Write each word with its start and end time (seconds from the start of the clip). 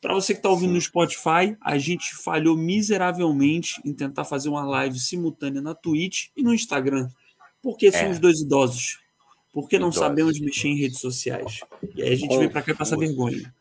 Para 0.00 0.14
você 0.14 0.32
que 0.32 0.38
está 0.38 0.48
ouvindo 0.48 0.70
Sim. 0.70 0.74
no 0.74 0.80
Spotify, 0.80 1.56
a 1.60 1.76
gente 1.76 2.14
falhou 2.16 2.56
miseravelmente 2.56 3.80
em 3.84 3.92
tentar 3.92 4.24
fazer 4.24 4.48
uma 4.48 4.64
live 4.64 4.98
simultânea 4.98 5.60
na 5.60 5.74
Twitch 5.74 6.28
e 6.34 6.42
no 6.42 6.54
Instagram. 6.54 7.08
Porque 7.62 7.88
é. 7.88 7.92
somos 7.92 8.18
dois 8.18 8.40
idosos. 8.40 8.98
Porque 9.52 9.78
não 9.78 9.88
idosos. 9.88 10.00
sabemos 10.00 10.40
mexer 10.40 10.68
em 10.68 10.76
redes 10.76 11.00
sociais. 11.00 11.60
E 11.94 12.02
aí 12.02 12.12
a 12.12 12.14
gente 12.14 12.28
Confuso. 12.28 12.40
vem 12.40 12.48
para 12.48 12.62
cá 12.62 12.74
passar 12.74 12.96
vergonha. 12.96 13.54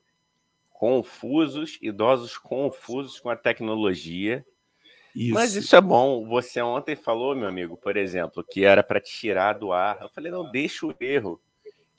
Confusos, 0.72 1.78
idosos 1.82 2.38
confusos 2.38 3.20
com 3.20 3.30
a 3.30 3.36
tecnologia. 3.36 4.46
Isso. 5.14 5.34
Mas 5.34 5.56
isso 5.56 5.76
é 5.76 5.82
bom. 5.82 6.26
Você 6.26 6.62
ontem 6.62 6.96
falou, 6.96 7.36
meu 7.36 7.50
amigo, 7.50 7.76
por 7.76 7.98
exemplo, 7.98 8.46
que 8.50 8.64
era 8.64 8.82
para 8.82 9.02
tirar 9.02 9.54
do 9.54 9.74
ar. 9.74 9.98
Eu 10.02 10.08
falei, 10.08 10.32
não, 10.32 10.50
deixa 10.50 10.86
o 10.86 10.96
erro. 11.02 11.42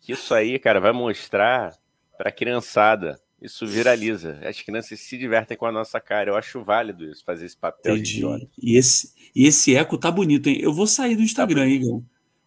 Que 0.01 0.13
isso 0.13 0.33
aí, 0.33 0.59
cara, 0.59 0.81
vai 0.81 0.93
mostrar 0.93 1.77
para 2.17 2.31
a 2.31 2.33
criançada 2.33 3.21
isso 3.41 3.67
viraliza. 3.67 4.39
As 4.43 4.61
crianças 4.61 5.01
se 5.01 5.17
divertem 5.17 5.57
com 5.57 5.67
a 5.67 5.73
nossa 5.73 5.99
cara. 6.01 6.31
Eu 6.31 6.37
acho 6.37 6.63
válido 6.63 7.05
isso, 7.05 7.25
fazer 7.25 7.47
esse 7.47 7.57
papel 7.57 7.95
Entendi. 7.95 8.11
de 8.11 8.17
idiota. 8.19 8.49
E 8.63 8.77
esse, 8.77 9.15
e 9.35 9.47
esse 9.47 9.75
eco 9.75 9.97
tá 9.97 10.11
bonito, 10.11 10.49
hein? 10.49 10.59
Eu 10.61 10.73
vou 10.73 10.87
sair 10.87 11.17
do 11.17 11.23
Instagram, 11.23 11.63
tá 11.63 11.69
Igor. 11.69 12.03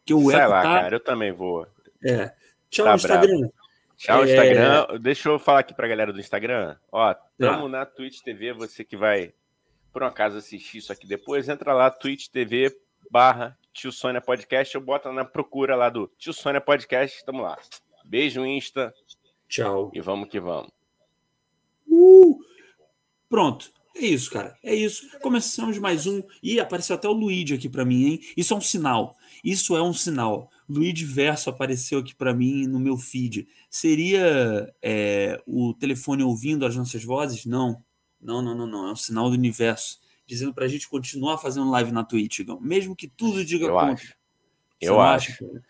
Que 0.06 0.14
o 0.14 0.30
Sai 0.30 0.42
eco 0.42 0.50
lá, 0.52 0.62
tá... 0.62 0.82
cara. 0.82 0.96
Eu 0.96 1.00
também 1.00 1.32
vou. 1.32 1.68
É. 2.04 2.32
Tchau, 2.70 2.86
tá 2.86 2.96
Instagram. 2.96 3.38
Bravo. 3.40 3.54
Tchau, 3.98 4.24
é... 4.24 4.30
Instagram. 4.30 5.00
Deixa 5.00 5.30
eu 5.30 5.40
falar 5.40 5.60
aqui 5.60 5.74
pra 5.74 5.88
galera 5.88 6.14
do 6.14 6.20
Instagram. 6.20 6.76
Ó, 6.92 7.16
tamo 7.38 7.64
tá. 7.64 7.70
na 7.70 7.86
Twitch 7.86 8.22
TV. 8.22 8.54
Você 8.54 8.84
que 8.84 8.96
vai, 8.96 9.34
por 9.92 10.04
um 10.04 10.08
acaso, 10.08 10.38
assistir 10.38 10.78
isso 10.78 10.92
aqui 10.92 11.08
depois, 11.08 11.50
entra 11.50 11.73
lá, 11.73 11.90
Twitch 11.90 12.28
TV 12.28 12.76
barra 13.10 13.58
Tio 13.73 13.92
Sônia 13.92 14.22
Podcast. 14.22 14.76
Eu 14.76 14.82
boto 14.82 15.12
na 15.12 15.26
procura 15.26 15.76
lá 15.76 15.90
do 15.90 16.08
Tio 16.18 16.34
Sônia 16.34 16.62
Podcast. 16.62 17.26
Tamo 17.26 17.42
lá. 17.42 17.58
Beijo, 18.06 18.46
Insta. 18.46 18.94
Tchau. 19.48 19.92
E 19.94 20.02
vamos 20.02 20.30
que 20.30 20.40
vamos. 20.40 20.83
Uh! 21.88 22.40
Pronto. 23.30 23.72
É 23.96 24.05
isso, 24.05 24.32
cara. 24.32 24.58
É 24.64 24.73
isso. 24.73 25.08
Começamos 25.20 25.78
mais 25.78 26.08
um. 26.08 26.23
E 26.42 26.59
apareceu 26.59 26.95
até 26.95 27.08
o 27.08 27.14
Luigi 27.14 27.53
aqui 27.53 27.70
para 27.70 27.86
mim, 27.86 28.06
hein? 28.06 28.20
Isso 28.36 28.53
é 28.53 28.58
um 28.58 28.62
sinal. 28.62 29.16
Isso 29.44 29.76
é 29.76 29.84
um 29.84 29.94
sinal. 29.94 30.50
Luigi 30.67 31.06
Verso 31.06 31.50
apareceu 31.50 32.00
aqui 32.00 32.16
para 32.16 32.34
mim 32.34 32.66
no 32.66 32.80
meu 32.80 32.98
feed. 32.98 33.48
Seria 33.70 34.73
é, 34.81 35.39
o 35.45 35.73
telefone 35.73 36.23
ouvindo 36.23 36.66
as 36.66 36.76
nossas 36.76 37.04
vozes? 37.04 37.45
Não. 37.45 37.84
Não, 38.20 38.42
não, 38.42 38.56
não, 38.56 38.66
não. 38.66 38.88
É 38.88 38.92
um 38.92 38.95
sinal 38.95 39.30
do 39.30 39.36
universo. 39.36 40.00
Dizendo 40.26 40.54
para 40.54 40.66
a 40.66 40.70
gente 40.70 40.89
continuar 40.89 41.38
fazendo 41.38 41.70
live 41.70 41.92
na 41.92 42.04
Twitch, 42.04 42.39
Igão. 42.39 42.59
Mesmo 42.59 42.95
que 42.95 43.08
tudo 43.08 43.45
diga 43.45 43.66
eu 43.66 43.73
contra. 43.73 43.94
Acho. 43.94 44.16
Eu 44.81 45.00
acho. 45.00 45.61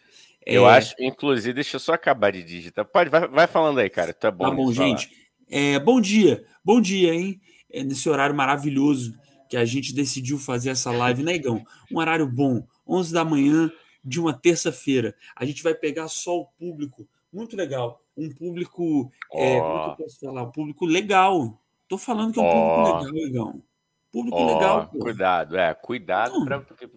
Eu 0.46 0.68
é... 0.68 0.78
acho, 0.78 0.96
inclusive, 1.00 1.54
deixa 1.54 1.76
eu 1.76 1.80
só 1.80 1.94
acabar 1.94 2.32
de 2.32 2.44
digitar. 2.44 2.86
Pode, 2.86 3.10
vai, 3.10 3.28
vai 3.28 3.48
falando 3.48 3.80
aí, 3.80 3.90
cara. 3.90 4.14
Tá 4.14 4.30
bom. 4.30 4.46
Tá 4.46 4.52
bom, 4.52 4.72
gente. 4.72 5.10
É, 5.50 5.80
bom 5.80 6.00
dia, 6.00 6.46
bom 6.64 6.82
dia, 6.82 7.14
hein? 7.14 7.40
É 7.70 7.84
nesse 7.84 8.10
horário 8.10 8.36
maravilhoso 8.36 9.14
que 9.50 9.58
a 9.58 9.66
gente 9.66 9.94
decidiu 9.94 10.38
fazer 10.40 10.72
essa 10.72 10.92
live, 10.92 11.24
negão. 11.24 11.56
Né, 11.56 11.66
um 11.92 12.00
horário 12.00 12.28
bom, 12.28 12.66
11 12.88 13.14
da 13.14 13.24
manhã 13.24 13.72
de 14.04 14.20
uma 14.20 14.34
terça-feira. 14.34 15.16
A 15.36 15.46
gente 15.46 15.64
vai 15.64 15.74
pegar 15.74 16.08
só 16.08 16.40
o 16.40 16.46
público, 16.46 17.08
muito 17.32 17.56
legal. 17.56 18.02
Um 18.16 18.30
público, 18.30 19.12
oh. 19.32 19.40
é, 19.40 19.60
como 19.60 19.84
que 19.84 19.90
eu 20.02 20.06
posso 20.06 20.20
falar? 20.20 20.44
Um 20.44 20.52
público 20.52 20.86
legal. 20.86 21.62
Tô 21.88 21.98
falando 21.98 22.34
que 22.34 22.40
é 22.40 22.44
um 22.44 22.48
oh. 22.48 22.76
público 22.76 23.14
legal, 23.14 23.14
negão. 23.14 23.64
Público 24.12 24.38
oh. 24.38 24.54
legal. 24.54 24.88
Pô. 24.88 25.00
Cuidado, 25.00 25.58
é, 25.58 25.74
cuidado, 25.74 26.46
pra, 26.46 26.60
porque 26.60 26.90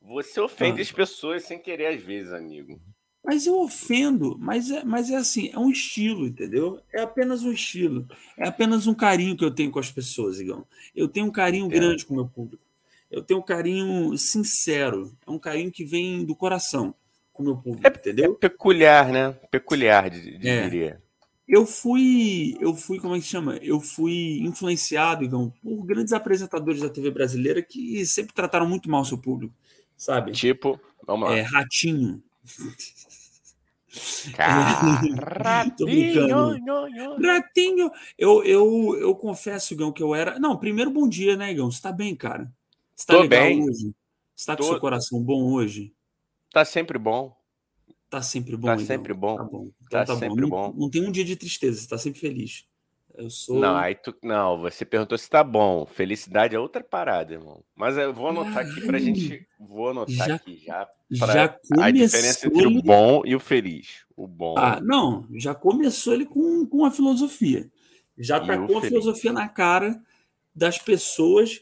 você 0.00 0.40
ofende 0.40 0.80
ah. 0.80 0.82
as 0.82 0.92
pessoas 0.92 1.44
sem 1.44 1.58
querer 1.58 1.94
às 1.94 2.02
vezes, 2.02 2.32
amigo. 2.32 2.80
Mas 3.28 3.46
eu 3.46 3.60
ofendo, 3.60 4.38
mas 4.40 4.70
é, 4.70 4.82
mas 4.82 5.10
é 5.10 5.16
assim, 5.16 5.50
é 5.52 5.58
um 5.58 5.68
estilo, 5.68 6.26
entendeu? 6.26 6.80
É 6.90 7.02
apenas 7.02 7.42
um 7.42 7.52
estilo. 7.52 8.08
É 8.38 8.48
apenas 8.48 8.86
um 8.86 8.94
carinho 8.94 9.36
que 9.36 9.44
eu 9.44 9.50
tenho 9.50 9.70
com 9.70 9.78
as 9.78 9.90
pessoas, 9.90 10.40
Igão. 10.40 10.64
Eu 10.96 11.06
tenho 11.08 11.26
um 11.26 11.30
carinho 11.30 11.66
é. 11.66 11.68
grande 11.68 12.06
com 12.06 12.14
o 12.14 12.16
meu 12.16 12.26
público. 12.26 12.64
Eu 13.10 13.22
tenho 13.22 13.40
um 13.40 13.42
carinho 13.42 14.16
sincero. 14.16 15.12
É 15.26 15.30
um 15.30 15.38
carinho 15.38 15.70
que 15.70 15.84
vem 15.84 16.24
do 16.24 16.34
coração 16.34 16.94
com 17.30 17.42
o 17.42 17.44
meu 17.44 17.56
público, 17.58 17.86
é, 17.86 17.90
entendeu? 17.90 18.32
É 18.32 18.34
peculiar, 18.34 19.12
né? 19.12 19.32
Peculiar, 19.50 20.08
de, 20.08 20.38
de 20.38 20.48
é. 20.48 20.62
diria. 20.62 21.02
Eu 21.46 21.66
fui, 21.66 22.56
eu 22.58 22.74
fui, 22.74 22.98
como 22.98 23.14
é 23.14 23.18
que 23.18 23.26
chama? 23.26 23.58
Eu 23.58 23.78
fui 23.78 24.38
influenciado, 24.40 25.22
Igão, 25.22 25.52
por 25.62 25.84
grandes 25.84 26.14
apresentadores 26.14 26.80
da 26.80 26.88
TV 26.88 27.10
brasileira 27.10 27.60
que 27.60 28.06
sempre 28.06 28.32
trataram 28.32 28.66
muito 28.66 28.88
mal 28.90 29.02
o 29.02 29.04
seu 29.04 29.18
público, 29.18 29.52
sabe? 29.98 30.32
Tipo, 30.32 30.80
vamos 31.06 31.28
lá. 31.28 31.36
É, 31.36 31.42
Ratinho. 31.42 32.22
Ratinho, 34.36 35.16
Ratinho. 37.20 37.90
Eu, 38.18 38.44
eu, 38.44 38.96
eu 39.00 39.14
confesso, 39.14 39.74
Gão, 39.74 39.90
que 39.92 40.02
eu 40.02 40.14
era. 40.14 40.38
Não, 40.38 40.58
primeiro 40.58 40.90
bom 40.90 41.08
dia, 41.08 41.36
né, 41.36 41.54
Gão? 41.54 41.70
Você 41.70 41.80
tá 41.80 41.90
bem, 41.90 42.14
cara? 42.14 42.52
Você 42.94 43.06
tá 43.06 43.14
Tô 43.14 43.20
legal 43.22 43.44
bem. 43.44 43.62
hoje? 43.62 43.94
Você 44.34 44.46
tá 44.46 44.56
com 44.56 44.62
Tô... 44.62 44.68
seu 44.68 44.80
coração 44.80 45.22
bom 45.22 45.52
hoje? 45.52 45.92
Tá 46.52 46.64
sempre 46.64 46.98
bom. 46.98 47.36
Tá 48.10 48.22
sempre 48.22 48.56
bom. 48.56 48.68
Tá 48.68 48.74
Igão. 48.74 48.86
sempre 48.86 49.14
bom. 49.14 49.36
Tá 49.36 49.44
bom. 49.44 49.70
Então, 49.86 50.00
tá, 50.00 50.04
tá 50.04 50.16
sempre 50.16 50.42
bom. 50.42 50.48
bom. 50.48 50.68
Não, 50.72 50.80
não, 50.80 50.90
tem 50.90 51.06
um 51.06 51.12
dia 51.12 51.24
de 51.24 51.36
tristeza, 51.36 51.80
você 51.80 51.88
tá 51.88 51.98
sempre 51.98 52.20
feliz. 52.20 52.66
Eu 53.16 53.30
sou. 53.30 53.58
Não, 53.58 53.76
aí 53.76 53.94
tu... 53.94 54.14
não, 54.22 54.60
você 54.60 54.84
perguntou 54.84 55.18
se 55.18 55.28
tá 55.28 55.42
bom. 55.42 55.86
Felicidade 55.86 56.54
é 56.54 56.58
outra 56.58 56.84
parada, 56.84 57.34
irmão. 57.34 57.62
Mas 57.74 57.96
eu 57.96 58.12
vou 58.14 58.28
anotar 58.28 58.58
aqui 58.58 58.80
pra 58.82 58.98
gente. 58.98 59.46
Vou 59.58 59.90
anotar 59.90 60.28
já, 60.28 60.34
aqui 60.36 60.62
já. 60.64 60.88
Já 61.10 61.48
começou. 61.48 61.84
A 61.84 61.90
diferença 61.90 62.46
entre 62.46 62.66
o 62.66 62.82
bom 62.82 63.22
e 63.24 63.34
o 63.34 63.40
feliz. 63.40 64.04
O 64.16 64.26
bom. 64.26 64.54
Ah, 64.56 64.80
não, 64.80 65.26
já 65.34 65.54
começou 65.54 66.14
ele 66.14 66.26
com, 66.26 66.64
com 66.66 66.84
a 66.84 66.90
filosofia. 66.90 67.68
Já 68.16 68.40
tá 68.40 68.58
com 68.58 68.78
a 68.78 68.82
filosofia 68.82 69.32
na 69.32 69.48
cara 69.48 70.00
das 70.54 70.78
pessoas, 70.78 71.60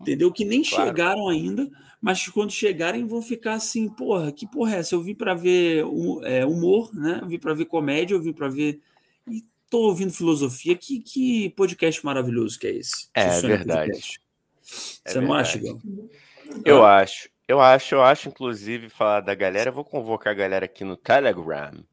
entendeu? 0.00 0.30
Que 0.30 0.44
nem 0.44 0.62
claro. 0.62 0.84
chegaram 0.84 1.28
ainda, 1.28 1.70
mas 2.00 2.28
quando 2.28 2.52
chegarem 2.52 3.06
vão 3.06 3.22
ficar 3.22 3.54
assim, 3.54 3.88
porra, 3.88 4.30
que 4.30 4.46
porra 4.46 4.76
é 4.76 4.78
essa? 4.78 4.94
Eu 4.94 5.02
vim 5.02 5.14
para 5.14 5.34
ver 5.34 5.84
é, 6.24 6.44
humor, 6.44 6.94
né? 6.94 7.20
Eu 7.22 7.28
vim 7.28 7.38
para 7.38 7.54
ver 7.54 7.64
comédia, 7.64 8.14
eu 8.14 8.20
vim 8.20 8.32
para 8.32 8.48
ver 8.48 8.80
tô 9.70 9.82
ouvindo 9.82 10.12
filosofia. 10.12 10.76
Que, 10.76 11.00
que 11.00 11.50
podcast 11.50 12.04
maravilhoso 12.04 12.58
que 12.58 12.66
é 12.66 12.70
esse? 12.76 13.08
É 13.14 13.40
verdade. 13.40 14.20
É 15.04 15.10
Você 15.10 15.20
não 15.20 15.32
acha, 15.32 15.58
Gão? 15.58 15.80
Eu 16.64 16.84
ah. 16.84 16.98
acho. 16.98 17.28
Eu 17.48 17.60
acho, 17.60 17.94
eu 17.94 18.02
acho, 18.02 18.28
inclusive, 18.28 18.88
falar 18.88 19.20
da 19.20 19.34
galera. 19.34 19.70
Eu 19.70 19.74
vou 19.74 19.84
convocar 19.84 20.32
a 20.32 20.36
galera 20.36 20.64
aqui 20.64 20.82
no 20.82 20.96
Telegram. 20.96 21.84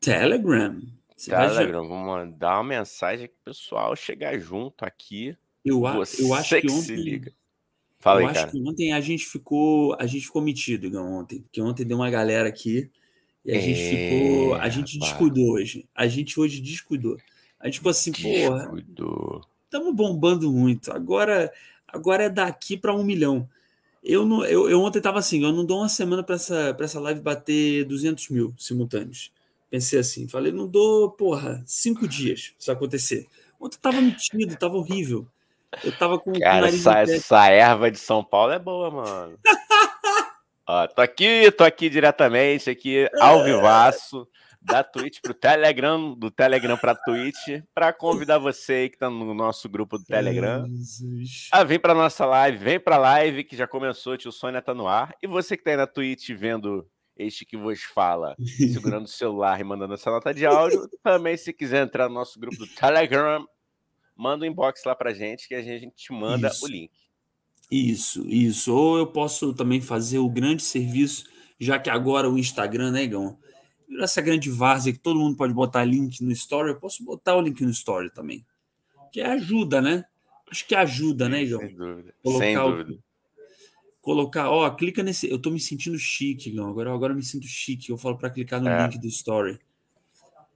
Telegram? 0.00 0.80
Você 1.14 1.30
Telegram, 1.30 1.80
vai... 1.80 1.88
vamos 1.88 2.06
mandar 2.06 2.56
uma 2.56 2.64
mensagem 2.64 3.26
pro 3.28 3.52
pessoal 3.52 3.94
chegar 3.94 4.38
junto 4.38 4.84
aqui. 4.84 5.36
Eu, 5.62 5.86
a... 5.86 5.96
eu 6.18 6.32
acho 6.34 6.54
que, 6.54 6.62
que 6.62 6.72
ontem... 6.72 6.82
se 6.82 6.96
liga. 6.96 7.32
Fala 7.98 8.20
eu 8.20 8.26
aí, 8.26 8.30
acho 8.30 8.40
cara. 8.40 8.52
que 8.52 8.60
ontem 8.62 8.92
a 8.92 9.00
gente 9.00 9.26
ficou, 9.26 9.94
a 9.98 10.06
gente 10.06 10.26
ficou 10.26 10.40
metido, 10.40 10.86
Igão, 10.86 11.12
ontem. 11.12 11.42
Porque 11.42 11.60
ontem 11.60 11.84
deu 11.84 11.98
uma 11.98 12.10
galera 12.10 12.48
aqui 12.48 12.90
e 13.46 13.56
a 13.56 13.60
gente 13.60 13.88
ficou. 13.88 14.54
A 14.56 14.68
gente 14.68 14.98
descuidou 14.98 15.52
hoje. 15.52 15.88
A 15.94 16.08
gente 16.08 16.38
hoje 16.38 16.60
descuidou. 16.60 17.16
A 17.60 17.66
gente 17.66 17.78
ficou 17.78 17.90
assim, 17.90 18.10
porra. 18.10 18.72
Estamos 19.64 19.94
bombando 19.94 20.50
muito. 20.50 20.92
Agora, 20.92 21.52
agora 21.86 22.24
é 22.24 22.28
daqui 22.28 22.76
para 22.76 22.92
um 22.92 23.04
milhão. 23.04 23.48
Eu, 24.02 24.26
não, 24.26 24.44
eu, 24.44 24.68
eu 24.68 24.80
ontem 24.80 25.00
tava 25.00 25.18
assim, 25.18 25.42
eu 25.42 25.52
não 25.52 25.64
dou 25.64 25.78
uma 25.78 25.88
semana 25.88 26.22
para 26.22 26.36
essa, 26.36 26.76
essa 26.78 27.00
live 27.00 27.20
bater 27.20 27.84
200 27.84 28.28
mil 28.30 28.54
simultâneos. 28.58 29.32
Pensei 29.70 29.98
assim, 29.98 30.28
falei, 30.28 30.52
não 30.52 30.66
dou, 30.66 31.10
porra, 31.10 31.62
cinco 31.66 32.06
dias 32.06 32.52
isso 32.58 32.70
acontecer. 32.70 33.26
Ontem 33.60 33.78
tava 33.80 34.00
metido, 34.00 34.56
tava 34.56 34.76
horrível. 34.76 35.26
Eu 35.82 35.92
tava 35.96 36.18
com. 36.18 36.32
Cara, 36.32 36.68
essa, 36.68 37.00
essa 37.00 37.46
erva 37.48 37.90
de 37.90 37.98
São 37.98 38.22
Paulo 38.22 38.52
é 38.52 38.58
boa, 38.58 38.90
mano. 38.90 39.38
Ó, 40.68 40.86
tô 40.88 41.00
aqui, 41.00 41.50
tô 41.52 41.62
aqui 41.62 41.88
diretamente, 41.88 42.68
aqui 42.68 43.08
ao 43.20 43.44
vivaço, 43.44 44.26
da 44.60 44.82
Twitch 44.82 45.20
pro 45.22 45.32
Telegram, 45.32 46.12
do 46.12 46.28
Telegram 46.28 46.76
pra 46.76 46.92
Twitch, 46.92 47.62
para 47.72 47.92
convidar 47.92 48.38
você 48.38 48.72
aí 48.72 48.90
que 48.90 48.98
tá 48.98 49.08
no 49.08 49.32
nosso 49.32 49.68
grupo 49.68 49.96
do 49.96 50.04
Telegram 50.04 50.66
Jesus. 50.66 51.48
a 51.52 51.62
vir 51.62 51.78
pra 51.78 51.94
nossa 51.94 52.26
live, 52.26 52.58
vem 52.58 52.80
pra 52.80 52.98
live 52.98 53.44
que 53.44 53.56
já 53.56 53.68
começou, 53.68 54.16
tio 54.16 54.32
Sônia 54.32 54.60
tá 54.60 54.74
no 54.74 54.88
ar, 54.88 55.14
e 55.22 55.28
você 55.28 55.56
que 55.56 55.62
tá 55.62 55.70
aí 55.70 55.76
na 55.76 55.86
Twitch 55.86 56.30
vendo 56.30 56.84
este 57.16 57.46
que 57.46 57.56
vos 57.56 57.82
fala, 57.82 58.34
segurando 58.72 59.04
o 59.04 59.08
celular 59.08 59.60
e 59.60 59.64
mandando 59.64 59.94
essa 59.94 60.10
nota 60.10 60.34
de 60.34 60.44
áudio, 60.44 60.88
também 61.00 61.36
se 61.36 61.52
quiser 61.52 61.84
entrar 61.84 62.08
no 62.08 62.16
nosso 62.16 62.40
grupo 62.40 62.56
do 62.56 62.66
Telegram, 62.66 63.46
manda 64.16 64.44
um 64.44 64.48
inbox 64.48 64.82
lá 64.84 64.96
pra 64.96 65.14
gente 65.14 65.46
que 65.46 65.54
a 65.54 65.62
gente 65.62 65.90
te 65.94 66.12
manda 66.12 66.48
Isso. 66.48 66.64
o 66.64 66.68
link. 66.68 67.05
Isso, 67.70 68.26
isso. 68.28 68.74
Ou 68.74 68.98
eu 68.98 69.06
posso 69.06 69.52
também 69.52 69.80
fazer 69.80 70.18
o 70.18 70.28
grande 70.28 70.62
serviço, 70.62 71.24
já 71.58 71.78
que 71.78 71.90
agora 71.90 72.30
o 72.30 72.38
Instagram, 72.38 72.92
né, 72.92 73.06
Gão? 73.06 73.38
Essa 74.00 74.20
grande 74.20 74.50
várzea 74.50 74.92
que 74.92 74.98
todo 74.98 75.18
mundo 75.18 75.36
pode 75.36 75.52
botar 75.52 75.84
link 75.84 76.22
no 76.22 76.32
story, 76.32 76.70
eu 76.70 76.80
posso 76.80 77.04
botar 77.04 77.36
o 77.36 77.40
link 77.40 77.60
no 77.62 77.70
story 77.70 78.10
também. 78.10 78.44
Que 79.12 79.20
ajuda, 79.20 79.80
né? 79.80 80.04
Acho 80.50 80.66
que 80.66 80.74
ajuda, 80.74 81.28
né, 81.28 81.44
Gão? 81.44 81.60
Sem 81.60 81.74
dúvida. 81.74 82.14
Colocar 82.22 82.44
Sem 82.44 82.56
dúvida. 82.56 82.92
O... 82.92 83.06
Colocar, 84.00 84.50
ó, 84.50 84.70
clica 84.70 85.02
nesse. 85.02 85.28
Eu 85.28 85.38
tô 85.38 85.50
me 85.50 85.58
sentindo 85.58 85.98
chique, 85.98 86.50
Gão. 86.50 86.68
Agora, 86.68 86.92
agora 86.94 87.12
eu 87.12 87.16
me 87.16 87.24
sinto 87.24 87.46
chique. 87.46 87.90
Eu 87.90 87.98
falo 87.98 88.16
para 88.16 88.30
clicar 88.30 88.60
no 88.60 88.68
é. 88.68 88.82
link 88.84 88.98
do 88.98 89.08
story. 89.08 89.58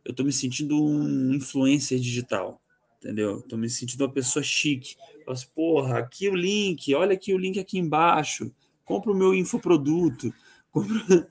Eu 0.05 0.15
tô 0.15 0.23
me 0.23 0.33
sentindo 0.33 0.81
um 0.81 1.35
influencer 1.35 1.99
digital. 1.99 2.61
Entendeu? 3.01 3.41
Tô 3.43 3.57
me 3.57 3.69
sentindo 3.69 4.05
uma 4.05 4.13
pessoa 4.13 4.43
chique. 4.43 4.95
Falo 5.25 5.33
assim, 5.33 5.47
porra, 5.55 5.99
aqui 5.99 6.29
o 6.29 6.35
link, 6.35 6.95
olha 6.95 7.15
aqui 7.15 7.33
o 7.33 7.39
link 7.39 7.59
aqui 7.59 7.79
embaixo. 7.79 8.53
Compra 8.85 9.11
o 9.11 9.17
meu 9.17 9.35
infoproduto. 9.35 10.33
Compra, 10.73 11.27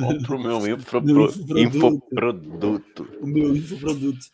compra 0.00 0.36
o 0.36 0.42
meu 0.42 0.66
infoproduto. 0.66 1.58
infoproduto. 1.58 3.08
O 3.22 3.26
meu 3.26 3.56
infoproduto. 3.56 4.26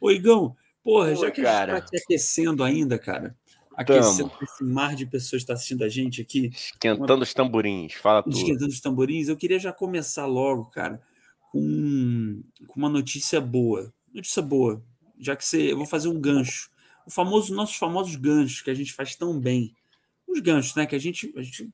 Ô, 0.00 0.10
Igão, 0.10 0.56
porra, 0.82 1.14
já 1.14 1.30
que 1.30 1.42
cara. 1.42 1.74
a 1.74 1.80
gente 1.80 1.90
tá 1.90 1.98
aquecendo 2.02 2.64
ainda, 2.64 2.98
cara, 2.98 3.36
aquecendo 3.74 4.30
Tamo. 4.30 4.42
esse 4.42 4.64
mar 4.64 4.96
de 4.96 5.04
pessoas 5.04 5.42
que 5.42 5.44
está 5.44 5.52
assistindo 5.52 5.84
a 5.84 5.88
gente 5.90 6.22
aqui. 6.22 6.46
Esquentando 6.46 7.14
uma... 7.14 7.24
os 7.24 7.34
tamborins, 7.34 7.92
fala 7.92 8.22
tudo. 8.22 8.34
Esquentando 8.34 8.70
os 8.70 8.80
tamborins. 8.80 9.28
Eu 9.28 9.36
queria 9.36 9.58
já 9.58 9.70
começar 9.70 10.24
logo, 10.24 10.70
cara, 10.70 10.98
com, 11.52 12.42
com 12.66 12.80
uma 12.80 12.88
notícia 12.88 13.38
boa. 13.38 13.92
Notícia 14.14 14.40
boa, 14.40 14.82
já 15.18 15.36
que 15.36 15.44
você, 15.44 15.72
eu 15.72 15.76
vou 15.76 15.86
fazer 15.86 16.08
um 16.08 16.20
gancho. 16.20 16.70
O 17.06 17.10
famoso, 17.10 17.54
nossos 17.54 17.76
famosos 17.76 18.16
ganchos 18.16 18.62
que 18.62 18.70
a 18.70 18.74
gente 18.74 18.92
faz 18.92 19.14
tão 19.14 19.38
bem. 19.38 19.74
Os 20.26 20.40
ganchos, 20.40 20.74
né? 20.74 20.86
Que 20.86 20.96
a 20.96 20.98
gente, 20.98 21.32
a 21.36 21.42
gente, 21.42 21.70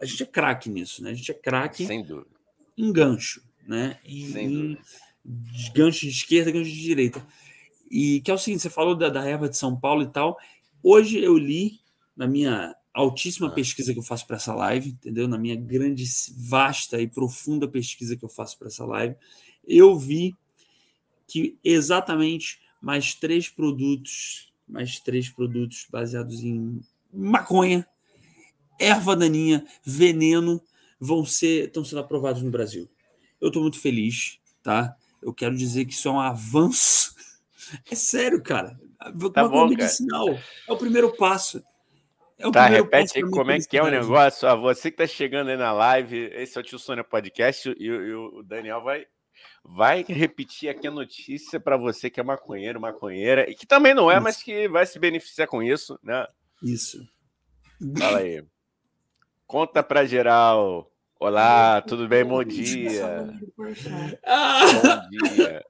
a 0.00 0.04
gente 0.04 0.22
é 0.22 0.26
craque 0.26 0.68
nisso, 0.68 1.02
né? 1.02 1.10
A 1.10 1.14
gente 1.14 1.30
é 1.30 1.34
craque 1.34 1.86
em 2.76 2.92
gancho, 2.92 3.42
né? 3.66 3.98
Em, 4.04 4.38
em 4.38 4.78
gancho 5.74 6.00
de 6.00 6.10
esquerda, 6.10 6.50
gancho 6.50 6.70
de 6.70 6.80
direita. 6.80 7.26
E 7.90 8.20
que 8.20 8.30
é 8.30 8.34
o 8.34 8.38
seguinte: 8.38 8.62
você 8.62 8.70
falou 8.70 8.94
da, 8.94 9.08
da 9.08 9.24
erva 9.24 9.48
de 9.48 9.56
São 9.56 9.78
Paulo 9.78 10.02
e 10.02 10.08
tal. 10.08 10.38
Hoje 10.82 11.18
eu 11.18 11.36
li 11.36 11.80
na 12.16 12.26
minha 12.26 12.74
altíssima 12.94 13.48
ah. 13.48 13.50
pesquisa 13.50 13.92
que 13.92 13.98
eu 13.98 14.02
faço 14.02 14.26
para 14.26 14.36
essa 14.36 14.54
live, 14.54 14.90
entendeu? 14.90 15.28
Na 15.28 15.38
minha 15.38 15.56
grande, 15.56 16.04
vasta 16.36 17.00
e 17.00 17.06
profunda 17.06 17.68
pesquisa 17.68 18.16
que 18.16 18.24
eu 18.24 18.28
faço 18.28 18.58
para 18.58 18.68
essa 18.68 18.84
live, 18.84 19.14
eu 19.66 19.96
vi 19.96 20.34
que 21.26 21.58
exatamente 21.62 22.58
mais 22.80 23.14
três 23.14 23.48
produtos, 23.48 24.52
mais 24.66 24.98
três 25.00 25.28
produtos 25.28 25.86
baseados 25.90 26.42
em 26.42 26.80
maconha, 27.12 27.86
erva 28.78 29.16
daninha, 29.16 29.66
veneno, 29.84 30.62
vão 31.00 31.24
ser, 31.24 31.66
estão 31.66 31.84
sendo 31.84 32.00
aprovados 32.00 32.42
no 32.42 32.50
Brasil. 32.50 32.88
Eu 33.40 33.48
estou 33.48 33.62
muito 33.62 33.80
feliz, 33.80 34.38
tá? 34.62 34.96
Eu 35.22 35.32
quero 35.32 35.56
dizer 35.56 35.84
que 35.84 35.92
isso 35.92 36.08
é 36.08 36.12
um 36.12 36.20
avanço. 36.20 37.14
É 37.90 37.94
sério, 37.94 38.42
cara. 38.42 38.78
Tá 39.32 39.46
bom, 39.46 39.68
medicinal. 39.68 40.26
Cara. 40.26 40.44
É 40.68 40.72
o 40.72 40.76
primeiro 40.76 41.14
passo. 41.16 41.62
É 42.38 42.46
o 42.46 42.52
tá, 42.52 42.66
repete 42.66 43.18
aí 43.18 43.30
como 43.30 43.50
é 43.50 43.58
que 43.58 43.76
é 43.76 43.82
o 43.82 43.90
negócio. 43.90 44.48
Ah, 44.48 44.54
você 44.54 44.90
que 44.90 45.02
está 45.02 45.06
chegando 45.06 45.50
aí 45.50 45.56
na 45.56 45.72
live, 45.72 46.30
esse 46.34 46.56
é 46.56 46.60
o 46.60 46.64
Tio 46.64 46.78
Sônia 46.78 47.02
Podcast 47.02 47.68
e, 47.68 47.84
e 47.84 48.12
o 48.14 48.42
Daniel 48.44 48.80
vai, 48.80 49.06
vai 49.70 50.02
repetir 50.08 50.70
aqui 50.70 50.86
a 50.86 50.90
notícia 50.90 51.60
para 51.60 51.76
você 51.76 52.08
que 52.08 52.18
é 52.18 52.22
maconheiro, 52.22 52.80
maconheira, 52.80 53.48
e 53.48 53.54
que 53.54 53.66
também 53.66 53.92
não 53.92 54.10
é, 54.10 54.14
isso. 54.14 54.22
mas 54.22 54.42
que 54.42 54.66
vai 54.68 54.86
se 54.86 54.98
beneficiar 54.98 55.46
com 55.46 55.62
isso, 55.62 55.98
né? 56.02 56.26
Isso. 56.62 56.98
Fala 57.98 58.18
aí. 58.18 58.42
Conta 59.46 59.82
para 59.82 60.06
geral. 60.06 60.87
Olá, 61.20 61.82
tudo 61.82 62.06
bem? 62.06 62.24
Bom 62.24 62.44
dia. 62.44 63.26
Bom 63.56 63.72
dia. 63.72 65.64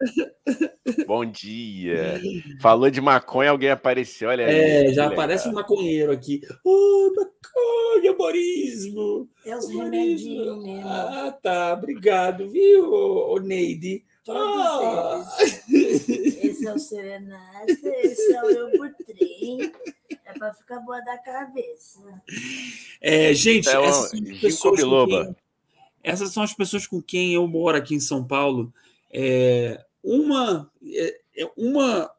Bom 1.06 1.24
dia. 1.32 2.20
Falou 2.60 2.90
de 2.90 3.00
maconha, 3.00 3.50
alguém 3.50 3.70
apareceu. 3.70 4.28
Olha 4.28 4.44
aí. 4.44 4.54
É, 4.54 4.92
já 4.92 5.06
aparece 5.06 5.48
um 5.48 5.52
maconheiro 5.52 6.12
aqui. 6.12 6.42
Oh, 6.62 7.14
maconha, 7.16 8.12
humorismo. 8.12 9.26
É 9.46 9.56
os 9.56 9.70
remedinhos 9.70 10.62
mesmo. 10.62 10.86
Ah, 10.86 11.34
tá. 11.42 11.72
Obrigado, 11.72 12.50
viu, 12.50 12.92
ô, 12.92 13.40
Neide? 13.40 14.04
Todos 14.22 14.42
ah. 14.42 15.24
eles. 15.66 16.08
Esse 16.10 16.66
é 16.66 16.74
o 16.74 16.78
Serenata, 16.78 17.88
esse 18.02 18.34
é 18.34 18.42
o 18.42 18.50
Eu 18.50 18.70
por 18.72 18.92
Trem. 19.06 19.72
É 20.28 20.38
para 20.38 20.52
ficar 20.52 20.80
boa 20.80 21.00
da 21.00 21.16
cabeça. 21.16 22.00
É, 23.00 23.32
gente, 23.32 23.66
é 23.66 23.82
essas, 23.82 24.10
são 24.10 24.20
pessoas 24.40 24.80
quem, 24.82 25.36
essas 26.02 26.32
são 26.32 26.42
as 26.42 26.52
pessoas 26.52 26.86
com 26.86 27.00
quem 27.00 27.32
eu 27.32 27.48
moro 27.48 27.78
aqui 27.78 27.94
em 27.94 28.00
São 28.00 28.22
Paulo. 28.22 28.70
É, 29.10 29.82
uma, 30.04 30.70
é, 30.84 31.20
é, 31.34 31.50
uma 31.56 32.10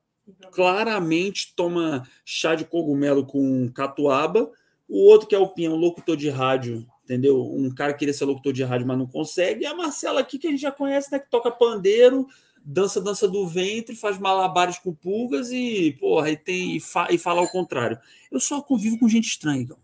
claramente 0.51 1.53
toma 1.55 2.07
chá 2.25 2.55
de 2.55 2.65
cogumelo 2.65 3.23
com 3.23 3.71
catuaba, 3.71 4.51
o 4.87 5.03
outro 5.05 5.27
que 5.27 5.35
é 5.35 5.39
o 5.39 5.47
Pinhão, 5.47 5.75
locutor 5.75 6.17
de 6.17 6.31
rádio, 6.31 6.87
entendeu? 7.03 7.39
Um 7.39 7.69
cara 7.69 7.93
que 7.93 7.99
queria 7.99 8.13
ser 8.13 8.25
locutor 8.25 8.51
de 8.51 8.63
rádio, 8.63 8.87
mas 8.87 8.97
não 8.97 9.05
consegue. 9.05 9.65
E 9.65 9.67
a 9.67 9.75
Marcela 9.75 10.19
aqui, 10.19 10.39
que 10.39 10.47
a 10.47 10.49
gente 10.49 10.61
já 10.61 10.71
conhece, 10.71 11.11
né? 11.11 11.19
Que 11.19 11.29
toca 11.29 11.51
pandeiro, 11.51 12.27
dança 12.69 13.01
dança 13.01 13.27
do 13.27 13.47
ventre, 13.47 13.95
faz 13.95 14.19
malabares 14.19 14.77
com 14.77 14.93
pulgas 14.93 15.51
e, 15.51 15.97
porra, 15.99 16.29
e, 16.29 16.37
tem, 16.37 16.75
e, 16.75 16.79
fa, 16.79 17.07
e 17.09 17.17
fala 17.17 17.41
ao 17.41 17.49
contrário. 17.49 17.99
Eu 18.31 18.39
só 18.39 18.61
convivo 18.61 18.99
com 18.99 19.09
gente 19.09 19.27
estranha, 19.27 19.61
então. 19.61 19.77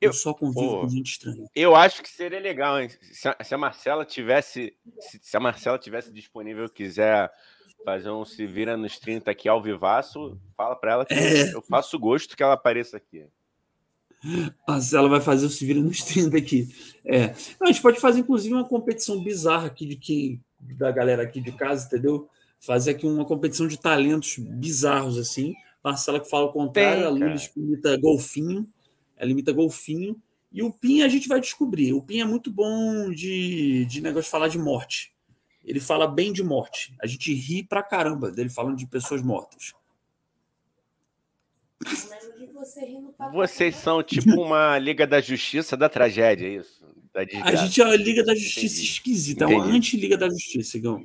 Eu, 0.00 0.10
eu 0.10 0.12
só 0.12 0.34
convivo 0.34 0.74
pô, 0.74 0.80
com 0.82 0.88
gente 0.90 1.10
estranha. 1.10 1.48
Eu 1.54 1.74
acho 1.74 2.02
que 2.02 2.10
seria 2.10 2.38
legal, 2.38 2.80
hein? 2.80 2.90
Se, 3.12 3.28
a, 3.28 3.36
se 3.42 3.54
a 3.54 3.58
Marcela 3.58 4.04
tivesse, 4.04 4.76
se, 5.00 5.18
se, 5.22 5.36
a 5.36 5.40
Marcela 5.40 5.78
tivesse 5.78 6.12
disponível, 6.12 6.68
quiser 6.68 7.32
fazer 7.84 8.10
um 8.10 8.24
se 8.24 8.46
vira 8.46 8.76
nos 8.76 8.98
30 8.98 9.30
aqui 9.30 9.48
ao 9.48 9.62
vivaço, 9.62 10.38
fala 10.54 10.76
para 10.76 10.92
ela 10.92 11.06
que 11.06 11.14
é. 11.14 11.54
eu 11.54 11.62
faço 11.62 11.98
gosto 11.98 12.36
que 12.36 12.42
ela 12.42 12.52
apareça 12.52 12.98
aqui. 12.98 13.26
Marcela 14.66 15.08
vai 15.08 15.20
fazer 15.20 15.46
o 15.46 15.50
se 15.50 15.64
vira 15.64 15.80
nos 15.80 16.02
30 16.02 16.36
aqui. 16.36 16.68
É. 17.04 17.28
Não, 17.60 17.68
a 17.68 17.72
gente 17.72 17.82
pode 17.82 18.00
fazer, 18.00 18.20
inclusive, 18.20 18.54
uma 18.54 18.68
competição 18.68 19.22
bizarra 19.22 19.66
aqui 19.66 19.86
de 19.86 19.96
quem 19.96 20.42
da 20.60 20.90
galera 20.90 21.22
aqui 21.22 21.40
de 21.40 21.52
casa, 21.52 21.86
entendeu? 21.86 22.28
Fazer 22.60 22.92
aqui 22.92 23.06
uma 23.06 23.24
competição 23.24 23.68
de 23.68 23.78
talentos 23.78 24.36
bizarros, 24.38 25.16
assim. 25.16 25.54
Marcela 25.82 26.20
que 26.20 26.28
fala 26.28 26.46
o 26.46 26.52
contrário, 26.52 27.02
Tem, 27.02 27.06
a 27.06 27.10
Lula 27.10 27.34
imita 27.56 27.96
golfinho, 27.96 28.68
ela 29.16 29.30
imita 29.30 29.52
golfinho. 29.52 30.20
E 30.50 30.62
o 30.62 30.72
Pin 30.72 31.02
a 31.02 31.08
gente 31.08 31.28
vai 31.28 31.40
descobrir. 31.40 31.92
O 31.92 32.02
Pin 32.02 32.20
é 32.20 32.24
muito 32.24 32.50
bom 32.50 33.10
de, 33.10 33.84
de 33.84 34.00
negócio 34.00 34.24
de 34.24 34.30
falar 34.30 34.48
de 34.48 34.58
morte. 34.58 35.12
Ele 35.64 35.80
fala 35.80 36.06
bem 36.06 36.32
de 36.32 36.42
morte. 36.42 36.96
A 37.00 37.06
gente 37.06 37.32
ri 37.32 37.62
pra 37.62 37.82
caramba 37.82 38.30
dele 38.30 38.48
falando 38.48 38.76
de 38.76 38.86
pessoas 38.86 39.22
mortas. 39.22 39.74
Vocês 43.32 43.76
são 43.76 44.02
tipo 44.02 44.40
uma 44.40 44.78
Liga 44.78 45.06
da 45.06 45.20
Justiça 45.20 45.76
da 45.76 45.88
tragédia, 45.88 46.46
é 46.46 46.50
isso? 46.56 46.78
a 47.42 47.54
gente 47.54 47.80
é 47.80 47.84
uma 47.84 47.96
Liga 47.96 48.24
da 48.24 48.34
Justiça 48.34 48.76
Entendi. 48.76 48.90
esquisita, 48.90 49.44
Entendi. 49.44 49.60
é 49.60 49.64
uma 49.64 49.74
anti-Liga 49.74 50.16
da 50.16 50.28
Justiça, 50.28 50.76
Igão. 50.76 51.04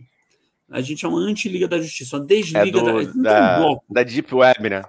A 0.70 0.82
gente 0.82 1.06
é 1.06 1.08
uma 1.08 1.20
anti-Liga 1.20 1.68
da 1.68 1.80
Justiça, 1.80 2.18
uma 2.18 2.26
desliga 2.26 2.60
é 2.68 2.72
do, 2.72 3.22
da, 3.22 3.60
da, 3.60 3.80
da 3.90 4.04
Deep 4.04 4.34
Web, 4.34 4.70
né? 4.70 4.84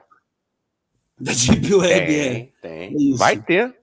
Da 1.19 1.33
Deep 1.33 1.75
Web, 1.75 2.07
tem, 2.07 2.17
é. 2.17 2.49
Tem. 2.61 3.13
É 3.13 3.17
Vai 3.17 3.41
ter. 3.41 3.77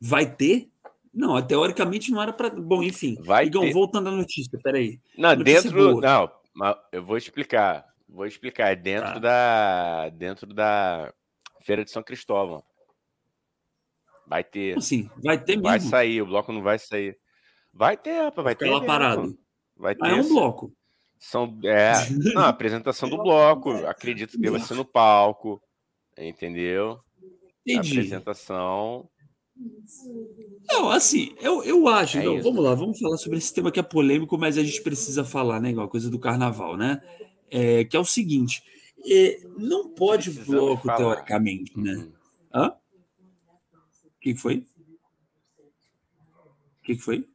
Vai 0.00 0.26
ter? 0.26 0.68
Não, 1.12 1.40
teoricamente 1.42 2.12
não 2.12 2.22
era 2.22 2.32
para. 2.32 2.50
Bom, 2.50 2.82
enfim. 2.82 3.16
Vai 3.22 3.46
Igão, 3.46 3.62
ter. 3.62 3.72
voltando 3.72 4.08
à 4.08 4.12
notícia, 4.12 4.58
peraí. 4.62 5.00
Não, 5.16 5.34
notícia 5.34 5.62
dentro. 5.62 6.00
Boa. 6.00 6.32
Não, 6.54 6.76
eu 6.92 7.02
vou 7.02 7.16
explicar. 7.16 7.86
Vou 8.08 8.26
explicar. 8.26 8.76
Dentro 8.76 9.14
tá. 9.14 9.18
da. 9.18 10.08
Dentro 10.10 10.54
da 10.54 11.12
Feira 11.68 11.84
de 11.84 11.90
São 11.90 12.02
Cristóvão. 12.02 12.64
Vai 14.26 14.42
ter. 14.42 14.78
Assim, 14.78 15.10
vai 15.22 15.36
ter 15.36 15.56
mesmo. 15.56 15.64
Vai 15.64 15.80
sair, 15.80 16.22
o 16.22 16.26
bloco 16.26 16.50
não 16.50 16.62
vai 16.62 16.78
sair. 16.78 17.18
Vai 17.70 17.94
ter, 17.94 18.22
rapaz, 18.22 18.42
vai, 18.42 18.56
ter. 18.56 18.70
Lá 18.70 18.82
parado. 18.82 19.38
Vai 19.76 19.94
ter. 19.94 20.06
Ah, 20.06 20.12
é 20.12 20.14
um 20.14 20.26
bloco. 20.26 20.72
São, 21.18 21.58
é, 21.62 21.92
não, 22.32 22.40
a 22.40 22.48
apresentação 22.48 23.10
do 23.10 23.18
bloco. 23.18 23.70
Acredito 23.84 24.40
que 24.40 24.50
vai 24.50 24.60
ser 24.60 24.76
no 24.76 24.84
palco. 24.84 25.60
Entendeu? 26.16 27.00
Entendi. 27.66 27.76
A 27.76 27.80
apresentação. 28.00 29.06
Não, 30.70 30.88
assim, 30.88 31.34
eu, 31.38 31.62
eu 31.64 31.86
acho. 31.86 32.16
É 32.16 32.24
não, 32.24 32.40
vamos 32.40 32.64
lá, 32.64 32.74
vamos 32.74 32.98
falar 32.98 33.18
sobre 33.18 33.36
esse 33.36 33.52
tema 33.52 33.70
que 33.70 33.78
é 33.78 33.82
polêmico, 33.82 34.38
mas 34.38 34.56
a 34.56 34.62
gente 34.62 34.80
precisa 34.80 35.22
falar, 35.22 35.60
né? 35.60 35.68
Igual 35.68 35.86
a 35.86 35.90
coisa 35.90 36.08
do 36.08 36.18
carnaval, 36.18 36.78
né? 36.78 37.02
É, 37.50 37.84
que 37.84 37.94
é 37.94 38.00
o 38.00 38.06
seguinte: 38.06 38.62
é, 39.06 39.40
não 39.56 39.90
pode 39.90 40.30
bloco, 40.30 40.86
falar. 40.86 40.96
teoricamente, 40.96 41.78
né? 41.78 41.94
Uhum. 41.94 42.12
Hã? 42.52 42.68
O 42.70 44.20
que 44.20 44.34
foi? 44.34 44.66
O 46.78 46.82
que 46.82 46.96
foi? 46.96 47.28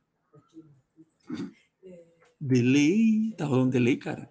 Delay. 2.39 3.33
Tá 3.37 3.45
rolando 3.45 3.71
delay, 3.71 3.97
cara? 3.97 4.29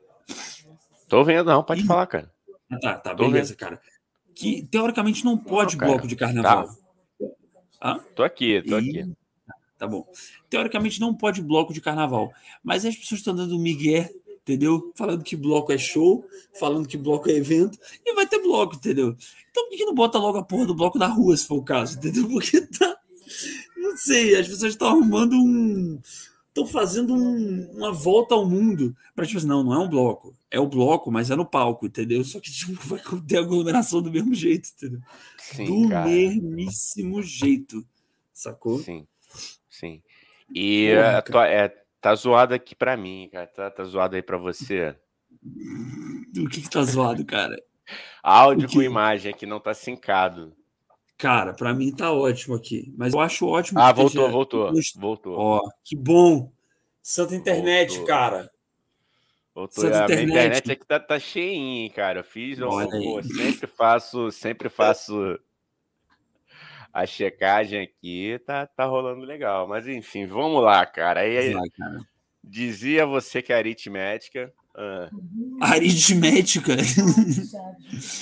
Tô 1.08 1.24
vendo, 1.24 1.46
não, 1.46 1.62
pode 1.62 1.82
Ih. 1.82 1.86
falar, 1.86 2.06
cara. 2.06 2.32
Ah, 2.70 2.78
tá, 2.78 2.98
tá, 2.98 3.14
Tô 3.14 3.26
beleza, 3.26 3.50
vendo. 3.50 3.58
cara. 3.58 3.80
Que 4.34 4.66
teoricamente 4.66 5.24
não 5.24 5.36
pode 5.36 5.76
não, 5.76 5.86
bloco 5.86 6.06
de 6.06 6.16
carnaval. 6.16 6.68
Tá. 6.68 6.74
Ah? 7.80 7.98
Tô 8.14 8.22
aqui, 8.22 8.62
tô 8.62 8.78
e... 8.78 8.98
aqui. 9.00 9.12
Tá 9.78 9.86
bom. 9.86 10.06
Teoricamente 10.48 11.00
não 11.00 11.14
pode 11.14 11.42
bloco 11.42 11.74
de 11.74 11.80
carnaval, 11.80 12.32
mas 12.62 12.84
as 12.84 12.94
pessoas 12.94 13.18
estão 13.18 13.34
dando 13.34 13.58
migué, 13.58 14.10
entendeu? 14.42 14.92
Falando 14.94 15.24
que 15.24 15.36
bloco 15.36 15.72
é 15.72 15.78
show, 15.78 16.24
falando 16.58 16.88
que 16.88 16.96
bloco 16.96 17.30
é 17.30 17.34
evento, 17.34 17.78
e 18.04 18.14
vai 18.14 18.26
ter 18.26 18.40
bloco, 18.40 18.76
entendeu? 18.76 19.16
Então 19.50 19.68
por 19.68 19.76
que 19.76 19.84
não 19.84 19.94
bota 19.94 20.18
logo 20.18 20.38
a 20.38 20.44
porra 20.44 20.66
do 20.66 20.74
bloco 20.74 20.98
da 20.98 21.06
rua, 21.06 21.36
se 21.36 21.46
for 21.46 21.56
o 21.56 21.64
caso, 21.64 21.96
entendeu? 21.96 22.26
Porque 22.28 22.60
tá. 22.60 22.96
Não 23.76 23.96
sei, 23.96 24.36
as 24.36 24.48
pessoas 24.48 24.72
estão 24.72 24.88
arrumando 24.88 25.34
um, 25.34 25.98
estão 26.48 26.66
fazendo 26.66 27.14
um, 27.14 27.70
uma 27.72 27.92
volta 27.92 28.34
ao 28.34 28.48
mundo 28.48 28.94
para 29.14 29.26
tipo 29.26 29.38
assim, 29.38 29.46
não, 29.46 29.62
não 29.64 29.74
é 29.74 29.78
um 29.78 29.88
bloco, 29.88 30.34
é 30.50 30.60
o 30.60 30.66
bloco, 30.66 31.10
mas 31.10 31.30
é 31.30 31.36
no 31.36 31.46
palco, 31.46 31.86
entendeu? 31.86 32.22
Só 32.24 32.40
que 32.40 32.52
tipo, 32.52 32.72
vai 32.86 33.00
ter 33.26 33.38
aglomeração 33.38 34.02
do 34.02 34.10
mesmo 34.10 34.34
jeito, 34.34 34.68
entendeu? 34.76 35.00
Sim, 35.38 35.64
do 35.64 35.88
cara. 35.88 36.08
mesmíssimo 36.08 37.22
jeito, 37.22 37.84
sacou? 38.32 38.78
Sim, 38.80 39.06
sim. 39.70 40.02
E 40.54 40.90
Porra, 40.94 41.22
tua, 41.22 41.48
é, 41.48 41.81
tá 42.02 42.14
zoado 42.16 42.52
aqui 42.52 42.74
para 42.74 42.96
mim, 42.96 43.30
cara. 43.32 43.46
Tá, 43.46 43.70
tá 43.70 43.84
zoado 43.84 44.16
aí 44.16 44.22
para 44.22 44.36
você. 44.36 44.94
O 46.36 46.48
que, 46.48 46.60
que 46.60 46.68
tá 46.68 46.82
zoado, 46.82 47.24
cara? 47.24 47.56
Áudio 48.22 48.68
com 48.68 48.82
imagem 48.82 49.32
aqui 49.32 49.46
não 49.46 49.60
tá 49.60 49.72
sincado. 49.72 50.54
Cara, 51.16 51.54
para 51.54 51.72
mim 51.72 51.94
tá 51.94 52.12
ótimo 52.12 52.56
aqui. 52.56 52.92
Mas 52.98 53.14
eu 53.14 53.20
acho 53.20 53.46
ótimo. 53.46 53.78
Ah, 53.78 53.92
voltou, 53.92 54.28
voltou. 54.28 54.72
Voltou. 54.96 55.38
Ó, 55.38 55.60
que 55.84 55.94
bom. 55.94 56.52
Santa 57.00 57.36
internet, 57.36 57.90
voltou. 57.90 58.06
cara. 58.06 58.50
Voltou. 59.54 59.84
Santa 59.84 60.00
a 60.00 60.04
internet. 60.04 60.26
minha 60.26 60.38
internet 60.46 60.72
aqui 60.72 60.84
tá, 60.84 60.98
tá 60.98 61.18
cheinha, 61.20 61.88
cara. 61.90 62.20
Eu 62.20 62.24
fiz, 62.24 62.58
eu, 62.58 62.68
pô, 62.68 63.22
sempre 63.22 63.66
faço, 63.68 64.32
sempre 64.32 64.68
faço 64.68 65.38
a 66.92 67.06
checagem 67.06 67.80
aqui, 67.80 68.38
tá, 68.44 68.66
tá 68.66 68.84
rolando 68.84 69.24
legal. 69.24 69.66
Mas 69.66 69.88
enfim, 69.88 70.26
vamos 70.26 70.62
lá, 70.62 70.84
cara. 70.84 71.20
Aí, 71.20 71.54
lá, 71.54 71.62
cara. 71.76 72.00
Dizia 72.44 73.06
você 73.06 73.40
que 73.40 73.52
é 73.52 73.56
aritmética. 73.56 74.52
Ah. 74.74 75.10
Aritmética. 75.60 76.76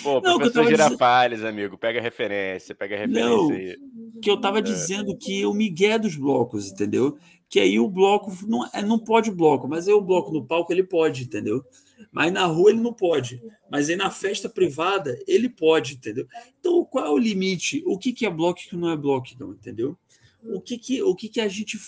Pô, 0.02 0.20
não, 0.20 0.38
professor 0.38 0.68
Girafales, 0.68 1.38
dizendo... 1.38 1.50
amigo, 1.50 1.78
pega 1.78 2.00
referência, 2.00 2.74
pega 2.74 2.96
referência 2.96 3.28
não, 3.28 3.50
aí. 3.50 3.76
Que 4.20 4.30
eu 4.30 4.40
tava 4.40 4.58
é. 4.58 4.62
dizendo 4.62 5.16
que 5.16 5.46
o 5.46 5.54
migué 5.54 5.98
dos 5.98 6.16
blocos, 6.16 6.70
entendeu? 6.70 7.16
Que 7.48 7.60
aí 7.60 7.78
o 7.80 7.88
bloco 7.88 8.32
não, 8.46 8.68
é, 8.72 8.82
não 8.82 8.98
pode 8.98 9.30
bloco, 9.30 9.66
mas 9.68 9.88
aí 9.88 9.94
o 9.94 10.02
bloco 10.02 10.32
no 10.32 10.44
palco 10.44 10.72
ele 10.72 10.82
pode, 10.82 11.24
entendeu? 11.24 11.64
Mas 12.10 12.32
na 12.32 12.44
rua 12.46 12.70
ele 12.70 12.80
não 12.80 12.92
pode. 12.92 13.42
Mas 13.70 13.88
aí 13.88 13.96
na 13.96 14.10
festa 14.10 14.48
privada 14.48 15.18
ele 15.26 15.48
pode, 15.48 15.94
entendeu? 15.94 16.26
Então 16.58 16.84
qual 16.84 17.06
é 17.06 17.10
o 17.10 17.18
limite? 17.18 17.82
O 17.86 17.98
que, 17.98 18.12
que 18.12 18.26
é 18.26 18.30
bloco 18.30 18.60
e 18.60 18.66
o 18.66 18.68
que 18.70 18.76
não 18.76 18.90
é 18.90 18.96
bloco, 18.96 19.28
não, 19.38 19.52
entendeu? 19.52 19.96
o 20.42 20.60
que 20.60 20.78
que, 20.78 21.02
o 21.02 21.14
que 21.14 21.28
que 21.28 21.40
a 21.40 21.48
gente, 21.48 21.78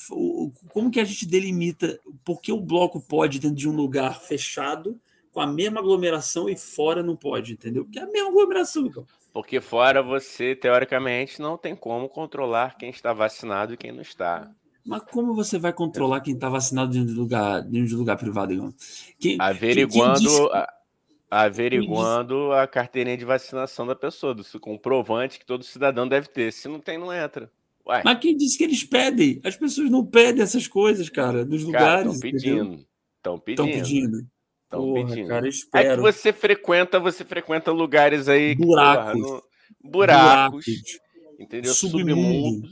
como 0.69 0.90
que 0.90 1.00
a 1.00 1.04
gente 1.04 1.26
delimita, 1.26 1.99
porque 2.25 2.52
o 2.52 2.61
bloco 2.61 3.00
pode 3.00 3.38
dentro 3.38 3.57
de 3.57 3.69
um 3.69 3.75
lugar 3.75 4.21
fechado, 4.21 5.00
com 5.31 5.40
a 5.40 5.47
mesma 5.47 5.81
aglomeração 5.81 6.49
e 6.49 6.57
fora 6.57 7.02
não 7.02 7.16
pode, 7.16 7.54
entendeu? 7.54 7.85
Porque 7.85 7.99
é 7.99 8.02
a 8.02 8.07
mesma 8.07 8.28
aglomeração, 8.28 8.87
então. 8.87 9.07
Porque 9.33 9.62
fora 9.62 10.02
você, 10.02 10.54
teoricamente, 10.54 11.40
não 11.40 11.57
tem 11.57 11.75
como 11.75 12.07
controlar 12.09 12.76
quem 12.76 12.90
está 12.90 13.14
vacinado 13.14 13.73
e 13.73 13.76
quem 13.78 13.90
não 13.90 14.02
está. 14.02 14.50
Mas 14.84 15.02
como 15.10 15.34
você 15.34 15.58
vai 15.58 15.72
controlar 15.72 16.20
quem 16.20 16.34
está 16.34 16.48
vacinado 16.48 16.92
dentro 16.92 17.08
de 17.08 17.14
lugar, 17.14 17.62
dentro 17.62 17.88
de 17.88 17.94
lugar 17.94 18.16
privado, 18.16 18.52
Igor? 18.52 18.72
Quem, 19.18 19.36
averiguando, 19.40 20.18
quem 20.18 20.66
averiguando 21.30 22.52
a 22.52 22.66
carteirinha 22.66 23.16
de 23.16 23.24
vacinação 23.24 23.86
da 23.86 23.94
pessoa, 23.94 24.34
do 24.34 24.44
comprovante 24.60 25.38
que 25.38 25.46
todo 25.46 25.64
cidadão 25.64 26.06
deve 26.06 26.28
ter. 26.28 26.52
Se 26.52 26.68
não 26.68 26.78
tem, 26.78 26.98
não 26.98 27.12
entra. 27.12 27.50
Ué. 27.86 28.02
Mas 28.04 28.18
quem 28.18 28.36
disse 28.36 28.58
que 28.58 28.64
eles 28.64 28.84
pedem? 28.84 29.40
As 29.44 29.56
pessoas 29.56 29.90
não 29.90 30.04
pedem 30.04 30.42
essas 30.42 30.68
coisas, 30.68 31.08
cara, 31.08 31.44
nos 31.44 31.64
lugares. 31.64 32.12
Estão 32.12 32.20
pedindo. 32.20 32.86
Estão 33.16 33.38
pedindo. 33.38 33.66
Estão 34.64 34.92
pedindo. 34.92 35.06
Pedindo. 35.08 35.28
Cara, 35.28 35.48
espero. 35.48 35.88
É 35.88 35.94
que 35.96 36.02
você 36.02 36.32
frequenta, 36.32 37.00
você 37.00 37.24
frequenta 37.24 37.72
lugares 37.72 38.28
aí. 38.28 38.54
Buracos. 38.54 39.20
Porra, 39.20 39.34
no... 39.34 39.42
Buracos. 39.82 40.64
Buracos. 40.66 41.00
Entendeu? 41.38 41.72
Submundo. 41.72 42.68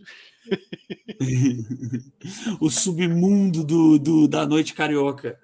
o 2.61 2.71
submundo 2.71 3.64
do, 3.64 3.99
do, 3.99 4.28
da 4.28 4.47
noite 4.47 4.75
carioca. 4.75 5.38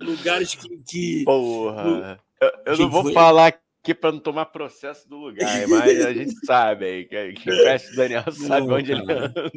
Lugares 0.00 0.54
que. 0.54 0.78
que 0.78 1.24
Porra. 1.24 2.20
Eu, 2.40 2.50
eu 2.66 2.78
não 2.78 2.90
vou 2.90 3.02
foi? 3.02 3.12
falar 3.12 3.48
aqui 3.48 3.94
para 3.94 4.12
não 4.12 4.18
tomar 4.18 4.46
processo 4.46 5.08
do 5.08 5.16
lugar, 5.16 5.68
mas 5.68 6.04
a 6.04 6.12
gente 6.12 6.34
sabe 6.44 6.84
aí 6.84 7.04
que, 7.04 7.32
que 7.34 7.50
o 7.50 7.64
Mestre 7.64 7.96
Daniel 7.96 8.24
sabe 8.32 8.66
não, 8.66 8.76
onde 8.76 8.92
cara. 8.92 9.02
ele 9.02 9.12
anda. 9.12 9.52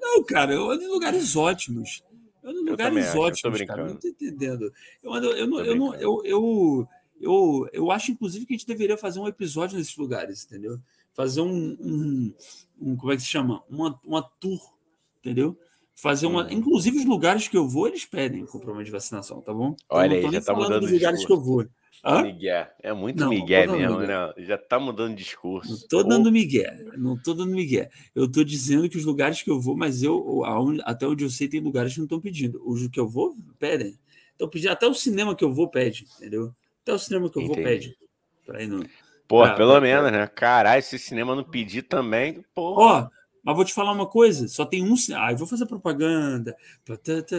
Não, 0.00 0.24
cara, 0.24 0.54
eu 0.54 0.70
ando 0.70 0.82
em 0.82 0.88
lugares 0.88 1.36
ótimos. 1.36 2.02
Eu 2.42 2.50
ando 2.50 2.60
em 2.60 2.70
lugares 2.70 3.08
acho, 3.08 3.18
ótimos, 3.18 3.62
cara. 3.62 3.82
Eu 3.82 3.86
não 3.88 3.96
tô 3.96 4.08
entendendo. 4.08 4.72
Eu, 5.02 5.12
ando, 5.12 5.26
eu, 5.32 5.46
não, 5.46 5.60
eu, 5.60 5.76
não, 5.76 5.94
eu, 5.96 6.22
eu, 6.24 6.88
eu, 7.20 7.68
eu 7.72 7.90
acho, 7.90 8.12
inclusive, 8.12 8.46
que 8.46 8.54
a 8.54 8.56
gente 8.56 8.66
deveria 8.66 8.96
fazer 8.96 9.18
um 9.18 9.28
episódio 9.28 9.76
nesses 9.76 9.96
lugares, 9.96 10.44
entendeu? 10.44 10.78
Fazer 11.16 11.40
um, 11.40 11.76
um, 11.80 12.34
um 12.80 12.96
como 12.96 13.12
é 13.12 13.16
que 13.16 13.22
se 13.22 13.28
chama? 13.28 13.64
Uma, 13.68 13.98
uma 14.04 14.22
tour, 14.22 14.60
entendeu? 15.18 15.58
fazer 15.96 16.26
uma. 16.26 16.44
Uhum. 16.44 16.52
Inclusive, 16.52 16.98
os 16.98 17.04
lugares 17.04 17.48
que 17.48 17.56
eu 17.56 17.66
vou, 17.66 17.88
eles 17.88 18.04
pedem 18.04 18.44
comprovante 18.44 18.84
de 18.84 18.90
vacinação, 18.90 19.40
tá 19.40 19.52
bom? 19.52 19.74
Olha 19.88 20.16
aí, 20.16 20.30
já 20.30 20.40
tá 20.40 20.54
mudando 20.54 20.82
dos 20.82 20.92
lugares 20.92 21.20
discurso. 21.20 21.26
que 21.26 21.32
eu 21.32 21.40
vou. 21.40 21.66
Hã? 22.04 22.22
Miguel. 22.22 22.66
É 22.82 22.92
muito 22.92 23.18
não, 23.18 23.30
Miguel 23.30 23.72
mesmo, 23.72 23.98
né? 24.00 24.32
Já 24.38 24.58
tá 24.58 24.78
mudando 24.78 25.16
discurso. 25.16 25.70
Não 25.70 25.88
tô 25.88 26.02
dando 26.02 26.30
Miguel. 26.30 26.72
Não 26.98 27.16
tô 27.16 27.32
dando 27.32 27.52
Miguel. 27.52 27.88
Eu 28.14 28.30
tô 28.30 28.44
dizendo 28.44 28.88
que 28.88 28.98
os 28.98 29.04
lugares 29.04 29.42
que 29.42 29.50
eu 29.50 29.58
vou, 29.58 29.74
mas 29.74 30.02
eu 30.02 30.42
até 30.84 31.06
onde 31.06 31.24
eu 31.24 31.30
sei, 31.30 31.48
tem 31.48 31.60
lugares 31.60 31.94
que 31.94 31.98
não 31.98 32.04
estão 32.04 32.20
pedindo. 32.20 32.62
Os 32.64 32.86
que 32.88 33.00
eu 33.00 33.08
vou, 33.08 33.34
pedem. 33.58 33.98
Então, 34.34 34.48
pedir 34.48 34.68
até 34.68 34.86
o 34.86 34.92
cinema 34.92 35.34
que 35.34 35.42
eu 35.42 35.52
vou, 35.52 35.68
pede, 35.68 36.06
entendeu? 36.18 36.54
Até 36.82 36.92
o 36.92 36.98
cinema 36.98 37.30
que 37.30 37.38
eu 37.38 37.42
Entendi. 37.42 37.54
vou, 37.54 37.64
pede. 37.64 37.98
Pra 38.44 38.62
ir 38.62 38.68
no. 38.68 38.84
Pô, 39.28 39.42
pra, 39.42 39.54
pelo 39.54 39.72
pra, 39.72 39.80
menos, 39.80 40.12
né? 40.12 40.26
Caralho, 40.26 40.82
se 40.82 40.98
cinema 40.98 41.34
não 41.34 41.44
pedir 41.44 41.82
também, 41.82 42.44
pô. 42.54 42.80
Ó, 42.80 43.08
mas 43.46 43.54
vou 43.54 43.64
te 43.64 43.72
falar 43.72 43.92
uma 43.92 44.06
coisa: 44.06 44.48
só 44.48 44.64
tem 44.64 44.82
um 44.82 44.96
cinema. 44.96 45.26
Ah, 45.26 45.32
eu 45.32 45.36
vou 45.36 45.46
fazer 45.46 45.66
propaganda. 45.66 46.56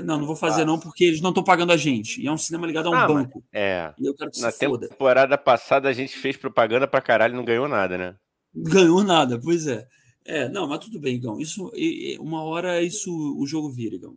Não, 0.06 0.20
não 0.20 0.26
vou 0.26 0.38
fazer, 0.38 0.64
não, 0.64 0.80
porque 0.80 1.04
eles 1.04 1.20
não 1.20 1.32
estão 1.32 1.44
pagando 1.44 1.74
a 1.74 1.78
gente. 1.78 2.22
E 2.22 2.28
é 2.28 2.32
um 2.32 2.38
cinema 2.38 2.66
ligado 2.66 2.88
a 2.88 2.92
um 2.92 2.96
ah, 2.96 3.08
banco. 3.08 3.44
É. 3.52 3.94
E 4.00 4.06
eu 4.06 4.16
quero 4.16 4.32
que 4.32 4.40
Na 4.40 4.52
temporada 4.52 5.38
passada 5.38 5.90
a 5.90 5.94
gente 5.94 6.18
fez 6.18 6.38
propaganda 6.38 6.88
pra 6.88 7.02
caralho 7.02 7.34
e 7.34 7.36
não 7.38 7.44
ganhou 7.44 7.68
nada, 7.68 7.98
né? 7.98 8.16
Ganhou 8.56 9.04
nada, 9.04 9.38
pois 9.38 9.68
é. 9.68 9.86
É, 10.24 10.48
não, 10.48 10.66
mas 10.68 10.80
tudo 10.80 10.98
bem, 10.98 11.16
Igão. 11.16 11.40
Isso, 11.40 11.72
uma 12.20 12.42
hora 12.44 12.82
isso 12.82 13.12
o 13.38 13.46
jogo 13.46 13.70
vira, 13.70 13.96
Igão. 13.96 14.16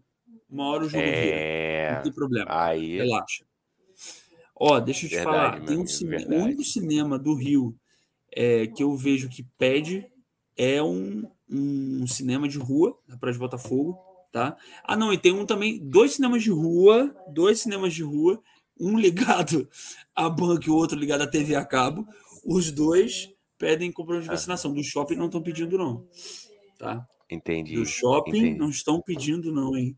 Uma 0.49 0.69
hora 0.69 0.85
o 0.85 0.89
jogo 0.89 1.03
é... 1.03 1.23
vira. 1.23 1.95
Não 1.97 2.03
tem 2.03 2.13
problema. 2.13 2.47
Aí... 2.49 2.99
Relaxa. 2.99 3.45
Ó, 4.63 4.79
deixa 4.79 5.07
eu 5.07 5.09
te 5.09 5.15
verdade, 5.17 5.37
falar. 5.37 5.65
Tem 5.65 5.79
um 5.79 5.87
cinema, 5.87 6.35
o 6.35 6.39
único 6.43 6.63
cinema 6.63 7.19
do 7.19 7.33
Rio 7.33 7.75
é, 8.31 8.67
que 8.67 8.83
eu 8.83 8.95
vejo 8.95 9.31
que 9.31 9.43
pede 9.57 10.07
é 10.55 10.83
um, 10.83 11.27
um 11.51 12.07
cinema 12.07 12.47
de 12.47 12.59
rua 12.59 12.95
na 13.09 13.17
Praia 13.17 13.33
de 13.33 13.39
Botafogo, 13.39 13.99
tá? 14.31 14.59
Ah, 14.85 14.97
não, 14.97 15.15
e 15.15 15.17
tem 15.17 15.33
um 15.33 15.47
também, 15.47 15.79
dois 15.79 16.13
cinemas 16.13 16.43
de 16.43 16.51
rua, 16.51 17.17
dois 17.33 17.61
cinemas 17.61 17.95
de 17.95 18.03
rua, 18.03 18.39
um 18.79 18.99
ligado 19.01 19.67
à 20.15 20.29
banca 20.29 20.67
e 20.67 20.71
o 20.71 20.77
outro 20.77 20.99
ligado 20.99 21.23
à 21.23 21.27
TV 21.27 21.55
a 21.55 21.65
cabo. 21.65 22.07
Os 22.45 22.71
dois 22.71 23.33
pedem 23.57 23.91
comprovante 23.91 24.25
de 24.25 24.31
ah. 24.31 24.35
vacinação. 24.35 24.75
Do 24.75 24.85
shopping 24.85 25.17
não 25.17 25.27
estão 25.27 25.41
pedindo, 25.41 25.79
não. 25.79 26.07
Tá? 26.79 27.09
Entendi. 27.31 27.77
Do 27.77 27.87
shopping 27.87 28.37
entendi. 28.37 28.59
não 28.59 28.69
estão 28.69 29.01
pedindo, 29.01 29.51
não, 29.51 29.75
hein? 29.75 29.97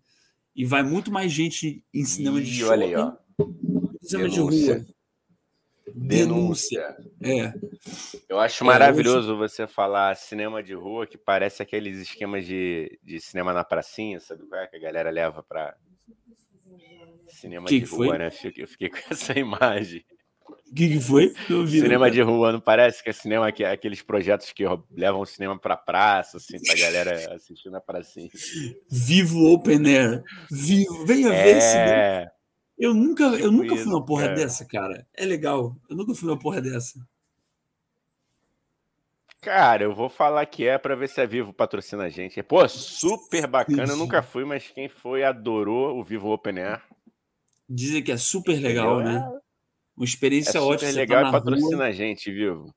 E 0.55 0.65
vai 0.65 0.85
muito 0.85 1.11
mais 1.11 1.33
gente 1.33 1.85
em 1.93 2.05
cinema 2.05 2.41
de 2.41 2.53
shopping. 2.53 2.71
Olha 2.71 2.87
aí, 2.87 2.95
ó. 2.95 3.13
Cinema 4.03 4.29
Denúncia. 4.29 4.75
de 4.75 4.81
rua. 4.81 4.87
Denúncia. 5.95 6.97
É. 7.23 7.53
Eu 8.29 8.39
acho 8.39 8.65
maravilhoso 8.65 9.35
é, 9.35 9.37
você 9.37 9.67
falar 9.67 10.17
cinema 10.17 10.63
de 10.63 10.75
rua, 10.75 11.07
que 11.07 11.19
parece 11.19 11.63
aqueles 11.63 11.99
esquemas 11.99 12.47
de, 12.47 12.99
de 13.03 13.21
cinema 13.21 13.53
na 13.53 13.65
pracinha, 13.65 14.19
sabe 14.21 14.47
qual 14.47 14.61
é? 14.61 14.67
Que 14.67 14.77
a 14.77 14.81
galera 14.81 15.11
leva 15.11 15.43
para 15.43 15.77
cinema 17.29 17.67
que 17.67 17.81
de 17.81 17.87
que 17.87 17.91
rua, 17.91 18.07
foi? 18.07 18.19
né? 18.19 18.31
Eu 18.57 18.69
fiquei 18.69 18.89
com 18.91 18.99
essa 19.11 19.39
imagem. 19.39 20.05
O 20.71 20.75
que, 20.75 20.89
que, 20.89 21.01
foi? 21.01 21.35
Cinema 21.69 22.11
de 22.11 22.23
rua, 22.23 22.53
não 22.53 22.61
parece 22.61 23.03
que 23.03 23.11
é 23.11 23.13
cinema 23.13 23.53
que 23.53 23.63
é 23.63 23.71
aqueles 23.71 24.03
projetos 24.03 24.53
que 24.53 24.65
levam 24.91 25.21
o 25.21 25.27
cinema 25.27 25.59
para 25.59 25.77
praça, 25.77 26.39
assim, 26.39 26.59
pra 26.63 26.75
galera 26.75 27.35
assistir 27.35 27.71
na 27.71 27.81
pracinha. 27.81 28.31
Vivo 28.91 29.53
Open 29.53 29.87
Air. 29.87 30.23
Vivo. 30.51 31.05
Venha 31.05 31.33
é... 31.33 31.43
ver 31.43 31.61
cinema. 31.61 32.33
Eu 32.79 32.95
nunca, 32.95 33.31
tipo 33.31 33.45
eu 33.45 33.53
nunca 33.53 33.77
fui 33.77 33.85
numa 33.85 34.05
porra 34.05 34.25
cara. 34.25 34.35
dessa, 34.35 34.65
cara. 34.65 35.07
É 35.15 35.25
legal. 35.25 35.77
Eu 35.89 35.97
nunca 35.97 36.15
fui 36.15 36.29
numa 36.29 36.39
porra 36.39 36.61
dessa. 36.61 37.07
Cara, 39.41 39.83
eu 39.85 39.95
vou 39.95 40.09
falar 40.09 40.45
que 40.47 40.67
é 40.67 40.79
para 40.79 40.95
ver 40.95 41.09
se 41.09 41.21
a 41.21 41.27
Vivo 41.27 41.53
patrocina 41.53 42.05
a 42.05 42.09
gente. 42.09 42.41
Pô, 42.43 42.67
super 42.69 43.47
bacana. 43.47 43.93
Eu 43.93 43.97
nunca 43.97 44.23
fui, 44.23 44.45
mas 44.45 44.69
quem 44.69 44.89
foi 44.89 45.25
adorou 45.25 45.99
o 45.99 46.05
Vivo 46.05 46.29
Open 46.31 46.59
Air. 46.61 46.81
Dizem 47.69 48.03
que 48.03 48.13
é 48.13 48.17
super 48.17 48.61
legal, 48.61 49.01
Entendeu? 49.01 49.21
né? 49.21 49.41
Uma 49.97 50.05
experiência 50.05 50.59
é 50.59 50.61
ótima. 50.61 50.91
Super 50.91 51.01
legal 51.01 51.23
tá 51.25 51.29
e 51.29 51.33
patrocina 51.33 51.77
rua. 51.77 51.87
a 51.87 51.93
gente, 51.93 52.31
Vivo. 52.31 52.73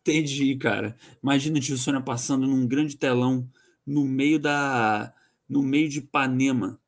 Entendi, 0.00 0.56
cara. 0.56 0.96
Imagina 1.22 1.58
o 1.58 1.60
tio 1.60 1.76
Sônia 1.76 2.00
passando 2.00 2.46
num 2.46 2.66
grande 2.66 2.96
telão 2.96 3.46
no 3.86 4.04
meio 4.06 4.38
da. 4.38 5.12
no 5.48 5.62
meio 5.62 5.88
de 5.88 5.98
Ipanema. 5.98 6.80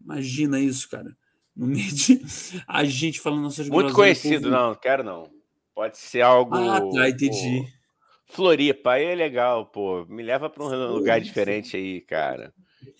Imagina 0.00 0.58
isso, 0.58 0.88
cara 0.88 1.16
no 1.56 1.72
de 1.74 2.20
a 2.66 2.84
gente 2.84 3.20
falando 3.20 3.42
nossas 3.42 3.68
Muito 3.68 3.94
conhecido, 3.94 4.50
não, 4.50 4.74
quero 4.74 5.02
não. 5.02 5.30
Pode 5.74 5.98
ser 5.98 6.20
algo. 6.20 6.54
Ah, 6.54 6.80
tá, 6.80 7.08
entendi. 7.08 7.62
Pô, 7.62 7.76
Floripa, 8.26 8.92
aí 8.92 9.04
é 9.04 9.14
legal, 9.14 9.66
pô. 9.66 10.04
Me 10.06 10.22
leva 10.22 10.50
para 10.50 10.64
um 10.64 10.92
lugar 10.92 11.20
diferente 11.20 11.76
aí, 11.76 12.00
cara. 12.00 12.52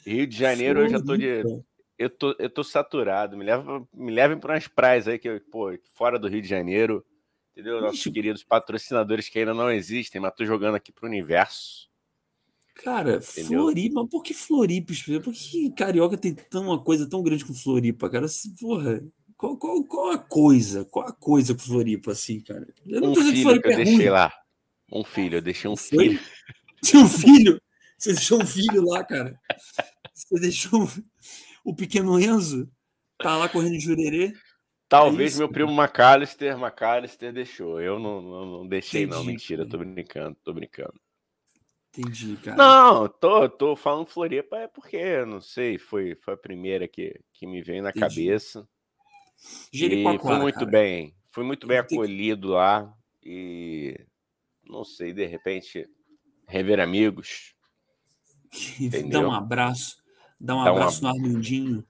Rio 0.07 0.27
de 0.27 0.37
Janeiro 0.37 0.81
Floripa. 0.81 0.97
eu 0.97 1.01
já 1.01 1.05
tô 1.05 1.17
de. 1.17 1.65
Eu 1.99 2.11
tô, 2.11 2.37
eu 2.39 2.51
tô 2.51 2.63
saturado. 2.63 3.37
Me, 3.37 3.45
leva, 3.45 3.87
me 3.93 4.13
levem 4.13 4.39
para 4.39 4.55
umas 4.55 4.69
praias 4.69 5.09
aí 5.09 5.19
que, 5.19 5.41
pô, 5.51 5.77
fora 5.95 6.19
do 6.19 6.29
Rio 6.29 6.43
de 6.43 6.49
Janeiro. 6.49 7.05
Entendeu? 7.53 7.81
Nossos 7.81 8.01
Ixi. 8.01 8.13
queridos 8.13 8.45
patrocinadores 8.45 9.31
que 9.31 9.39
ainda 9.39 9.55
não 9.55 9.71
existem, 9.71 10.21
mas 10.21 10.35
tô 10.35 10.45
jogando 10.45 10.75
aqui 10.75 10.93
pro 10.93 11.07
universo. 11.07 11.89
Cara, 12.83 13.17
Entendeu? 13.17 13.63
Floripa, 13.63 14.07
por 14.07 14.23
que 14.23 14.35
Floripa? 14.35 14.93
Por 15.23 15.33
que 15.33 15.71
Carioca 15.73 16.17
tem 16.17 16.35
tão 16.35 16.65
uma 16.65 16.83
coisa 16.83 17.09
tão 17.09 17.23
grande 17.23 17.45
com 17.45 17.55
Floripa, 17.55 18.09
cara? 18.11 18.27
Porra, 18.61 19.03
qual, 19.37 19.57
qual, 19.57 19.85
qual 19.85 20.11
a 20.13 20.19
coisa? 20.19 20.85
Qual 20.85 21.07
a 21.07 21.13
coisa 21.13 21.55
com 21.55 21.61
Floripa, 21.61 22.13
assim, 22.13 22.41
cara? 22.41 22.67
Eu 22.87 23.01
não 23.01 23.13
um 23.13 23.15
filho 23.15 23.33
que 23.33 23.43
Floripa 23.43 23.63
que 23.63 23.69
eu 23.69 23.73
é 23.73 23.77
deixei 23.77 23.97
ruim. 23.97 24.09
lá. 24.09 24.33
Um 24.93 25.05
filho, 25.05 25.39
eu 25.39 25.43
deixei 25.43 25.71
um 25.71 25.77
Foi? 25.77 25.99
filho. 25.99 26.21
Seu 26.83 27.07
filho? 27.09 27.61
Você 27.99 28.13
deixou 28.13 28.43
um 28.43 28.47
filho 28.47 28.85
lá, 28.85 29.03
cara? 29.03 29.39
Você 30.13 30.39
deixou 30.39 30.89
o 31.65 31.75
pequeno 31.75 32.21
Enzo? 32.21 32.71
Tá 33.19 33.37
lá 33.37 33.49
correndo 33.49 33.73
de 33.73 33.81
jurerê? 33.81 34.33
Talvez 34.89 35.35
é 35.35 35.39
meu 35.39 35.49
primo 35.49 35.73
McAllister, 35.73 36.57
McAllister 36.57 37.33
deixou. 37.33 37.81
Eu 37.81 37.99
não, 37.99 38.21
não, 38.23 38.47
não 38.47 38.69
deixei, 38.69 39.03
Entendi, 39.03 39.17
não. 39.17 39.25
Mentira, 39.25 39.67
tô 39.67 39.79
brincando, 39.79 40.37
tô 40.45 40.53
brincando. 40.53 40.95
Entendi, 41.99 42.37
cara. 42.37 42.57
Não, 42.57 43.09
tô, 43.09 43.49
tô 43.49 43.77
falando 43.77 44.07
Floripa 44.07 44.57
é 44.59 44.69
porque, 44.69 45.25
não 45.25 45.41
sei, 45.41 45.79
foi, 45.79 46.15
foi 46.17 46.35
a 46.35 46.39
primeira 46.39 46.87
que, 46.87 47.19
que 47.33 47.47
me 47.47 47.63
veio 47.63 47.83
na 47.83 47.91
Entendi. 47.91 48.01
cabeça. 48.01 48.69
Jericoacoara, 49.73 50.17
e 50.17 50.21
fui 50.21 50.43
muito 50.43 50.59
cara. 50.59 50.71
bem, 50.71 51.15
fui 51.33 51.45
muito 51.45 51.67
bem 51.67 51.79
acolhido 51.79 52.49
lá 52.49 52.93
e 53.23 53.99
não 54.65 54.85
sei, 54.85 55.13
de 55.13 55.25
repente 55.27 55.89
rever 56.47 56.81
amigos. 56.81 57.55
Dá 59.11 59.21
um 59.21 59.33
abraço, 59.33 59.97
dá 60.41 60.55
um 60.55 60.65
dá 60.65 60.71
abraço 60.71 61.03
uma... 61.03 61.13
no 61.13 61.17
Armandinho. 61.17 61.85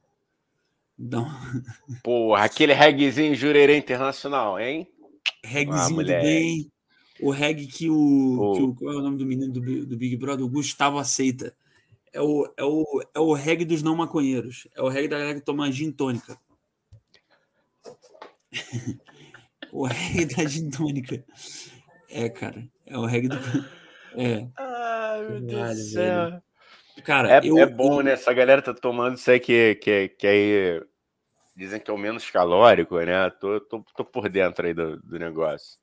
Dá 0.98 1.20
um... 1.20 1.96
Porra, 2.02 2.44
aquele 2.44 2.72
reggaezinho 2.72 3.34
Jurerê 3.34 3.76
Internacional, 3.76 4.58
hein? 4.58 4.90
Reggaezinho 5.44 6.00
ah, 6.00 6.02
do 6.02 6.08
bem. 6.08 6.72
O 7.20 7.30
reggae 7.30 7.66
que 7.66 7.88
o, 7.88 8.54
que 8.56 8.62
o. 8.62 8.74
Qual 8.74 8.92
é 8.92 8.96
o 8.96 9.02
nome 9.02 9.16
do 9.16 9.26
menino 9.26 9.52
do, 9.52 9.86
do 9.86 9.96
Big 9.96 10.16
Brother? 10.16 10.44
O 10.44 10.48
Gustavo 10.48 10.98
aceita. 10.98 11.56
É 12.12 12.20
o, 12.20 12.52
é, 12.56 12.64
o, 12.64 13.02
é 13.14 13.20
o 13.20 13.32
reggae 13.32 13.64
dos 13.64 13.82
não 13.82 13.96
maconheiros. 13.96 14.68
É 14.74 14.82
o 14.82 14.88
reggae 14.88 15.08
da 15.08 15.18
galera 15.18 15.38
que 15.38 15.44
toma 15.44 15.70
gin 15.70 15.90
tônica. 15.92 16.38
o 19.72 19.86
reggae 19.86 20.34
da 20.34 20.44
gin 20.44 20.70
tônica. 20.70 21.24
É, 22.08 22.28
cara. 22.28 22.68
É 22.86 22.96
o 22.96 23.06
reggae 23.06 23.28
do. 23.28 23.36
É. 24.18 24.48
Ai, 24.56 25.28
meu 25.28 25.40
Deus 25.42 25.76
do 25.76 25.82
céu. 25.82 26.42
Cara, 27.04 27.32
é, 27.32 27.40
eu, 27.44 27.58
é 27.58 27.66
bom, 27.66 28.00
eu... 28.00 28.04
né? 28.04 28.12
Essa 28.12 28.32
galera 28.32 28.62
tá 28.62 28.72
tomando 28.72 29.18
isso 29.18 29.30
aí 29.30 29.38
que, 29.38 29.74
que, 29.74 30.08
que 30.08 30.26
aí 30.26 30.82
dizem 31.54 31.78
que 31.78 31.90
é 31.90 31.94
o 31.94 31.98
menos 31.98 32.30
calórico, 32.30 32.98
né? 32.98 33.28
Tô, 33.38 33.60
tô, 33.60 33.84
tô 33.94 34.04
por 34.06 34.30
dentro 34.30 34.66
aí 34.66 34.72
do, 34.72 34.96
do 35.02 35.18
negócio. 35.18 35.78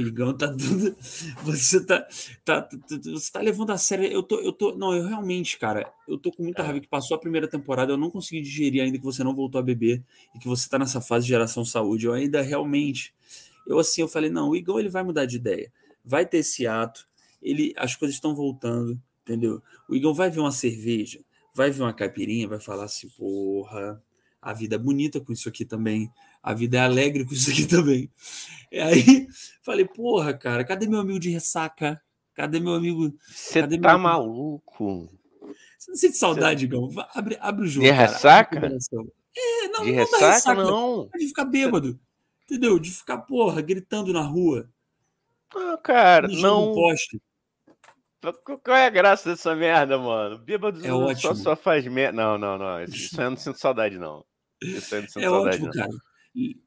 Igão 0.00 0.36
tá 0.36 0.48
tudo. 0.48 0.96
Você 1.44 1.84
tá, 1.84 2.06
tá, 2.44 2.68
você 3.04 3.32
tá 3.32 3.40
levando 3.40 3.70
a 3.70 3.78
sério. 3.78 4.06
Eu 4.06 4.22
tô, 4.22 4.40
eu 4.40 4.52
tô. 4.52 4.74
Não, 4.74 4.94
eu 4.94 5.06
realmente, 5.06 5.58
cara, 5.58 5.92
eu 6.08 6.18
tô 6.18 6.32
com 6.32 6.42
muita 6.42 6.62
é. 6.62 6.64
raiva 6.64 6.80
que 6.80 6.88
passou 6.88 7.16
a 7.16 7.20
primeira 7.20 7.46
temporada. 7.46 7.92
Eu 7.92 7.96
não 7.96 8.10
consegui 8.10 8.42
digerir 8.42 8.82
ainda 8.82 8.98
que 8.98 9.04
você 9.04 9.22
não 9.22 9.34
voltou 9.34 9.58
a 9.58 9.62
beber 9.62 10.02
e 10.34 10.38
que 10.38 10.48
você 10.48 10.68
tá 10.68 10.78
nessa 10.78 11.00
fase 11.00 11.26
de 11.26 11.30
geração 11.30 11.64
saúde. 11.64 12.06
Eu 12.06 12.12
ainda 12.12 12.42
realmente. 12.42 13.14
Eu 13.66 13.78
assim, 13.78 14.00
eu 14.00 14.08
falei, 14.08 14.30
não, 14.30 14.50
o 14.50 14.56
Igão 14.56 14.80
ele 14.80 14.88
vai 14.88 15.02
mudar 15.02 15.26
de 15.26 15.36
ideia. 15.36 15.72
Vai 16.04 16.26
ter 16.26 16.38
esse 16.38 16.66
ato. 16.66 17.06
Ele, 17.40 17.72
as 17.76 17.94
coisas 17.94 18.16
estão 18.16 18.34
voltando 18.34 19.00
entendeu? 19.30 19.62
O 19.88 19.94
Igão 19.94 20.12
vai 20.12 20.30
ver 20.30 20.40
uma 20.40 20.50
cerveja, 20.50 21.20
vai 21.54 21.70
ver 21.70 21.82
uma 21.82 21.92
caipirinha, 21.92 22.48
vai 22.48 22.58
falar 22.58 22.84
assim, 22.84 23.08
porra, 23.10 24.02
a 24.42 24.52
vida 24.52 24.74
é 24.74 24.78
bonita 24.78 25.20
com 25.20 25.32
isso 25.32 25.48
aqui 25.48 25.64
também, 25.64 26.10
a 26.42 26.54
vida 26.54 26.78
é 26.78 26.80
alegre 26.80 27.24
com 27.24 27.34
isso 27.34 27.50
aqui 27.50 27.66
também. 27.66 28.10
E 28.70 28.78
aí 28.78 29.28
falei, 29.62 29.84
porra, 29.84 30.32
cara, 30.32 30.64
cadê 30.64 30.86
meu 30.86 31.00
amigo 31.00 31.18
de 31.18 31.30
ressaca? 31.30 32.00
Cadê 32.34 32.60
meu 32.60 32.74
amigo? 32.74 33.14
Você 33.28 33.66
tá 33.78 33.98
maluco? 33.98 35.10
Você 35.78 35.90
não 35.90 35.96
sente 35.96 36.16
saudade, 36.16 36.64
Igão? 36.64 36.88
Abre, 37.14 37.36
abre 37.40 37.64
o 37.64 37.68
jogo. 37.68 37.86
De 37.86 37.92
ressaca? 37.92 38.60
Cara. 38.60 38.78
É, 39.36 39.68
não, 39.68 39.84
de 39.84 39.92
não 39.92 39.98
ressaca, 39.98 40.26
ressaca, 40.26 40.54
não. 40.54 41.08
De 41.16 41.26
ficar 41.28 41.44
bêbado. 41.44 41.98
Entendeu? 42.44 42.78
De 42.78 42.90
ficar, 42.90 43.18
porra, 43.18 43.60
gritando 43.60 44.12
na 44.12 44.22
rua. 44.22 44.68
Não, 45.54 45.76
cara, 45.82 46.28
não. 46.28 46.72
Poste. 46.72 47.20
Qual 48.44 48.76
é 48.76 48.86
a 48.86 48.90
graça 48.90 49.30
dessa 49.30 49.54
merda, 49.54 49.98
mano? 49.98 50.38
Bêbado 50.38 50.80
é 50.84 51.14
só, 51.14 51.34
só 51.34 51.56
faz 51.56 51.86
merda. 51.86 52.16
Não, 52.16 52.38
não, 52.38 52.58
não. 52.58 52.82
Isso 52.84 53.20
eu 53.20 53.30
não 53.30 53.36
sinto 53.36 53.58
saudade, 53.58 53.98
não. 53.98 54.24
Isso 54.62 54.94
eu 54.94 55.02
não 55.02 55.08
sinto 55.08 55.24
é 55.24 55.28
saudade, 55.28 55.56
ótimo, 55.56 55.66
não. 55.66 55.72
Cara. 55.72 56.09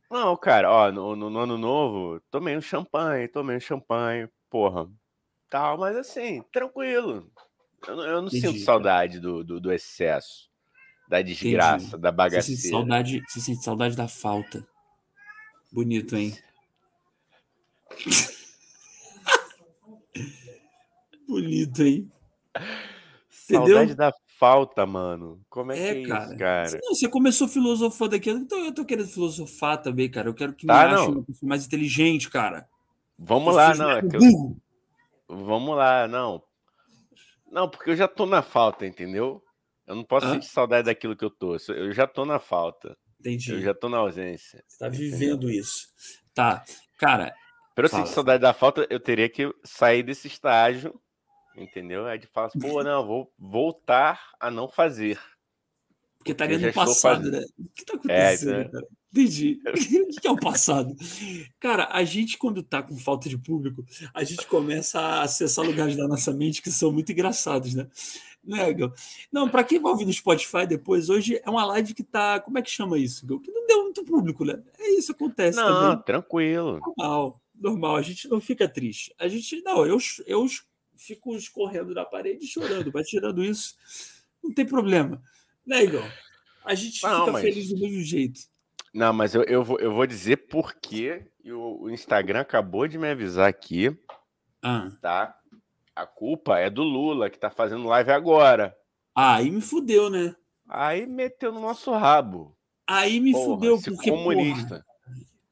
Não, 0.10 0.36
cara, 0.38 0.72
ó, 0.72 0.92
no, 0.92 1.16
no, 1.16 1.30
no, 1.30 1.40
ano 1.40 1.58
novo, 1.58 2.22
tomei 2.30 2.56
um 2.58 2.62
champanhe, 2.62 3.28
tomei 3.28 3.58
um 3.58 3.60
champanhe, 3.60 4.30
porra. 4.50 4.90
Tal, 5.50 5.78
mas 5.78 5.96
assim, 5.96 6.44
tranquilo. 6.52 7.32
Eu, 7.88 8.00
eu 8.00 8.22
não 8.22 8.28
Entendi, 8.28 8.48
sinto 8.48 8.60
saudade 8.60 9.20
do, 9.20 9.44
do, 9.44 9.60
do, 9.60 9.72
excesso, 9.72 10.50
da 11.08 11.22
desgraça, 11.22 11.88
Entendi. 11.88 12.02
da 12.02 12.12
bagaceira. 12.12 12.44
Você 12.44 12.56
sente, 12.56 12.70
saudade, 12.72 13.22
você 13.28 13.40
sente 13.40 13.64
saudade 13.64 13.96
da 13.96 14.08
falta. 14.08 14.68
Bonito, 15.72 16.16
hein? 16.16 16.38
Bonito, 21.28 21.82
hein? 21.84 22.12
Entendeu? 23.50 23.78
Saudade 23.78 23.96
da 23.96 24.12
falta, 24.44 24.86
mano. 24.86 25.42
Como 25.50 25.72
é, 25.72 25.80
é 25.80 25.94
que 25.94 26.04
é 26.04 26.08
cara. 26.08 26.26
isso, 26.26 26.38
cara? 26.38 26.80
Não, 26.84 26.94
você 26.94 27.08
começou 27.08 27.48
filosofando 27.48 28.16
aqui, 28.16 28.30
então 28.30 28.60
eu 28.66 28.74
tô 28.74 28.84
querendo 28.84 29.08
filosofar 29.08 29.82
também, 29.82 30.12
cara. 30.12 30.28
Eu 30.28 30.34
quero 30.34 30.54
que 30.54 30.68
tá, 30.68 30.90
me 30.90 30.96
ache 30.96 31.08
uma 31.08 31.24
pessoa 31.24 31.48
mais 31.48 31.66
inteligente, 31.66 32.30
cara. 32.30 32.68
Vamos 33.18 33.56
lá, 33.56 33.74
não. 33.74 33.92
É 33.92 34.00
eu... 34.00 34.58
Vamos 35.30 35.78
lá, 35.78 36.10
não. 36.10 36.44
Não, 37.50 37.70
porque 37.70 37.92
eu 37.92 37.96
já 37.96 38.06
tô 38.06 38.26
na 38.26 38.42
falta, 38.42 38.86
entendeu? 38.86 39.42
Eu 39.88 39.96
não 39.96 40.04
posso 40.04 40.26
Hã? 40.26 40.34
sentir 40.34 40.48
saudade 40.48 40.88
daquilo 40.88 41.16
que 41.16 41.24
eu 41.24 41.30
tô. 41.30 41.56
Eu 41.70 41.94
já 41.94 42.06
tô 42.06 42.26
na 42.26 42.38
falta. 42.38 42.98
Entendi. 43.22 43.54
Eu 43.54 43.62
já 43.62 43.74
tô 43.74 43.88
na 43.88 44.00
ausência. 44.00 44.62
Você 44.68 44.78
tá 44.78 44.90
vivendo 44.90 45.50
isso. 45.50 45.88
Tá. 46.34 46.66
Cara. 46.98 47.34
Pra 47.74 47.86
eu 47.86 47.90
sentir 47.90 48.10
saudade 48.10 48.42
da 48.42 48.54
falta, 48.54 48.86
eu 48.90 49.00
teria 49.00 49.30
que 49.30 49.50
sair 49.64 50.04
desse 50.04 50.28
estágio 50.28 51.00
Entendeu? 51.56 52.06
Aí 52.06 52.18
de 52.18 52.28
fala 52.28 52.48
assim, 52.48 52.60
pô, 52.60 52.82
não, 52.84 53.06
vou 53.06 53.32
voltar 53.38 54.32
a 54.40 54.50
não 54.50 54.68
fazer. 54.68 55.20
Porque 56.18 56.32
estaria 56.32 56.58
no 56.58 56.74
passado, 56.74 57.30
né? 57.30 57.44
O 57.60 57.70
que 57.76 57.86
tá 57.86 57.94
é, 57.94 57.98
acontecendo, 57.98 58.62
é, 58.62 58.70
cara? 58.70 58.88
Entendi. 59.12 59.60
O 60.18 60.22
que 60.24 60.28
é 60.28 60.32
o 60.32 60.40
passado? 60.40 60.96
Cara, 61.60 61.90
a 61.92 62.04
gente, 62.04 62.38
quando 62.38 62.64
tá 62.64 62.82
com 62.82 62.96
falta 62.96 63.28
de 63.28 63.38
público, 63.38 63.86
a 64.14 64.24
gente 64.24 64.48
começa 64.48 65.00
a 65.00 65.24
acessar 65.24 65.66
lugares 65.66 65.98
da 65.98 66.08
nossa 66.08 66.32
mente 66.32 66.62
que 66.62 66.72
são 66.72 66.94
muito 66.94 67.12
engraçados, 67.12 67.74
né? 67.74 67.88
Né, 68.46 68.76
Não, 69.32 69.48
para 69.48 69.64
quem 69.64 69.80
vai 69.80 69.92
ouvir 69.92 70.06
no 70.06 70.12
Spotify 70.12 70.68
depois, 70.68 71.10
hoje 71.10 71.40
é 71.44 71.50
uma 71.50 71.66
live 71.66 71.94
que 71.94 72.04
tá. 72.04 72.42
Como 72.42 72.58
é 72.58 72.62
que 72.62 72.70
chama 72.70 72.98
isso, 72.98 73.26
Que 73.40 73.52
não 73.52 73.66
deu 73.66 73.84
muito 73.84 74.04
público, 74.04 74.44
né? 74.44 74.62
É 74.78 74.92
isso, 74.92 75.14
acontece 75.14 75.58
não, 75.58 75.92
também. 75.92 76.04
tranquilo. 76.04 76.80
Normal, 76.98 77.42
normal. 77.56 77.96
A 77.96 78.02
gente 78.02 78.28
não 78.28 78.42
fica 78.42 78.68
triste. 78.68 79.14
A 79.18 79.30
gente. 79.30 79.62
Não, 79.62 79.86
eu, 79.86 79.98
eu 80.26 80.46
fico 80.98 81.36
escorrendo 81.36 81.94
na 81.94 82.06
parede 82.06 82.48
chorando, 82.48 82.92
mas 82.94 83.08
tirando 83.08 83.44
isso, 83.44 83.76
não 84.44 84.54
tem 84.54 84.66
problema. 84.66 85.22
Né, 85.66 85.84
Igor? 85.84 86.04
A 86.66 86.76
gente 86.76 87.02
não, 87.04 87.20
fica 87.22 87.32
mas... 87.32 87.42
feliz 87.42 87.70
do 87.70 87.80
mesmo 87.80 88.02
jeito. 88.02 88.42
Não, 88.94 89.12
mas 89.12 89.34
eu, 89.34 89.44
eu, 89.44 89.64
vou, 89.64 89.80
eu 89.80 89.92
vou 89.92 90.06
dizer 90.06 90.48
por 90.48 90.76
quê. 90.76 91.26
O, 91.46 91.86
o 91.86 91.90
Instagram 91.90 92.42
acabou 92.42 92.88
de 92.88 92.98
me 92.98 93.10
avisar 93.10 93.50
aqui. 93.50 93.98
Ah. 94.62 94.92
Tá? 95.02 95.36
A 95.96 96.06
culpa 96.06 96.60
é 96.60 96.70
do 96.70 96.84
Lula, 96.84 97.30
que 97.30 97.40
tá 97.40 97.50
fazendo 97.50 97.88
live 97.88 98.12
agora. 98.12 98.76
Ah, 99.16 99.36
aí 99.36 99.52
me 99.52 99.62
fudeu, 99.62 100.10
né? 100.10 100.36
Aí 100.68 101.06
meteu 101.06 101.52
no 101.52 101.60
nosso 101.60 101.92
rabo. 101.92 102.56
Aí 102.88 103.20
me 103.20 103.32
porra, 103.32 103.46
fudeu, 103.46 103.82
porque. 103.82 104.10
Comunista. 104.10 104.86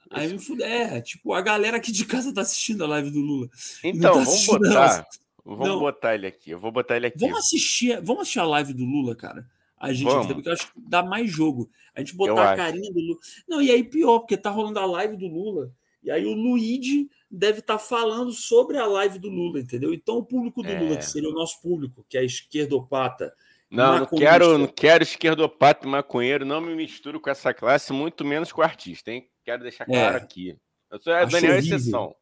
Porra, 0.10 0.21
aí 0.21 0.34
me 0.34 0.39
fudeu. 0.39 0.65
É, 0.65 1.01
tipo, 1.01 1.34
a 1.34 1.41
galera 1.41 1.77
aqui 1.77 1.91
de 1.91 2.06
casa 2.06 2.34
tá 2.34 2.41
assistindo 2.41 2.84
a 2.84 2.88
live 2.88 3.12
do 3.12 3.21
Lula. 3.21 3.49
Então, 3.84 4.13
tá 4.13 4.19
vamos 4.21 4.45
botar. 4.45 5.08
Vamos 5.45 5.67
não. 5.67 5.80
botar 5.80 6.15
ele 6.15 6.27
aqui. 6.27 6.51
Eu 6.51 6.60
vou 6.60 6.71
botar 6.71 6.97
ele 6.97 7.08
aqui. 7.08 7.19
Vamos 7.19 7.39
assistir, 7.39 7.99
vamos 8.01 8.23
assistir 8.23 8.39
a 8.39 8.45
live 8.45 8.73
do 8.73 8.86
Lula, 8.86 9.15
cara. 9.15 9.45
A 9.77 9.91
gente 9.91 10.06
vamos. 10.06 10.27
porque 10.27 10.47
eu 10.47 10.54
acho 10.54 10.67
que 10.67 10.80
dá 10.80 11.01
mais 11.01 11.30
jogo. 11.30 11.69
A 11.95 11.99
gente 11.99 12.15
botar 12.15 12.32
eu 12.32 12.39
a 12.39 12.56
carinha 12.56 12.84
acho. 12.84 12.93
do 12.93 12.99
Lula. 12.99 13.19
Não, 13.47 13.62
e 13.62 13.71
aí 13.71 13.84
pior, 13.84 14.19
porque 14.19 14.38
tá 14.38 14.49
rolando 14.49 14.80
a 14.80 14.86
live 14.86 15.17
do 15.17 15.27
Lula. 15.27 15.71
E 16.04 16.12
aí 16.12 16.25
o 16.25 16.34
Luigi 16.34 17.10
deve 17.30 17.60
estar 17.60 17.77
tá 17.77 17.80
falando 17.80 18.32
sobre 18.32 18.77
a 18.77 18.86
live 18.86 19.17
do 19.17 19.30
Lula, 19.30 19.60
entendeu? 19.60 19.93
Então 19.93 20.17
o 20.17 20.25
público 20.25 20.62
do 20.62 20.69
é. 20.69 20.80
Lula, 20.80 20.97
que 20.97 21.06
seria 21.06 21.30
o 21.30 21.34
nosso 21.34 21.62
público, 21.62 22.06
que 22.08 22.17
é 22.17 22.23
esquerdopata. 22.23 23.34
Não, 23.69 23.99
não 23.99 24.06
quero, 24.06 24.58
não 24.58 24.67
quero 24.67 25.04
esquerdopata 25.04 25.88
e 25.88 25.89
maconheiro, 25.89 26.45
não 26.45 26.60
me 26.60 26.75
misturo 26.75 27.21
com 27.21 27.30
essa 27.30 27.54
classe, 27.54 27.93
muito 27.93 28.25
menos 28.25 28.51
com 28.51 28.62
o 28.62 28.63
artista, 28.63 29.12
hein? 29.12 29.30
Quero 29.45 29.63
deixar 29.63 29.86
claro 29.86 30.17
é. 30.17 30.21
aqui. 30.21 30.58
Eu 30.91 30.99
sou 30.99 31.13
a 31.13 31.23
Daniel 31.23 31.54
horrível. 31.54 31.77
exceção. 31.77 32.15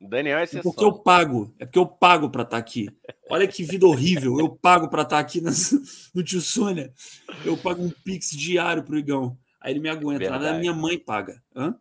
Daniel 0.00 0.38
é 0.38 0.44
exceção. 0.44 0.60
É 0.60 0.62
porque 0.62 0.84
eu 0.84 0.92
pago. 0.92 1.54
É 1.58 1.64
porque 1.64 1.78
eu 1.78 1.86
pago 1.86 2.30
para 2.30 2.42
estar 2.42 2.56
tá 2.56 2.58
aqui. 2.58 2.88
Olha 3.28 3.48
que 3.48 3.64
vida 3.64 3.86
horrível. 3.86 4.38
Eu 4.38 4.48
pago 4.48 4.88
para 4.88 5.02
estar 5.02 5.16
tá 5.16 5.20
aqui 5.20 5.40
no 6.14 6.22
Tio 6.22 6.40
Sônia. 6.40 6.92
Eu 7.44 7.56
pago 7.56 7.82
um 7.82 7.90
pix 7.90 8.30
diário 8.30 8.84
pro 8.84 8.98
Igão. 8.98 9.36
Aí 9.60 9.72
ele 9.72 9.80
me 9.80 9.88
aguenta. 9.88 10.20
Verdade. 10.20 10.44
Nada 10.44 10.58
minha 10.58 10.72
mãe 10.72 10.98
paga. 10.98 11.42
Hã? 11.54 11.74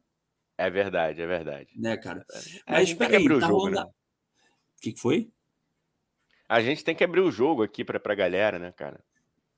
É 0.57 0.69
verdade, 0.71 1.21
é 1.21 1.27
verdade. 1.27 1.69
Né, 1.75 1.95
cara? 1.97 2.25
É, 2.65 2.71
Mas 2.71 2.89
espera 2.89 3.15
aí, 3.15 3.27
tá 3.27 3.47
jogo, 3.47 3.69
né? 3.69 3.83
O 3.83 4.81
que, 4.81 4.93
que 4.93 4.99
foi? 4.99 5.29
A 6.49 6.61
gente 6.61 6.83
tem 6.83 6.95
que 6.95 7.03
abrir 7.03 7.21
o 7.21 7.31
jogo 7.31 7.61
aqui 7.61 7.83
pra, 7.83 7.99
pra 7.99 8.15
galera, 8.15 8.57
né, 8.57 8.71
cara? 8.71 8.99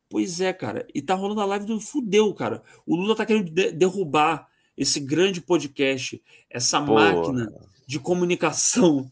Pois 0.10 0.42
é, 0.42 0.52
cara. 0.52 0.86
E 0.94 1.02
tá 1.02 1.14
rolando 1.14 1.40
a 1.40 1.46
live 1.46 1.66
do 1.66 1.80
fudeu, 1.80 2.34
cara. 2.34 2.62
O 2.86 2.96
Lula 2.96 3.16
tá 3.16 3.26
querendo 3.26 3.50
de 3.50 3.72
derrubar 3.72 4.50
esse 4.76 5.00
grande 5.00 5.40
podcast, 5.40 6.22
essa 6.50 6.82
Pô. 6.82 6.96
máquina 6.96 7.50
de 7.90 8.00
comunicação 8.00 9.10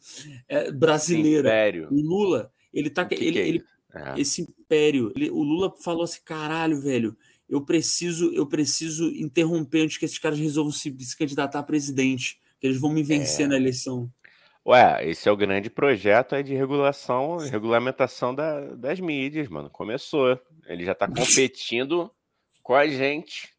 é, 0.48 0.70
brasileira. 0.72 1.50
Império. 1.50 1.88
O 1.90 1.96
Lula, 1.96 2.52
ele 2.72 2.92
tá. 2.92 3.04
Que 3.04 3.16
ele, 3.16 3.32
que 3.32 3.40
é 3.40 3.48
ele 3.48 3.64
é. 3.92 4.22
Esse 4.22 4.44
império. 4.44 5.12
Ele, 5.16 5.32
o 5.32 5.42
Lula 5.42 5.74
falou 5.84 6.04
assim: 6.04 6.20
caralho, 6.24 6.80
velho. 6.80 7.18
Eu 7.50 7.66
preciso, 7.66 8.32
eu 8.34 8.46
preciso 8.46 9.08
interromper 9.16 9.82
antes 9.82 9.98
que 9.98 10.06
esses 10.06 10.20
caras 10.20 10.38
resolvam 10.38 10.72
se, 10.72 10.96
se 11.00 11.18
candidatar 11.18 11.60
a 11.60 11.64
presidente. 11.64 12.40
Que 12.60 12.68
eles 12.68 12.80
vão 12.80 12.92
me 12.92 13.02
vencer 13.02 13.46
é. 13.46 13.50
na 13.50 13.56
eleição. 13.56 14.12
Ué, 14.66 15.10
esse 15.10 15.28
é 15.28 15.32
o 15.32 15.38
grande 15.38 15.70
projeto 15.70 16.36
aí 16.36 16.44
de 16.44 16.54
regulação, 16.54 17.38
regulamentação 17.38 18.36
da, 18.36 18.76
das 18.76 19.00
mídias, 19.00 19.48
mano. 19.48 19.70
Começou. 19.72 20.40
Ele 20.68 20.86
já 20.86 20.94
tá 20.94 21.08
competindo 21.10 22.12
com 22.62 22.76
a 22.76 22.86
gente. 22.86 23.57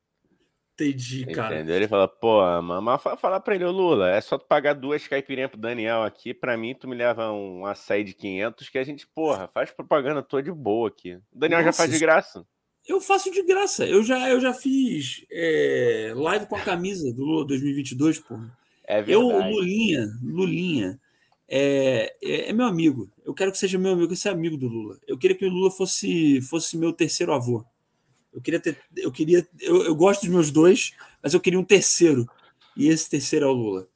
Entendi, 0.78 1.26
cara. 1.26 1.56
Entendeu? 1.56 1.74
Ele 1.74 1.88
fala, 1.88 2.06
pô, 2.06 2.40
mas 2.62 3.02
fala 3.20 3.40
pra 3.40 3.56
ele, 3.56 3.64
ô 3.64 3.72
Lula, 3.72 4.10
é 4.10 4.20
só 4.20 4.38
tu 4.38 4.46
pagar 4.46 4.74
duas 4.74 5.08
caipirinhas 5.08 5.50
pro 5.50 5.58
Daniel 5.58 6.04
aqui, 6.04 6.32
pra 6.32 6.56
mim 6.56 6.72
tu 6.72 6.86
me 6.86 6.94
leva 6.94 7.32
um 7.32 7.66
açaí 7.66 8.04
de 8.04 8.14
500 8.14 8.68
que 8.68 8.78
a 8.78 8.84
gente, 8.84 9.04
porra, 9.08 9.48
faz 9.48 9.72
propaganda 9.72 10.22
toda 10.22 10.44
de 10.44 10.52
boa 10.52 10.88
aqui. 10.88 11.14
O 11.32 11.38
Daniel 11.38 11.64
Nossa, 11.64 11.72
já 11.72 11.72
faz 11.72 11.90
de 11.90 11.98
graça. 11.98 12.46
Eu 12.86 13.00
faço 13.00 13.30
de 13.30 13.42
graça. 13.42 13.84
Eu 13.86 14.04
já, 14.04 14.30
eu 14.30 14.40
já 14.40 14.54
fiz 14.54 15.26
é, 15.32 16.12
live 16.14 16.46
com 16.46 16.54
a 16.54 16.62
camisa 16.62 17.12
do 17.12 17.24
Lula 17.24 17.44
2022, 17.44 18.20
porra. 18.20 18.56
É 18.84 19.02
verdade. 19.02 19.12
Eu, 19.12 19.50
Lulinha, 19.50 20.06
Lulinha, 20.22 21.00
é, 21.48 22.14
é, 22.22 22.50
é, 22.50 22.52
meu 22.52 22.66
amigo. 22.66 23.10
Eu 23.26 23.34
quero 23.34 23.50
que 23.50 23.58
seja 23.58 23.78
meu 23.78 23.92
amigo, 23.92 24.12
esse 24.12 24.28
é 24.28 24.30
amigo 24.30 24.56
do 24.56 24.68
Lula. 24.68 24.96
Eu 25.08 25.18
queria 25.18 25.36
que 25.36 25.44
o 25.44 25.50
Lula 25.50 25.70
fosse, 25.72 26.40
fosse 26.42 26.78
meu 26.78 26.92
terceiro 26.92 27.34
avô. 27.34 27.64
Eu 28.32 28.40
queria 28.40 28.60
ter. 28.60 28.78
Eu 28.96 29.10
queria. 29.10 29.46
Eu, 29.60 29.84
eu 29.84 29.94
gosto 29.94 30.22
dos 30.22 30.30
meus 30.30 30.50
dois, 30.50 30.92
mas 31.22 31.34
eu 31.34 31.40
queria 31.40 31.58
um 31.58 31.64
terceiro. 31.64 32.28
E 32.76 32.88
esse 32.88 33.08
terceiro 33.08 33.46
é 33.46 33.48
o 33.48 33.52
Lula. 33.52 33.88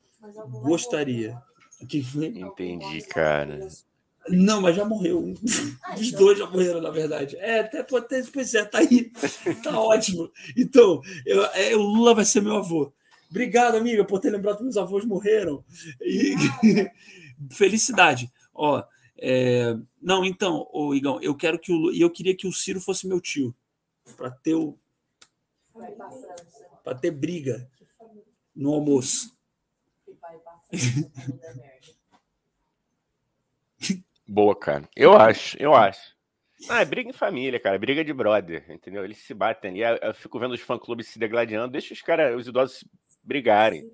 Gostaria. 0.62 1.40
Que 1.88 2.02
foi? 2.02 2.26
Entendi, 2.26 3.02
cara. 3.02 3.68
Não, 4.28 4.60
mas 4.60 4.76
já 4.76 4.84
morreu. 4.84 5.34
Os 5.98 6.12
dois 6.12 6.38
já 6.38 6.46
morreram, 6.46 6.80
na 6.80 6.90
verdade. 6.90 7.36
É, 7.36 7.60
até 7.60 7.82
pode 7.82 8.08
ter, 8.08 8.24
pois 8.32 8.54
é, 8.54 8.64
tá 8.64 8.78
aí. 8.78 9.10
Tá 9.62 9.78
ótimo. 9.80 10.30
Então, 10.56 11.00
eu, 11.26 11.44
é, 11.46 11.74
o 11.74 11.80
Lula 11.80 12.14
vai 12.14 12.24
ser 12.24 12.40
meu 12.40 12.56
avô. 12.56 12.92
Obrigado, 13.30 13.76
amiga, 13.76 14.04
por 14.04 14.20
ter 14.20 14.30
lembrado 14.30 14.58
que 14.58 14.62
meus 14.62 14.76
avós 14.76 15.04
morreram. 15.04 15.64
E... 16.00 16.34
Felicidade. 17.50 18.30
Ó, 18.54 18.82
é... 19.18 19.76
Não, 20.00 20.24
então, 20.24 20.68
ô, 20.72 20.94
Igão, 20.94 21.20
eu 21.20 21.34
quero 21.34 21.58
que 21.58 21.72
o 21.72 21.90
eu 21.92 22.10
queria 22.10 22.36
que 22.36 22.46
o 22.46 22.52
Ciro 22.52 22.80
fosse 22.80 23.08
meu 23.08 23.20
tio. 23.20 23.54
Para 24.16 24.30
ter 24.30 24.54
o. 24.54 24.78
Para 26.84 26.94
ter 26.98 27.10
briga 27.10 27.70
no 28.54 28.74
almoço. 28.74 29.36
Boa, 34.26 34.56
cara. 34.56 34.88
Eu 34.96 35.14
acho, 35.14 35.56
eu 35.60 35.74
acho. 35.74 36.12
Ah, 36.68 36.80
é 36.80 36.84
briga 36.84 37.10
em 37.10 37.12
família, 37.12 37.58
cara. 37.58 37.78
Briga 37.78 38.04
de 38.04 38.12
brother, 38.12 38.70
entendeu? 38.70 39.04
Eles 39.04 39.18
se 39.18 39.34
batem. 39.34 39.78
E 39.78 39.80
eu 39.80 40.14
fico 40.14 40.38
vendo 40.38 40.54
os 40.54 40.60
fã-clubes 40.60 41.08
se 41.08 41.18
degladiando. 41.18 41.72
Deixa 41.72 41.92
os 41.92 42.00
caras, 42.00 42.36
os 42.36 42.46
idosos 42.46 42.84
brigarem. 43.22 43.90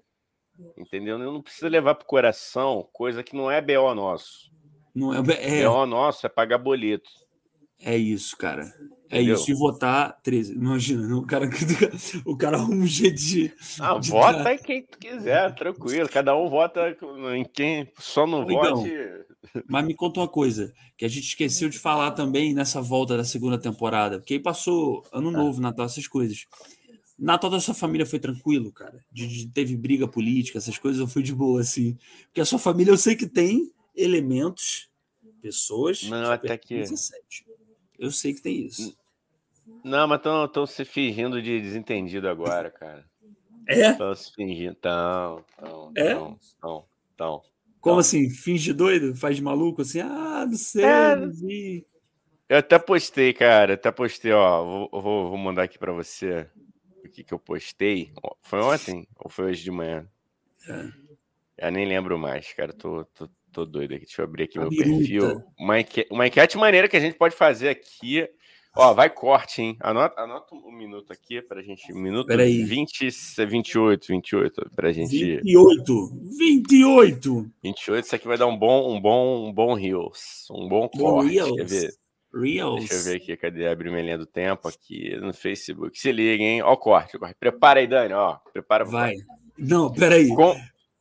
Entendeu? 0.77 1.19
Não 1.19 1.43
precisa 1.43 1.69
levar 1.69 1.95
pro 1.95 2.07
coração 2.07 2.89
coisa 2.93 3.23
que 3.23 3.35
não 3.35 3.51
é 3.51 3.61
BO 3.61 3.95
nosso. 3.95 4.53
Não 4.95 5.15
é, 5.15 5.19
é... 5.41 5.65
BO 5.65 5.87
nosso 5.87 6.27
é 6.27 6.29
pagar 6.29 6.59
boleto. 6.59 7.11
É 7.81 7.97
isso, 7.97 8.37
cara. 8.37 8.63
É 9.11 9.19
Entendeu? 9.19 9.35
isso. 9.37 9.51
E 9.51 9.55
votar 9.55 10.21
13. 10.23 10.55
Imagina, 10.55 11.17
o 11.17 11.27
cara, 11.27 11.49
o 12.27 12.37
cara 12.37 12.57
arruma 12.57 12.83
um 12.83 12.87
jeito 12.87 13.17
de. 13.17 13.53
Ah, 13.81 13.99
de 13.99 14.11
vota 14.11 14.43
dar... 14.43 14.55
em 14.55 14.59
quem 14.59 14.83
tu 14.83 14.99
quiser, 14.99 15.55
tranquilo. 15.55 16.09
Cada 16.09 16.37
um 16.37 16.49
vota 16.49 16.97
em 17.35 17.45
quem 17.45 17.91
só 17.99 18.27
não 18.27 18.47
vote. 18.47 18.91
Mas 19.67 19.87
me 19.87 19.95
conta 19.95 20.21
uma 20.21 20.29
coisa, 20.29 20.73
que 20.97 21.05
a 21.05 21.09
gente 21.09 21.29
esqueceu 21.29 21.69
de 21.69 21.79
falar 21.79 22.11
também 22.11 22.53
nessa 22.53 22.83
volta 22.83 23.17
da 23.17 23.25
segunda 23.25 23.57
temporada, 23.57 24.19
porque 24.19 24.35
aí 24.35 24.41
passou 24.41 25.03
ano 25.13 25.33
tá. 25.33 25.39
novo, 25.39 25.61
Natal, 25.61 25.87
essas 25.87 26.07
coisas. 26.07 26.47
Natal 27.19 27.51
da 27.51 27.61
sua 27.61 27.75
família 27.75 28.07
foi 28.07 28.19
tranquilo, 28.19 28.71
cara? 28.73 29.03
De, 29.11 29.27
de, 29.27 29.49
teve 29.49 29.77
briga 29.77 30.07
política, 30.07 30.59
essas 30.59 30.79
coisas, 30.79 31.01
ou 31.01 31.09
foi 31.09 31.23
de 31.23 31.35
boa, 31.35 31.61
assim? 31.61 31.97
Porque 32.27 32.41
a 32.41 32.45
sua 32.45 32.59
família 32.59 32.93
eu 32.93 32.99
sei 32.99 33.17
que 33.17 33.27
tem 33.27 33.73
elementos, 33.97 34.89
pessoas. 35.41 36.03
Não, 36.05 36.31
até 36.31 36.57
que. 36.57 36.77
17. 36.77 37.48
Eu 37.99 38.11
sei 38.11 38.33
que 38.33 38.43
tem 38.43 38.67
isso. 38.67 38.97
Não, 39.85 40.07
mas 40.07 40.19
estão 40.19 40.67
se 40.67 40.85
fingindo 40.85 41.43
de 41.43 41.61
desentendido 41.61 42.29
agora, 42.29 42.71
cara. 42.71 43.05
É? 43.67 43.91
Estão 43.91 44.15
se 44.15 44.33
fingindo. 44.33 44.73
Estão, 44.73 45.45
estão, 45.51 45.93
é? 45.97 46.13
estão, 46.13 46.87
estão. 47.11 47.43
Como 47.81 48.01
assim? 48.01 48.31
Finge 48.31 48.73
doido? 48.73 49.15
Faz 49.15 49.37
de 49.37 49.43
maluco? 49.43 49.83
Assim, 49.83 50.01
ah, 50.01 50.47
não 50.49 50.57
sei, 50.57 50.85
é... 50.85 51.17
não 51.17 51.31
vi. 51.31 51.87
Eu 52.49 52.59
até 52.59 52.79
postei, 52.79 53.33
cara. 53.35 53.75
Até 53.75 53.91
postei, 53.93 54.33
ó. 54.33 54.65
Vou, 54.65 55.03
vou, 55.03 55.29
vou 55.29 55.37
mandar 55.37 55.65
aqui 55.65 55.79
para 55.79 55.93
você 55.93 56.49
o 57.05 57.09
que, 57.09 57.23
que 57.23 57.35
eu 57.35 57.39
postei. 57.39 58.13
Foi 58.43 58.61
ontem 58.61 59.07
ou 59.17 59.31
foi 59.31 59.47
hoje 59.47 59.63
de 59.63 59.71
manhã? 59.71 60.09
É. 60.67 61.67
Eu 61.67 61.73
nem 61.73 61.87
lembro 61.87 62.19
mais, 62.19 62.53
cara. 62.55 62.73
Tô, 62.73 63.05
tô, 63.05 63.29
tô 63.53 63.65
doido 63.65 63.95
aqui. 63.95 64.05
Deixa 64.05 64.23
eu 64.23 64.25
abrir 64.25 64.45
aqui 64.45 64.59
A 64.59 64.63
meu 64.63 64.71
perfil. 64.71 65.43
Uma 65.59 65.81
enquete, 65.81 66.09
uma 66.11 66.27
enquete 66.27 66.57
maneira 66.57 66.89
que 66.89 66.97
a 66.97 67.01
gente 67.01 67.17
pode 67.17 67.35
fazer 67.35 67.69
aqui. 67.69 68.29
Ó, 68.77 68.95
vai 68.95 69.11
corte, 69.11 69.61
hein? 69.61 69.77
Anota, 69.81 70.21
anota 70.21 70.55
um 70.55 70.71
minuto 70.71 71.13
aqui 71.13 71.43
pra 71.43 71.61
gente. 71.63 71.93
Um 71.93 71.99
minuto 71.99 72.29
Peraí. 72.29 72.63
20, 72.63 73.09
28, 73.49 74.07
28 74.07 74.71
pra 74.77 74.93
gente. 74.93 75.11
28! 75.11 76.13
28! 76.39 77.51
28, 77.63 78.05
isso 78.05 78.15
aqui 78.15 78.29
vai 78.29 78.39
dar 78.39 78.47
um 78.47 78.57
bom, 78.57 78.95
um 78.95 79.01
bom, 79.01 79.49
um 79.49 79.53
bom 79.53 79.75
Reels. 79.75 80.47
Um 80.51 80.69
bom 80.69 80.89
corte. 80.89 81.33
Reels. 81.33 81.57
Quer 81.57 81.67
ver? 81.67 81.91
Reels. 82.33 82.79
Deixa 82.81 82.95
eu 82.95 83.03
ver 83.03 83.17
aqui, 83.17 83.37
cadê? 83.37 83.67
Abrir 83.67 83.91
minha 83.91 84.03
linha 84.03 84.19
do 84.19 84.27
tempo 84.27 84.69
aqui 84.69 85.17
no 85.17 85.33
Facebook. 85.33 85.99
Se 85.99 86.13
liga, 86.13 86.45
hein? 86.45 86.63
Ó 86.63 86.73
o 86.73 86.77
corte, 86.77 87.19
corte. 87.19 87.35
Prepara 87.41 87.81
aí, 87.81 87.87
Dani, 87.87 88.15
ó. 88.15 88.37
Prepara. 88.53 88.85
Vai. 88.85 89.15
Não, 89.59 89.93
peraí. 89.93 90.29
Com... 90.29 90.55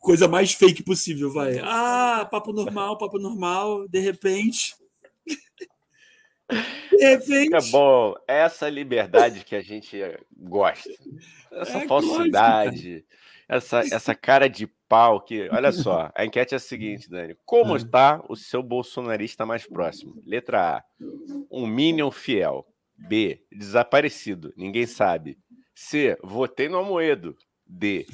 Coisa 0.07 0.25
mais 0.25 0.53
fake 0.53 0.83
possível, 0.83 1.29
vai. 1.33 1.59
Ah, 1.61 2.25
papo 2.31 2.53
normal, 2.53 2.97
papo 2.97 3.19
normal, 3.19 3.89
de 3.89 3.99
repente. 3.99 4.73
de 6.49 7.05
repente. 7.05 7.53
É 7.53 7.61
bom, 7.69 8.15
essa 8.25 8.69
liberdade 8.69 9.43
que 9.43 9.53
a 9.53 9.61
gente 9.61 9.99
gosta. 10.33 10.89
Essa 11.51 11.79
é, 11.79 11.87
falsidade. 11.89 13.05
Essa, 13.49 13.79
essa 13.79 14.15
cara 14.15 14.47
de 14.47 14.65
pau 14.87 15.19
que. 15.19 15.49
Olha 15.49 15.73
só, 15.73 16.09
a 16.15 16.23
enquete 16.23 16.53
é 16.53 16.55
a 16.55 16.59
seguinte, 16.61 17.09
Dani. 17.09 17.35
Como 17.43 17.73
ah. 17.73 17.77
está 17.77 18.23
o 18.29 18.35
seu 18.37 18.63
bolsonarista 18.63 19.45
mais 19.45 19.67
próximo? 19.67 20.23
Letra 20.25 20.77
A. 20.77 20.83
Um 21.51 21.67
Minion 21.67 22.11
fiel. 22.11 22.65
B. 22.97 23.43
Desaparecido. 23.51 24.53
Ninguém 24.55 24.85
sabe. 24.85 25.37
C. 25.75 26.17
Votei 26.23 26.69
no 26.69 26.77
Amoedo. 26.77 27.35
D. 27.67 28.05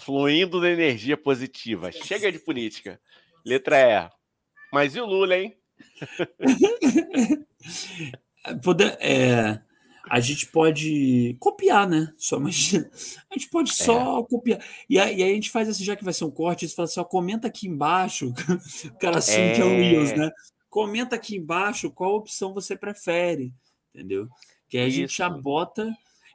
Fluindo 0.00 0.60
da 0.60 0.70
energia 0.70 1.16
positiva. 1.16 1.92
Chega 1.92 2.30
de 2.30 2.38
política. 2.38 3.00
Letra 3.44 3.78
E. 3.78 4.10
Mas 4.72 4.94
e 4.94 5.00
o 5.00 5.06
Lula, 5.06 5.36
hein? 5.36 5.56
Poder, 8.62 8.96
é, 9.00 9.60
a 10.08 10.18
gente 10.20 10.46
pode 10.46 11.36
copiar, 11.38 11.88
né? 11.88 12.12
Só 12.16 12.36
imagina. 12.36 12.90
A 13.30 13.34
gente 13.34 13.48
pode 13.48 13.72
só 13.72 14.20
é. 14.20 14.24
copiar. 14.24 14.64
E 14.88 14.98
aí, 14.98 15.16
e 15.16 15.22
aí, 15.22 15.30
a 15.30 15.34
gente 15.34 15.50
faz 15.50 15.68
assim, 15.68 15.84
já 15.84 15.96
que 15.96 16.04
vai 16.04 16.12
ser 16.12 16.24
um 16.24 16.30
corte, 16.30 16.68
você 16.68 16.74
fala 16.74 16.86
assim: 16.86 17.00
ó, 17.00 17.04
comenta 17.04 17.48
aqui 17.48 17.66
embaixo. 17.68 18.32
o 18.84 18.98
cara 18.98 19.18
assume 19.18 19.38
é. 19.38 19.54
que 19.54 19.60
é 19.60 19.64
o 19.64 19.68
Reels, 19.68 20.12
né? 20.12 20.30
Comenta 20.68 21.16
aqui 21.16 21.36
embaixo 21.36 21.90
qual 21.90 22.16
opção 22.16 22.52
você 22.52 22.76
prefere, 22.76 23.52
entendeu? 23.94 24.28
Que 24.68 24.78
aí 24.78 24.86
a 24.86 24.90
gente 24.90 25.16
já 25.16 25.30
bota. 25.30 25.90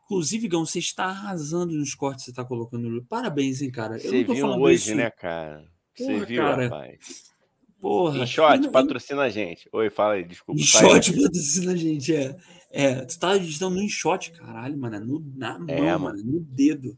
Inclusive, 0.08 0.48
Gão, 0.48 0.66
você 0.66 0.80
está 0.80 1.06
arrasando 1.06 1.74
nos 1.74 1.94
cortes 1.94 2.24
que 2.24 2.26
você 2.26 2.32
está 2.32 2.46
colocando. 2.46 3.04
Parabéns, 3.10 3.62
hein, 3.62 3.70
cara. 3.70 3.98
Eu 3.98 4.12
você 4.12 4.24
viu 4.24 4.48
hoje, 4.48 4.76
isso. 4.76 4.96
né, 4.96 5.10
cara? 5.12 5.66
Você 5.94 6.26
viu, 6.26 6.42
cara. 6.42 6.64
rapaz? 6.64 7.24
Porra. 7.82 8.24
Enxote, 8.24 8.64
não... 8.64 8.72
patrocina 8.72 9.24
a 9.24 9.30
gente. 9.30 9.68
Oi, 9.72 9.90
fala 9.90 10.14
aí, 10.14 10.24
desculpa. 10.24 10.60
Enxote 10.62 11.12
patrocina 11.12 11.74
a 11.74 11.76
gente, 11.76 12.16
é. 12.16 12.36
É, 12.72 12.96
tu 13.06 13.20
tá 13.20 13.38
digitando 13.38 13.76
no 13.76 13.82
enxote, 13.82 14.32
caralho, 14.32 14.78
mano. 14.78 15.00
No, 15.00 15.34
na 15.36 15.60
mão, 15.60 15.68
é, 15.70 15.98
mano, 15.98 16.24
no 16.24 16.40
dedo. 16.40 16.98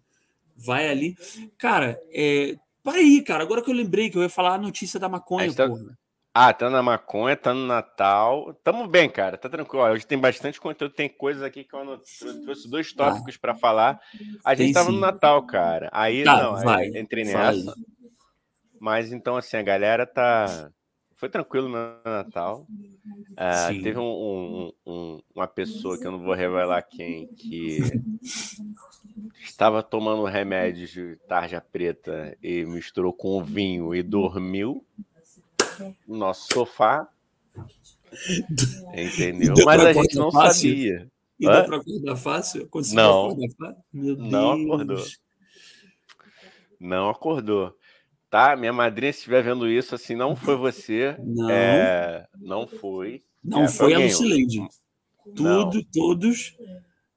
Vai 0.56 0.88
ali. 0.88 1.16
Cara, 1.58 2.00
é, 2.12 2.58
Peraí, 2.84 3.22
cara, 3.22 3.44
agora 3.44 3.62
que 3.62 3.70
eu 3.70 3.76
lembrei 3.76 4.10
que 4.10 4.18
eu 4.18 4.22
ia 4.22 4.30
falar 4.30 4.56
a 4.56 4.58
notícia 4.58 5.00
da 5.00 5.10
maconha, 5.10 5.54
tá... 5.54 5.68
porra. 5.68 5.98
Ah, 6.42 6.54
tá 6.54 6.70
na 6.70 6.82
maconha, 6.82 7.36
tá 7.36 7.54
no 7.54 7.68
Natal. 7.68 8.54
Tamo 8.64 8.88
bem, 8.88 9.10
cara, 9.10 9.38
tá 9.38 9.50
tranquilo. 9.50 9.84
Hoje 9.84 10.08
tem 10.08 10.18
bastante 10.18 10.58
conteúdo, 10.58 10.94
tem 10.94 11.10
coisas 11.10 11.44
aqui 11.44 11.66
que 11.66 11.76
eu 11.76 12.02
trouxe 12.46 12.70
dois 12.70 12.94
tópicos 12.94 13.36
ah, 13.36 13.40
para 13.42 13.56
falar. 13.56 14.00
A 14.46 14.56
gente 14.56 14.74
tava 14.74 14.88
sim. 14.88 14.96
no 14.96 15.02
Natal, 15.02 15.46
cara. 15.46 15.90
Aí, 15.92 16.24
tá, 16.24 16.42
não, 16.42 16.56
vai, 16.64 16.86
aí 16.86 16.98
entrei 16.98 17.26
nessa. 17.26 17.76
Mas 18.80 19.12
então, 19.12 19.36
assim, 19.36 19.58
a 19.58 19.62
galera 19.62 20.06
tá. 20.06 20.72
Foi 21.18 21.28
tranquilo 21.28 21.68
no 21.68 21.76
Natal. 22.06 22.66
Uh, 23.32 23.84
teve 23.84 24.00
um, 24.00 24.06
um, 24.06 24.72
um, 24.88 25.22
uma 25.36 25.48
pessoa 25.48 26.00
que 26.00 26.08
eu 26.08 26.12
não 26.14 26.20
vou 26.20 26.34
revelar 26.34 26.82
quem, 26.84 27.28
que 27.28 27.80
estava 29.44 29.84
tomando 29.84 30.24
remédio 30.24 30.88
de 30.88 31.18
tarja 31.28 31.60
preta 31.60 32.38
e 32.42 32.64
misturou 32.64 33.12
com 33.12 33.44
vinho 33.44 33.94
e 33.94 34.02
dormiu 34.02 34.86
no 36.08 36.18
nosso 36.18 36.52
sofá. 36.54 37.08
Entendeu? 38.94 39.54
Mas 39.66 39.86
a 39.86 39.94
gente 39.94 40.16
não 40.16 40.32
fácil? 40.32 40.70
sabia. 40.70 41.12
E 41.40 41.48
Hã? 41.48 41.52
dá 41.52 41.64
para 41.64 41.78
acordar 41.78 42.16
fácil? 42.18 42.68
Conseguiu 42.68 43.04
não. 43.04 43.30
Acordar 43.30 43.76
Meu 43.94 44.16
Deus. 44.16 44.32
Não 44.32 44.52
acordou. 44.52 45.06
Não 46.80 47.10
acordou. 47.10 47.76
Tá? 48.30 48.56
Minha 48.56 48.74
madrinha, 48.74 49.12
se 49.12 49.20
estiver 49.20 49.42
vendo 49.42 49.68
isso, 49.68 49.96
assim, 49.96 50.16
não 50.16 50.36
foi 50.36 50.56
você. 50.56 51.16
Não. 51.20 51.50
É, 51.50 52.28
não 52.38 52.68
foi. 52.68 53.24
Não 53.44 53.64
é, 53.64 53.68
foi 53.68 53.94
a 53.94 54.00
Lucilene. 54.00 54.68
Tudo, 55.36 55.78
não. 55.78 55.84
todos. 55.94 56.56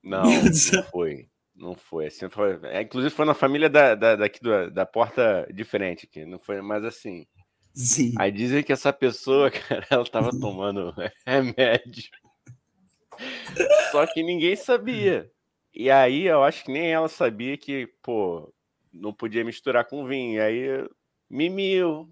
Não, 0.03 0.23
não 0.23 0.83
foi. 0.91 1.29
Não 1.55 1.75
foi. 1.75 2.07
Assim, 2.07 2.29
foi 2.29 2.59
é, 2.65 2.83
inclusive 2.83 3.15
foi 3.15 3.27
na 3.27 3.35
família 3.35 3.69
da, 3.69 3.95
da, 3.95 4.17
daqui 4.17 4.41
do, 4.41 4.71
da 4.71 4.87
porta 4.87 5.47
diferente 5.53 6.07
aqui. 6.07 6.25
Não 6.25 6.39
foi 6.39 6.61
mais 6.61 6.85
assim. 6.85 7.27
Sim. 7.75 8.15
Aí 8.19 8.31
dizem 8.31 8.63
que 8.63 8.73
essa 8.73 8.93
pessoa, 8.93 9.51
cara, 9.51 9.87
ela 9.91 10.05
tava 10.05 10.31
tomando 10.31 10.95
remédio. 11.27 12.11
Só 13.91 14.07
que 14.07 14.23
ninguém 14.23 14.57
sabia. 14.57 15.31
E 15.75 15.91
aí 15.91 16.27
eu 16.27 16.43
acho 16.43 16.65
que 16.65 16.73
nem 16.73 16.93
ela 16.93 17.09
sabia 17.09 17.57
que, 17.57 17.87
pô, 18.03 18.53
não 18.93 19.13
podia 19.13 19.45
misturar 19.45 19.87
com 19.87 20.05
vinho. 20.05 20.35
E 20.35 20.41
aí, 20.41 20.89
mimiu. 21.31 22.09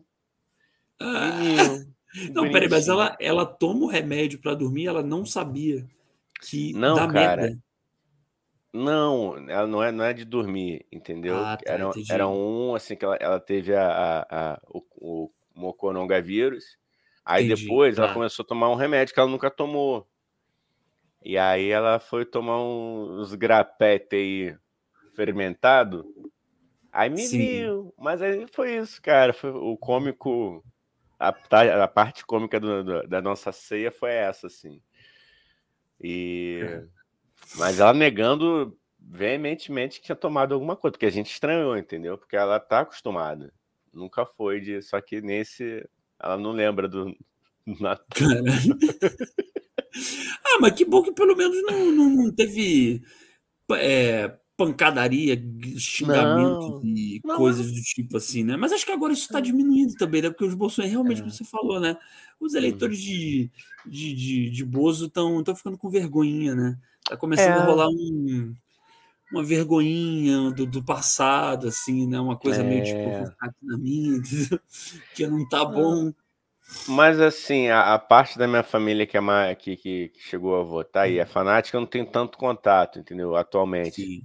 Mimiu. 1.01 1.87
Não, 2.35 2.51
peraí, 2.51 2.69
mas 2.69 2.89
ela, 2.89 3.17
ela 3.21 3.47
toma 3.47 3.85
o 3.85 3.89
remédio 3.89 4.41
para 4.41 4.53
dormir, 4.53 4.89
ela 4.89 5.01
não 5.01 5.25
sabia 5.25 5.89
que 6.41 6.73
não, 6.73 6.97
dá 6.97 7.07
cara. 7.07 7.43
merda. 7.43 7.59
Não, 8.73 9.49
ela 9.49 9.67
não 9.69 9.83
é, 9.83 9.93
não 9.93 10.05
é 10.05 10.13
de 10.13 10.25
dormir, 10.25 10.85
entendeu? 10.91 11.37
Ah, 11.37 11.57
tá, 11.57 11.73
era, 11.73 11.91
era 12.09 12.29
um, 12.29 12.75
assim, 12.75 12.97
que 12.97 13.05
ela, 13.05 13.17
ela 13.17 13.39
teve 13.39 13.75
a, 13.75 13.87
a, 13.89 14.53
a 14.53 14.61
o, 14.69 14.85
o 14.97 15.31
moconongavírus. 15.55 16.79
Aí 17.25 17.47
Entendi. 17.47 17.63
depois 17.63 17.99
ela 17.99 18.11
ah. 18.11 18.15
começou 18.15 18.43
a 18.43 18.47
tomar 18.47 18.71
um 18.71 18.75
remédio 18.75 19.15
que 19.15 19.21
ela 19.21 19.29
nunca 19.29 19.51
tomou. 19.51 20.09
E 21.23 21.37
aí 21.37 21.69
ela 21.69 21.99
foi 21.99 22.25
tomar 22.25 22.63
uns 22.63 23.35
grapete 23.35 24.17
aí 24.17 24.57
fermentado. 25.15 26.05
Aí 26.93 27.11
me 27.11 27.23
Sim. 27.23 27.39
viu. 27.39 27.95
Mas 27.99 28.23
aí 28.23 28.47
foi 28.53 28.77
isso, 28.77 29.01
cara. 29.03 29.33
Foi 29.33 29.51
o 29.51 29.77
cômico. 29.77 30.65
A, 31.19 31.29
a 31.29 31.89
parte 31.89 32.25
cômica 32.25 32.59
do, 32.59 32.83
do, 32.83 33.07
da 33.07 33.21
nossa 33.21 33.53
ceia 33.53 33.93
foi 33.93 34.13
essa, 34.13 34.47
assim. 34.47 34.81
E. 36.01 36.61
É. 36.63 36.85
Mas 37.57 37.81
ela 37.81 37.93
negando 37.93 38.79
veementemente 38.99 39.99
que 39.99 40.07
tinha 40.07 40.17
tomado 40.17 40.53
alguma 40.53 40.77
coisa, 40.77 40.93
porque 40.93 41.07
a 41.07 41.11
gente 41.11 41.31
estranhou, 41.31 41.77
entendeu? 41.77 42.19
Porque 42.19 42.37
ela 42.37 42.61
tá 42.61 42.81
acostumada. 42.81 43.53
Nunca 43.93 44.25
foi 44.25 44.61
de. 44.61 44.83
Só 44.83 45.01
que 45.01 45.21
nesse. 45.21 45.87
Ela 46.23 46.37
não 46.37 46.53
lembra 46.53 46.89
do 46.89 47.17
Natal. 47.67 48.05
ah, 50.45 50.59
mas 50.61 50.75
que 50.75 50.85
bom 50.85 51.03
que 51.03 51.13
pelo 51.13 51.37
menos 51.37 51.57
não, 51.65 51.93
não, 51.93 52.11
não 52.11 52.33
teve 52.33 53.03
é, 53.73 54.37
pancadaria, 54.57 55.43
xingamento 55.79 56.83
e 56.85 57.21
não, 57.25 57.37
coisas 57.37 57.73
do 57.73 57.81
tipo 57.81 58.19
assim, 58.19 58.45
né? 58.45 58.57
Mas 58.57 58.73
acho 58.73 58.85
que 58.85 58.93
agora 58.93 59.13
isso 59.13 59.23
está 59.23 59.41
diminuindo 59.41 59.95
também, 59.95 60.21
né? 60.21 60.29
Porque 60.29 60.45
os 60.45 60.55
bolsões 60.55 60.91
realmente, 60.91 61.19
é. 61.19 61.21
como 61.23 61.33
você 61.33 61.45
falou, 61.45 61.81
né? 61.81 61.97
Os 62.39 62.55
eleitores 62.55 62.99
uhum. 62.99 63.05
de, 63.05 63.51
de, 63.87 64.15
de, 64.15 64.51
de 64.51 64.65
Bozo 64.65 65.07
estão 65.07 65.43
ficando 65.57 65.79
com 65.79 65.89
vergonhinha, 65.89 66.55
né? 66.55 66.79
Tá 67.05 67.17
começando 67.17 67.57
é. 67.57 67.59
a 67.59 67.65
rolar 67.65 67.89
um 67.89 68.55
uma 69.31 69.45
vergonhinha 69.45 70.51
do, 70.51 70.67
do 70.67 70.85
passado, 70.85 71.69
assim, 71.69 72.07
né? 72.07 72.19
Uma 72.21 72.37
coisa 72.37 72.63
é... 72.63 72.65
meio 72.65 72.85
tipo, 72.85 72.99
é. 72.99 73.35
aqui 73.41 73.59
na 73.63 73.79
minha, 73.79 74.21
que 75.15 75.27
não 75.27 75.49
tá 75.49 75.65
bom. 75.65 76.13
Mas 76.89 77.21
assim, 77.21 77.69
a, 77.69 77.95
a, 77.95 77.99
parte 77.99 78.39
da 78.39 78.47
minha 78.47 78.63
família 78.63 79.07
que, 79.07 79.17
é 79.17 79.21
mais, 79.21 79.57
que, 79.59 79.77
que, 79.77 80.09
que 80.11 80.21
chegou 80.21 80.59
a 80.59 80.63
votar 80.63 81.11
e 81.11 81.19
é 81.19 81.27
fanática, 81.27 81.77
eu 81.77 81.81
não 81.81 81.89
tenho 81.89 82.07
tanto 82.07 82.39
contato, 82.39 82.99
entendeu? 82.99 83.35
Atualmente. 83.35 84.03
Sim. 84.03 84.23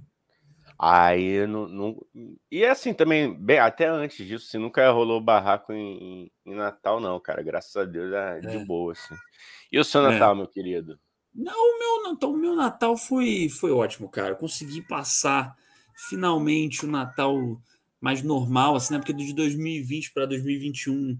Aí 0.78 1.46
não, 1.46 1.66
não, 1.66 2.06
E 2.50 2.62
é 2.62 2.68
assim 2.68 2.92
também, 2.92 3.34
bem, 3.34 3.58
até 3.58 3.86
antes 3.86 4.26
disso, 4.26 4.46
assim, 4.46 4.58
nunca 4.58 4.90
rolou 4.90 5.20
barraco 5.20 5.72
em, 5.72 6.28
em, 6.44 6.52
em 6.52 6.54
Natal, 6.54 7.00
não, 7.00 7.18
cara. 7.18 7.42
Graças 7.42 7.74
a 7.76 7.84
Deus 7.84 8.12
é, 8.12 8.40
de 8.40 8.56
é. 8.58 8.64
boa, 8.64 8.92
assim. 8.92 9.14
E 9.72 9.78
o 9.78 9.84
seu 9.84 10.06
é. 10.06 10.12
Natal, 10.12 10.36
meu 10.36 10.46
querido? 10.46 10.98
Não, 11.36 11.52
o 11.52 11.78
meu 11.78 12.10
Natal, 12.10 12.32
o 12.32 12.36
meu 12.36 12.56
Natal 12.56 12.96
foi, 12.96 13.48
foi 13.48 13.70
ótimo, 13.70 14.08
cara. 14.08 14.30
Eu 14.30 14.36
consegui 14.36 14.80
passar 14.80 15.54
finalmente 15.94 16.84
o 16.84 16.88
Natal 16.88 17.60
mais 18.00 18.22
normal, 18.22 18.76
assim, 18.76 18.94
né? 18.94 18.98
Porque 19.00 19.12
de 19.12 19.34
2020 19.34 20.12
para 20.12 20.26
2021 20.26 21.18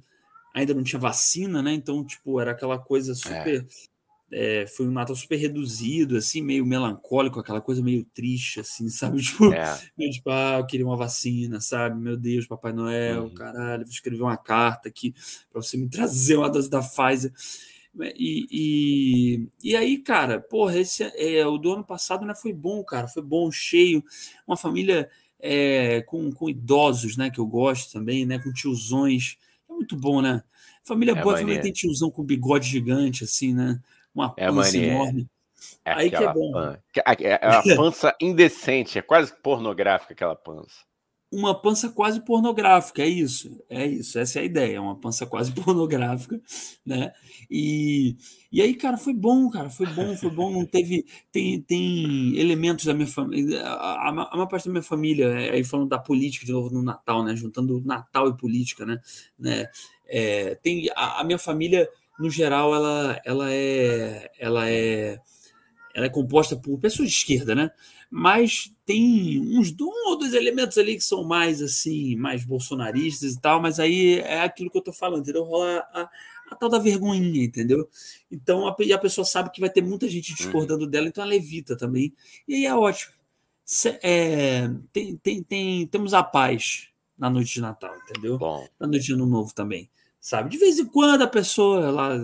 ainda 0.54 0.72
não 0.72 0.82
tinha 0.82 0.98
vacina, 0.98 1.62
né? 1.62 1.72
Então, 1.72 2.04
tipo, 2.04 2.40
era 2.40 2.52
aquela 2.52 2.78
coisa 2.78 3.14
super. 3.14 3.62
É. 3.62 3.96
É, 4.28 4.66
foi 4.66 4.88
um 4.88 4.90
Natal 4.90 5.14
super 5.14 5.36
reduzido, 5.36 6.16
assim, 6.16 6.42
meio 6.42 6.66
melancólico, 6.66 7.38
aquela 7.38 7.60
coisa 7.60 7.80
meio 7.80 8.04
triste, 8.12 8.58
assim, 8.58 8.88
sabe? 8.90 9.22
Tipo, 9.22 9.52
é. 9.52 9.78
meio 9.96 10.10
tipo, 10.10 10.30
ah, 10.30 10.56
eu 10.58 10.66
queria 10.66 10.84
uma 10.84 10.96
vacina, 10.96 11.60
sabe? 11.60 12.00
Meu 12.00 12.16
Deus, 12.16 12.46
Papai 12.46 12.72
Noel, 12.72 13.24
uhum. 13.24 13.34
caralho, 13.34 13.84
vou 13.84 13.92
escrever 13.92 14.22
uma 14.22 14.36
carta 14.36 14.88
aqui 14.88 15.14
para 15.50 15.62
você 15.62 15.76
me 15.76 15.88
trazer 15.88 16.36
uma 16.36 16.50
dose 16.50 16.68
da 16.68 16.80
Pfizer. 16.80 17.32
Né, 17.96 18.12
e, 18.14 18.46
e, 18.50 19.48
e, 19.70 19.76
aí, 19.76 19.98
cara, 19.98 20.38
porra, 20.38 20.78
esse 20.78 21.02
é, 21.02 21.46
o 21.46 21.56
do 21.56 21.72
ano 21.72 21.84
passado 21.84 22.26
né, 22.26 22.34
foi 22.34 22.52
bom, 22.52 22.84
cara, 22.84 23.08
foi 23.08 23.22
bom, 23.22 23.50
cheio, 23.50 24.04
uma 24.46 24.56
família 24.56 25.10
é, 25.40 26.02
com, 26.02 26.30
com 26.30 26.50
idosos, 26.50 27.16
né, 27.16 27.30
que 27.30 27.38
eu 27.38 27.46
gosto 27.46 27.92
também, 27.92 28.26
né, 28.26 28.38
com 28.38 28.52
tiozões, 28.52 29.38
é 29.68 29.72
muito 29.72 29.96
bom, 29.96 30.20
né? 30.20 30.42
Família 30.84 31.12
é 31.12 31.22
boa, 31.22 31.36
família 31.36 31.60
tem 31.60 31.72
tiozão 31.72 32.10
com 32.10 32.22
bigode 32.22 32.68
gigante, 32.68 33.24
assim, 33.24 33.52
né? 33.52 33.80
Uma 34.14 34.32
é 34.36 34.46
pança 34.46 34.78
enorme. 34.78 35.26
É 35.84 35.92
aí 35.92 36.10
que 36.10 36.16
é 36.16 36.32
bom. 36.32 36.52
Pan... 36.52 36.78
É 36.94 37.48
uma 37.48 37.62
pança 37.76 38.14
indecente, 38.20 38.96
é 38.96 39.02
quase 39.02 39.32
pornográfica 39.42 40.12
aquela 40.12 40.36
pança 40.36 40.86
uma 41.30 41.60
pança 41.60 41.88
quase 41.88 42.24
pornográfica, 42.24 43.02
é 43.02 43.08
isso, 43.08 43.62
é 43.68 43.84
isso, 43.84 44.18
essa 44.18 44.38
é 44.38 44.42
a 44.42 44.44
ideia, 44.44 44.80
uma 44.80 44.94
pança 44.94 45.26
quase 45.26 45.50
pornográfica, 45.54 46.40
né? 46.84 47.12
E, 47.50 48.16
e 48.50 48.62
aí, 48.62 48.74
cara, 48.74 48.96
foi 48.96 49.12
bom, 49.12 49.50
cara, 49.50 49.68
foi 49.68 49.86
bom, 49.86 50.16
foi 50.16 50.30
bom, 50.30 50.50
não 50.52 50.64
teve, 50.64 51.04
tem, 51.32 51.60
tem 51.60 52.38
elementos 52.38 52.84
da 52.84 52.94
minha 52.94 53.08
família, 53.08 53.62
a, 53.62 54.08
a, 54.08 54.12
maior 54.12 54.46
parte 54.46 54.66
da 54.66 54.72
minha 54.72 54.82
família, 54.82 55.26
é, 55.26 55.50
aí 55.50 55.64
falando 55.64 55.88
da 55.88 55.98
política 55.98 56.46
de 56.46 56.52
novo 56.52 56.70
no 56.72 56.82
Natal, 56.82 57.24
né, 57.24 57.34
juntando 57.34 57.82
Natal 57.84 58.28
e 58.28 58.36
política, 58.36 58.86
né, 58.86 59.00
né 59.38 59.66
é, 60.06 60.54
tem, 60.56 60.88
a, 60.94 61.20
a 61.20 61.24
minha 61.24 61.38
família, 61.38 61.88
no 62.18 62.30
geral, 62.30 62.74
ela, 62.74 63.20
ela 63.24 63.52
é, 63.52 64.30
ela 64.38 64.70
é, 64.70 65.18
ela 65.94 66.06
é 66.06 66.10
composta 66.10 66.56
por 66.56 66.78
pessoas 66.78 67.10
de 67.10 67.16
esquerda, 67.16 67.54
né? 67.54 67.70
Mas 68.10 68.72
tem 68.84 69.40
uns 69.58 69.74
um 69.80 70.08
ou 70.08 70.18
dois 70.18 70.32
elementos 70.34 70.78
ali 70.78 70.96
que 70.96 71.04
são 71.04 71.24
mais 71.24 71.60
assim, 71.60 72.16
mais 72.16 72.44
bolsonaristas 72.44 73.32
e 73.32 73.40
tal, 73.40 73.60
mas 73.60 73.80
aí 73.80 74.20
é 74.20 74.42
aquilo 74.42 74.70
que 74.70 74.78
eu 74.78 74.82
tô 74.82 74.92
falando, 74.92 75.22
entendeu? 75.22 75.44
Rola 75.44 75.78
a, 75.92 76.08
a 76.50 76.56
tal 76.56 76.68
da 76.68 76.78
vergonhinha, 76.78 77.44
entendeu? 77.44 77.88
Então 78.30 78.66
a, 78.66 78.70
a, 78.70 78.98
pessoa 78.98 79.24
sabe 79.24 79.50
que 79.50 79.60
vai 79.60 79.70
ter 79.70 79.82
muita 79.82 80.08
gente 80.08 80.30
uhum. 80.30 80.36
discordando 80.36 80.86
dela, 80.86 81.08
então 81.08 81.24
ela 81.24 81.34
evita 81.34 81.76
também. 81.76 82.12
E 82.46 82.54
aí 82.54 82.66
é 82.66 82.74
ótimo. 82.74 83.12
É, 84.00 84.70
tem, 84.92 85.16
tem, 85.16 85.42
tem, 85.42 85.86
temos 85.88 86.14
a 86.14 86.22
paz 86.22 86.88
na 87.18 87.28
noite 87.28 87.54
de 87.54 87.60
Natal, 87.60 87.94
entendeu? 87.96 88.38
Bom. 88.38 88.68
Na 88.78 88.86
noite 88.86 89.06
de 89.06 89.12
Ano 89.14 89.26
Novo 89.26 89.52
também. 89.52 89.90
Sabe? 90.20 90.50
De 90.50 90.58
vez 90.58 90.78
em 90.78 90.86
quando 90.86 91.22
a 91.22 91.26
pessoa 91.26 91.84
ela 91.86 92.16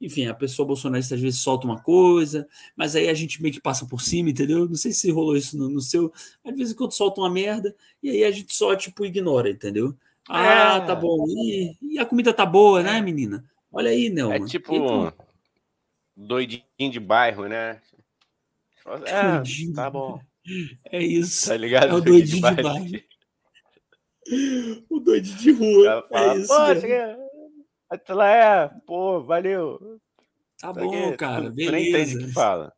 enfim, 0.00 0.26
a 0.26 0.34
pessoa 0.34 0.66
bolsonarista 0.66 1.14
às 1.14 1.20
vezes 1.20 1.40
solta 1.40 1.66
uma 1.66 1.80
coisa, 1.80 2.48
mas 2.74 2.96
aí 2.96 3.08
a 3.08 3.14
gente 3.14 3.42
meio 3.42 3.52
que 3.52 3.60
passa 3.60 3.86
por 3.86 4.00
cima, 4.00 4.30
entendeu? 4.30 4.66
Não 4.68 4.74
sei 4.74 4.92
se 4.92 5.10
rolou 5.10 5.36
isso 5.36 5.58
no, 5.58 5.68
no 5.68 5.80
seu. 5.80 6.12
Às 6.44 6.56
vezes 6.56 6.74
quando 6.74 6.92
solta 6.92 7.20
uma 7.20 7.30
merda, 7.30 7.74
e 8.02 8.10
aí 8.10 8.24
a 8.24 8.30
gente 8.30 8.54
só, 8.54 8.74
tipo, 8.74 9.04
ignora, 9.04 9.50
entendeu? 9.50 9.94
Ah, 10.28 10.76
é. 10.76 10.86
tá 10.86 10.94
bom. 10.94 11.24
E, 11.28 11.76
e, 11.82 11.98
a 11.98 12.06
comida 12.06 12.32
tá 12.32 12.46
boa, 12.46 12.82
né, 12.82 13.00
menina? 13.00 13.44
Olha 13.70 13.90
aí, 13.90 14.08
Nelma. 14.08 14.36
É 14.36 14.44
tipo 14.44 15.12
doidinho 16.16 16.90
de 16.90 17.00
bairro, 17.00 17.46
né? 17.46 17.80
É, 19.06 19.72
tá 19.74 19.90
bom. 19.90 20.20
É 20.90 21.02
isso. 21.02 21.48
Tá 21.48 21.56
ligado? 21.56 21.90
É 21.90 21.94
o 21.94 22.00
doidinho 22.02 22.36
de 22.36 22.40
bairro. 22.40 22.56
De 22.56 22.62
bairro. 22.62 23.10
O 24.88 25.00
doido 25.00 25.24
de 25.24 25.50
rua. 25.52 26.06
Fala, 26.08 26.34
é 26.34 26.38
isso, 26.38 26.52
Pô, 27.90 27.94
até 27.94 28.14
lá 28.14 28.30
é, 28.30 28.70
pô, 28.86 29.20
valeu. 29.20 30.00
Tá 30.60 30.72
bom, 30.72 31.16
cara, 31.16 31.50
tu, 31.50 31.54
beleza. 31.54 31.70
Tu 31.70 31.72
nem 31.72 31.88
entende 31.88 32.16
o 32.16 32.26
que 32.26 32.32
fala. 32.32 32.72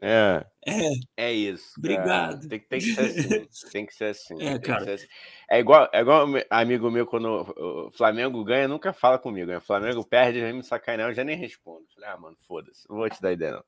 É. 0.00 0.44
É. 0.66 0.90
É 1.16 1.32
isso. 1.32 1.74
Obrigado. 1.78 2.48
Tem, 2.48 2.60
tem, 2.60 2.78
que 2.78 2.94
ser 2.94 3.00
assim. 3.00 3.46
Tem 3.70 3.86
que 3.86 3.94
ser 3.94 4.04
assim. 4.06 4.42
É, 4.42 4.58
cara. 4.58 4.94
Assim. 4.94 5.06
É 5.50 5.58
igual, 5.58 5.88
é 5.92 6.00
igual 6.00 6.26
amigo 6.50 6.90
meu, 6.90 7.06
quando 7.06 7.26
o 7.56 7.90
Flamengo 7.92 8.42
ganha, 8.44 8.68
nunca 8.68 8.92
fala 8.92 9.18
comigo. 9.18 9.54
O 9.54 9.60
Flamengo 9.60 10.04
perde, 10.04 10.40
vem 10.40 10.52
me 10.52 10.62
sacanear, 10.62 11.10
eu 11.10 11.14
já 11.14 11.24
nem 11.24 11.36
respondo. 11.36 11.86
Falei, 11.94 12.10
ah, 12.10 12.16
mano, 12.16 12.36
foda-se, 12.46 12.88
não 12.88 12.96
vou 12.96 13.08
te 13.08 13.20
dar 13.20 13.32
ideia, 13.32 13.52
não. 13.52 13.64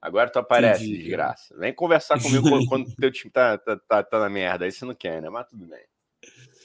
Agora 0.00 0.30
tu 0.30 0.38
aparece, 0.38 0.84
Entendi, 0.84 0.98
desgraça. 0.98 1.56
Vem 1.58 1.72
conversar 1.72 2.22
comigo 2.22 2.48
quando, 2.48 2.66
quando 2.66 2.94
teu 2.96 3.10
time 3.10 3.30
tá, 3.30 3.58
tá, 3.58 3.76
tá, 3.76 4.02
tá, 4.02 4.20
na 4.20 4.28
merda. 4.28 4.64
Aí 4.64 4.72
você 4.72 4.84
não 4.84 4.94
quer, 4.94 5.20
né? 5.20 5.28
Mas 5.28 5.48
tudo 5.48 5.66
bem. 5.66 5.84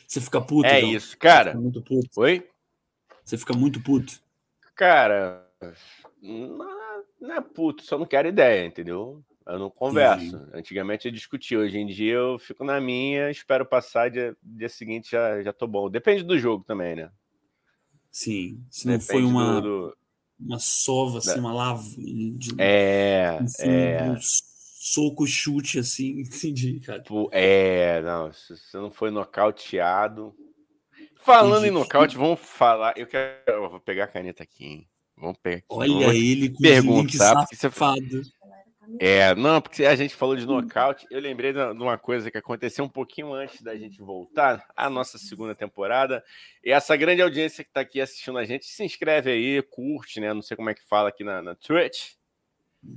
Você 0.07 0.21
fica 0.21 0.39
puto. 0.39 0.67
É 0.67 0.79
então. 0.79 0.91
isso, 0.91 1.17
cara. 1.17 1.55
muito 1.55 1.81
puto. 1.81 2.21
Oi? 2.21 2.47
Você 3.23 3.37
fica 3.37 3.53
muito 3.53 3.81
puto. 3.81 4.21
Cara, 4.75 5.47
não, 6.21 7.03
não 7.21 7.35
é 7.35 7.41
puto, 7.41 7.83
só 7.83 7.97
não 7.97 8.05
quero 8.05 8.27
ideia, 8.27 8.65
entendeu? 8.65 9.23
Eu 9.45 9.59
não 9.59 9.69
converso. 9.69 10.47
Antigamente 10.53 11.07
eu 11.07 11.11
discutia, 11.11 11.59
hoje 11.59 11.77
em 11.77 11.85
dia 11.85 12.13
eu 12.13 12.39
fico 12.39 12.63
na 12.63 12.79
minha, 12.79 13.29
espero 13.29 13.65
passar, 13.65 14.09
dia, 14.09 14.35
dia 14.41 14.69
seguinte 14.69 15.11
já, 15.11 15.41
já 15.41 15.51
tô 15.51 15.67
bom. 15.67 15.89
Depende 15.89 16.23
do 16.23 16.37
jogo 16.39 16.63
também, 16.63 16.95
né? 16.95 17.11
Sim, 18.11 18.63
se 18.69 18.87
não 18.87 18.99
foi 18.99 19.23
uma, 19.23 19.59
do... 19.59 19.97
uma 20.39 20.59
sova, 20.59 21.17
assim, 21.17 21.39
uma 21.39 21.53
lava. 21.53 21.83
De, 21.97 22.53
é, 22.57 23.39
assim, 23.41 23.63
é. 23.67 24.03
Um 24.11 24.17
soco, 24.21 25.25
chute, 25.25 25.79
assim, 25.79 26.21
entendi, 26.21 26.79
cara. 26.79 27.03
É, 27.31 28.01
não, 28.01 28.31
se 28.31 28.55
você 28.55 28.77
não 28.77 28.91
foi 28.91 29.11
nocauteado. 29.11 30.33
Falando 31.23 31.65
em 31.65 31.71
nocaute, 31.71 32.17
vamos 32.17 32.39
falar. 32.39 32.93
Eu 32.97 33.07
quero. 33.07 33.41
Eu 33.47 33.69
vou 33.69 33.79
pegar 33.79 34.05
a 34.05 34.07
caneta 34.07 34.43
aqui, 34.43 34.65
hein? 34.65 34.89
Vamos 35.17 35.37
pegar 35.41 35.57
aqui. 35.57 35.65
Olha 35.69 36.13
ele 36.13 36.49
com 36.49 36.61
perguntar, 36.61 37.47
safado. 37.53 38.23
Você... 38.23 38.31
É, 38.99 39.33
não, 39.35 39.61
porque 39.61 39.85
a 39.85 39.95
gente 39.95 40.13
falou 40.15 40.35
de 40.35 40.45
nocaute. 40.45 41.07
Eu 41.09 41.21
lembrei 41.21 41.53
de 41.53 41.59
uma 41.59 41.97
coisa 41.97 42.29
que 42.29 42.37
aconteceu 42.37 42.83
um 42.83 42.89
pouquinho 42.89 43.33
antes 43.33 43.61
da 43.61 43.75
gente 43.77 44.01
voltar 44.01 44.65
à 44.75 44.89
nossa 44.89 45.17
segunda 45.17 45.55
temporada. 45.55 46.21
E 46.63 46.71
essa 46.71 46.95
grande 46.97 47.21
audiência 47.21 47.63
que 47.63 47.69
está 47.69 47.81
aqui 47.81 48.01
assistindo 48.01 48.37
a 48.37 48.43
gente, 48.43 48.65
se 48.65 48.83
inscreve 48.83 49.31
aí, 49.31 49.61
curte, 49.61 50.19
né? 50.19 50.33
Não 50.33 50.41
sei 50.41 50.57
como 50.57 50.69
é 50.69 50.73
que 50.73 50.83
fala 50.83 51.09
aqui 51.09 51.23
na, 51.23 51.41
na 51.41 51.55
Twitch. 51.55 52.11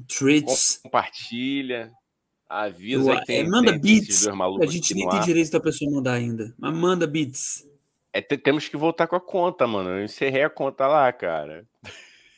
Twitch. 0.09 0.83
Compartilha. 0.83 1.93
Avisa 2.49 3.17
que 3.17 3.27
tem, 3.27 3.41
é, 3.41 3.45
manda 3.45 3.73
tem 3.73 3.81
beats. 3.81 4.27
A 4.29 4.67
gente 4.67 4.95
nem 4.95 5.09
tem 5.09 5.21
direito 5.21 5.51
da 5.51 5.61
pessoa 5.61 5.91
mandar 5.91 6.15
ainda. 6.15 6.55
Mas 6.59 6.75
manda 6.75 7.07
beats. 7.07 7.65
É, 8.17 8.23
temos 8.23 8.67
que 8.67 8.77
voltar 8.79 9.07
com 9.07 9.17
a 9.17 9.21
conta, 9.21 9.67
mano. 9.67 9.91
Eu 9.91 10.05
encerrei 10.05 10.43
a 10.43 10.51
conta 10.51 10.87
lá, 10.87 11.13
cara. 11.13 11.67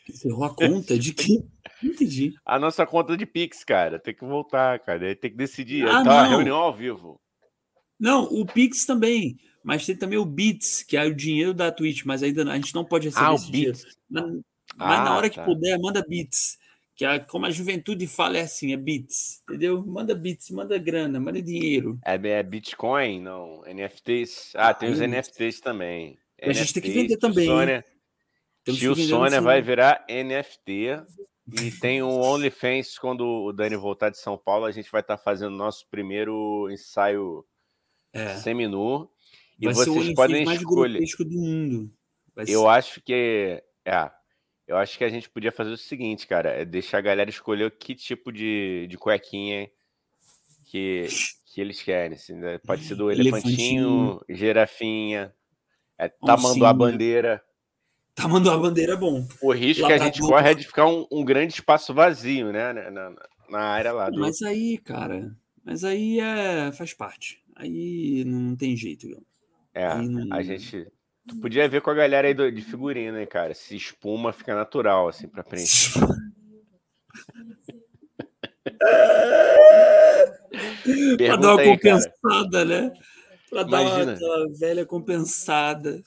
Encerrou 0.09 0.45
a 0.45 0.53
conta? 0.53 0.99
De 0.99 1.13
que? 1.13 1.45
Entendi. 1.81 2.35
A 2.45 2.59
nossa 2.59 2.85
conta 2.85 3.17
de 3.17 3.25
Pix, 3.25 3.63
cara. 3.63 3.99
Tem 3.99 4.13
que 4.13 4.25
voltar, 4.25 4.81
cara. 4.81 5.15
Tem 5.15 5.31
que 5.31 5.37
decidir. 5.37 5.87
Ah, 5.87 6.03
tá, 6.03 6.25
reunião 6.25 6.57
ao 6.57 6.75
vivo. 6.75 7.21
Não, 8.01 8.25
o 8.25 8.45
Pix 8.45 8.85
também. 8.85 9.37
Mas 9.63 9.87
tem 9.87 9.97
também 9.97 10.19
o 10.19 10.25
Bits, 10.25 10.83
que 10.83 10.97
é 10.97 11.05
o 11.05 11.15
dinheiro 11.15 11.55
da 11.55 11.71
Twitch, 11.71 12.05
mas 12.05 12.23
ainda 12.25 12.43
a 12.51 12.57
gente 12.57 12.75
não 12.75 12.85
pode 12.85 13.09
receber 13.09 13.27
ah, 13.27 13.35
esse 13.35 13.51
dinheiro. 13.51 13.79
Na, 14.11 14.23
mas 14.77 15.01
ah, 15.01 15.05
na 15.05 15.17
hora 15.17 15.31
que 15.31 15.37
tá. 15.37 15.45
puder, 15.45 15.79
manda 15.79 16.05
Bits. 16.09 16.59
Que 16.99 17.05
a, 17.05 17.21
como 17.21 17.47
a 17.47 17.51
juventude 17.51 18.09
fala 18.09 18.39
é 18.39 18.41
assim, 18.41 18.73
é 18.73 18.77
Bits. 18.77 19.41
Entendeu? 19.49 19.87
Manda 19.87 20.17
Bits, 20.17 20.51
manda 20.51 20.77
grana, 20.79 21.21
manda 21.21 21.41
dinheiro. 21.41 21.97
É, 22.05 22.15
é 22.15 22.43
Bitcoin? 22.43 23.21
Não. 23.23 23.63
NFTs. 23.65 24.53
Ah, 24.57 24.75
tem 24.75 24.91
os 24.91 24.99
NFTs 24.99 25.61
também. 25.61 26.19
A 26.43 26.53
gente 26.53 26.75
tem 26.75 26.83
que 26.83 26.91
vender 26.91 27.17
também. 27.17 27.47
Sônia, 27.47 27.85
Tio 28.65 28.97
Sônia 28.97 29.41
vai 29.41 29.63
virar 29.63 30.05
NFT. 30.11 31.01
E 31.63 31.71
tem 31.81 32.03
o 32.03 32.09
OnlyFans, 32.09 32.99
quando 32.99 33.25
o 33.25 33.53
Dani 33.53 33.77
voltar 33.77 34.11
de 34.11 34.19
São 34.19 34.37
Paulo, 34.37 34.67
a 34.67 34.73
gente 34.73 34.91
vai 34.91 35.01
estar 35.01 35.17
tá 35.17 35.23
fazendo 35.23 35.57
nosso 35.57 35.87
primeiro 35.89 36.69
ensaio 36.69 37.45
é. 38.13 38.35
seminu. 38.39 39.09
E 39.61 39.67
vai 39.67 39.75
vocês 39.75 40.15
podem 40.15 40.43
escolher. 40.53 41.01
do 41.01 41.31
mundo. 41.31 41.93
Vai 42.35 42.45
eu 42.49 42.63
ser... 42.63 42.67
acho 42.67 43.01
que. 43.03 43.63
É. 43.85 44.11
Eu 44.69 44.77
acho 44.77 44.99
que 44.99 45.05
a 45.05 45.09
gente 45.09 45.31
podia 45.31 45.51
fazer 45.51 45.71
o 45.71 45.79
seguinte, 45.79 46.27
cara, 46.27 46.51
é 46.51 46.63
deixar 46.63 46.99
a 46.99 47.01
galera 47.01 47.31
escolher 47.31 47.71
que 47.71 47.95
tipo 47.95 48.31
de, 48.31 48.87
de 48.87 48.99
cuequinha 48.99 49.71
que, 50.67 51.07
que 51.47 51.59
eles 51.59 51.81
querem. 51.81 52.15
Assim, 52.15 52.35
né? 52.35 52.59
Pode 52.59 52.85
ser 52.85 52.95
do 52.95 53.11
elefantinho, 53.11 53.49
elefantinho. 53.49 54.21
girafinha, 54.29 55.35
é, 55.97 56.09
tamanho 56.09 56.67
a 56.67 56.73
bandeira. 56.75 57.43
Tá 58.15 58.29
mandando 58.29 58.57
a 58.57 58.59
bandeira 58.59 58.95
bom. 58.95 59.27
O 59.41 59.53
risco 59.53 59.87
que 59.87 59.93
a 59.93 59.99
gente 59.99 60.21
corre 60.21 60.51
é 60.51 60.55
de 60.55 60.67
ficar 60.67 60.87
um, 60.87 61.07
um, 61.11 61.25
grande 61.25 61.55
espaço 61.55 61.95
vazio, 61.95 62.53
né? 62.53 62.73
Na, 62.75 62.91
na, 62.91 63.17
na 63.49 63.61
área 63.61 63.93
lá. 63.93 64.11
Do... 64.11 64.21
Mas 64.21 64.43
aí, 64.43 64.77
cara, 64.77 65.35
mas 65.65 65.83
aí 65.83 66.21
é, 66.21 66.71
faz 66.73 66.93
parte. 66.93 67.43
Aí 67.57 68.23
não 68.27 68.55
tem 68.55 68.77
jeito. 68.77 69.07
Viu? 69.07 69.25
É, 69.73 69.95
não... 69.95 70.37
a 70.37 70.43
gente. 70.43 70.87
Tu 71.29 71.37
podia 71.37 71.69
ver 71.69 71.83
com 71.83 71.91
a 71.91 71.95
galera 71.95 72.27
aí 72.27 72.35
do, 72.35 72.51
de 72.51 72.63
figurina, 72.63 73.25
cara? 73.27 73.55
Se 73.55 73.77
espuma, 73.77 74.33
fica 74.33 74.55
natural, 74.55 75.09
assim, 75.09 75.29
pra 75.29 75.45
frente. 75.45 75.93
pra 81.19 81.37
dar 81.37 81.53
uma 81.53 81.61
aí, 81.61 81.67
compensada, 81.67 82.51
cara. 82.51 82.65
né? 82.65 82.93
Pra 83.51 83.63
Imagina. 83.63 84.17
dar 84.17 84.27
uma, 84.27 84.59
velha 84.59 84.87
compensada. 84.87 86.03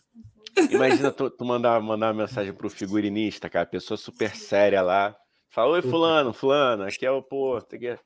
Imagina 0.69 1.11
tu, 1.11 1.29
tu, 1.29 1.45
mandar, 1.45 1.79
mandar 1.81 2.13
uma 2.13 2.23
mensagem 2.23 2.53
pro 2.53 2.69
figurinista, 2.69 3.49
cara, 3.49 3.65
pessoa 3.65 3.97
super 3.97 4.35
séria 4.35 4.81
lá. 4.81 5.15
Fala, 5.49 5.73
oi, 5.73 5.81
fulano, 5.81 6.33
fulano, 6.33 6.83
aqui 6.83 7.05
é 7.05 7.11
o 7.11 7.21
pô. 7.21 7.57
Aqui 7.57 7.97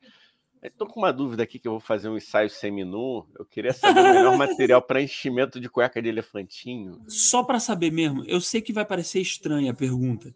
Estou 0.66 0.88
com 0.88 0.98
uma 0.98 1.12
dúvida 1.12 1.44
aqui 1.44 1.60
que 1.60 1.68
eu 1.68 1.72
vou 1.72 1.80
fazer 1.80 2.08
um 2.08 2.16
ensaio 2.16 2.50
seminu. 2.50 3.28
Eu 3.38 3.44
queria 3.44 3.72
saber 3.72 4.00
o 4.00 4.14
melhor 4.14 4.36
material 4.36 4.82
para 4.82 5.00
enchimento 5.00 5.60
de 5.60 5.68
cueca 5.68 6.02
de 6.02 6.08
elefantinho. 6.08 7.04
Só 7.08 7.44
para 7.44 7.60
saber 7.60 7.92
mesmo, 7.92 8.24
eu 8.24 8.40
sei 8.40 8.60
que 8.60 8.72
vai 8.72 8.84
parecer 8.84 9.20
estranha 9.20 9.70
a 9.70 9.74
pergunta, 9.74 10.34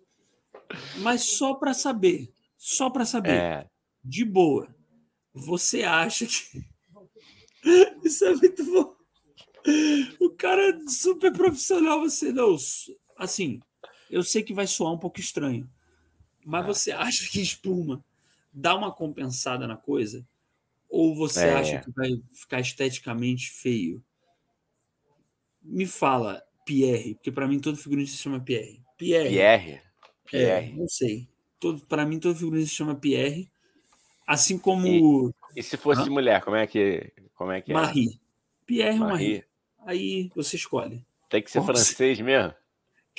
mas 0.99 1.23
só 1.23 1.55
para 1.55 1.75
saber, 1.75 2.33
só 2.57 2.89
para 2.89 3.05
saber, 3.05 3.33
é. 3.33 3.67
de 4.05 4.25
boa, 4.25 4.73
você 5.35 5.83
acha 5.83 6.25
que 6.27 6.65
isso 8.05 8.25
é 8.25 8.35
muito 8.35 8.65
bom? 8.65 8.95
O 10.21 10.31
cara 10.31 10.71
é 10.71 10.79
super 10.89 11.33
profissional, 11.33 12.01
você 12.01 12.33
não. 12.33 12.57
Assim, 13.17 13.61
eu 14.09 14.23
sei 14.23 14.43
que 14.45 14.55
vai 14.55 14.67
soar 14.67 14.93
um 14.93 14.99
pouco 14.99 15.19
estranho, 15.19 15.69
mas 16.47 16.65
é. 16.65 16.69
você 16.69 16.93
acha 16.93 17.29
que 17.29 17.41
espuma 17.41 18.03
dá 18.53 18.75
uma 18.75 18.93
compensada 18.93 19.67
na 19.67 19.77
coisa? 19.77 20.27
Ou 20.89 21.15
você 21.15 21.47
é. 21.47 21.55
acha 21.55 21.81
que 21.81 21.91
vai 21.93 22.11
ficar 22.33 22.61
esteticamente 22.61 23.51
feio? 23.51 24.03
Me 25.63 25.87
fala, 25.87 26.43
Pierre, 26.65 27.15
porque 27.15 27.31
para 27.31 27.47
mim 27.47 27.61
todo 27.61 27.77
figurinista 27.77 28.17
se 28.17 28.23
chama 28.23 28.41
Pierre. 28.41 28.83
Pierre. 28.97 29.29
Pierre. 29.29 29.71
É, 29.71 29.83
Pierre. 30.25 30.71
É, 30.71 30.73
não 30.75 30.89
sei. 30.89 31.29
Todo, 31.59 31.81
para 31.87 32.05
mim 32.05 32.19
todo 32.19 32.37
figurinista 32.37 32.71
se 32.71 32.77
chama 32.77 32.95
Pierre. 32.95 33.51
Assim 34.27 34.59
como. 34.59 35.33
E, 35.55 35.61
e 35.61 35.63
se 35.63 35.77
fosse 35.77 36.03
Hã? 36.03 36.11
mulher, 36.11 36.41
como 36.43 36.57
é 36.57 36.67
que, 36.67 37.13
como 37.35 37.53
é, 37.53 37.61
que 37.61 37.73
é? 37.73 37.75
Marie. 37.75 38.21
Pierre 38.67 39.01
ou 39.01 39.07
Marie. 39.07 39.29
Marie. 39.29 39.45
Aí 39.87 40.31
você 40.35 40.57
escolhe. 40.57 41.05
Tem 41.29 41.43
que 41.43 41.51
ser 41.51 41.63
francês 41.63 42.21
mesmo? 42.21 42.55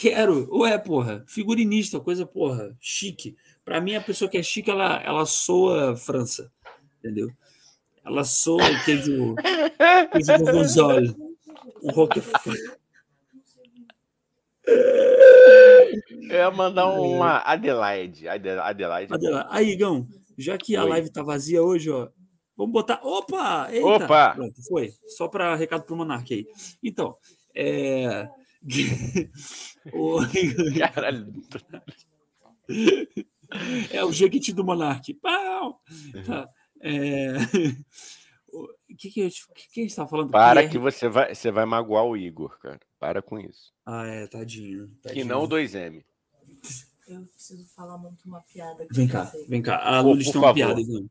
Quero. 0.02 0.48
Ué, 0.52 0.76
porra. 0.80 1.24
Figurinista, 1.28 2.00
coisa, 2.00 2.26
porra, 2.26 2.76
chique. 2.80 3.38
Para 3.64 3.80
mim, 3.80 3.94
a 3.94 4.02
pessoa 4.02 4.28
que 4.28 4.36
é 4.36 4.42
chique, 4.42 4.72
ela, 4.72 5.00
ela 5.04 5.28
soa 5.28 5.96
França. 5.96 6.52
Entendeu? 6.98 7.30
Ela 8.04 8.24
soa 8.24 8.64
queijo, 8.84 9.36
queijo 10.12 10.44
gorgonzola. 10.44 11.04
Um 11.84 11.92
roquefort. 11.92 12.58
Eu 14.66 16.36
ia 16.36 16.50
mandar 16.50 16.88
uma 16.88 17.38
Adelaide. 17.38 18.28
Adelaide. 18.28 19.14
Adelaide. 19.14 19.48
Aí, 19.52 19.70
Igão, 19.70 20.08
já 20.36 20.58
que 20.58 20.76
a 20.76 20.84
Oi. 20.84 20.90
live 20.90 21.12
tá 21.12 21.22
vazia 21.22 21.62
hoje, 21.62 21.92
ó, 21.92 22.10
vamos 22.58 22.74
botar. 22.74 23.00
Opa! 23.04 23.68
Eita! 23.72 23.88
Opa! 23.88 24.34
Pronto, 24.34 24.64
foi. 24.68 24.94
Só 25.06 25.28
para 25.28 25.54
recado 25.54 25.84
pro 25.84 25.96
Monark 25.96 26.34
aí. 26.34 26.48
Então, 26.82 27.16
é. 27.54 28.28
Caralho. 30.94 31.34
É 33.92 34.04
o 34.04 34.14
Jequiti 34.14 34.54
do 34.54 34.64
Monark. 34.64 35.14
Pau! 35.16 35.82
Tá. 36.26 36.48
É... 36.82 37.34
O 38.54 38.68
que, 38.98 39.10
que, 39.10 39.30
que, 39.30 39.70
que 39.70 39.80
a 39.80 39.84
gente 39.84 39.92
estava 39.92 40.10
falando? 40.10 40.30
Para 40.30 40.60
Pierre? 40.60 40.72
que 40.72 40.78
você 40.78 41.08
vai, 41.08 41.34
você 41.34 41.50
vai 41.52 41.66
magoar 41.66 42.04
o 42.04 42.18
Igor, 42.18 42.60
cara. 42.60 42.82
Para 43.00 43.22
com 43.22 43.40
isso. 43.40 43.72
Ah, 43.86 44.06
é, 44.06 44.28
tadinho. 44.28 44.90
tadinho. 45.02 45.24
Que 45.24 45.24
não 45.24 45.44
o 45.44 45.48
2M. 45.48 46.04
Eu 47.08 47.26
preciso 47.28 47.66
falar 47.74 47.98
muito 47.98 48.26
uma 48.26 48.42
piada. 48.42 48.86
Vem 48.92 49.08
cá, 49.08 49.32
vem 49.48 49.62
cá. 49.62 49.78
A 49.78 50.02
Lulis 50.02 50.30
tem 50.30 50.42
uma 50.42 50.54
piada, 50.54 50.82
então. 50.82 51.10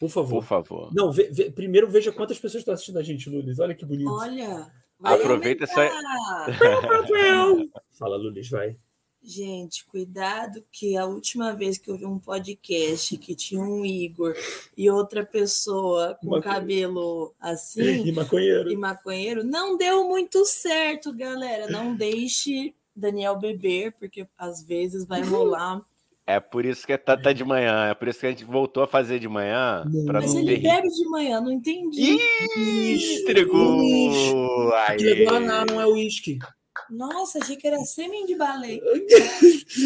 Por 0.00 0.08
favor. 0.08 0.40
Por 0.40 0.44
favor. 0.44 0.94
Não, 0.94 1.12
ve, 1.12 1.30
ve, 1.30 1.50
primeiro 1.50 1.88
veja 1.88 2.10
quantas 2.10 2.38
pessoas 2.38 2.62
estão 2.62 2.74
assistindo 2.74 2.98
a 2.98 3.02
gente, 3.02 3.30
Lulis. 3.30 3.58
Olha 3.58 3.74
que 3.74 3.84
bonito. 3.84 4.10
Olha, 4.10 4.72
Vai 5.00 5.14
Aproveita 5.14 5.64
essa. 5.64 5.88
Fala, 7.98 8.16
Lulis, 8.16 8.50
vai. 8.50 8.76
Gente, 9.22 9.84
cuidado 9.84 10.64
que 10.72 10.96
a 10.96 11.04
última 11.04 11.52
vez 11.52 11.76
que 11.76 11.90
eu 11.90 11.98
vi 11.98 12.06
um 12.06 12.18
podcast 12.18 13.16
que 13.18 13.34
tinha 13.34 13.60
um 13.60 13.84
Igor 13.84 14.34
e 14.76 14.90
outra 14.90 15.24
pessoa 15.24 16.16
com 16.20 16.30
Maconheiro. 16.30 16.42
cabelo 16.42 17.34
assim 17.38 17.80
e 18.08 18.12
maconheiro. 18.12 18.72
e 18.72 18.76
maconheiro, 18.76 19.44
não 19.44 19.76
deu 19.76 20.08
muito 20.08 20.44
certo, 20.46 21.12
galera. 21.12 21.68
Não 21.68 21.94
deixe 21.94 22.74
Daniel 22.96 23.38
beber, 23.38 23.92
porque 23.92 24.26
às 24.38 24.62
vezes 24.62 25.06
vai 25.06 25.22
rolar. 25.22 25.82
É 26.30 26.38
por 26.38 26.64
isso 26.64 26.86
que 26.86 26.96
tá, 26.96 27.16
tá 27.16 27.32
de 27.32 27.42
manhã, 27.42 27.88
é 27.90 27.94
por 27.94 28.06
isso 28.06 28.20
que 28.20 28.26
a 28.26 28.30
gente 28.30 28.44
voltou 28.44 28.84
a 28.84 28.86
fazer 28.86 29.18
de 29.18 29.28
manhã. 29.28 29.82
Mas 30.06 30.32
ele 30.32 30.58
bebe 30.58 30.88
de 30.88 31.04
manhã, 31.08 31.40
não 31.40 31.50
entendi. 31.50 32.20
Ih, 32.56 33.22
entregou! 33.22 33.82
Entregou, 34.92 35.40
não, 35.40 35.64
não 35.64 35.80
é 35.80 35.86
uísque. 35.88 36.38
Nossa, 36.88 37.40
achei 37.40 37.56
que 37.56 37.66
era 37.66 37.78
sêmen 37.80 38.26
de 38.26 38.36
baleia. 38.36 38.80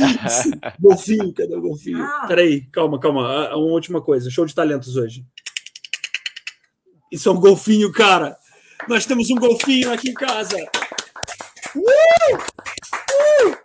golfinho, 0.78 1.32
cadê 1.32 1.56
o 1.56 1.62
golfinho? 1.62 2.02
Ah. 2.02 2.26
Peraí, 2.28 2.66
calma, 2.66 3.00
calma. 3.00 3.26
Ah, 3.26 3.52
ah, 3.52 3.56
uma 3.56 3.72
última 3.72 4.02
coisa. 4.02 4.30
Show 4.30 4.44
de 4.44 4.54
talentos 4.54 4.96
hoje. 4.96 5.24
Isso 7.10 7.26
é 7.26 7.32
um 7.32 7.40
golfinho, 7.40 7.90
cara. 7.90 8.36
Nós 8.86 9.06
temos 9.06 9.30
um 9.30 9.36
golfinho 9.36 9.90
aqui 9.90 10.10
em 10.10 10.14
casa. 10.14 10.58
Uh! 11.74 12.36
Uh! 12.36 13.63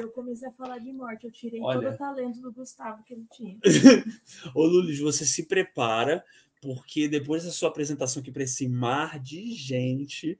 Eu 0.00 0.10
comecei 0.10 0.48
a 0.48 0.52
falar 0.52 0.78
de 0.78 0.92
morte. 0.92 1.26
Eu 1.26 1.32
tirei 1.32 1.60
Olha. 1.60 1.80
todo 1.80 1.94
o 1.94 1.98
talento 1.98 2.40
do 2.40 2.52
Gustavo 2.52 3.02
que 3.04 3.14
ele 3.14 3.26
tinha. 3.32 3.58
Ô, 4.54 4.64
Lulis, 4.64 4.98
você 5.00 5.24
se 5.24 5.44
prepara 5.44 6.24
porque 6.64 7.06
depois 7.06 7.44
da 7.44 7.50
sua 7.50 7.68
apresentação 7.68 8.22
aqui 8.22 8.32
para 8.32 8.42
esse 8.42 8.66
mar 8.66 9.18
de 9.20 9.52
gente, 9.52 10.38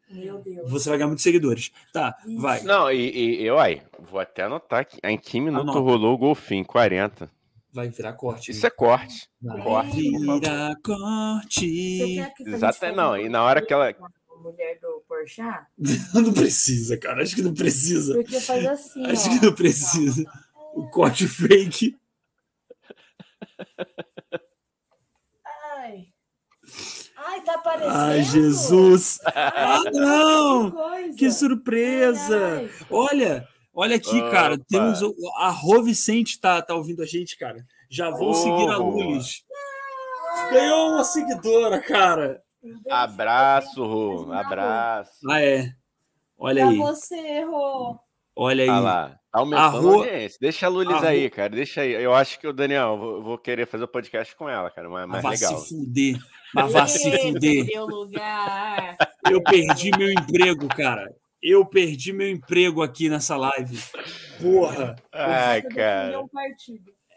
você 0.66 0.88
vai 0.88 0.96
ganhar 0.96 1.08
muitos 1.08 1.22
seguidores. 1.22 1.70
Tá, 1.92 2.16
Ixi. 2.24 2.36
vai. 2.40 2.62
Não, 2.62 2.90
e, 2.90 3.40
e 3.40 3.44
eu 3.44 3.58
aí, 3.58 3.82
vou 3.98 4.18
até 4.18 4.44
anotar 4.44 4.86
que 4.86 4.98
em 5.04 5.18
que 5.18 5.38
minuto 5.38 5.62
Anota. 5.62 5.78
rolou 5.80 6.14
o 6.14 6.18
golfinho? 6.18 6.64
40. 6.64 7.30
Vai 7.70 7.88
virar 7.88 8.14
corte. 8.14 8.52
Isso 8.52 8.66
é 8.66 8.70
corte. 8.70 9.28
Vai. 9.42 9.62
Corte. 9.62 10.18
Vira 10.18 10.76
corte. 10.82 12.18
Exato, 12.46 12.86
não. 12.92 13.18
E 13.18 13.28
na 13.28 13.42
hora 13.42 13.60
que 13.60 13.72
ela. 13.72 13.94
Mulher 14.40 14.78
do 14.80 14.93
Porchat? 15.14 15.66
não 16.12 16.32
precisa, 16.32 16.96
cara. 16.96 17.22
Acho 17.22 17.36
que 17.36 17.42
não 17.42 17.54
precisa. 17.54 18.14
Porque 18.14 18.40
faz 18.40 18.66
assim. 18.66 19.06
Acho 19.06 19.28
ó. 19.28 19.38
que 19.38 19.46
não 19.46 19.54
precisa. 19.54 20.24
O 20.74 20.90
corte 20.90 21.28
fake. 21.28 21.96
Ai, 27.16 27.40
tá 27.42 27.54
aparecendo. 27.54 27.94
Ai, 27.94 28.22
Jesus. 28.22 29.20
ah, 29.24 29.82
não! 29.92 30.70
Que, 31.10 31.14
que 31.14 31.30
surpresa! 31.30 32.36
Ai, 32.36 32.64
ai. 32.64 32.70
Olha, 32.90 33.48
olha 33.72 33.96
aqui, 33.96 34.20
Opa. 34.20 34.30
cara. 34.30 34.58
Temos 34.58 35.00
o, 35.00 35.14
a 35.36 35.48
Rô 35.50 35.82
Vicente 35.82 36.40
tá, 36.40 36.60
tá 36.60 36.74
ouvindo 36.74 37.02
a 37.02 37.06
gente, 37.06 37.38
cara. 37.38 37.64
Já 37.88 38.10
vou 38.10 38.30
oh. 38.30 38.34
seguir 38.34 38.68
a 38.68 38.76
Lulis. 38.76 39.44
Ganhou 40.50 40.90
uma 40.90 41.04
seguidora, 41.04 41.80
cara. 41.80 42.43
Abraço, 42.90 43.84
Rô. 43.84 44.32
Abraço. 44.32 45.30
Ah, 45.30 45.42
é. 45.42 45.72
Olha 46.38 46.66
aí. 46.66 46.76
Pra 46.76 46.86
você, 46.86 47.44
Rô. 47.44 47.98
Olha 48.36 48.64
aí. 48.64 48.70
Olha 48.70 48.80
lá. 48.80 49.08
Tá 49.32 49.40
aumentando 49.40 49.76
a, 49.76 49.80
Rô... 49.80 49.94
audiência. 49.98 50.38
Deixa 50.40 50.66
a 50.66 50.68
Lulis 50.68 51.02
a 51.02 51.08
aí, 51.08 51.30
cara. 51.30 51.50
Deixa 51.50 51.80
aí. 51.82 51.92
Eu 51.92 52.14
acho 52.14 52.38
que 52.38 52.46
o 52.46 52.52
Daniel, 52.52 52.96
vou, 52.96 53.22
vou 53.22 53.38
querer 53.38 53.66
fazer 53.66 53.84
o 53.84 53.86
um 53.86 53.90
podcast 53.90 54.34
com 54.36 54.48
ela, 54.48 54.70
cara. 54.70 54.88
Mas, 54.88 55.08
mas 55.08 55.40
legal. 55.40 55.58
se 55.58 55.68
fuder. 55.68 56.18
Mas 56.54 56.72
vá 56.72 56.86
se 56.86 57.18
fuder. 57.18 57.66
Eu 59.30 59.42
perdi 59.42 59.90
meu 59.96 60.12
emprego, 60.12 60.68
cara. 60.68 61.14
Eu 61.42 61.66
perdi 61.66 62.12
meu 62.12 62.30
emprego 62.30 62.82
aqui 62.82 63.08
nessa 63.08 63.36
live. 63.36 63.78
Porra. 64.40 64.96
Ai, 65.12 65.62
cara. 65.62 66.24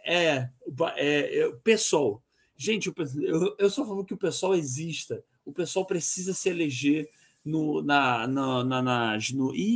É, 0.05 0.49
é, 0.95 1.39
é, 1.39 1.51
pessoal. 1.63 2.21
Gente, 2.55 2.91
eu, 3.21 3.55
eu 3.59 3.69
só 3.69 3.85
falo 3.85 4.03
que 4.03 4.13
o 4.13 4.17
pessoal 4.17 4.55
exista. 4.55 5.23
O 5.47 5.53
pessoal 5.53 5.85
precisa 5.85 6.33
se 6.33 6.49
eleger 6.49 7.07
no, 7.45 7.81
na, 7.81 8.27
na, 8.27 8.65
na, 8.65 8.81
nas. 8.81 9.31
No... 9.31 9.55
Ih... 9.55 9.67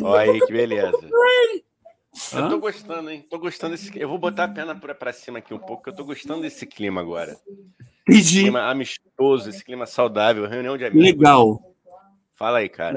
Olha 0.00 0.30
aí, 0.32 0.40
que 0.40 0.52
beleza. 0.52 0.96
Eu 2.32 2.48
tô 2.48 2.60
gostando, 2.60 3.10
hein? 3.10 3.26
Tô 3.28 3.40
gostando 3.40 3.74
desse. 3.74 3.90
Eu 3.98 4.08
vou 4.08 4.16
botar 4.16 4.44
a 4.44 4.48
perna 4.48 4.76
pra 4.76 5.12
cima 5.12 5.40
aqui 5.40 5.52
um 5.52 5.58
pouco, 5.58 5.82
que 5.82 5.90
eu 5.90 5.94
tô 5.96 6.04
gostando 6.04 6.42
desse 6.42 6.64
clima 6.66 7.00
agora. 7.00 7.36
Pedi. 8.06 8.20
Esse 8.20 8.42
clima 8.42 8.60
amistoso, 8.70 9.50
esse 9.50 9.64
clima 9.64 9.86
saudável, 9.86 10.48
reunião 10.48 10.78
de 10.78 10.84
amigos. 10.84 11.04
Legal. 11.04 11.60
Fala 12.34 12.58
aí, 12.58 12.68
cara. 12.68 12.96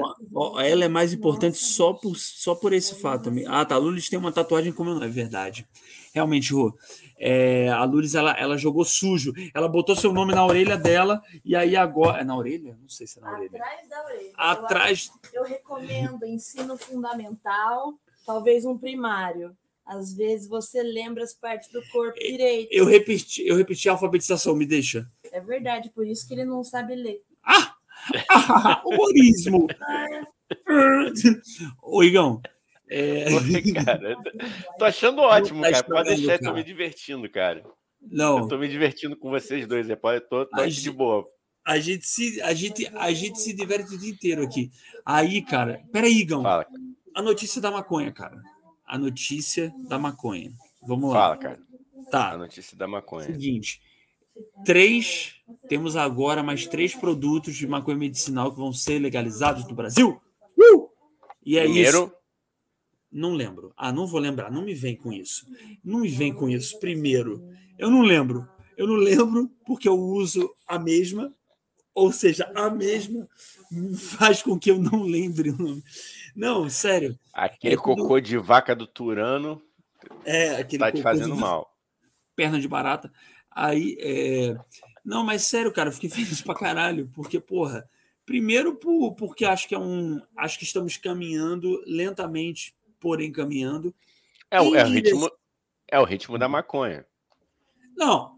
Ela 0.64 0.84
é 0.84 0.88
mais 0.88 1.12
importante 1.12 1.58
só 1.58 1.92
por, 1.92 2.14
só 2.16 2.54
por 2.54 2.72
esse 2.72 2.94
fato. 3.00 3.32
Ah, 3.48 3.64
tá. 3.64 3.76
Lulis 3.76 4.08
tem 4.08 4.16
uma 4.18 4.30
tatuagem 4.30 4.72
como 4.72 4.94
não 4.94 5.02
é 5.02 5.08
verdade. 5.08 5.66
Realmente, 6.14 6.52
Rô. 6.52 6.72
É, 7.18 7.68
a 7.70 7.82
Lulis 7.84 8.14
ela, 8.14 8.32
ela 8.32 8.56
jogou 8.56 8.84
sujo. 8.84 9.32
Ela 9.54 9.68
botou 9.68 9.96
seu 9.96 10.12
nome 10.12 10.34
na 10.34 10.44
orelha 10.44 10.76
dela 10.76 11.22
e 11.44 11.56
aí 11.56 11.76
agora. 11.76 12.20
É 12.20 12.24
na 12.24 12.36
orelha? 12.36 12.78
Não 12.80 12.88
sei 12.88 13.06
se 13.06 13.18
é 13.18 13.22
na 13.22 13.32
orelha. 13.32 13.50
Atrás 13.54 13.88
da 13.88 14.04
orelha. 14.04 14.32
Atrás. 14.36 15.10
Eu, 15.32 15.42
eu 15.42 15.48
recomendo 15.48 16.24
ensino 16.26 16.76
fundamental 16.76 17.94
talvez 18.26 18.64
um 18.64 18.76
primário. 18.76 19.56
Às 19.86 20.12
vezes 20.14 20.48
você 20.48 20.82
lembra 20.82 21.22
as 21.22 21.32
partes 21.32 21.70
do 21.70 21.80
corpo 21.90 22.18
direito. 22.18 22.68
Eu 22.72 22.84
repeti, 22.84 23.46
eu 23.46 23.54
repeti 23.54 23.88
a 23.88 23.92
alfabetização, 23.92 24.56
me 24.56 24.66
deixa. 24.66 25.08
É 25.30 25.40
verdade, 25.40 25.90
por 25.90 26.04
isso 26.04 26.26
que 26.26 26.34
ele 26.34 26.44
não 26.44 26.64
sabe 26.64 26.96
ler. 26.96 27.22
Ah! 27.44 27.72
ah 28.28 28.82
humorismo! 28.84 29.68
Ô, 31.80 32.02
Igão. 32.02 32.42
É... 32.88 33.26
Oi, 33.34 33.72
cara. 33.84 34.16
Tô 34.78 34.84
achando 34.84 35.20
ótimo, 35.22 35.62
tá 35.62 35.72
cara. 35.72 35.84
Pode 35.84 36.08
deixar, 36.08 36.38
cara. 36.38 36.42
eu 36.42 36.48
tô 36.48 36.54
me 36.54 36.64
divertindo, 36.64 37.30
cara. 37.30 37.64
Não. 38.00 38.38
Eu 38.38 38.48
tô 38.48 38.58
me 38.58 38.68
divertindo 38.68 39.16
com 39.16 39.30
vocês 39.30 39.66
dois. 39.66 39.88
Eu 39.88 39.96
tô, 40.28 40.46
tô 40.46 40.66
de 40.66 40.90
boa. 40.90 41.24
A 41.66 41.78
gente, 41.80 42.06
se, 42.06 42.40
a, 42.42 42.54
gente, 42.54 42.86
a 42.94 43.12
gente 43.12 43.40
se 43.40 43.52
diverte 43.52 43.94
o 43.94 43.98
dia 43.98 44.10
inteiro 44.10 44.42
aqui. 44.42 44.70
Aí, 45.04 45.42
cara. 45.42 45.82
Peraí, 45.92 46.20
Igão. 46.20 46.42
Fala 46.42 46.64
a 47.16 47.22
notícia 47.22 47.62
da 47.62 47.70
maconha, 47.70 48.12
cara. 48.12 48.38
A 48.86 48.98
notícia 48.98 49.74
da 49.88 49.98
maconha. 49.98 50.52
Vamos 50.82 51.14
lá. 51.14 51.20
Fala, 51.20 51.36
cara. 51.38 51.58
Tá. 52.10 52.32
A 52.32 52.36
notícia 52.36 52.76
da 52.76 52.86
maconha. 52.86 53.24
Seguinte. 53.24 53.80
Três. 54.66 55.40
Temos 55.66 55.96
agora 55.96 56.42
mais 56.42 56.66
três 56.66 56.94
produtos 56.94 57.56
de 57.56 57.66
maconha 57.66 57.96
medicinal 57.96 58.52
que 58.52 58.58
vão 58.58 58.70
ser 58.70 58.98
legalizados 58.98 59.66
no 59.66 59.74
Brasil. 59.74 60.20
Uh! 60.58 60.90
E 61.42 61.56
é 61.56 61.62
Primeiro. 61.62 62.04
isso. 62.04 62.12
Não 63.16 63.32
lembro. 63.32 63.72
Ah, 63.76 63.90
não 63.90 64.06
vou 64.06 64.20
lembrar. 64.20 64.50
Não 64.50 64.62
me 64.62 64.74
vem 64.74 64.94
com 64.94 65.12
isso. 65.12 65.46
Não 65.82 66.00
me 66.00 66.08
vem 66.08 66.34
com 66.34 66.48
isso. 66.48 66.78
Primeiro, 66.78 67.48
eu 67.78 67.90
não 67.90 68.02
lembro. 68.02 68.46
Eu 68.76 68.86
não 68.86 68.96
lembro 68.96 69.50
porque 69.64 69.88
eu 69.88 69.98
uso 69.98 70.52
a 70.68 70.78
mesma, 70.78 71.34
ou 71.94 72.12
seja, 72.12 72.50
a 72.54 72.68
mesma 72.68 73.26
faz 74.18 74.42
com 74.42 74.58
que 74.58 74.70
eu 74.70 74.78
não 74.78 75.02
lembre 75.02 75.50
o 75.50 75.56
nome. 75.56 75.82
Não, 76.34 76.68
sério. 76.68 77.18
Aquele 77.32 77.74
é 77.74 77.78
cocô 77.78 78.16
tudo... 78.16 78.20
de 78.20 78.36
vaca 78.36 78.76
do 78.76 78.86
Turano 78.86 79.62
é, 80.24 80.56
aquele 80.56 80.80
tá 80.80 80.92
te 80.92 81.02
fazendo 81.02 81.34
de... 81.34 81.40
mal. 81.40 81.74
Perna 82.34 82.60
de 82.60 82.68
barata. 82.68 83.10
Aí, 83.50 83.96
é... 83.98 84.56
não, 85.04 85.24
mas 85.24 85.42
sério, 85.42 85.72
cara, 85.72 85.88
eu 85.88 85.92
fiquei 85.92 86.10
feliz 86.10 86.42
pra 86.42 86.54
caralho, 86.54 87.10
porque, 87.14 87.40
porra, 87.40 87.88
primeiro 88.24 88.74
por, 88.74 89.14
porque 89.14 89.44
acho 89.44 89.66
que 89.66 89.74
é 89.74 89.78
um. 89.78 90.20
Acho 90.36 90.58
que 90.58 90.64
estamos 90.64 90.96
caminhando 90.96 91.82
lentamente, 91.86 92.74
porém 93.00 93.32
caminhando. 93.32 93.94
É, 94.50 94.60
o, 94.60 94.74
é 94.74 94.84
o 94.84 94.88
ritmo, 94.88 95.30
é 95.88 96.00
o 96.00 96.04
ritmo 96.04 96.38
da 96.38 96.48
maconha. 96.48 97.06
Não. 97.96 98.36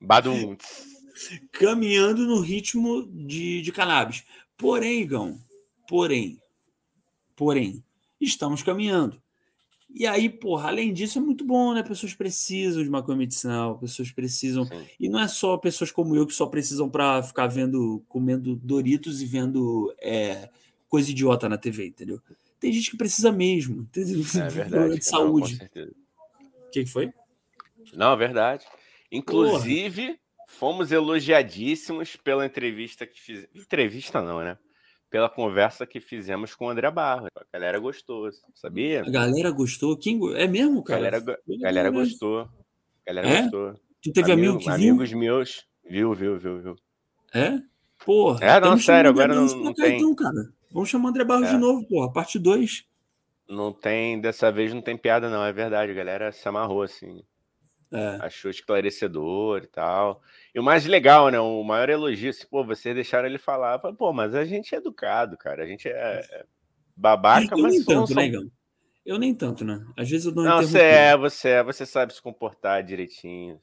Badum. 0.00 0.56
Caminhando 1.52 2.26
no 2.26 2.40
ritmo 2.40 3.06
de, 3.06 3.62
de 3.62 3.72
cannabis. 3.72 4.24
Porém, 4.56 5.00
Igão, 5.00 5.40
porém, 5.88 6.40
Porém, 7.36 7.82
estamos 8.20 8.62
caminhando. 8.62 9.20
E 9.92 10.06
aí, 10.06 10.28
porra, 10.28 10.68
além 10.68 10.92
disso, 10.92 11.18
é 11.18 11.20
muito 11.20 11.44
bom, 11.44 11.72
né? 11.72 11.82
Pessoas 11.82 12.14
precisam 12.14 12.82
de 12.82 12.90
maconha 12.90 13.18
medicinal, 13.18 13.78
pessoas 13.78 14.10
precisam. 14.10 14.64
Sim. 14.64 14.84
E 14.98 15.08
não 15.08 15.20
é 15.20 15.28
só 15.28 15.56
pessoas 15.56 15.92
como 15.92 16.16
eu 16.16 16.26
que 16.26 16.34
só 16.34 16.46
precisam 16.46 16.88
para 16.88 17.22
ficar 17.22 17.46
vendo, 17.46 18.02
comendo 18.08 18.56
Doritos 18.56 19.22
e 19.22 19.26
vendo 19.26 19.94
é, 20.00 20.48
coisa 20.88 21.10
idiota 21.10 21.48
na 21.48 21.58
TV, 21.58 21.86
entendeu? 21.86 22.20
Tem 22.64 22.72
gente 22.72 22.92
que 22.92 22.96
precisa 22.96 23.30
mesmo, 23.30 23.82
entendeu? 23.82 24.22
É 24.36 24.48
verdade. 24.48 24.94
De 24.96 25.04
saúde. 25.04 25.58
O 26.66 26.70
que, 26.70 26.86
foi? 26.86 27.12
Não, 27.92 28.14
é 28.14 28.16
verdade. 28.16 28.64
Inclusive, 29.12 30.06
porra. 30.06 30.18
fomos 30.48 30.90
elogiadíssimos 30.90 32.16
pela 32.16 32.46
entrevista 32.46 33.06
que 33.06 33.20
fiz. 33.20 33.46
Entrevista 33.54 34.22
não, 34.22 34.42
né? 34.42 34.56
pela 35.10 35.28
conversa 35.28 35.86
que 35.86 36.00
fizemos 36.00 36.54
com 36.54 36.64
o 36.64 36.70
André 36.70 36.90
Barros. 36.90 37.28
A 37.36 37.44
galera 37.52 37.78
gostou, 37.78 38.30
sabia? 38.54 39.02
A 39.02 39.10
galera 39.10 39.50
gostou? 39.50 39.94
Quem... 39.98 40.18
É 40.36 40.48
mesmo, 40.48 40.82
cara? 40.82 41.06
A 41.06 41.20
galera, 41.20 41.38
galera 41.60 41.90
gostou. 41.90 42.40
A 42.40 42.48
galera 43.06 43.28
é? 43.28 43.42
gostou. 43.42 43.74
Tu 44.02 44.10
teve 44.10 44.32
amigo, 44.32 44.54
amigo 44.54 44.58
que 44.58 44.64
viu? 44.64 44.90
Amigos 44.90 45.12
meus. 45.12 45.66
Viu, 45.86 46.14
viu, 46.14 46.38
viu, 46.38 46.62
viu. 46.62 46.76
É? 47.34 47.60
Porra. 48.06 48.42
É, 48.42 48.58
não, 48.58 48.78
sério, 48.78 49.10
agora 49.10 49.34
não, 49.34 49.44
não 49.44 49.74
tem. 49.74 49.98
Então, 49.98 50.14
cara. 50.14 50.50
Vamos 50.74 50.88
chamar 50.88 51.06
o 51.06 51.08
André 51.10 51.22
Barros 51.22 51.46
é. 51.46 51.52
de 51.52 51.56
novo, 51.56 51.86
porra. 51.86 52.12
Parte 52.12 52.36
2. 52.36 52.84
Não 53.48 53.72
tem, 53.72 54.20
dessa 54.20 54.50
vez 54.50 54.74
não 54.74 54.82
tem 54.82 54.96
piada, 54.96 55.30
não, 55.30 55.44
é 55.44 55.52
verdade. 55.52 55.92
A 55.92 55.94
galera 55.94 56.32
se 56.32 56.46
amarrou, 56.48 56.82
assim. 56.82 57.22
É. 57.92 58.18
Achou 58.20 58.50
esclarecedor 58.50 59.62
e 59.62 59.68
tal. 59.68 60.20
E 60.52 60.58
o 60.58 60.64
mais 60.64 60.84
legal, 60.84 61.28
né? 61.28 61.38
O 61.38 61.62
maior 61.62 61.88
elogio, 61.88 62.30
assim, 62.30 62.44
pô, 62.50 62.64
vocês 62.64 62.92
deixaram 62.92 63.28
ele 63.28 63.38
falar. 63.38 63.78
Pô, 63.78 64.12
mas 64.12 64.34
a 64.34 64.44
gente 64.44 64.74
é 64.74 64.78
educado, 64.78 65.36
cara. 65.36 65.62
A 65.62 65.66
gente 65.66 65.86
é, 65.86 65.92
é 66.28 66.44
babaca, 66.96 67.54
eu 67.54 67.62
mas. 67.62 67.74
Nem 67.74 67.84
tanto, 67.84 68.14
né, 68.14 68.32
Eu 69.06 69.16
nem 69.16 69.32
tanto, 69.32 69.64
né? 69.64 69.86
Às 69.96 70.10
vezes 70.10 70.26
eu 70.26 70.32
dou 70.32 70.42
Não, 70.42 70.60
você 70.60 70.80
é, 70.80 71.16
você 71.16 71.48
é, 71.50 71.62
você 71.62 71.86
sabe 71.86 72.12
se 72.12 72.20
comportar 72.20 72.82
direitinho. 72.82 73.60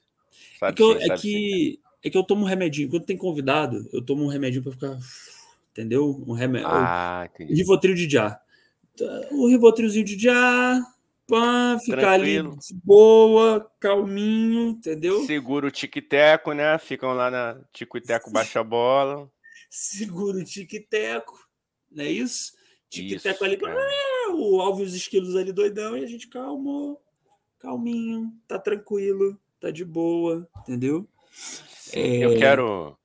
Sabe 0.58 0.72
é 0.72 0.74
que, 0.76 0.82
eu, 0.82 0.92
é, 0.92 1.16
que, 1.18 1.80
é 2.02 2.08
que 2.08 2.16
eu 2.16 2.24
tomo 2.24 2.42
um 2.42 2.48
remedinho. 2.48 2.88
Quando 2.88 3.04
tem 3.04 3.18
convidado, 3.18 3.86
eu 3.92 4.02
tomo 4.02 4.24
um 4.24 4.28
remedinho 4.28 4.62
para 4.62 4.72
ficar. 4.72 4.98
Entendeu? 5.72 6.22
Um 6.26 6.32
remédio. 6.32 6.68
Ah, 6.70 7.28
entendi. 7.32 7.54
Rivotril 7.54 7.94
de 7.94 8.08
já. 8.08 8.40
O 9.30 9.48
rivotrilzinho 9.48 10.04
de 10.04 10.18
já 10.18 10.80
pã, 11.32 11.78
ficar 11.82 12.12
ali 12.12 12.42
de 12.42 12.74
boa, 12.84 13.70
calminho, 13.80 14.70
entendeu? 14.70 15.24
Segura 15.24 15.66
o 15.66 15.70
tic-teco, 15.70 16.52
né? 16.52 16.76
Ficam 16.78 17.14
lá 17.14 17.30
na 17.30 17.58
tico-teco, 17.72 18.30
baixa 18.30 18.60
a 18.60 18.64
bola. 18.64 19.30
Segura 19.70 20.38
o 20.38 20.44
tic-teco, 20.44 21.38
não 21.90 22.04
é 22.04 22.10
isso? 22.10 22.52
Tic-teco 22.90 23.44
ali, 23.44 23.58
ah, 23.64 24.32
o 24.36 24.60
alvo 24.60 24.82
e 24.82 24.84
os 24.84 24.94
esquilos 24.94 25.34
ali 25.34 25.52
doidão, 25.52 25.96
e 25.96 26.04
a 26.04 26.06
gente 26.06 26.28
calmo, 26.28 27.00
calminho, 27.58 28.30
tá 28.46 28.58
tranquilo, 28.58 29.38
tá 29.58 29.70
de 29.70 29.86
boa, 29.86 30.46
entendeu? 30.60 31.08
É... 31.94 32.18
Eu 32.18 32.36
quero. 32.36 32.98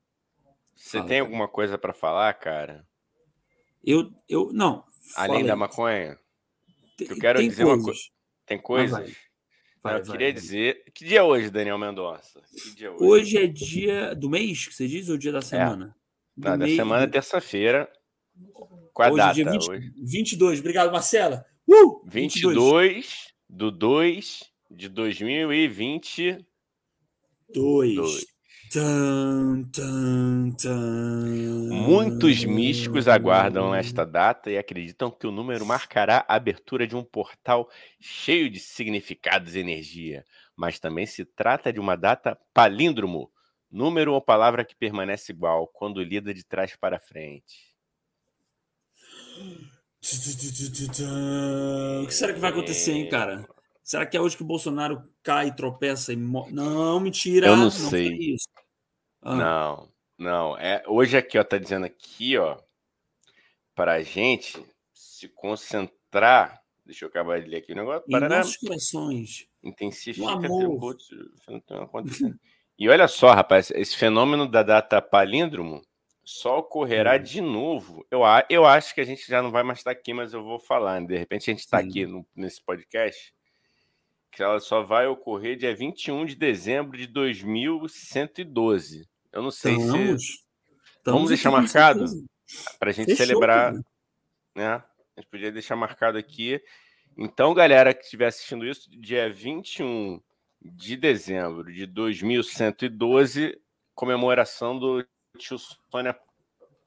Você 0.88 1.00
Fala, 1.00 1.10
tem 1.10 1.20
alguma 1.20 1.50
coisa 1.50 1.78
para 1.78 1.92
falar, 1.92 2.34
cara? 2.36 2.88
Eu, 3.84 4.10
eu 4.30 4.54
não. 4.54 4.86
Além 5.18 5.46
da 5.46 5.54
maconha? 5.54 6.18
Eu 6.98 7.20
quero 7.20 7.40
dizer 7.44 7.64
coisas. 7.64 7.80
uma 7.80 7.84
coisa. 7.84 8.02
Tem 8.46 8.58
coisas? 8.58 8.92
Vai. 8.92 9.16
Vai, 9.84 10.00
eu 10.00 10.06
vai, 10.06 10.12
queria 10.18 10.32
dizer. 10.32 10.86
Que 10.94 11.04
dia 11.04 11.20
é 11.20 11.24
hoje, 11.24 11.50
Daniel 11.50 11.78
Mendonça? 11.78 12.42
É 12.80 12.90
hoje? 12.90 13.04
hoje? 13.04 13.38
é 13.38 13.48
dia 13.48 14.16
do 14.16 14.30
mês, 14.30 14.66
que 14.66 14.74
você 14.74 14.88
diz, 14.88 15.10
ou 15.10 15.18
dia 15.18 15.34
da 15.34 15.40
é. 15.40 15.42
semana? 15.42 15.94
É. 16.42 16.50
Não, 16.50 16.58
da 16.58 16.68
semana 16.68 17.04
é 17.04 17.08
terça-feira. 17.08 17.92
Qual 18.94 19.10
a 19.10 19.12
hoje, 19.12 19.18
data? 19.18 19.34
Dia 19.34 19.52
20, 19.52 19.70
hoje? 19.70 19.94
22. 19.98 20.60
Obrigado, 20.62 20.90
Marcela. 20.90 21.46
Uh! 21.68 22.02
22, 22.06 22.56
22 22.56 23.34
do 23.50 23.72
2 23.72 24.44
de 24.72 24.88
2022. 24.88 26.46
Dois. 27.54 28.37
Tum, 28.72 29.64
tum, 29.72 30.52
tum. 30.52 31.70
Muitos 31.70 32.44
místicos 32.44 33.08
aguardam 33.08 33.74
esta 33.74 34.06
data 34.06 34.52
e 34.52 34.58
acreditam 34.58 35.10
que 35.10 35.26
o 35.26 35.32
número 35.32 35.66
marcará 35.66 36.26
a 36.28 36.36
abertura 36.36 36.86
de 36.86 36.96
um 36.96 37.04
portal 37.04 37.70
cheio 38.00 38.50
de 38.50 38.60
significados 38.60 39.56
e 39.56 39.60
energia. 39.60 40.26
Mas 40.56 40.80
também 40.80 41.06
se 41.06 41.24
trata 41.24 41.72
de 41.72 41.80
uma 41.80 41.96
data 41.96 42.38
palíndromo, 42.54 43.32
número 43.72 44.14
ou 44.14 44.22
palavra 44.22 44.66
que 44.66 44.76
permanece 44.76 45.32
igual 45.32 45.68
quando 45.68 46.04
lida 46.04 46.34
de 46.34 46.44
trás 46.44 46.76
para 46.76 47.00
frente. 47.00 47.74
O 52.04 52.08
que 52.08 52.14
será 52.14 52.32
que 52.32 52.40
vai 52.40 52.52
acontecer, 52.52 52.94
hein, 52.94 53.10
cara? 53.10 53.46
Será 53.88 54.06
que 54.06 54.18
é 54.18 54.22
hoje 54.22 54.36
que 54.36 54.44
o 54.44 54.46
Bolsonaro 54.46 55.02
cai, 55.24 55.56
tropeça 55.56 56.12
e 56.12 56.18
morre? 56.18 56.52
Não, 56.52 57.00
mentira. 57.00 57.48
Eu 57.48 57.56
não, 57.56 57.64
não 57.64 57.72
sei. 57.72 58.36
Ah. 59.22 59.34
Não, 59.34 59.90
não. 60.18 60.58
É, 60.58 60.84
hoje 60.88 61.16
aqui, 61.16 61.40
ó, 61.40 61.44
tá 61.46 61.58
dizendo 61.58 61.86
aqui, 61.86 62.38
ó, 62.38 62.58
para 63.74 64.04
gente 64.04 64.62
se 64.94 65.30
concentrar. 65.30 66.62
Deixa 66.86 67.06
eu 67.06 67.10
acabar 67.10 67.42
de 67.42 67.48
ler 67.48 67.60
aqui 67.60 67.72
o 67.72 67.78
negócio. 67.78 68.04
Em 68.10 68.12
para 68.12 68.28
nossos 68.28 68.58
corações. 68.58 69.48
Intensifica. 69.64 70.28
E 72.78 72.90
olha 72.90 73.08
só, 73.08 73.32
rapaz, 73.32 73.72
esse 73.72 73.96
fenômeno 73.96 74.52
da 74.52 74.64
data 74.64 75.02
palíndromo 75.02 75.82
só 76.26 76.58
ocorrerá 76.58 77.16
hum. 77.16 77.24
de 77.24 77.40
novo. 77.40 78.06
Eu, 78.12 78.20
eu 78.50 78.66
acho 78.66 78.94
que 78.94 79.00
a 79.00 79.06
gente 79.06 79.26
já 79.26 79.42
não 79.42 79.50
vai 79.50 79.64
mais 79.64 79.80
estar 79.80 79.92
aqui, 79.92 80.14
mas 80.14 80.34
eu 80.34 80.44
vou 80.44 80.60
falar. 80.60 81.00
De 81.06 81.18
repente 81.18 81.50
a 81.50 81.54
gente 81.54 81.64
está 81.64 81.78
aqui 81.78 82.06
no, 82.06 82.28
nesse 82.36 82.62
podcast 82.62 83.37
que 84.38 84.44
ela 84.44 84.60
só 84.60 84.84
vai 84.84 85.08
ocorrer 85.08 85.58
dia 85.58 85.76
21 85.76 86.28
de 86.28 86.36
dezembro 86.36 86.96
de 86.96 87.08
2112. 87.08 89.10
Eu 89.34 89.42
não 89.42 89.50
sei 89.50 89.74
Estamos. 89.74 89.98
se. 89.98 90.04
Estamos 90.98 91.06
Vamos 91.06 91.30
deixar 91.30 91.50
marcado 91.50 92.06
para 92.78 92.92
a 92.92 92.94
gente 92.94 93.08
Fechou, 93.08 93.26
celebrar. 93.26 93.72
Cara. 93.72 93.86
Né? 94.56 94.68
A 94.76 95.20
gente 95.20 95.30
podia 95.32 95.52
deixar 95.52 95.76
marcado 95.76 96.20
aqui. 96.20 96.62
Então, 97.18 97.52
galera 97.52 97.96
que 97.96 98.04
estiver 98.04 98.28
assistindo 98.28 98.64
isso, 98.64 98.88
dia 98.92 99.28
21 99.28 100.22
de 100.62 100.96
dezembro 100.96 101.74
de 101.74 101.88
2112, 101.88 103.60
comemoração 103.96 104.78
do 104.78 105.04
tio 105.40 105.58
Sônia 105.58 106.16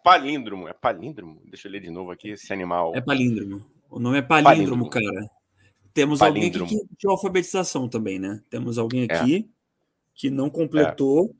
Palíndromo. 0.04 0.68
É 0.68 0.72
palíndromo? 0.72 1.42
Deixa 1.46 1.66
eu 1.66 1.72
ler 1.72 1.80
de 1.80 1.90
novo 1.90 2.12
aqui 2.12 2.28
esse 2.28 2.52
animal. 2.52 2.92
É 2.94 3.00
palíndromo. 3.00 3.68
O 3.90 3.98
nome 3.98 4.18
é 4.18 4.22
palíndromo, 4.22 4.88
palíndromo. 4.88 5.18
cara. 5.18 5.39
Temos 5.92 6.18
Palíndromo. 6.18 6.64
alguém 6.64 6.84
aqui 6.84 6.96
de 6.98 7.08
alfabetização 7.08 7.88
também, 7.88 8.18
né? 8.18 8.42
Temos 8.48 8.78
alguém 8.78 9.06
é. 9.08 9.14
aqui 9.14 9.36
é. 9.36 9.44
que 10.14 10.30
não 10.30 10.48
completou. 10.48 11.34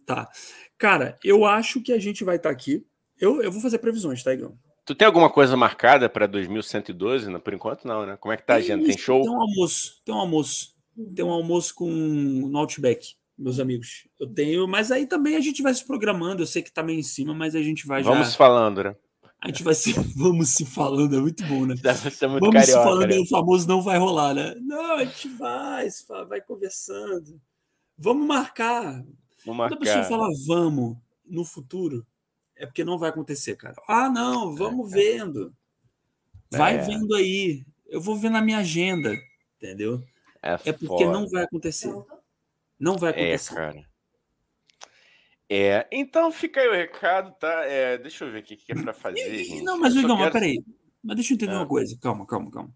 É. 0.00 0.04
Tá. 0.06 0.30
Cara, 0.78 1.18
eu 1.24 1.44
acho 1.44 1.80
que 1.80 1.92
a 1.92 1.98
gente 1.98 2.22
vai 2.22 2.36
estar 2.36 2.50
tá 2.50 2.52
aqui. 2.52 2.86
Eu, 3.18 3.42
eu 3.42 3.50
vou 3.50 3.60
fazer 3.60 3.78
previsões, 3.78 4.22
tá, 4.22 4.32
Igão? 4.32 4.56
Tu 4.84 4.94
tem 4.94 5.06
alguma 5.06 5.28
coisa 5.28 5.56
marcada 5.56 6.08
para 6.08 6.26
2112? 6.26 7.28
Não, 7.28 7.40
por 7.40 7.52
enquanto, 7.52 7.86
não, 7.86 8.06
né? 8.06 8.16
Como 8.16 8.32
é 8.32 8.36
que 8.36 8.46
tá 8.46 8.54
a 8.54 8.56
agenda? 8.58 8.84
Tem 8.84 8.96
show? 8.96 9.22
Tem 9.22 9.32
um 9.32 9.40
almoço. 9.40 10.00
Tem 10.04 10.14
um 10.14 10.18
almoço. 10.18 10.74
Tem 11.14 11.24
um 11.24 11.30
almoço 11.30 11.74
com 11.74 11.90
no 11.90 12.56
Outback, 12.56 13.14
meus 13.36 13.58
amigos. 13.58 14.06
Eu 14.20 14.28
tenho, 14.28 14.68
mas 14.68 14.92
aí 14.92 15.06
também 15.06 15.34
a 15.34 15.40
gente 15.40 15.60
vai 15.60 15.74
se 15.74 15.84
programando. 15.84 16.42
Eu 16.42 16.46
sei 16.46 16.62
que 16.62 16.72
tá 16.72 16.84
meio 16.84 17.00
em 17.00 17.02
cima, 17.02 17.34
mas 17.34 17.56
a 17.56 17.62
gente 17.62 17.84
vai 17.84 18.02
Vamos 18.02 18.18
já. 18.18 18.22
Vamos 18.22 18.36
falando, 18.36 18.84
né? 18.84 18.96
A 19.40 19.48
gente 19.48 19.62
vai 19.62 19.74
se. 19.74 19.92
Vamos 20.16 20.50
se 20.50 20.64
falando, 20.64 21.16
é 21.16 21.20
muito 21.20 21.44
bom, 21.46 21.66
né? 21.66 21.74
Você 21.76 22.26
muito 22.26 22.40
vamos 22.40 22.54
carioca, 22.54 22.64
se 22.64 22.72
falando, 22.72 23.08
né? 23.08 23.18
o 23.18 23.26
famoso 23.26 23.68
não 23.68 23.82
vai 23.82 23.98
rolar, 23.98 24.34
né? 24.34 24.54
Não, 24.60 24.96
a 24.96 25.04
gente 25.04 25.28
vai, 25.28 25.88
vai 26.28 26.40
conversando. 26.40 27.40
Vamos 27.98 28.26
marcar. 28.26 29.04
Vamos 29.44 29.58
marcar. 29.58 29.76
Quando 29.76 29.88
a 29.88 29.94
pessoa 29.94 30.04
fala 30.04 30.28
vamos 30.46 30.96
no 31.24 31.44
futuro, 31.44 32.06
é 32.54 32.66
porque 32.66 32.84
não 32.84 32.98
vai 32.98 33.10
acontecer, 33.10 33.56
cara. 33.56 33.76
Ah, 33.86 34.08
não, 34.08 34.54
vamos 34.54 34.92
é, 34.92 34.96
vendo. 34.96 35.54
Vai 36.50 36.76
é. 36.76 36.78
vendo 36.78 37.14
aí. 37.14 37.64
Eu 37.86 38.00
vou 38.00 38.16
ver 38.16 38.30
na 38.30 38.40
minha 38.40 38.58
agenda, 38.58 39.14
entendeu? 39.56 40.02
É, 40.42 40.54
é 40.64 40.72
porque 40.72 41.04
foda. 41.04 41.12
não 41.12 41.28
vai 41.28 41.44
acontecer. 41.44 41.92
Não 42.78 42.96
vai 42.96 43.10
é, 43.10 43.14
acontecer. 43.14 43.52
É, 43.52 43.56
cara. 43.56 43.95
É, 45.48 45.86
então 45.92 46.32
fica 46.32 46.60
aí 46.60 46.68
o 46.68 46.72
recado, 46.72 47.32
tá? 47.38 47.64
É, 47.64 47.96
deixa 47.98 48.24
eu 48.24 48.32
ver 48.32 48.40
o 48.40 48.42
que, 48.42 48.56
que 48.56 48.72
é 48.72 48.74
para 48.74 48.92
fazer. 48.92 49.62
Não, 49.62 49.78
mas 49.78 49.94
Igor, 49.94 50.08
quero... 50.08 50.18
mas 50.18 50.32
peraí. 50.32 50.64
Mas 51.02 51.16
deixa 51.16 51.32
eu 51.32 51.36
entender 51.36 51.52
ah. 51.52 51.58
uma 51.58 51.66
coisa. 51.66 51.96
Calma, 52.00 52.26
calma, 52.26 52.50
calma. 52.50 52.70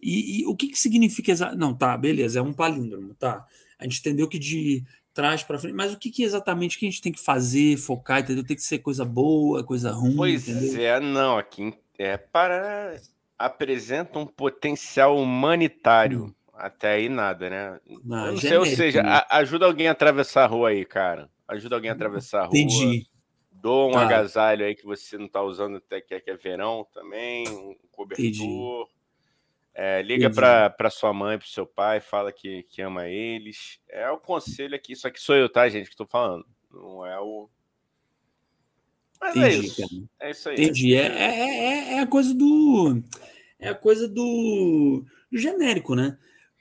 E, 0.00 0.40
e 0.40 0.46
o 0.46 0.54
que, 0.54 0.68
que 0.68 0.78
significa 0.78 1.32
exatamente. 1.32 1.60
Não, 1.60 1.74
tá, 1.74 1.96
beleza, 1.96 2.38
é 2.38 2.42
um 2.42 2.52
palíndromo, 2.52 3.14
tá? 3.14 3.44
A 3.78 3.84
gente 3.84 3.98
entendeu 3.98 4.28
que 4.28 4.38
de 4.38 4.84
trás 5.12 5.42
para 5.42 5.58
frente, 5.58 5.74
mas 5.74 5.92
o 5.92 5.98
que, 5.98 6.10
que 6.10 6.22
exatamente 6.22 6.78
que 6.78 6.86
a 6.86 6.90
gente 6.90 7.02
tem 7.02 7.12
que 7.12 7.20
fazer, 7.20 7.76
focar, 7.76 8.20
entendeu? 8.20 8.44
Tem 8.44 8.56
que 8.56 8.62
ser 8.62 8.78
coisa 8.78 9.04
boa, 9.04 9.64
coisa 9.64 9.90
ruim. 9.90 10.16
Pois 10.16 10.48
entendeu? 10.48 10.82
é, 10.82 11.00
não, 11.00 11.36
aqui 11.36 11.74
é 11.98 12.16
para 12.16 12.96
apresenta 13.36 14.18
um 14.18 14.26
potencial 14.26 15.18
humanitário. 15.18 16.26
Hum. 16.26 16.34
Até 16.56 16.92
aí 16.94 17.08
nada, 17.08 17.50
né? 17.50 17.80
Não, 18.04 18.26
não 18.28 18.36
sei, 18.36 18.56
ou 18.56 18.64
seja, 18.64 19.02
né? 19.02 19.08
a, 19.28 19.38
ajuda 19.38 19.66
alguém 19.66 19.88
a 19.88 19.90
atravessar 19.90 20.44
a 20.44 20.46
rua 20.46 20.68
aí, 20.68 20.84
cara 20.84 21.28
ajuda 21.48 21.76
alguém 21.76 21.90
a 21.90 21.94
atravessar 21.94 22.42
a 22.42 22.46
rua. 22.46 22.58
Entendi. 22.58 23.06
Doa 23.50 23.86
um 23.86 23.92
tá. 23.92 24.02
agasalho 24.02 24.66
aí 24.66 24.74
que 24.74 24.84
você 24.84 25.16
não 25.16 25.26
está 25.26 25.42
usando 25.42 25.76
até 25.76 26.00
que 26.00 26.14
é, 26.14 26.20
que 26.20 26.30
é 26.30 26.36
verão 26.36 26.86
também, 26.92 27.48
um 27.48 27.74
cobertor. 27.90 28.88
É, 29.76 30.02
liga 30.02 30.30
para 30.30 30.90
sua 30.90 31.12
mãe, 31.12 31.36
para 31.36 31.48
seu 31.48 31.66
pai, 31.66 32.00
fala 32.00 32.30
que, 32.30 32.62
que 32.64 32.80
ama 32.80 33.08
eles. 33.08 33.80
É 33.88 34.08
o 34.10 34.18
conselho 34.18 34.76
aqui, 34.76 34.92
isso 34.92 35.08
aqui 35.08 35.20
sou 35.20 35.34
eu, 35.34 35.48
tá, 35.48 35.68
gente, 35.68 35.86
que 35.86 35.94
estou 35.94 36.06
falando. 36.06 36.46
Não 36.70 37.04
é 37.04 37.18
o. 37.18 37.48
Mas 39.20 39.36
é 39.36 39.38
Entendi, 39.38 39.56
é 39.56 39.58
isso. 39.58 39.80
Cara. 39.80 40.02
É 40.20 40.30
isso 40.30 40.48
aí. 40.48 40.54
Entendi. 40.54 40.94
É, 40.94 41.06
é, 41.06 41.40
é, 41.40 41.94
é 41.94 42.00
a 42.00 42.06
coisa 42.06 42.34
do. 42.34 43.02
É 43.58 43.68
a 43.68 43.74
coisa 43.74 44.06
do, 44.06 45.04
do 45.30 45.38
genérico, 45.38 45.94
né? 45.94 46.18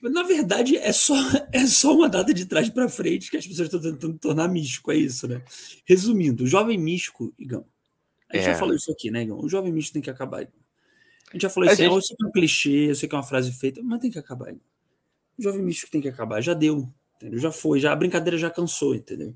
Na 0.09 0.23
verdade, 0.23 0.77
é 0.77 0.91
só, 0.91 1.15
é 1.51 1.65
só 1.65 1.93
uma 1.93 2.09
data 2.09 2.33
de 2.33 2.45
trás 2.45 2.69
para 2.69 2.89
frente 2.89 3.31
que 3.31 3.37
as 3.37 3.47
pessoas 3.47 3.67
estão 3.67 3.79
tentando 3.79 4.17
tornar 4.19 4.47
místico, 4.47 4.91
é 4.91 4.97
isso, 4.97 5.27
né? 5.27 5.41
Resumindo, 5.85 6.43
o 6.43 6.47
jovem 6.47 6.77
místico, 6.77 7.33
Igão, 7.39 7.65
a 8.29 8.35
gente 8.35 8.47
é. 8.47 8.53
já 8.53 8.59
falou 8.59 8.75
isso 8.75 8.91
aqui, 8.91 9.09
né, 9.09 9.21
Igão? 9.21 9.39
O 9.39 9.47
jovem 9.47 9.71
místico 9.71 9.93
tem 9.93 10.01
que 10.01 10.09
acabar, 10.09 10.41
Igão. 10.41 10.53
A 11.29 11.33
gente 11.33 11.43
já 11.43 11.49
falou 11.49 11.67
isso, 11.67 11.77
gente... 11.77 11.91
eu 11.91 12.01
sei 12.01 12.17
que 12.17 12.23
é 12.23 12.27
um 12.27 12.31
clichê, 12.31 12.89
eu 12.89 12.95
sei 12.95 13.09
que 13.09 13.15
é 13.15 13.17
uma 13.17 13.23
frase 13.23 13.51
feita, 13.53 13.81
mas 13.81 13.99
tem 13.99 14.11
que 14.11 14.19
acabar, 14.19 14.49
Igão. 14.49 14.61
O 15.37 15.41
jovem 15.41 15.61
místico 15.61 15.91
tem 15.91 16.01
que 16.01 16.09
acabar, 16.09 16.41
já 16.41 16.53
deu, 16.53 16.89
entendeu? 17.15 17.39
Já 17.39 17.51
foi, 17.51 17.79
já 17.79 17.93
a 17.93 17.95
brincadeira 17.95 18.37
já 18.37 18.49
cansou, 18.49 18.93
entendeu? 18.93 19.33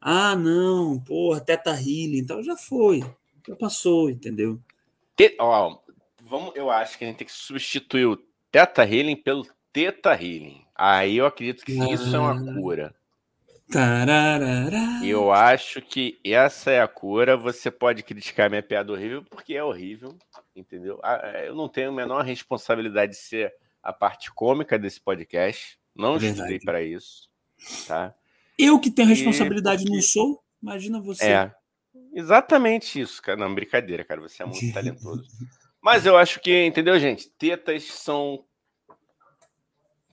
Ah, 0.00 0.34
não, 0.34 0.98
porra, 1.00 1.40
teta 1.40 1.70
healing, 1.72 2.18
então 2.18 2.42
já 2.42 2.56
foi, 2.56 3.00
já 3.46 3.56
passou, 3.56 4.08
entendeu? 4.08 4.60
Te, 5.16 5.36
ó, 5.38 5.78
vamos, 6.22 6.54
eu 6.54 6.70
acho 6.70 6.96
que 6.96 7.04
a 7.04 7.08
gente 7.08 7.18
tem 7.18 7.26
que 7.26 7.32
substituir 7.32 8.06
o 8.06 8.16
teta 8.50 8.84
healing 8.84 9.16
pelo 9.16 9.46
teta 9.78 10.12
healing. 10.12 10.60
Aí 10.74 11.18
eu 11.18 11.26
acredito 11.26 11.64
que 11.64 11.72
isso 11.72 12.14
é 12.14 12.18
uma 12.18 12.32
ah. 12.32 12.54
cura. 12.54 12.94
Eu 15.04 15.30
acho 15.30 15.80
que 15.80 16.18
essa 16.24 16.72
é 16.72 16.80
a 16.80 16.88
cura. 16.88 17.36
Você 17.36 17.70
pode 17.70 18.02
criticar 18.02 18.50
minha 18.50 18.62
piada 18.62 18.92
horrível, 18.92 19.24
porque 19.30 19.54
é 19.54 19.62
horrível, 19.62 20.16
entendeu? 20.56 20.98
Ah, 21.02 21.20
é, 21.22 21.48
eu 21.48 21.54
não 21.54 21.68
tenho 21.68 21.90
a 21.90 21.92
menor 21.92 22.24
responsabilidade 22.24 23.12
de 23.12 23.18
ser 23.18 23.54
a 23.80 23.92
parte 23.92 24.32
cômica 24.32 24.76
desse 24.78 25.00
podcast. 25.00 25.78
Não 25.94 26.18
Verdade. 26.18 26.40
estudei 26.40 26.58
para 26.58 26.82
isso, 26.82 27.28
tá? 27.86 28.14
Eu 28.58 28.80
que 28.80 28.90
tenho 28.90 29.08
responsabilidade 29.08 29.82
porque... 29.82 29.94
não 29.94 30.02
sou, 30.02 30.42
imagina 30.60 31.00
você. 31.00 31.24
É, 31.24 31.52
exatamente 32.14 33.00
isso, 33.00 33.22
cara. 33.22 33.38
Não, 33.38 33.54
brincadeira, 33.54 34.04
cara. 34.04 34.20
Você 34.22 34.42
é 34.42 34.46
muito 34.46 34.58
talentoso. 34.74 35.28
Mas 35.80 36.04
eu 36.04 36.16
acho 36.16 36.40
que, 36.40 36.66
entendeu, 36.66 36.98
gente? 36.98 37.28
Tetas 37.38 37.84
são 37.84 38.44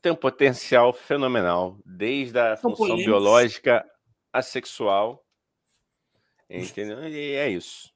tem 0.05 0.11
um 0.11 0.15
potencial 0.15 0.93
fenomenal, 0.93 1.79
desde 1.83 2.37
a 2.37 2.55
são 2.55 2.69
função 2.69 2.85
polêmicos. 2.89 3.05
biológica 3.05 3.83
a 4.31 4.39
sexual. 4.43 5.25
Entendeu? 6.47 7.09
E 7.09 7.33
é 7.33 7.49
isso. 7.49 7.91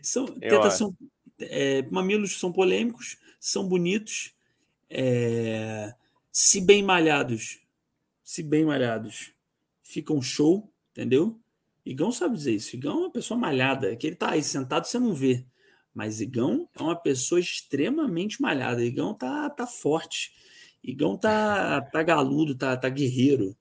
São, 0.00 0.24
tetas 0.24 0.78
são, 0.78 0.96
é, 1.38 1.82
mamilos 1.90 2.40
são 2.40 2.50
polêmicos, 2.50 3.18
são 3.38 3.68
bonitos, 3.68 4.34
é, 4.88 5.94
se 6.32 6.58
bem 6.58 6.82
malhados, 6.82 7.60
se 8.24 8.42
bem 8.42 8.64
malhados, 8.64 9.34
ficam 9.82 10.22
show, 10.22 10.72
entendeu? 10.90 11.38
Igão 11.84 12.10
sabe 12.10 12.34
dizer 12.34 12.54
isso. 12.54 12.74
Igão 12.76 12.92
é 12.92 13.00
uma 13.00 13.12
pessoa 13.12 13.38
malhada, 13.38 13.94
que 13.94 14.06
ele 14.06 14.16
tá 14.16 14.30
aí 14.30 14.42
sentado, 14.42 14.86
você 14.86 14.98
não 14.98 15.12
vê. 15.12 15.44
Mas 15.92 16.18
Igão 16.18 16.66
é 16.74 16.82
uma 16.82 16.96
pessoa 16.96 17.38
extremamente 17.38 18.40
malhada. 18.40 18.82
Igão 18.82 19.12
tá, 19.12 19.50
tá 19.50 19.66
forte. 19.66 20.32
Igão 20.86 21.16
tá, 21.18 21.80
tá 21.80 22.00
galudo, 22.04 22.56
tá, 22.56 22.76
tá 22.76 22.88
guerreiro. 22.88 23.56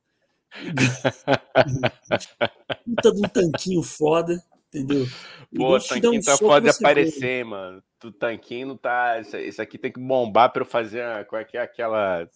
Puta 2.85 3.11
de 3.11 3.19
um 3.25 3.27
tanquinho 3.27 3.81
foda, 3.81 4.39
entendeu? 4.67 5.07
Pô, 5.55 5.75
o 5.75 5.79
tanquinho 5.79 6.19
um 6.19 6.21
tá 6.21 6.37
foda 6.37 6.69
de 6.69 6.77
aparecer, 6.77 7.43
mano. 7.43 7.83
O 8.03 8.11
tanquinho 8.11 8.67
não 8.67 8.77
tá. 8.77 9.19
Isso 9.19 9.59
aqui 9.59 9.79
tem 9.79 9.91
que 9.91 9.99
bombar 9.99 10.53
pra 10.53 10.61
eu 10.61 10.67
fazer. 10.67 11.25
Qual 11.25 11.41
é 11.41 11.43
que 11.43 11.57
é 11.57 11.61
aquela. 11.61 12.29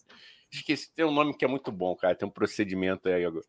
Esqueci, 0.52 0.92
tem 0.96 1.06
um 1.06 1.12
nome 1.12 1.38
que 1.38 1.46
é 1.46 1.48
muito 1.48 1.72
bom, 1.72 1.96
cara. 1.96 2.16
Tem 2.16 2.28
um 2.28 2.32
procedimento 2.32 3.08
aí 3.08 3.24
agora. 3.24 3.46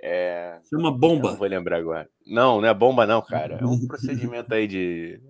É... 0.00 0.58
Chama 0.70 0.90
bomba. 0.90 1.32
não 1.32 1.36
vou 1.36 1.46
lembrar 1.46 1.76
agora. 1.76 2.08
Não, 2.26 2.60
não 2.62 2.68
é 2.68 2.72
bomba, 2.72 3.04
não, 3.04 3.20
cara. 3.20 3.58
É 3.60 3.64
um 3.66 3.84
procedimento 3.86 4.54
aí 4.54 4.66
de. 4.66 5.20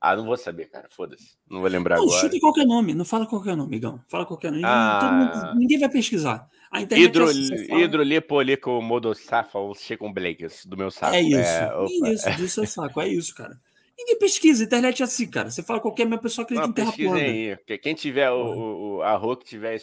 Ah, 0.00 0.14
não 0.14 0.24
vou 0.24 0.36
saber, 0.36 0.66
cara. 0.66 0.86
Foda-se. 0.90 1.36
Não 1.50 1.60
vou 1.60 1.68
lembrar 1.68 1.96
não, 1.96 2.04
agora. 2.04 2.20
Chuta 2.20 2.38
qualquer 2.38 2.64
nome. 2.64 2.94
Não 2.94 3.04
fala 3.04 3.26
qualquer 3.26 3.56
nome, 3.56 3.70
Migão. 3.70 4.00
Fala 4.06 4.24
qualquer 4.24 4.52
nome. 4.52 4.62
Ah... 4.64 5.10
Mundo, 5.12 5.58
ninguém 5.58 5.78
vai 5.78 5.88
pesquisar. 5.88 6.48
A 6.70 6.82
internet 6.82 7.08
Hidro, 7.08 7.30
é 7.30 7.80
hidrolipolico 7.80 8.80
modosafa 8.82 9.58
ou 9.58 9.74
blakes 10.12 10.66
do 10.66 10.76
meu 10.76 10.90
saco. 10.90 11.14
É 11.14 11.22
isso. 11.22 11.36
É, 11.36 11.70
é 12.04 12.12
isso, 12.12 12.36
do 12.36 12.48
seu 12.48 12.66
saco. 12.66 13.00
É 13.00 13.08
isso, 13.08 13.34
cara. 13.34 13.58
Ninguém 13.98 14.18
pesquisa. 14.18 14.62
A 14.62 14.66
internet 14.66 15.02
é 15.02 15.04
assim, 15.04 15.28
cara. 15.28 15.50
Você 15.50 15.62
fala 15.62 15.80
qualquer 15.80 16.06
minha 16.06 16.20
pessoa 16.20 16.44
acredita 16.44 16.66
não, 16.66 16.70
em 16.70 16.74
terra 16.74 16.92
plana. 16.92 17.16
aí. 17.16 17.78
Quem 17.78 17.94
tiver, 17.94 18.30
o, 18.30 18.98
o, 18.98 19.02
a 19.02 19.16
rua 19.16 19.36
que 19.36 19.46
tiver, 19.46 19.80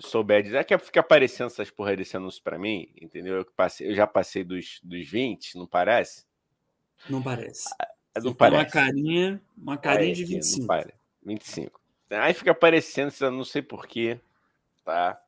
souber 0.00 0.42
dizer, 0.42 0.58
é 0.58 0.64
que 0.64 0.76
fica 0.76 1.00
aparecendo 1.00 1.46
essas 1.46 1.70
porra 1.70 1.96
desse 1.96 2.16
anúncio 2.16 2.42
pra 2.42 2.58
mim, 2.58 2.88
entendeu? 3.00 3.36
Eu, 3.36 3.46
passei, 3.56 3.88
eu 3.88 3.94
já 3.94 4.06
passei 4.06 4.44
dos, 4.44 4.80
dos 4.82 5.08
20, 5.08 5.56
não 5.56 5.66
parece? 5.66 6.26
Não 7.08 7.22
parece. 7.22 7.68
É 7.80 7.93
não 8.22 8.34
parece. 8.34 8.64
Uma 8.64 8.70
carinha, 8.70 9.42
uma 9.56 9.76
carinha 9.76 10.12
é, 10.12 10.14
de 10.14 10.24
25. 10.24 10.60
Não 10.60 10.66
parece. 10.66 10.94
25. 11.24 11.80
Aí 12.10 12.34
fica 12.34 12.50
aparecendo, 12.52 13.12
não 13.30 13.44
sei 13.44 13.62
porquê, 13.62 14.20
tá? 14.84 15.20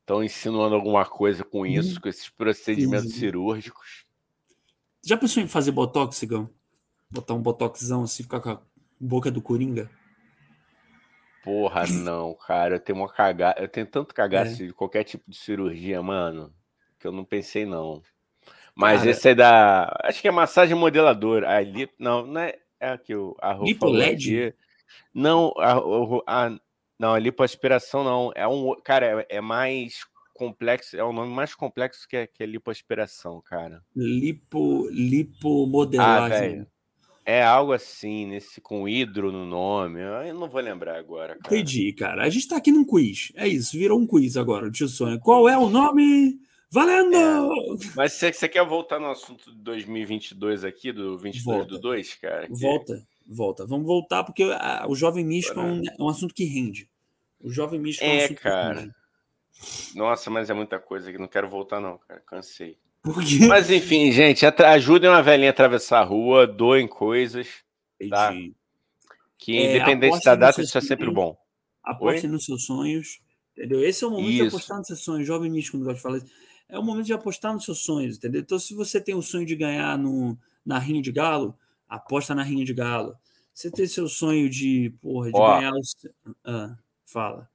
Estão 0.00 0.24
insinuando 0.24 0.74
alguma 0.74 1.04
coisa 1.04 1.44
com 1.44 1.66
isso, 1.66 1.98
hum. 1.98 2.00
com 2.00 2.08
esses 2.08 2.28
procedimentos 2.28 3.14
cirúrgicos. 3.14 4.06
Já 5.04 5.16
pensou 5.16 5.42
em 5.42 5.48
fazer 5.48 5.72
botox, 5.72 6.16
Cigão? 6.16 6.48
Botar 7.10 7.34
um 7.34 7.42
botoxão 7.42 8.04
assim, 8.04 8.22
ficar 8.22 8.40
com 8.40 8.50
a 8.50 8.62
boca 8.98 9.30
do 9.30 9.42
Coringa? 9.42 9.90
Porra, 11.42 11.86
não, 11.86 12.34
cara. 12.34 12.76
Eu 12.76 12.80
tenho 12.80 12.98
uma 12.98 13.08
cagada. 13.08 13.60
Eu 13.60 13.68
tenho 13.68 13.86
tanto 13.86 14.14
cagaço 14.14 14.62
é. 14.62 14.66
de 14.66 14.72
qualquer 14.72 15.04
tipo 15.04 15.30
de 15.30 15.36
cirurgia, 15.36 16.02
mano, 16.02 16.54
que 16.98 17.06
eu 17.06 17.12
não 17.12 17.24
pensei, 17.24 17.64
não. 17.64 18.02
Mas 18.74 19.00
Cara, 19.00 19.10
esse 19.10 19.28
é 19.28 19.34
da. 19.34 20.00
Acho 20.04 20.20
que 20.20 20.28
é 20.28 20.30
massagem 20.30 20.76
modeladora. 20.76 21.50
A 21.50 21.60
lip... 21.60 21.92
Não, 21.98 22.26
não 22.26 22.40
é, 22.40 22.54
é 22.78 22.90
aqui 22.90 23.14
o 23.14 23.36
a 23.40 23.58
LED? 23.82 24.54
Não, 25.12 25.52
a, 25.58 25.74
a, 26.26 26.58
não, 26.98 27.14
a 27.14 27.18
lipoaspiração 27.18 28.04
não. 28.04 28.32
É 28.34 28.46
um. 28.46 28.74
Cara, 28.82 29.26
é, 29.28 29.36
é 29.36 29.40
mais 29.40 30.04
complexo, 30.40 30.96
é 30.96 31.04
o 31.04 31.12
nome 31.12 31.30
mais 31.30 31.54
complexo 31.54 32.08
que 32.08 32.16
é, 32.16 32.26
que 32.26 32.42
é 32.42 32.46
lipoaspiração, 32.46 33.42
cara. 33.42 33.82
Lipo, 33.94 34.88
lipomodelagem. 34.90 36.62
Ah, 36.62 36.66
é 37.26 37.42
algo 37.42 37.74
assim, 37.74 38.26
nesse 38.26 38.58
com 38.60 38.88
hidro 38.88 39.30
no 39.30 39.44
nome. 39.44 40.00
Eu 40.00 40.34
não 40.34 40.48
vou 40.48 40.60
lembrar 40.60 40.98
agora. 40.98 41.36
Cara. 41.36 41.54
Entendi, 41.54 41.92
cara. 41.92 42.24
A 42.24 42.30
gente 42.30 42.48
tá 42.48 42.56
aqui 42.56 42.72
num 42.72 42.84
quiz. 42.84 43.32
É 43.34 43.46
isso, 43.46 43.78
virou 43.78 44.00
um 44.00 44.06
quiz 44.06 44.36
agora, 44.36 44.70
tio 44.70 44.88
Sônia. 44.88 45.18
Qual 45.18 45.46
é 45.46 45.58
o 45.58 45.68
nome? 45.68 46.40
Valendo! 46.72 47.16
É, 47.16 47.90
mas 47.96 48.12
você, 48.12 48.32
você 48.32 48.48
quer 48.48 48.64
voltar 48.64 49.00
no 49.00 49.10
assunto 49.10 49.50
de 49.50 49.58
2022 49.58 50.64
aqui, 50.64 50.92
do 50.92 51.18
22 51.18 51.44
volta. 51.44 51.66
do 51.66 51.80
2, 51.80 52.14
cara? 52.14 52.46
Que... 52.46 52.54
Volta, 52.54 53.06
volta. 53.26 53.66
Vamos 53.66 53.86
voltar, 53.86 54.22
porque 54.22 54.44
a, 54.44 54.86
o 54.88 54.94
Jovem 54.94 55.24
Místico 55.24 55.58
é 55.58 55.62
um, 55.64 55.82
é 55.82 56.02
um, 56.02 56.08
assunto 56.08 56.32
que 56.32 56.44
rende. 56.44 56.88
O 57.40 57.50
Jovem 57.50 57.80
Místico 57.80 58.06
é, 58.06 58.12
um 58.12 58.24
assunto 58.24 58.40
cara. 58.40 58.74
que 58.74 58.80
rende. 58.82 58.94
Nossa, 59.96 60.30
mas 60.30 60.48
é 60.48 60.54
muita 60.54 60.78
coisa 60.78 61.10
que 61.10 61.18
não 61.18 61.26
quero 61.26 61.48
voltar, 61.48 61.80
não, 61.80 61.98
cara. 61.98 62.20
Cansei. 62.20 62.78
Mas 63.48 63.68
enfim, 63.70 64.12
gente, 64.12 64.46
ajudem 64.46 65.10
uma 65.10 65.22
velhinha 65.22 65.48
a 65.48 65.52
atravessar 65.52 66.00
a 66.00 66.04
rua, 66.04 66.46
doem 66.46 66.86
coisas. 66.86 67.48
Tá? 68.08 68.32
Que 69.36 69.58
é, 69.58 69.70
independente 69.70 70.22
da 70.24 70.36
data, 70.36 70.62
isso 70.62 70.78
é 70.78 70.80
sempre 70.80 71.10
bom. 71.10 71.36
Aposte 71.82 72.28
nos 72.28 72.44
seus 72.44 72.64
sonhos. 72.64 73.20
Entendeu? 73.56 73.82
Esse 73.82 74.04
é 74.04 74.06
o 74.06 74.10
momento 74.10 74.30
isso. 74.30 74.42
de 74.42 74.48
apostar 74.48 74.78
nos 74.78 74.86
seus 74.86 75.00
sonhos. 75.02 75.26
Jovem 75.26 75.50
místico, 75.50 75.76
não 75.76 75.84
gosta 75.84 75.96
de 75.96 76.02
falar 76.02 76.18
isso 76.18 76.49
é 76.70 76.78
o 76.78 76.82
momento 76.82 77.06
de 77.06 77.12
apostar 77.12 77.52
nos 77.52 77.64
seus 77.64 77.80
sonhos, 77.80 78.16
entendeu? 78.16 78.40
Então, 78.40 78.58
se 78.58 78.74
você 78.74 79.00
tem 79.00 79.14
o 79.14 79.22
sonho 79.22 79.46
de 79.46 79.56
ganhar 79.56 79.98
no, 79.98 80.38
na 80.64 80.78
rinha 80.78 81.02
de 81.02 81.12
galo, 81.12 81.56
aposta 81.88 82.34
na 82.34 82.42
rinha 82.42 82.64
de 82.64 82.72
galo. 82.72 83.16
Você 83.52 83.70
tem 83.70 83.86
seu 83.86 84.08
sonho 84.08 84.48
de, 84.48 84.94
porra, 85.00 85.30
de 85.30 85.36
Ó, 85.36 85.58
ganhar 85.58 85.72
os... 85.74 85.94
Ah, 86.44 86.76
fala. 87.04 87.48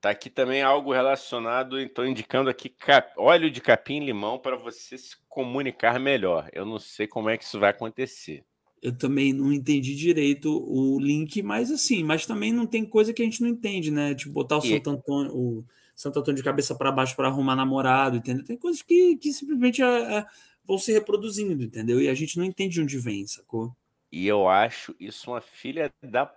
Tá 0.00 0.10
aqui 0.10 0.30
também 0.30 0.62
algo 0.62 0.92
relacionado, 0.92 1.80
então 1.80 2.06
indicando 2.06 2.48
aqui 2.48 2.68
cap... 2.68 3.12
óleo 3.16 3.50
de 3.50 3.60
capim 3.60 4.00
limão 4.00 4.38
para 4.38 4.56
você 4.56 4.96
se 4.96 5.16
comunicar 5.28 6.00
melhor. 6.00 6.48
Eu 6.52 6.64
não 6.64 6.78
sei 6.78 7.06
como 7.06 7.28
é 7.28 7.36
que 7.36 7.44
isso 7.44 7.58
vai 7.58 7.70
acontecer. 7.70 8.44
Eu 8.80 8.96
também 8.96 9.32
não 9.32 9.52
entendi 9.52 9.94
direito 9.96 10.50
o 10.50 11.00
link, 11.00 11.42
mas 11.42 11.70
assim, 11.70 12.04
mas 12.04 12.26
também 12.26 12.52
não 12.52 12.64
tem 12.64 12.84
coisa 12.84 13.12
que 13.12 13.20
a 13.20 13.24
gente 13.24 13.40
não 13.40 13.48
entende, 13.48 13.90
né? 13.90 14.14
Tipo, 14.14 14.32
botar 14.32 14.58
o 14.58 14.64
e... 14.64 14.68
Santo 14.68 14.90
Antônio, 14.90 15.36
o 15.36 15.64
Santo 15.98 16.20
Antônio 16.20 16.36
de 16.36 16.44
cabeça 16.44 16.76
para 16.76 16.92
baixo 16.92 17.16
para 17.16 17.26
arrumar 17.26 17.56
namorado, 17.56 18.18
entendeu? 18.18 18.44
Tem 18.44 18.56
coisas 18.56 18.80
que, 18.82 19.16
que 19.16 19.32
simplesmente 19.32 19.82
é, 19.82 20.18
é, 20.18 20.26
vão 20.64 20.78
se 20.78 20.92
reproduzindo, 20.92 21.60
entendeu? 21.60 22.00
E 22.00 22.08
a 22.08 22.14
gente 22.14 22.38
não 22.38 22.44
entende 22.44 22.74
de 22.74 22.82
onde 22.82 22.98
vem, 22.98 23.26
sacou? 23.26 23.74
E 24.12 24.24
eu 24.24 24.48
acho 24.48 24.94
isso 25.00 25.32
uma 25.32 25.40
filha 25.40 25.92
da. 26.00 26.32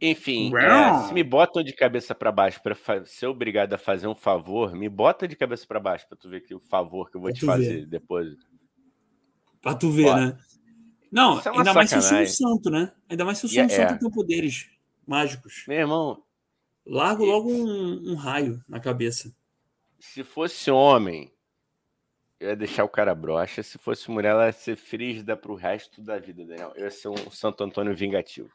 Enfim, 0.00 0.52
é, 0.56 1.06
se 1.06 1.14
me 1.14 1.22
botam 1.22 1.62
de 1.62 1.72
cabeça 1.72 2.16
para 2.16 2.32
baixo 2.32 2.60
para 2.60 2.76
ser 3.06 3.26
obrigado 3.26 3.74
a 3.74 3.78
fazer 3.78 4.08
um 4.08 4.14
favor, 4.16 4.74
me 4.74 4.88
bota 4.88 5.28
de 5.28 5.36
cabeça 5.36 5.64
para 5.68 5.78
baixo 5.78 6.04
para 6.08 6.18
tu 6.18 6.28
ver 6.28 6.40
que 6.40 6.52
o 6.52 6.58
favor 6.58 7.08
que 7.08 7.16
eu 7.16 7.20
vou 7.20 7.30
pra 7.30 7.38
te 7.38 7.46
fazer 7.46 7.74
ver. 7.74 7.86
depois. 7.86 8.34
Para 9.62 9.76
tu 9.76 9.88
ver, 9.92 10.16
né? 10.16 10.36
Não, 11.12 11.38
é 11.38 11.42
ainda 11.46 11.72
mais 11.72 11.90
se 11.90 11.96
o 11.96 12.26
santo, 12.26 12.70
né? 12.70 12.92
Ainda 13.08 13.24
mais 13.24 13.38
se 13.38 13.46
o 13.46 13.48
yeah, 13.48 13.72
santo 13.72 13.94
é. 13.94 13.98
tem 13.98 14.10
poderes 14.10 14.68
mágicos. 15.06 15.64
Meu 15.68 15.78
irmão, 15.78 16.22
Largo 16.88 17.24
logo 17.24 17.50
um, 17.50 18.12
um, 18.12 18.14
raio 18.14 18.64
na 18.66 18.80
cabeça. 18.80 19.30
Se 20.00 20.24
fosse 20.24 20.70
homem, 20.70 21.30
eu 22.40 22.48
ia 22.48 22.56
deixar 22.56 22.82
o 22.82 22.88
cara 22.88 23.14
broxa. 23.14 23.62
Se 23.62 23.76
fosse 23.76 24.10
mulher, 24.10 24.30
ela 24.30 24.46
ia 24.46 24.52
ser 24.52 24.74
frígida 24.74 25.36
pro 25.36 25.54
resto 25.54 26.00
da 26.00 26.18
vida, 26.18 26.46
Daniel. 26.46 26.72
Eu 26.74 26.84
ia 26.84 26.90
ser 26.90 27.08
um 27.08 27.30
Santo 27.30 27.62
Antônio 27.62 27.94
vingativo. 27.94 28.50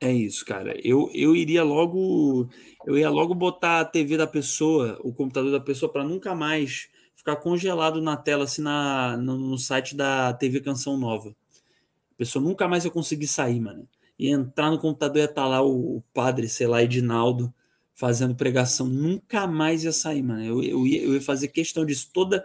É 0.00 0.10
isso, 0.10 0.46
cara. 0.46 0.80
Eu, 0.82 1.10
eu 1.12 1.36
iria 1.36 1.62
logo. 1.62 2.48
Eu 2.86 2.96
ia 2.96 3.10
logo 3.10 3.34
botar 3.34 3.80
a 3.80 3.84
TV 3.84 4.16
da 4.16 4.26
pessoa, 4.26 4.98
o 5.02 5.12
computador 5.12 5.50
da 5.50 5.60
pessoa, 5.60 5.92
para 5.92 6.04
nunca 6.04 6.34
mais 6.34 6.88
ficar 7.14 7.36
congelado 7.36 8.00
na 8.00 8.16
tela, 8.16 8.44
assim, 8.44 8.62
na, 8.62 9.16
no, 9.18 9.36
no, 9.36 9.58
site 9.58 9.94
da 9.94 10.32
TV 10.32 10.60
Canção 10.60 10.96
Nova. 10.96 11.30
A 11.30 12.14
pessoa 12.16 12.42
nunca 12.42 12.66
mais 12.66 12.86
ia 12.86 12.90
conseguir 12.90 13.26
sair, 13.26 13.60
mano. 13.60 13.86
E 14.18 14.30
entrar 14.30 14.70
no 14.70 14.78
computador 14.78 15.18
ia 15.18 15.24
estar 15.24 15.42
tá 15.42 15.48
lá 15.48 15.60
o, 15.60 15.98
o 15.98 16.02
padre, 16.14 16.48
sei 16.48 16.66
lá, 16.66 16.82
Edinaldo, 16.82 17.52
fazendo 17.98 18.32
pregação. 18.32 18.86
Nunca 18.86 19.44
mais 19.48 19.82
ia 19.82 19.90
sair, 19.90 20.22
mano. 20.22 20.44
Eu, 20.44 20.62
eu, 20.62 20.86
ia, 20.86 21.02
eu 21.02 21.14
ia 21.14 21.20
fazer 21.20 21.48
questão 21.48 21.84
disso. 21.84 22.08
Toda, 22.12 22.44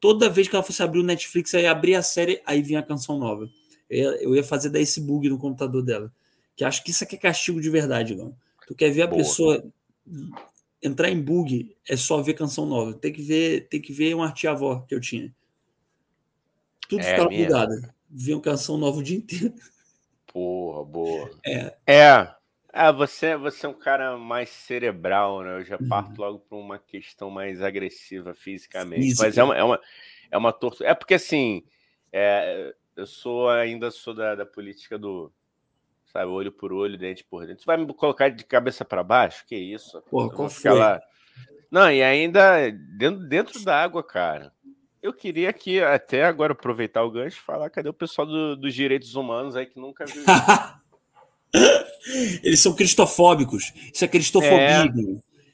toda 0.00 0.30
vez 0.30 0.48
que 0.48 0.56
ela 0.56 0.64
fosse 0.64 0.82
abrir 0.82 1.00
o 1.00 1.04
Netflix, 1.04 1.54
aí 1.54 1.66
abrir 1.66 1.94
a 1.94 2.02
série, 2.02 2.40
aí 2.46 2.62
vinha 2.62 2.80
a 2.80 2.82
canção 2.82 3.18
nova. 3.18 3.46
Eu 3.88 3.98
ia, 3.98 4.22
eu 4.22 4.34
ia 4.34 4.42
fazer 4.42 4.70
dar 4.70 4.80
esse 4.80 5.02
bug 5.02 5.28
no 5.28 5.38
computador 5.38 5.82
dela. 5.82 6.10
Que 6.56 6.64
acho 6.64 6.82
que 6.82 6.90
isso 6.90 7.04
aqui 7.04 7.16
é 7.16 7.18
castigo 7.18 7.60
de 7.60 7.68
verdade, 7.68 8.14
não. 8.14 8.34
Tu 8.66 8.74
quer 8.74 8.90
ver 8.90 9.02
a 9.02 9.06
Boa. 9.06 9.18
pessoa 9.18 9.62
entrar 10.82 11.10
em 11.10 11.20
bug, 11.20 11.76
é 11.86 11.96
só 11.98 12.22
ver 12.22 12.32
canção 12.32 12.64
nova. 12.64 12.94
Tem 12.94 13.12
que 13.12 13.20
ver, 13.20 13.68
tem 13.68 13.82
que 13.82 13.92
ver 13.92 14.14
uma 14.14 14.32
tia-avó 14.32 14.86
que 14.88 14.94
eu 14.94 15.00
tinha. 15.00 15.30
Tudo 16.88 17.02
é, 17.02 17.10
ficava 17.10 17.28
bugado. 17.28 17.94
Vinha 18.08 18.40
canção 18.40 18.78
nova 18.78 19.00
o 19.00 19.02
dia 19.02 19.18
inteiro. 19.18 19.52
Porra, 20.32 20.82
boa. 20.82 21.30
É. 21.44 21.74
É. 21.86 22.34
Ah, 22.76 22.90
você, 22.90 23.36
você 23.36 23.66
é 23.66 23.68
um 23.68 23.74
cara 23.74 24.18
mais 24.18 24.48
cerebral, 24.48 25.42
né? 25.42 25.60
Eu 25.60 25.64
já 25.64 25.78
parto 25.78 26.20
uhum. 26.20 26.26
logo 26.26 26.38
para 26.40 26.58
uma 26.58 26.76
questão 26.76 27.30
mais 27.30 27.62
agressiva 27.62 28.34
fisicamente. 28.34 29.00
Física. 29.00 29.24
Mas 29.24 29.38
é 29.38 29.44
uma, 29.44 29.56
é 29.56 29.62
uma, 29.62 29.80
é 30.32 30.36
uma 30.36 30.52
tortura. 30.52 30.90
É 30.90 30.92
porque 30.94 31.14
assim, 31.14 31.62
é, 32.12 32.74
eu 32.96 33.06
sou 33.06 33.48
ainda 33.48 33.92
sou 33.92 34.12
da, 34.12 34.34
da 34.34 34.44
política 34.44 34.98
do 34.98 35.32
sabe, 36.06 36.26
olho 36.26 36.50
por 36.50 36.72
olho, 36.72 36.98
dente 36.98 37.22
por 37.22 37.46
dente. 37.46 37.62
Você 37.62 37.66
vai 37.66 37.76
me 37.76 37.94
colocar 37.94 38.28
de 38.28 38.44
cabeça 38.44 38.84
para 38.84 39.04
baixo? 39.04 39.46
Que 39.46 39.54
isso? 39.54 40.02
Pô, 40.10 40.28
qual 40.28 40.50
foi? 40.50 40.72
Lá... 40.72 41.00
Não, 41.70 41.88
e 41.88 42.02
ainda 42.02 42.72
dentro, 42.98 43.28
dentro 43.28 43.64
da 43.64 43.84
água, 43.84 44.02
cara. 44.02 44.52
Eu 45.00 45.12
queria 45.12 45.50
aqui, 45.50 45.80
até 45.80 46.24
agora, 46.24 46.54
aproveitar 46.54 47.04
o 47.04 47.10
gancho 47.10 47.36
e 47.36 47.44
falar: 47.44 47.70
cadê 47.70 47.88
o 47.88 47.94
pessoal 47.94 48.26
do, 48.26 48.56
dos 48.56 48.74
direitos 48.74 49.14
humanos 49.14 49.54
aí 49.54 49.66
que 49.66 49.78
nunca 49.78 50.04
viu 50.06 50.24
Eles 52.42 52.60
são 52.60 52.74
cristofóbicos. 52.74 53.72
Isso 53.92 54.04
é 54.04 54.08
cristofobia. 54.08 54.84
É. 54.84 54.92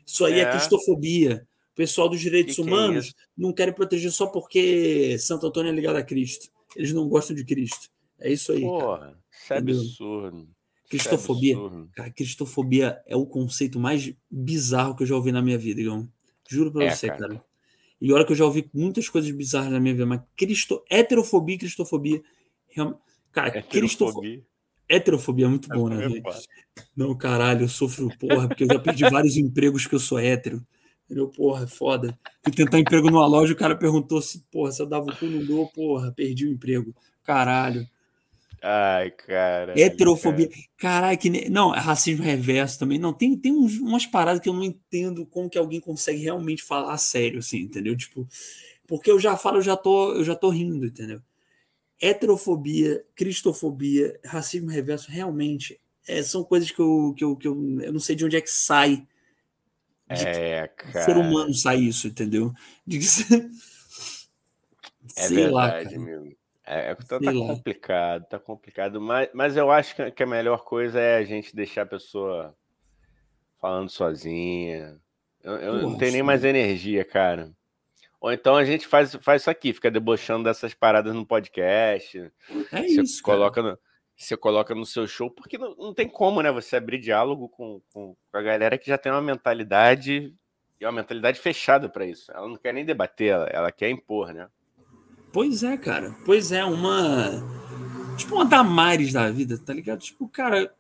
Isso 0.07 0.24
aí 0.24 0.40
é. 0.40 0.40
é 0.40 0.51
cristofobia. 0.51 1.46
O 1.72 1.76
pessoal 1.76 2.09
dos 2.09 2.20
direitos 2.20 2.57
que 2.57 2.61
humanos 2.61 3.11
que 3.11 3.12
é 3.12 3.24
não 3.36 3.53
querem 3.53 3.72
proteger 3.72 4.11
só 4.11 4.26
porque 4.26 5.16
Santo 5.18 5.46
Antônio 5.46 5.70
é 5.70 5.74
ligado 5.74 5.96
a 5.96 6.03
Cristo. 6.03 6.48
Eles 6.76 6.92
não 6.92 7.09
gostam 7.09 7.34
de 7.34 7.44
Cristo. 7.44 7.88
É 8.18 8.30
isso 8.30 8.53
aí. 8.53 8.61
Porra, 8.61 9.16
isso 9.30 9.53
é 9.53 9.57
absurdo. 9.57 10.48
Cristofobia. 10.88 11.55
É 11.55 11.57
absurdo. 11.57 11.90
Cara, 11.94 12.11
cristofobia 12.11 13.03
é 13.07 13.16
o 13.16 13.24
conceito 13.24 13.78
mais 13.78 14.12
bizarro 14.30 14.96
que 14.96 15.05
eu 15.05 15.07
já 15.07 15.14
ouvi 15.14 15.32
na 15.32 15.40
minha 15.40 15.57
vida, 15.57 15.80
Igão. 15.80 16.09
Juro 16.48 16.72
pra 16.72 16.84
é, 16.84 16.90
você, 16.90 17.07
cara. 17.07 17.28
cara. 17.28 17.44
E 18.01 18.12
olha 18.12 18.24
que 18.24 18.32
eu 18.32 18.36
já 18.36 18.44
ouvi 18.44 18.68
muitas 18.74 19.09
coisas 19.09 19.30
bizarras 19.30 19.70
na 19.70 19.78
minha 19.78 19.94
vida, 19.94 20.07
mas 20.07 20.20
cristo... 20.36 20.82
heterofobia 20.90 21.55
e 21.55 21.59
cristofobia. 21.59 22.22
Cara, 23.32 23.62
cristofobia 23.62 24.42
Heterofobia 24.91 25.47
é 25.47 25.49
muito 25.49 25.68
bom, 25.68 25.88
né? 25.88 26.09
Não, 26.97 27.16
caralho, 27.16 27.62
eu 27.62 27.68
sofro, 27.68 28.11
porra, 28.18 28.49
porque 28.49 28.64
eu 28.64 28.68
já 28.68 28.78
perdi 28.80 29.09
vários 29.09 29.36
empregos 29.36 29.86
que 29.86 29.95
eu 29.95 30.01
sou 30.01 30.18
hétero. 30.18 30.61
Entendeu? 31.05 31.28
Porra, 31.28 31.64
é 31.64 31.66
foda. 31.68 32.18
Fui 32.43 32.53
tentar 32.53 32.78
emprego 32.78 33.09
numa 33.09 33.26
loja, 33.26 33.53
o 33.53 33.57
cara 33.57 33.76
perguntou 33.76 34.20
se, 34.20 34.45
porra, 34.51 34.72
se 34.72 34.82
eu 34.82 34.86
dava 34.86 35.07
o 35.07 35.16
cu, 35.16 35.26
não 35.26 35.45
dou, 35.45 35.68
porra, 35.68 36.12
perdi 36.12 36.47
o 36.47 36.53
emprego. 36.53 36.93
Caralho. 37.22 37.86
Ai, 38.62 39.12
cara. 39.12 39.78
Heterofobia. 39.78 40.49
Cara. 40.49 40.62
Caralho, 40.76 41.18
que. 41.18 41.49
Não, 41.49 41.74
é 41.74 41.78
racismo 41.78 42.24
reverso 42.24 42.78
também. 42.78 42.99
Não, 42.99 43.12
tem, 43.12 43.36
tem 43.36 43.53
umas 43.53 44.07
paradas 44.07 44.43
que 44.43 44.49
eu 44.49 44.53
não 44.53 44.64
entendo 44.64 45.24
como 45.24 45.49
que 45.49 45.57
alguém 45.57 45.80
consegue 45.80 46.20
realmente 46.22 46.62
falar 46.62 46.99
sério, 46.99 47.38
assim, 47.38 47.59
entendeu? 47.59 47.97
Tipo, 47.97 48.28
porque 48.86 49.11
eu 49.11 49.20
já 49.20 49.36
falo, 49.36 49.59
eu 49.59 49.62
já 49.62 49.76
tô, 49.76 50.14
eu 50.14 50.24
já 50.24 50.34
tô 50.34 50.51
rindo, 50.51 50.86
entendeu? 50.86 51.22
Heterofobia, 52.01 53.05
cristofobia, 53.14 54.18
racismo 54.24 54.70
reverso, 54.70 55.11
realmente 55.11 55.80
é, 56.09 56.22
são 56.22 56.42
coisas 56.42 56.70
que 56.70 56.80
eu, 56.80 57.14
que, 57.16 57.24
eu, 57.24 57.36
que 57.36 57.46
eu, 57.46 57.80
eu 57.82 57.92
não 57.92 58.01
sei 58.01 58.16
de 58.16 58.24
onde 58.24 58.36
é 58.36 58.40
que 58.40 58.51
sai. 58.51 59.07
É, 60.09 60.66
cara. 60.66 61.05
ser 61.05 61.16
humano 61.16 61.55
sai 61.55 61.78
isso, 61.78 62.09
entendeu? 62.09 62.53
De 62.84 62.98
que 62.98 63.05
É 65.16 65.22
sei 65.22 65.36
verdade, 65.36 65.96
lá, 65.96 66.05
meu. 66.05 66.36
É, 66.64 66.90
é 66.90 66.94
tá, 66.94 67.18
tá 67.18 67.32
complicado, 67.32 68.28
tá 68.28 68.38
complicado, 68.38 69.01
mas, 69.01 69.28
mas 69.34 69.57
eu 69.57 69.70
acho 69.70 69.94
que 70.12 70.22
a 70.22 70.26
melhor 70.26 70.64
coisa 70.64 71.01
é 71.01 71.16
a 71.16 71.24
gente 71.24 71.55
deixar 71.55 71.82
a 71.82 71.86
pessoa 71.86 72.57
falando 73.61 73.90
sozinha. 73.90 75.01
Eu, 75.42 75.57
eu 75.57 75.82
não 75.82 75.96
tenho 75.96 76.12
nem 76.12 76.22
mais 76.22 76.44
energia, 76.44 77.05
cara. 77.05 77.53
Ou 78.21 78.31
então 78.33 78.55
a 78.55 78.64
gente 78.64 78.87
faz, 78.87 79.14
faz 79.23 79.43
isso 79.43 79.51
aqui, 79.51 79.73
fica 79.73 79.91
debochando 79.91 80.45
dessas 80.45 80.75
paradas 80.75 81.14
no 81.14 81.25
podcast. 81.25 82.18
É 82.71 82.83
você 82.83 83.01
isso. 83.01 83.23
Coloca 83.23 83.62
no, 83.62 83.79
você 84.14 84.37
coloca 84.37 84.75
no 84.75 84.85
seu 84.85 85.07
show, 85.07 85.31
porque 85.31 85.57
não, 85.57 85.75
não 85.77 85.95
tem 85.95 86.07
como, 86.07 86.43
né? 86.43 86.53
Você 86.53 86.77
abrir 86.77 86.99
diálogo 86.99 87.49
com, 87.49 87.81
com, 87.91 88.14
com 88.31 88.39
a 88.39 88.43
galera 88.43 88.77
que 88.77 88.87
já 88.87 88.99
tem 88.99 89.11
uma 89.11 89.23
mentalidade 89.23 90.35
e 90.79 90.85
uma 90.85 90.93
mentalidade 90.93 91.41
fechada 91.41 91.89
para 91.89 92.05
isso. 92.05 92.31
Ela 92.31 92.47
não 92.47 92.57
quer 92.57 92.75
nem 92.75 92.85
debater, 92.85 93.29
ela, 93.29 93.47
ela 93.47 93.73
quer 93.73 93.89
impor, 93.89 94.35
né? 94.35 94.47
Pois 95.33 95.62
é, 95.62 95.77
cara. 95.79 96.14
Pois 96.27 96.53
é, 96.53 96.62
uma. 96.62 97.31
Tipo 98.18 98.35
uma 98.35 98.45
Damares 98.45 99.14
da 99.14 99.31
vida, 99.31 99.57
tá 99.57 99.73
ligado? 99.73 100.01
Tipo, 100.01 100.29
cara, 100.29 100.75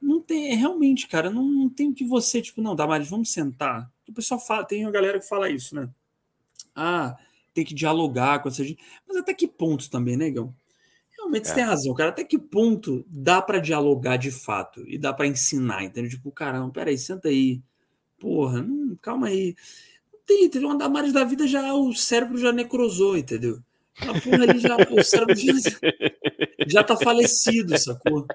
não 0.00 0.20
tem. 0.20 0.54
Realmente, 0.54 1.08
cara, 1.08 1.30
não, 1.30 1.44
não 1.44 1.70
tem 1.70 1.94
que 1.94 2.04
você, 2.04 2.42
tipo, 2.42 2.60
não, 2.60 2.76
Damares, 2.76 3.08
vamos 3.08 3.32
sentar. 3.32 3.90
O 4.06 4.12
pessoal 4.12 4.38
fala, 4.38 4.64
tem 4.64 4.84
uma 4.84 4.92
galera 4.92 5.18
que 5.18 5.26
fala 5.26 5.48
isso, 5.48 5.74
né? 5.74 5.88
Ah, 6.74 7.16
tem 7.54 7.64
que 7.64 7.74
dialogar 7.74 8.40
com 8.40 8.48
essa 8.48 8.64
gente. 8.64 8.82
Mas 9.06 9.16
até 9.16 9.34
que 9.34 9.46
ponto 9.46 9.90
também, 9.90 10.16
né, 10.16 10.30
Gão? 10.30 10.54
Realmente 11.16 11.44
é. 11.44 11.48
você 11.48 11.54
tem 11.54 11.64
razão, 11.64 11.94
cara. 11.94 12.10
Até 12.10 12.24
que 12.24 12.38
ponto 12.38 13.04
dá 13.08 13.40
para 13.40 13.58
dialogar 13.58 14.16
de 14.16 14.30
fato 14.30 14.82
e 14.86 14.98
dá 14.98 15.12
para 15.12 15.26
ensinar, 15.26 15.84
entendeu? 15.84 16.10
Tipo, 16.10 16.30
caramba, 16.30 16.72
peraí, 16.72 16.98
senta 16.98 17.28
aí. 17.28 17.62
Porra, 18.18 18.62
não, 18.62 18.96
calma 18.96 19.28
aí. 19.28 19.54
Não 20.12 20.20
tem, 20.26 20.44
entendeu? 20.44 20.68
Uma 20.68 20.78
Damares 20.78 21.12
da 21.12 21.24
vida 21.24 21.46
já, 21.46 21.74
o 21.74 21.92
cérebro 21.94 22.38
já 22.38 22.52
necrosou, 22.52 23.16
entendeu? 23.16 23.60
A 24.00 24.20
porra 24.20 24.44
ali 24.44 24.58
já, 24.58 24.76
o 24.76 25.04
cérebro 25.04 25.34
já, 25.36 25.52
já 26.66 26.84
tá 26.84 26.96
falecido, 26.96 27.76
sacou? 27.78 28.26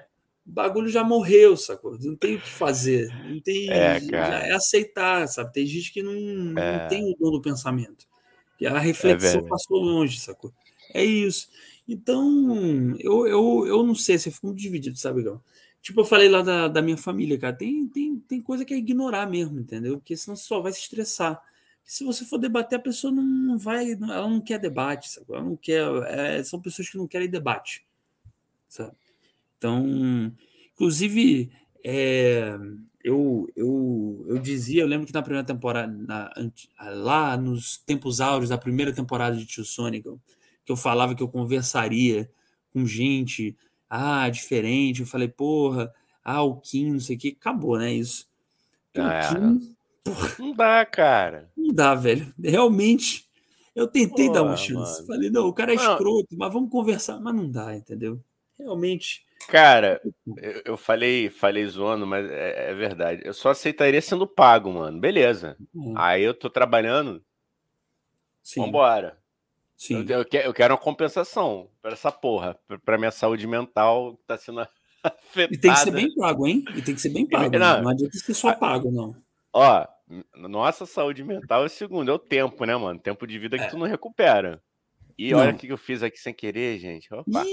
O 0.46 0.50
bagulho 0.50 0.88
já 0.88 1.04
morreu, 1.04 1.56
sacou? 1.56 1.98
Não 2.00 2.16
tem 2.16 2.36
o 2.36 2.40
que 2.40 2.48
fazer. 2.48 3.08
Não 3.28 3.40
tem. 3.40 3.70
É, 3.70 3.98
é 4.12 4.52
aceitar, 4.52 5.28
sabe? 5.28 5.52
Tem 5.52 5.66
gente 5.66 5.92
que 5.92 6.02
não, 6.02 6.58
é. 6.58 6.78
não 6.82 6.88
tem 6.88 7.04
o 7.04 7.16
dom 7.18 7.32
do 7.32 7.42
pensamento. 7.42 8.07
E 8.60 8.66
a 8.66 8.78
reflexão 8.78 9.40
é 9.40 9.48
passou 9.48 9.78
longe, 9.78 10.18
sacou? 10.18 10.52
É 10.92 11.04
isso. 11.04 11.48
Então, 11.88 12.94
eu, 12.98 13.26
eu, 13.26 13.66
eu 13.66 13.82
não 13.82 13.94
sei, 13.94 14.18
você 14.18 14.30
ficou 14.30 14.50
muito 14.50 14.60
dividido, 14.60 14.98
sabe, 14.98 15.22
Gal? 15.22 15.42
Tipo, 15.80 16.00
eu 16.00 16.04
falei 16.04 16.28
lá 16.28 16.42
da, 16.42 16.68
da 16.68 16.82
minha 16.82 16.96
família, 16.96 17.38
cara, 17.38 17.56
tem, 17.56 17.86
tem, 17.88 18.18
tem 18.18 18.40
coisa 18.40 18.64
que 18.64 18.74
é 18.74 18.76
ignorar 18.76 19.26
mesmo, 19.26 19.58
entendeu? 19.60 19.96
Porque 19.98 20.16
senão 20.16 20.36
você 20.36 20.44
só 20.44 20.60
vai 20.60 20.72
se 20.72 20.80
estressar. 20.80 21.40
se 21.84 22.04
você 22.04 22.24
for 22.24 22.38
debater, 22.38 22.78
a 22.78 22.82
pessoa 22.82 23.12
não, 23.12 23.22
não 23.22 23.58
vai, 23.58 23.92
ela 23.92 24.28
não 24.28 24.40
quer 24.40 24.58
debate, 24.58 25.08
sabe? 25.08 25.26
Ela 25.30 25.44
não 25.44 25.56
quer, 25.56 25.86
é, 26.08 26.42
são 26.42 26.60
pessoas 26.60 26.90
que 26.90 26.98
não 26.98 27.06
querem 27.06 27.30
debate, 27.30 27.86
sabe? 28.68 28.92
Então, 29.56 30.32
inclusive, 30.74 31.50
é, 31.82 32.58
eu, 33.02 33.48
eu, 33.54 34.24
eu 34.28 34.38
dizia, 34.38 34.82
eu 34.82 34.86
lembro 34.86 35.06
que 35.06 35.12
na 35.12 35.22
primeira 35.22 35.46
temporada, 35.46 35.92
na, 35.92 36.32
lá 36.92 37.36
nos 37.36 37.78
tempos 37.78 38.20
áureos 38.20 38.50
da 38.50 38.58
primeira 38.58 38.92
temporada 38.92 39.36
de 39.36 39.46
Tio 39.46 39.64
Sonic, 39.64 40.08
que 40.64 40.72
eu 40.72 40.76
falava 40.76 41.14
que 41.14 41.22
eu 41.22 41.28
conversaria 41.28 42.30
com 42.72 42.84
gente, 42.84 43.56
ah, 43.88 44.28
diferente, 44.28 45.00
eu 45.00 45.06
falei, 45.06 45.28
porra, 45.28 45.92
ah, 46.24 46.42
o 46.42 46.56
Kim, 46.60 46.92
não 46.92 47.00
sei 47.00 47.16
o 47.16 47.18
que, 47.18 47.36
acabou, 47.38 47.78
né, 47.78 47.92
isso. 47.92 48.26
Ah, 48.96 49.34
Kim, 49.34 49.76
não 50.38 50.52
dá, 50.54 50.84
cara. 50.84 51.50
Não 51.56 51.72
dá, 51.72 51.94
velho. 51.94 52.32
Realmente, 52.42 53.28
eu 53.74 53.86
tentei 53.86 54.26
porra, 54.26 54.40
dar 54.40 54.42
uma 54.44 54.56
chance. 54.56 55.02
Mano. 55.02 55.06
Falei, 55.06 55.30
não, 55.30 55.46
o 55.46 55.52
cara 55.52 55.72
é 55.72 55.76
escroto, 55.76 56.36
mas 56.36 56.52
vamos 56.52 56.70
conversar. 56.70 57.20
Mas 57.20 57.34
não 57.34 57.50
dá, 57.50 57.76
entendeu? 57.76 58.20
Realmente, 58.58 59.24
Cara, 59.48 59.98
eu, 60.36 60.62
eu 60.64 60.76
falei, 60.76 61.30
falei 61.30 61.66
zoando, 61.66 62.06
mas 62.06 62.30
é, 62.30 62.70
é, 62.70 62.74
verdade. 62.74 63.22
Eu 63.24 63.32
só 63.32 63.50
aceitaria 63.50 64.00
sendo 64.02 64.26
pago, 64.26 64.70
mano. 64.70 65.00
Beleza. 65.00 65.56
Uhum. 65.74 65.94
Aí 65.96 66.22
eu 66.22 66.34
tô 66.34 66.50
trabalhando. 66.50 67.24
Sim. 68.42 68.60
Vambora. 68.60 69.18
Sim. 69.74 70.04
Eu, 70.06 70.18
eu, 70.18 70.24
quero, 70.26 70.48
eu 70.48 70.52
quero 70.52 70.74
uma 70.74 70.80
compensação 70.80 71.70
para 71.80 71.92
essa 71.92 72.12
porra, 72.12 72.58
para 72.84 72.98
minha 72.98 73.10
saúde 73.10 73.46
mental 73.46 74.16
que 74.18 74.24
tá 74.26 74.36
sendo 74.36 74.60
afetada. 74.60 74.74
E 75.50 75.56
tem 75.56 75.72
que 75.72 75.78
ser 75.78 75.90
bem 75.92 76.14
pago, 76.14 76.46
hein? 76.46 76.64
E 76.76 76.82
tem 76.82 76.94
que 76.94 77.00
ser 77.00 77.08
bem 77.08 77.26
pago. 77.26 77.58
Não, 77.58 77.76
né? 77.76 77.82
não 77.82 77.90
adianta 77.90 78.18
ser 78.18 78.34
só 78.34 78.52
pago, 78.54 78.90
não. 78.90 79.16
Ó, 79.50 79.86
nossa 80.34 80.84
saúde 80.84 81.24
mental 81.24 81.64
é 81.64 81.68
segundo, 81.68 82.10
é 82.10 82.14
o 82.14 82.18
tempo, 82.18 82.66
né, 82.66 82.76
mano? 82.76 82.98
Tempo 82.98 83.26
de 83.26 83.38
vida 83.38 83.56
que 83.56 83.64
é. 83.64 83.68
tu 83.68 83.78
não 83.78 83.86
recupera. 83.86 84.62
E 85.16 85.32
não. 85.32 85.38
olha 85.38 85.52
o 85.52 85.56
que 85.56 85.68
eu 85.68 85.78
fiz 85.78 86.02
aqui 86.02 86.18
sem 86.18 86.34
querer, 86.34 86.78
gente. 86.78 87.12
Opa. 87.14 87.44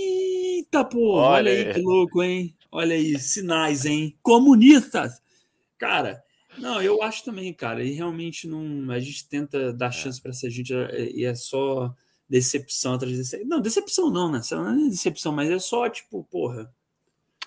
Eita, 0.56 0.86
pô, 0.86 1.16
olha, 1.16 1.51
olha 1.51 1.68
aí 1.68 1.74
que 1.74 1.82
louco, 1.82 2.24
hein? 2.24 2.56
Olha 2.72 2.95
aí, 2.95 3.20
sinais, 3.20 3.86
hein? 3.86 4.18
Comunistas! 4.22 5.22
Cara, 5.78 6.24
não, 6.58 6.82
eu 6.82 7.01
acho 7.01 7.26
também, 7.26 7.53
cara. 7.53 7.84
E 7.84 7.91
realmente 7.91 8.47
não. 8.47 8.89
A 8.91 8.99
gente 8.99 9.28
tenta 9.28 9.74
dar 9.74 9.89
é. 9.89 9.91
chance 9.91 10.22
para 10.22 10.32
essa 10.32 10.49
gente 10.49 10.74
e 11.14 11.26
é 11.26 11.36
só 11.36 11.93
decepção 12.30 12.93
atrás 12.93 13.12
de 13.12 13.20
decepção. 13.20 13.47
Não, 13.49 13.62
decepção 13.62 14.10
não, 14.10 14.32
né? 14.32 14.39
Não 14.51 14.86
é 14.86 14.89
decepção, 14.89 15.34
mas 15.34 15.49
é 15.49 15.60
só 15.60 15.89
tipo, 15.89 16.24
porra. 16.24 16.74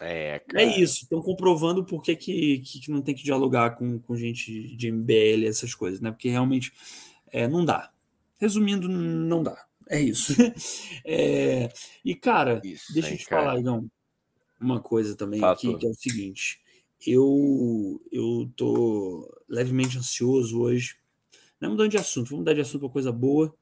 É, 0.01 0.41
cara. 0.41 0.63
é 0.63 0.79
isso. 0.79 1.05
Estão 1.05 1.23
comprovando 1.23 1.85
por 1.85 2.03
que, 2.03 2.15
que, 2.15 2.59
que 2.59 2.91
não 2.91 3.01
tem 3.01 3.15
que 3.15 3.25
dialogar 3.25 3.71
com, 3.71 3.99
com 3.99 4.17
gente 4.17 4.77
de 4.77 4.93
MBL, 4.93 5.47
essas 5.47 5.75
coisas, 5.75 6.01
né? 6.01 6.11
Porque 6.11 6.29
realmente 6.29 6.73
é, 7.33 7.49
não 7.49 7.65
dá. 7.65 7.91
Resumindo, 8.39 8.87
não 8.89 9.43
dá. 9.43 9.68
É 9.89 10.01
isso. 10.01 10.34
É, 11.11 11.70
e, 12.05 12.14
cara, 12.14 12.61
isso, 12.62 12.93
deixa 12.93 13.14
eu 13.14 13.16
te 13.16 13.24
cara. 13.24 13.43
falar, 13.43 13.59
Igão, 13.59 13.91
uma 14.61 14.78
coisa 14.78 15.16
também 15.16 15.43
aqui, 15.43 15.74
que 15.74 15.86
é 15.86 15.89
o 15.89 15.95
seguinte. 15.95 16.61
Eu, 17.07 18.03
eu 18.12 18.51
tô 18.55 19.26
levemente 19.49 19.97
ansioso 19.97 20.61
hoje. 20.61 20.97
Não 21.59 21.68
é 21.68 21.72
mudando 21.72 21.91
de 21.91 21.97
assunto, 21.97 22.28
vamos 22.28 22.41
mudar 22.41 22.53
de 22.53 22.61
assunto 22.61 22.82
para 22.82 22.91
coisa 22.91 23.11
boa. 23.11 23.55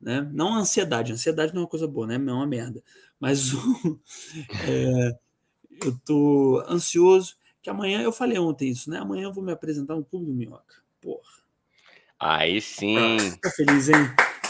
Né? 0.00 0.26
Não 0.32 0.54
a 0.54 0.58
ansiedade, 0.58 1.12
a 1.12 1.14
ansiedade 1.14 1.52
não 1.52 1.60
é 1.60 1.64
uma 1.64 1.70
coisa 1.70 1.86
boa, 1.86 2.06
né? 2.06 2.14
É 2.14 2.18
uma 2.18 2.46
merda. 2.46 2.82
Mas 3.20 3.52
é, 4.66 5.18
eu 5.84 5.98
tô 6.04 6.64
ansioso, 6.66 7.36
que 7.62 7.68
amanhã, 7.68 8.00
eu 8.00 8.12
falei 8.12 8.38
ontem 8.38 8.70
isso, 8.70 8.88
né? 8.88 8.98
Amanhã 8.98 9.24
eu 9.24 9.32
vou 9.32 9.44
me 9.44 9.52
apresentar 9.52 9.94
no 9.94 10.04
Clube 10.04 10.26
do 10.26 10.32
Minhoca. 10.32 10.82
Porra. 11.00 11.44
Aí 12.18 12.60
sim. 12.60 13.18
Tá 13.42 13.50
feliz, 13.50 13.88
hein? 13.88 13.96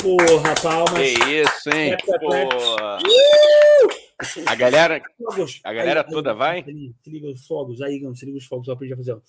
Porra, 0.01 0.55
palmas. 0.63 0.93
Que 0.93 1.43
isso, 1.43 1.71
hein? 1.71 1.97
Porra. 2.05 2.99
A 4.47 4.55
galera, 4.55 5.03
a 5.65 5.73
galera 5.73 6.01
aí, 6.07 6.13
toda 6.13 6.33
aí, 6.33 6.37
vai? 6.37 6.65
Se 6.65 7.11
liga 7.11 7.29
os 7.29 7.47
fogos, 7.47 7.81
aí, 7.83 8.01
não, 8.01 8.15
se 8.15 8.25
liga 8.25 8.39
os 8.39 8.47
fogos, 8.47 8.67
só 8.67 8.73
aprendi 8.73 8.95
a 8.95 8.97
fazer, 8.97 9.13
ó. 9.13 9.21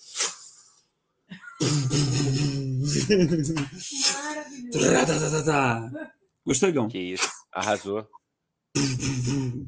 Gostou, 6.46 6.70
Igão? 6.70 6.88
Que 6.88 7.00
isso, 7.00 7.30
arrasou. 7.52 8.08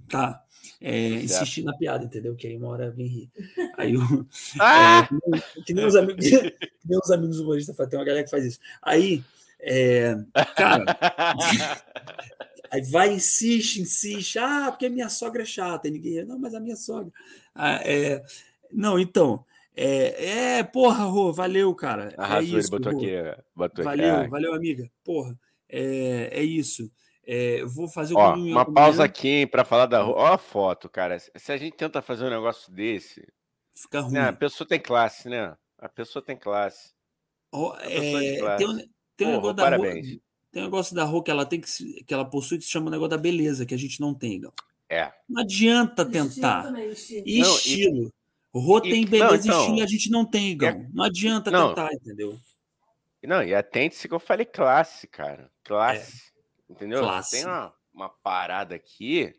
Tá. 0.07 0.43
É, 0.79 1.09
insistir 1.09 1.63
na 1.63 1.75
piada, 1.75 2.05
entendeu? 2.05 2.35
Que 2.35 2.47
aí 2.47 2.57
uma 2.57 2.67
hora 2.67 2.91
vem 2.91 3.07
rir. 3.07 3.31
Aí 3.77 3.95
eu, 3.95 4.01
ah! 4.59 5.09
é, 5.33 5.61
que, 5.63 5.73
nem 5.73 5.85
os 5.85 5.95
amigos, 5.95 6.23
que 6.29 6.87
nem 6.87 6.99
os 6.99 7.11
amigos 7.11 7.39
humoristas 7.39 7.75
tem 7.75 7.97
uma 7.97 8.05
galera 8.05 8.23
que 8.23 8.29
faz 8.29 8.45
isso. 8.45 8.59
Aí, 8.81 9.23
é, 9.59 10.15
cara, 10.55 10.85
aí 12.71 12.81
vai, 12.91 13.13
insiste, 13.13 13.81
insiste. 13.81 14.37
Ah, 14.39 14.67
porque 14.71 14.89
minha 14.89 15.09
sogra 15.09 15.43
é 15.43 15.45
chata. 15.45 15.87
E 15.87 15.91
ninguém, 15.91 16.25
não, 16.25 16.39
mas 16.39 16.53
a 16.53 16.59
minha 16.59 16.75
sogra. 16.75 17.11
Ah, 17.53 17.79
é, 17.83 18.23
não, 18.71 18.99
então. 18.99 19.43
É, 19.79 20.57
é, 20.57 20.63
porra, 20.63 21.03
Rô, 21.03 21.31
valeu, 21.31 21.73
cara. 21.75 22.09
É 22.17 22.21
Arrasou, 22.21 22.57
é 22.57 22.59
isso, 22.59 22.75
ele 22.75 22.83
botou 22.83 22.91
Rô. 22.93 22.97
aqui. 22.97 23.41
Botou 23.55 23.85
valeu, 23.85 24.15
aqui. 24.15 24.29
valeu, 24.29 24.53
amiga. 24.55 24.89
Porra, 25.03 25.37
é, 25.69 26.29
é 26.31 26.43
isso. 26.43 26.91
É, 27.29 27.63
vou 27.65 27.89
fazer 27.89 28.15
Ó, 28.15 28.35
uma 28.35 28.65
pausa 28.65 29.03
aqui 29.03 29.45
para 29.45 29.65
falar 29.65 29.85
da 29.85 30.01
rua. 30.01 30.15
Ó 30.15 30.25
a 30.33 30.37
foto, 30.37 30.89
cara. 30.89 31.19
Se 31.19 31.51
a 31.51 31.57
gente 31.57 31.75
tenta 31.75 32.01
fazer 32.01 32.25
um 32.25 32.29
negócio 32.29 32.71
desse. 32.73 33.27
Fica 33.75 33.99
ruim. 33.99 34.13
Né, 34.13 34.29
a 34.29 34.33
pessoa 34.33 34.67
tem 34.67 34.79
classe, 34.79 35.27
né? 35.27 35.55
A 35.77 35.89
pessoa 35.89 36.23
tem 36.23 36.37
classe. 36.37 36.93
Oh, 37.51 37.73
é. 37.81 38.55
Tem, 38.57 38.67
um, 38.67 38.77
tem 39.17 39.27
um 39.27 39.31
negócio 39.31 39.55
da 39.55 39.63
parabéns. 39.63 40.07
Rua, 40.07 40.19
tem 40.51 40.61
um 40.61 40.65
negócio 40.65 40.95
da 40.95 41.03
rua 41.03 41.23
que 41.23 41.31
ela 41.31 41.45
tem 41.45 41.59
que, 41.59 42.03
que 42.03 42.13
ela 42.13 42.23
possui 42.23 42.57
que 42.57 42.63
se 42.63 42.71
chama 42.71 42.87
o 42.87 42.91
negócio 42.91 43.09
da 43.09 43.17
beleza, 43.17 43.65
que 43.65 43.73
a 43.73 43.77
gente 43.77 43.99
não 43.99 44.13
tem, 44.13 44.39
não. 44.39 44.53
É. 44.89 45.11
Não 45.27 45.41
adianta 45.41 46.05
tentar. 46.05 46.65
Estilo. 46.65 46.91
estilo. 46.91 47.23
E 47.25 47.39
estilo. 47.41 48.13
Rô 48.53 48.81
tem 48.81 49.05
beleza 49.05 49.29
não, 49.29 49.35
então, 49.35 49.59
e 49.59 49.61
estilo 49.61 49.83
a 49.83 49.87
gente 49.87 50.09
não 50.09 50.25
tem, 50.25 50.51
Igão. 50.51 50.69
É, 50.69 50.89
não 50.93 51.03
adianta 51.03 51.51
não, 51.51 51.69
tentar, 51.69 51.93
entendeu? 51.93 52.39
Não, 53.23 53.43
e 53.43 53.53
atente-se 53.53 54.07
que 54.07 54.13
eu 54.13 54.19
falei 54.19 54.45
classe, 54.45 55.05
cara. 55.05 55.51
Classe. 55.63 56.31
É. 56.69 56.73
Entendeu? 56.73 57.01
Classe. 57.01 57.31
Tem 57.31 57.45
uma, 57.45 57.73
uma 57.93 58.09
parada 58.09 58.73
aqui 58.73 59.35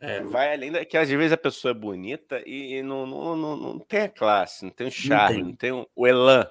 é. 0.00 0.22
vai 0.22 0.54
além 0.54 0.72
da 0.72 0.82
que 0.82 0.96
às 0.96 1.10
vezes 1.10 1.32
a 1.32 1.36
pessoa 1.36 1.72
é 1.72 1.74
bonita 1.74 2.42
e, 2.46 2.76
e 2.76 2.82
não, 2.82 3.06
não, 3.06 3.36
não, 3.36 3.56
não, 3.56 3.78
tem 3.78 4.00
a 4.00 4.08
classe, 4.08 4.64
não 4.64 4.72
tem 4.72 4.86
o 4.86 4.90
charme, 4.90 5.42
não 5.42 5.54
tem, 5.54 5.70
não 5.70 5.84
tem 5.84 5.88
o, 5.94 6.06
elan. 6.06 6.48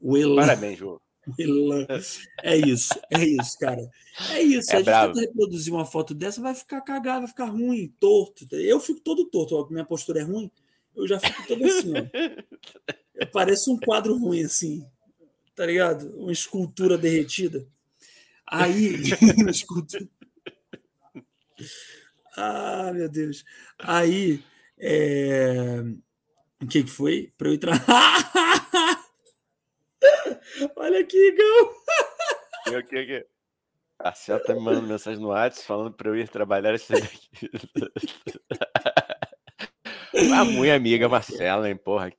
O 0.00 0.16
elan. 0.16 0.46
Parabéns, 0.46 0.78
Ju. 0.78 1.00
O 1.26 1.34
elan. 1.38 1.86
É 2.42 2.56
isso, 2.56 2.94
é 3.10 3.24
isso, 3.24 3.58
cara. 3.58 3.90
É 4.30 4.42
isso. 4.42 4.70
É 4.72 4.76
a 4.76 4.78
gente 4.78 4.86
tenta 4.86 5.20
reproduzir 5.20 5.72
uma 5.72 5.84
foto 5.84 6.14
dessa, 6.14 6.40
vai 6.40 6.54
ficar 6.54 6.80
cagado, 6.82 7.20
vai 7.20 7.28
ficar 7.28 7.46
ruim, 7.46 7.92
torto. 7.98 8.46
Eu 8.52 8.78
fico 8.78 9.00
todo 9.00 9.24
torto, 9.26 9.56
ó, 9.56 9.68
minha 9.68 9.84
postura 9.84 10.20
é 10.20 10.22
ruim, 10.22 10.50
eu 10.94 11.06
já 11.06 11.18
fico 11.18 11.46
todo 11.46 11.64
assim, 11.64 11.92
ó. 11.92 12.06
Eu 13.18 13.26
pareço 13.28 13.72
um 13.72 13.78
quadro 13.78 14.14
ruim, 14.18 14.44
assim, 14.44 14.86
tá 15.54 15.64
ligado? 15.64 16.14
Uma 16.18 16.32
escultura 16.32 16.98
derretida. 16.98 17.66
Aí, 18.46 18.94
escuta. 19.48 20.06
Ah, 22.36 22.92
meu 22.94 23.08
Deus. 23.08 23.42
Aí, 23.78 24.44
é... 24.78 25.82
o 26.62 26.66
que, 26.66 26.84
que 26.84 26.90
foi? 26.90 27.32
Para 27.38 27.48
eu 27.48 27.54
entrar. 27.54 27.82
Olha 30.76 31.00
aqui, 31.00 31.16
Igão. 31.16 31.74
O 32.78 32.82
que, 32.82 33.06
que... 33.06 33.26
A 33.98 34.12
Cel 34.12 34.42
tá 34.42 34.54
me 34.54 34.60
mandando 34.60 34.88
mensagem 34.88 35.20
no 35.20 35.28
WhatsApp 35.28 35.66
falando 35.66 35.92
para 35.92 36.10
eu 36.10 36.16
ir 36.16 36.28
trabalhar 36.28 36.74
esse 36.74 36.92
daqui. 36.92 37.28
A 40.34 40.44
minha 40.44 40.76
amiga 40.76 41.08
Marcela, 41.08 41.68
hein, 41.68 41.76
porra. 41.76 42.12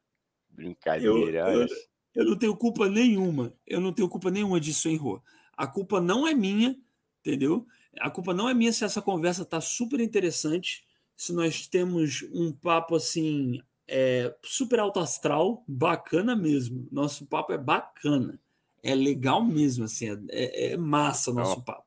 Brincadeira. 0.49 1.51
Eu, 1.51 1.61
eu, 1.61 1.67
eu, 2.15 2.25
não 2.25 2.37
tenho 2.37 2.57
culpa 2.57 2.89
nenhuma. 2.89 3.53
Eu 3.65 3.79
não 3.79 3.93
tenho 3.93 4.09
culpa 4.09 4.31
nenhuma 4.31 4.59
disso, 4.59 4.89
hein, 4.89 4.97
Rô. 4.97 5.21
A 5.55 5.67
culpa 5.67 6.01
não 6.01 6.27
é 6.27 6.33
minha, 6.33 6.75
entendeu? 7.19 7.65
A 7.99 8.09
culpa 8.09 8.33
não 8.33 8.49
é 8.49 8.53
minha 8.55 8.73
se 8.73 8.83
essa 8.83 9.01
conversa 9.01 9.45
tá 9.45 9.61
super 9.61 9.99
interessante, 9.99 10.83
se 11.15 11.31
nós 11.31 11.67
temos 11.67 12.23
um 12.33 12.51
papo 12.51 12.95
assim 12.95 13.61
é, 13.87 14.35
super 14.43 14.79
alto 14.79 14.99
astral, 14.99 15.63
bacana 15.67 16.35
mesmo. 16.35 16.87
Nosso 16.91 17.25
papo 17.25 17.53
é 17.53 17.57
bacana, 17.57 18.39
é 18.83 18.93
legal 18.93 19.43
mesmo, 19.43 19.85
assim, 19.85 20.09
é, 20.09 20.17
é, 20.29 20.73
é 20.73 20.77
massa 20.77 21.33
nosso 21.33 21.63
papo. 21.63 21.85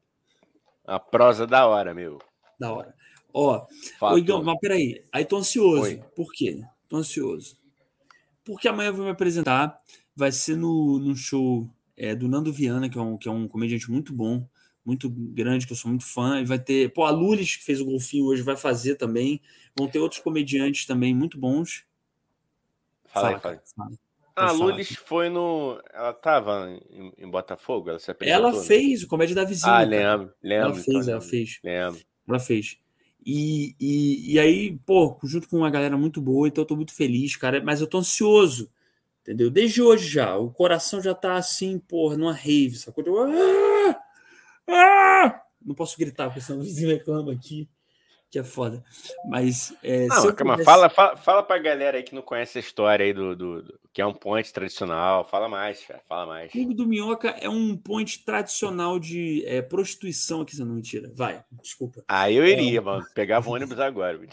A 0.86 0.98
prosa 0.98 1.46
da 1.46 1.66
hora, 1.66 1.94
meu. 1.94 2.18
Da 2.58 2.72
hora. 2.72 2.94
Ó, 3.32 3.64
ô, 4.00 4.18
Igão, 4.18 4.42
mas 4.42 4.58
peraí, 4.58 5.04
aí 5.12 5.24
tô 5.24 5.36
ansioso. 5.36 5.82
Oi. 5.82 6.02
Por 6.16 6.32
quê? 6.32 6.62
Tô 6.88 6.96
ansioso. 6.96 7.56
Porque 8.44 8.66
amanhã 8.66 8.88
eu 8.88 8.94
vou 8.94 9.04
me 9.04 9.12
apresentar, 9.12 9.76
vai 10.16 10.32
ser 10.32 10.56
no, 10.56 10.98
no 10.98 11.14
show 11.14 11.68
é, 11.96 12.14
do 12.14 12.28
Nando 12.28 12.52
Viana, 12.52 12.88
que 12.88 12.98
é, 12.98 13.00
um, 13.00 13.16
que 13.16 13.28
é 13.28 13.30
um 13.30 13.46
comediante 13.46 13.90
muito 13.90 14.12
bom, 14.12 14.44
muito 14.84 15.08
grande, 15.08 15.66
que 15.66 15.72
eu 15.72 15.76
sou 15.76 15.90
muito 15.90 16.04
fã. 16.04 16.40
E 16.40 16.44
vai 16.44 16.58
ter. 16.58 16.92
Pô, 16.92 17.04
a 17.04 17.10
Lulis, 17.10 17.56
que 17.56 17.64
fez 17.64 17.80
o 17.80 17.84
golfinho 17.84 18.24
hoje, 18.24 18.42
vai 18.42 18.56
fazer 18.56 18.96
também. 18.96 19.40
Vão 19.78 19.86
ter 19.86 20.00
outros 20.00 20.20
comediantes 20.20 20.86
também 20.86 21.14
muito 21.14 21.38
bons. 21.38 21.84
Fala, 23.12 23.28
aí, 23.28 23.40
fala. 23.40 23.90
Ah, 24.36 24.48
a 24.48 24.52
Lulis 24.52 24.94
foi 24.94 25.28
no. 25.28 25.80
Ela 25.92 26.12
tava 26.12 26.70
em, 26.90 27.12
em 27.18 27.30
Botafogo? 27.30 27.90
Ela 27.90 27.98
se 27.98 28.14
Ela 28.20 28.52
né? 28.52 28.60
fez 28.60 29.02
o 29.02 29.08
Comédia 29.08 29.34
da 29.34 29.44
Vizinha. 29.44 29.72
Ah, 29.72 29.82
lembro, 29.82 30.32
lembro. 30.42 30.66
Ela 30.66 30.74
fez, 30.74 30.88
então, 30.88 31.12
ela 31.12 31.20
fez. 31.20 31.60
Lembro. 31.62 32.00
Ela 32.28 32.38
fez. 32.38 32.78
E, 33.26 33.74
e, 33.78 34.32
e 34.34 34.38
aí, 34.38 34.78
pô, 34.86 35.18
junto 35.24 35.48
com 35.48 35.58
uma 35.58 35.70
galera 35.70 35.96
muito 35.98 36.22
boa, 36.22 36.48
então 36.48 36.62
eu 36.62 36.66
tô 36.66 36.76
muito 36.76 36.94
feliz, 36.94 37.36
cara. 37.36 37.62
Mas 37.62 37.80
eu 37.80 37.86
tô 37.86 37.98
ansioso 37.98 38.70
Entendeu? 39.22 39.50
Desde 39.50 39.82
hoje 39.82 40.08
já. 40.08 40.36
O 40.36 40.50
coração 40.50 41.00
já 41.00 41.14
tá 41.14 41.36
assim, 41.36 41.78
porra, 41.78 42.16
numa 42.16 42.32
rave, 42.32 42.76
sacou? 42.76 43.04
Eu, 43.04 43.18
ah! 43.18 44.00
Ah! 44.66 45.42
Não 45.64 45.74
posso 45.74 45.98
gritar, 45.98 46.26
porque 46.26 46.40
senão 46.40 46.60
o 46.60 46.62
vizinho 46.62 46.90
reclama 46.90 47.32
aqui, 47.32 47.68
que 48.30 48.38
é 48.38 48.44
foda. 48.44 48.84
Mas. 49.28 49.74
É, 49.82 50.06
não, 50.06 50.32
calma, 50.34 50.52
pudesse... 50.52 50.64
fala, 50.64 50.88
fala, 50.88 51.16
fala 51.16 51.42
pra 51.42 51.58
galera 51.58 51.96
aí 51.96 52.02
que 52.02 52.14
não 52.14 52.22
conhece 52.22 52.58
a 52.58 52.60
história 52.60 53.04
aí 53.04 53.12
do, 53.12 53.34
do, 53.34 53.62
do 53.62 53.80
que 53.92 54.00
é 54.00 54.06
um 54.06 54.14
point 54.14 54.52
tradicional. 54.52 55.24
Fala 55.24 55.48
mais, 55.48 55.84
cara, 55.84 56.00
fala 56.08 56.26
mais. 56.26 56.48
O 56.48 56.52
Clube 56.52 56.74
do 56.74 56.86
Minhoca 56.86 57.30
é 57.30 57.48
um 57.48 57.76
point 57.76 58.24
tradicional 58.24 58.98
de 58.98 59.44
é, 59.46 59.60
prostituição 59.60 60.42
aqui, 60.42 60.54
se 60.54 60.64
não 60.64 60.74
mentira. 60.74 61.10
Vai, 61.14 61.42
desculpa. 61.62 62.04
Ah, 62.06 62.30
eu 62.30 62.46
iria, 62.46 62.78
é... 62.78 62.80
mano. 62.80 63.04
Pegava 63.14 63.48
o 63.48 63.52
ônibus 63.52 63.80
agora. 63.80 64.18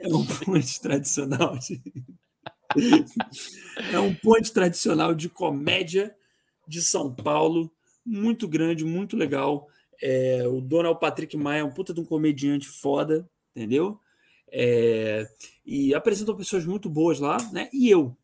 é 0.00 0.08
um 0.08 0.24
point 0.24 0.80
tradicional 0.80 1.58
de 1.58 1.82
é 3.92 3.98
um 3.98 4.14
ponte 4.14 4.52
tradicional 4.52 5.14
de 5.14 5.28
comédia 5.28 6.14
de 6.66 6.82
São 6.82 7.12
Paulo, 7.14 7.70
muito 8.04 8.48
grande, 8.48 8.84
muito 8.84 9.16
legal. 9.16 9.68
É, 10.02 10.46
o 10.46 10.60
dono 10.60 10.90
o 10.90 10.96
Patrick 10.96 11.36
Maia, 11.36 11.60
é 11.60 11.64
um 11.64 11.70
puta 11.70 11.92
de 11.92 12.00
um 12.00 12.04
comediante 12.04 12.68
foda, 12.68 13.28
entendeu? 13.54 13.98
É, 14.50 15.26
e 15.64 15.94
apresentou 15.94 16.36
pessoas 16.36 16.64
muito 16.64 16.88
boas 16.88 17.18
lá, 17.18 17.36
né? 17.52 17.68
E 17.72 17.90
eu. 17.90 18.16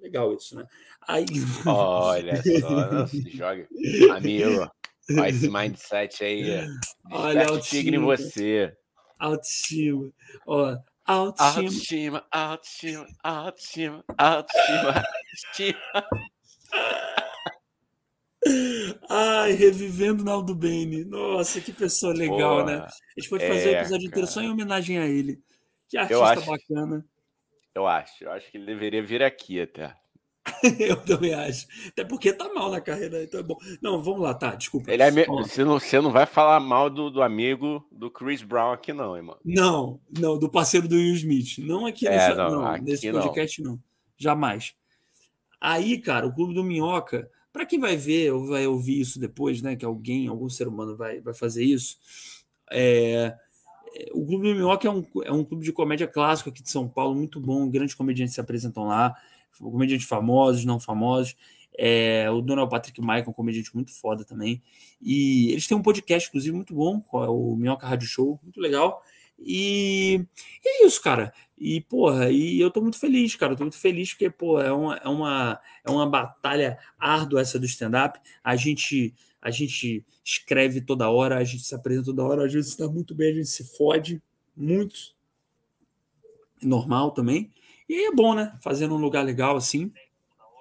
Legal 0.00 0.34
isso, 0.34 0.56
né? 0.56 0.66
Aí... 1.06 1.24
Olha 1.64 2.36
só, 2.60 2.92
não 2.92 3.06
se 3.06 3.30
joga. 3.30 3.68
Amigo, 4.14 4.70
olha 5.10 5.28
esse 5.28 5.48
mindset 5.48 6.24
aí. 6.24 6.66
Olha 7.10 7.52
o 7.52 7.60
tigre 7.60 7.96
em 7.96 8.00
você. 8.00 8.76
Autoestima. 9.18 10.12
Ó, 10.46 10.76
Autoestima, 11.06 12.24
autoestima, 12.32 13.06
autoestima, 13.22 14.04
autoestima, 14.18 15.04
autoestima. 15.04 15.78
Ai, 19.08 19.52
revivendo 19.52 20.24
Naldo 20.24 20.54
Bene. 20.54 21.04
Nossa, 21.04 21.60
que 21.60 21.72
pessoa 21.72 22.12
legal, 22.12 22.64
né? 22.64 22.76
A 22.76 23.20
gente 23.20 23.30
pode 23.30 23.46
fazer 23.46 23.68
o 23.68 23.72
é, 23.72 23.76
um 23.76 23.80
episódio 23.80 24.06
inteiro 24.06 24.26
só 24.26 24.40
em 24.40 24.50
homenagem 24.50 24.98
a 24.98 25.06
ele. 25.06 25.40
Que 25.88 25.96
artista 25.96 26.14
eu 26.14 26.24
acho, 26.24 26.46
bacana. 26.46 27.06
Eu 27.74 27.86
acho. 27.86 28.24
Eu 28.24 28.32
acho 28.32 28.50
que 28.50 28.56
ele 28.56 28.66
deveria 28.66 29.02
vir 29.02 29.22
aqui 29.22 29.60
até. 29.60 29.94
eu 30.78 30.96
também 30.96 31.34
acho. 31.34 31.66
Até 31.88 32.04
porque 32.04 32.32
tá 32.32 32.52
mal 32.52 32.70
na 32.70 32.80
carreira, 32.80 33.22
então 33.22 33.40
é 33.40 33.42
bom. 33.42 33.56
Não, 33.82 34.02
vamos 34.02 34.20
lá, 34.20 34.34
tá, 34.34 34.54
desculpa. 34.54 34.90
Ele 34.90 35.02
é 35.02 35.10
me... 35.10 35.24
você, 35.24 35.64
não, 35.64 35.78
você 35.78 36.00
não 36.00 36.10
vai 36.10 36.26
falar 36.26 36.60
mal 36.60 36.88
do, 36.88 37.10
do 37.10 37.22
amigo 37.22 37.86
do 37.90 38.10
Chris 38.10 38.42
Brown 38.42 38.72
aqui, 38.72 38.92
não, 38.92 39.16
irmão. 39.16 39.36
Não, 39.44 40.00
não, 40.18 40.38
do 40.38 40.48
parceiro 40.48 40.88
do 40.88 40.94
Will 40.94 41.14
Smith. 41.14 41.58
Não 41.58 41.86
aqui, 41.86 42.06
é, 42.06 42.10
nessa, 42.10 42.34
não, 42.34 42.50
não 42.50 42.66
aqui 42.66 42.84
nesse 42.84 43.10
podcast, 43.10 43.62
não. 43.62 43.72
não. 43.72 43.82
Jamais. 44.16 44.74
Aí, 45.60 45.98
cara, 45.98 46.26
o 46.26 46.34
Clube 46.34 46.54
do 46.54 46.64
Minhoca, 46.64 47.28
para 47.56 47.66
quem 47.66 47.80
vai 47.80 47.96
ver 47.96 48.32
ou 48.32 48.46
vai 48.46 48.66
ouvir 48.66 49.00
isso 49.00 49.18
depois, 49.18 49.62
né? 49.62 49.74
Que 49.74 49.84
alguém, 49.84 50.28
algum 50.28 50.48
ser 50.48 50.68
humano 50.68 50.94
vai, 50.96 51.20
vai 51.20 51.32
fazer 51.32 51.64
isso. 51.64 51.96
É, 52.70 53.34
o 54.12 54.26
Clube 54.26 54.48
do 54.48 54.54
Minhoca 54.54 54.86
é 54.86 54.90
um, 54.90 55.04
é 55.24 55.32
um 55.32 55.42
clube 55.42 55.64
de 55.64 55.72
comédia 55.72 56.06
clássico 56.06 56.50
aqui 56.50 56.62
de 56.62 56.70
São 56.70 56.86
Paulo, 56.86 57.14
muito 57.14 57.40
bom. 57.40 57.68
Grandes 57.70 57.94
comediantes 57.94 58.34
se 58.34 58.40
apresentam 58.40 58.84
lá 58.84 59.16
comediantes 59.58 60.06
famosos, 60.06 60.66
não 60.66 60.78
famosos. 60.78 61.34
É, 61.78 62.30
o 62.30 62.40
Donald 62.40 62.70
Patrick 62.70 63.00
Michael, 63.00 63.28
um 63.28 63.32
comediante 63.32 63.74
muito 63.74 63.92
foda 63.92 64.24
também. 64.24 64.62
E 65.00 65.50
eles 65.50 65.66
têm 65.66 65.76
um 65.76 65.82
podcast, 65.82 66.28
inclusive, 66.28 66.54
muito 66.54 66.74
bom, 66.74 67.02
é 67.14 67.28
o 67.28 67.56
Minhoca 67.56 67.86
Rádio 67.86 68.06
Show, 68.06 68.38
muito 68.42 68.60
legal. 68.60 69.02
E, 69.38 70.24
e, 70.64 70.68
é 70.68 70.86
isso, 70.86 71.00
cara. 71.02 71.32
E, 71.58 71.80
porra, 71.80 72.30
e 72.30 72.60
eu 72.60 72.70
tô 72.70 72.80
muito 72.80 72.98
feliz, 72.98 73.34
cara. 73.34 73.52
Eu 73.52 73.56
tô 73.56 73.64
muito 73.64 73.78
feliz 73.78 74.10
porque, 74.10 74.30
pô, 74.30 74.60
é 74.60 74.72
uma, 74.72 74.96
é 74.96 75.08
uma, 75.08 75.60
é 75.84 75.90
uma 75.90 76.08
batalha 76.08 76.78
árdua 76.98 77.40
essa 77.40 77.58
do 77.58 77.66
stand-up. 77.66 78.18
A 78.42 78.56
gente, 78.56 79.14
a 79.40 79.50
gente 79.50 80.04
escreve 80.24 80.80
toda 80.80 81.10
hora, 81.10 81.38
a 81.38 81.44
gente 81.44 81.64
se 81.64 81.74
apresenta 81.74 82.06
toda 82.06 82.24
hora, 82.24 82.46
às 82.46 82.52
vezes 82.52 82.70
está 82.70 82.88
muito 82.88 83.14
bem, 83.14 83.30
a 83.30 83.34
gente 83.34 83.48
se 83.48 83.76
fode 83.76 84.22
muito. 84.56 85.14
Normal 86.62 87.12
também. 87.12 87.52
E 87.88 88.08
é 88.08 88.12
bom, 88.12 88.34
né? 88.34 88.58
Fazendo 88.62 88.94
um 88.94 88.98
lugar 88.98 89.24
legal 89.24 89.56
assim. 89.56 89.92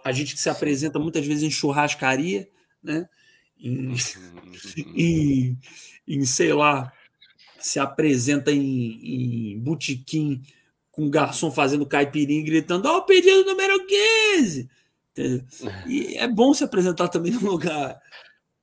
A 0.04 0.12
gente 0.12 0.36
que 0.36 0.40
se 0.40 0.50
apresenta 0.50 1.00
muitas 1.00 1.26
vezes 1.26 1.44
em 1.44 1.50
churrascaria, 1.50 2.48
né? 2.84 3.10
Em, 3.58 3.88
uhum. 3.88 3.96
em, 4.96 5.58
em 6.08 6.26
sei 6.26 6.54
lá, 6.54 6.94
se 7.66 7.80
apresenta 7.80 8.52
em, 8.52 9.54
em 9.54 9.60
botequim 9.60 10.44
com 10.92 11.08
o 11.08 11.10
garçom 11.10 11.50
fazendo 11.50 11.86
caipirinha 11.86 12.46
gritando: 12.46 12.88
Ó, 12.88 12.94
oh, 12.94 12.98
o 13.00 13.02
pedido 13.06 13.44
número 13.44 13.86
15! 13.88 14.70
Entendeu? 15.12 15.46
E 15.88 16.16
é 16.16 16.28
bom 16.28 16.54
se 16.54 16.64
apresentar 16.64 17.08
também 17.08 17.32
num 17.32 17.50
lugar. 17.50 18.00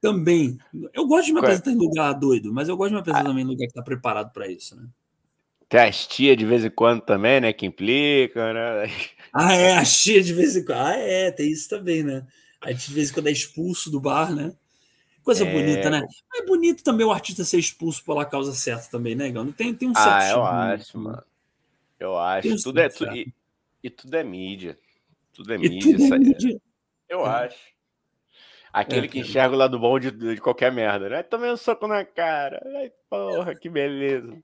Também. 0.01 0.57
Eu 0.93 1.07
gosto 1.07 1.27
de 1.27 1.33
me 1.33 1.41
apresentar 1.41 1.73
em 1.73 1.77
lugar 1.77 2.13
doido, 2.13 2.53
mas 2.53 2.69
eu 2.69 2.77
gosto 2.77 2.91
de 2.91 2.95
me 2.95 3.01
apresentar 3.01 3.25
ah. 3.25 3.29
também 3.29 3.45
em 3.45 3.47
lugar 3.47 3.67
que 3.67 3.73
está 3.73 3.83
preparado 3.83 4.33
para 4.33 4.47
isso, 4.47 4.77
né? 4.77 4.87
Tem 5.69 5.81
as 5.81 6.07
tia 6.07 6.37
de 6.37 6.45
vez 6.45 6.65
em 6.65 6.71
quando 6.71 7.01
também, 7.01 7.41
né? 7.41 7.53
Que 7.53 7.67
implica, 7.67 8.53
né? 8.53 8.93
Ah, 9.33 9.55
é, 9.55 9.77
a 9.77 9.85
tia 9.85 10.23
de 10.23 10.33
vez 10.33 10.55
em 10.55 10.65
quando. 10.65 10.79
Ah, 10.79 10.97
é, 10.97 11.31
tem 11.31 11.51
isso 11.51 11.69
também, 11.69 12.05
né? 12.05 12.25
Aí 12.61 12.75
de 12.75 12.93
vez 12.93 13.11
em 13.11 13.15
quando 13.15 13.29
é 13.29 13.33
expulso 13.33 13.91
do 13.91 14.01
bar, 14.01 14.33
né? 14.35 14.53
Coisa 15.23 15.45
é... 15.45 15.53
bonita, 15.53 15.91
né? 15.91 16.07
É 16.35 16.45
bonito 16.45 16.83
também 16.83 17.07
o 17.07 17.13
artista 17.13 17.45
ser 17.45 17.59
expulso 17.59 18.05
pela 18.05 18.25
causa 18.25 18.53
certa 18.53 18.91
também, 18.91 19.15
né, 19.15 19.31
Gão? 19.31 19.51
Tem, 19.53 19.75
tem 19.75 19.89
um 19.89 19.95
certo. 19.95 20.09
Ah, 20.11 20.31
eu 20.31 20.45
acho, 20.45 20.99
né? 20.99 21.05
mano. 21.05 21.25
Eu 21.99 22.19
acho. 22.19 22.49
Um 22.49 22.57
tudo 22.57 22.81
é, 22.81 22.89
tu, 22.89 23.05
e, 23.15 23.33
e, 23.83 23.91
tudo 23.91 24.17
é 24.17 24.25
mídia. 24.25 24.77
Tudo 25.33 25.55
é 25.55 25.59
mídia. 25.59 25.97
Tudo 25.97 26.15
é 26.15 26.19
mídia. 26.19 26.61
Eu 27.09 27.27
é. 27.27 27.47
acho. 27.47 27.73
Aquele 28.73 29.07
é, 29.07 29.09
que 29.09 29.21
enxerga 29.21 29.55
o 29.55 29.59
lado 29.59 29.79
bom 29.79 29.99
de, 29.99 30.11
de 30.11 30.41
qualquer 30.41 30.73
merda, 30.73 31.09
né? 31.09 31.23
Também 31.23 31.53
um 31.53 31.57
soco 31.57 31.87
na 31.87 32.05
cara. 32.05 32.61
Ai, 32.79 32.91
porra, 33.09 33.55
que 33.55 33.69
beleza. 33.69 34.37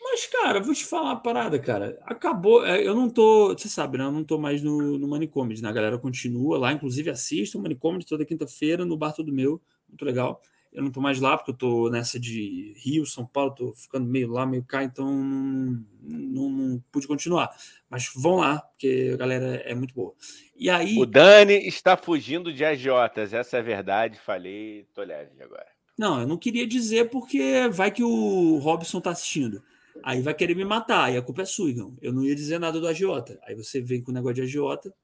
Mas, 0.00 0.26
cara, 0.26 0.60
vou 0.60 0.74
te 0.74 0.84
falar 0.84 1.10
uma 1.10 1.20
parada, 1.20 1.58
cara. 1.58 1.98
Acabou. 2.02 2.66
É, 2.66 2.84
eu 2.84 2.94
não 2.94 3.08
tô. 3.08 3.54
Você 3.56 3.68
sabe, 3.68 3.98
né? 3.98 4.04
Eu 4.04 4.12
não 4.12 4.24
tô 4.24 4.36
mais 4.36 4.62
no, 4.62 4.98
no 4.98 5.06
Manicômio, 5.06 5.56
né? 5.62 5.68
A 5.68 5.72
galera 5.72 5.98
continua 5.98 6.58
lá, 6.58 6.72
inclusive 6.72 7.08
assista 7.08 7.56
o 7.56 7.62
Manicômio 7.62 8.04
toda 8.04 8.24
quinta-feira 8.24 8.84
no 8.84 8.96
Bar 8.96 9.14
Todo 9.14 9.32
Meu. 9.32 9.62
Muito 9.88 10.04
legal. 10.04 10.40
Eu 10.72 10.82
não 10.82 10.90
tô 10.90 11.00
mais 11.00 11.18
lá 11.18 11.36
porque 11.36 11.50
eu 11.50 11.56
tô 11.56 11.88
nessa 11.88 12.20
de 12.20 12.74
Rio, 12.76 13.06
São 13.06 13.24
Paulo, 13.24 13.54
tô 13.54 13.72
ficando 13.72 14.06
meio 14.06 14.30
lá, 14.30 14.44
meio 14.44 14.62
cá, 14.62 14.84
então 14.84 15.06
não, 15.10 15.84
não, 16.02 16.50
não 16.50 16.84
pude 16.92 17.06
continuar. 17.06 17.50
Mas 17.88 18.10
vão 18.14 18.36
lá, 18.36 18.58
porque 18.58 19.10
a 19.14 19.16
galera 19.16 19.56
é 19.64 19.74
muito 19.74 19.94
boa. 19.94 20.14
E 20.54 20.68
aí. 20.68 20.98
O 20.98 21.06
Dani 21.06 21.66
está 21.66 21.96
fugindo 21.96 22.52
de 22.52 22.64
agiotas, 22.64 23.32
essa 23.32 23.56
é 23.56 23.60
a 23.60 23.62
verdade. 23.62 24.20
Falei, 24.20 24.86
tô 24.94 25.02
leve 25.02 25.42
agora. 25.42 25.66
Não, 25.98 26.20
eu 26.20 26.26
não 26.26 26.36
queria 26.36 26.66
dizer 26.66 27.10
porque 27.10 27.66
vai 27.72 27.90
que 27.90 28.04
o 28.04 28.58
Robson 28.58 29.00
tá 29.00 29.10
assistindo. 29.10 29.62
Aí 30.02 30.22
vai 30.22 30.34
querer 30.34 30.54
me 30.54 30.64
matar, 30.64 31.06
aí 31.06 31.16
a 31.16 31.22
culpa 31.22 31.42
é 31.42 31.44
sua, 31.44 31.70
Igão. 31.70 31.96
Eu 32.00 32.12
não 32.12 32.24
ia 32.24 32.34
dizer 32.34 32.60
nada 32.60 32.78
do 32.78 32.86
agiota. 32.86 33.38
Aí 33.44 33.54
você 33.54 33.80
vem 33.80 34.00
com 34.00 34.12
o 34.12 34.14
negócio 34.14 34.36
de 34.36 34.42
agiota. 34.42 34.94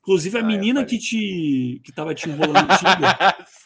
Inclusive 0.00 0.36
a 0.36 0.40
ah, 0.40 0.44
menina 0.44 0.84
que 0.84 0.98
te 0.98 1.80
que 1.84 1.92
tava 1.92 2.12
te 2.12 2.28
enrolando 2.28 2.66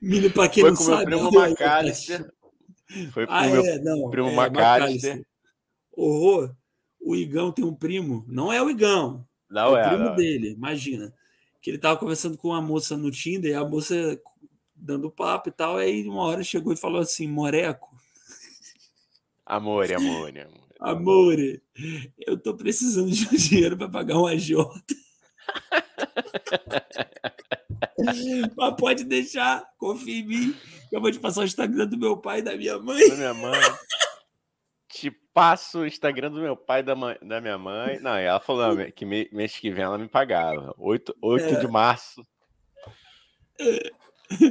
Menino, 0.00 0.30
para 0.30 0.48
quem 0.48 0.62
Foi 0.62 0.70
não 0.70 0.76
com 0.76 0.84
sabe. 0.84 1.06
Meu 1.06 1.18
primo 1.18 1.32
Macalister. 1.40 2.32
Foi 3.12 3.26
com 3.26 3.32
ah, 3.32 3.46
meu 3.46 3.64
é, 3.64 3.78
não, 3.78 4.10
primo 4.10 4.28
é, 4.28 4.34
Macalister. 4.34 5.26
Horror. 5.92 6.54
O 7.00 7.14
Igão 7.14 7.52
tem 7.52 7.64
um 7.64 7.74
primo, 7.74 8.24
não 8.28 8.52
é 8.52 8.62
o 8.62 8.68
Igão. 8.68 9.26
Não 9.48 9.76
é, 9.76 9.82
é 9.82 9.86
o 9.86 9.88
primo 9.88 10.04
não. 10.04 10.16
dele, 10.16 10.50
imagina. 10.50 11.14
Que 11.62 11.70
ele 11.70 11.78
tava 11.78 11.98
conversando 11.98 12.36
com 12.36 12.48
uma 12.48 12.60
moça 12.60 12.96
no 12.96 13.10
Tinder 13.10 13.52
e 13.52 13.54
a 13.54 13.64
moça 13.64 14.20
dando 14.74 15.10
papo 15.10 15.48
e 15.48 15.52
tal. 15.52 15.76
Aí 15.76 16.06
uma 16.06 16.22
hora 16.22 16.42
chegou 16.42 16.72
e 16.72 16.76
falou 16.76 17.00
assim: 17.00 17.26
Moreco. 17.26 17.96
Amore, 19.46 19.94
amore, 19.94 20.40
amore. 20.40 20.68
Amore, 20.80 21.62
eu 22.18 22.38
tô 22.38 22.54
precisando 22.54 23.10
de 23.10 23.26
dinheiro 23.36 23.76
para 23.76 23.88
pagar 23.88 24.18
um 24.18 24.26
agiota. 24.26 24.94
Mas 28.56 28.74
pode 28.76 29.04
deixar, 29.04 29.64
confia 29.78 30.20
em 30.20 30.26
mim. 30.26 30.56
Eu 30.90 31.00
vou 31.00 31.10
te 31.10 31.18
passar 31.18 31.42
o 31.42 31.44
Instagram 31.44 31.86
do 31.86 31.98
meu 31.98 32.16
pai 32.16 32.38
e 32.38 32.42
da 32.42 32.56
minha 32.56 32.78
mãe. 32.78 33.08
Da 33.08 33.16
minha 33.16 33.34
mãe. 33.34 33.60
te 34.88 35.10
passo 35.10 35.80
o 35.80 35.86
Instagram 35.86 36.30
do 36.30 36.40
meu 36.40 36.56
pai 36.56 36.80
e 36.80 36.82
da, 36.82 36.94
mãe, 36.94 37.16
da 37.22 37.40
minha 37.40 37.58
mãe. 37.58 37.98
Não, 38.00 38.16
ela 38.16 38.40
falou 38.40 38.76
que 38.92 39.04
mês 39.04 39.58
que 39.58 39.70
vem 39.70 39.84
ela 39.84 39.98
me 39.98 40.08
pagava. 40.08 40.74
8, 40.78 41.14
8 41.20 41.44
é. 41.44 41.60
de 41.60 41.68
março. 41.68 42.26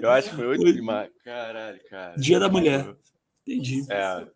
Eu 0.02 0.12
acho 0.12 0.30
que 0.30 0.36
foi 0.36 0.48
8 0.48 0.74
de 0.74 0.82
maio. 0.82 1.12
Caralho, 1.24 1.80
cara. 1.90 2.16
Dia 2.16 2.40
da 2.40 2.50
mulher. 2.50 2.96
Entendi. 3.46 3.86
É. 3.90 4.28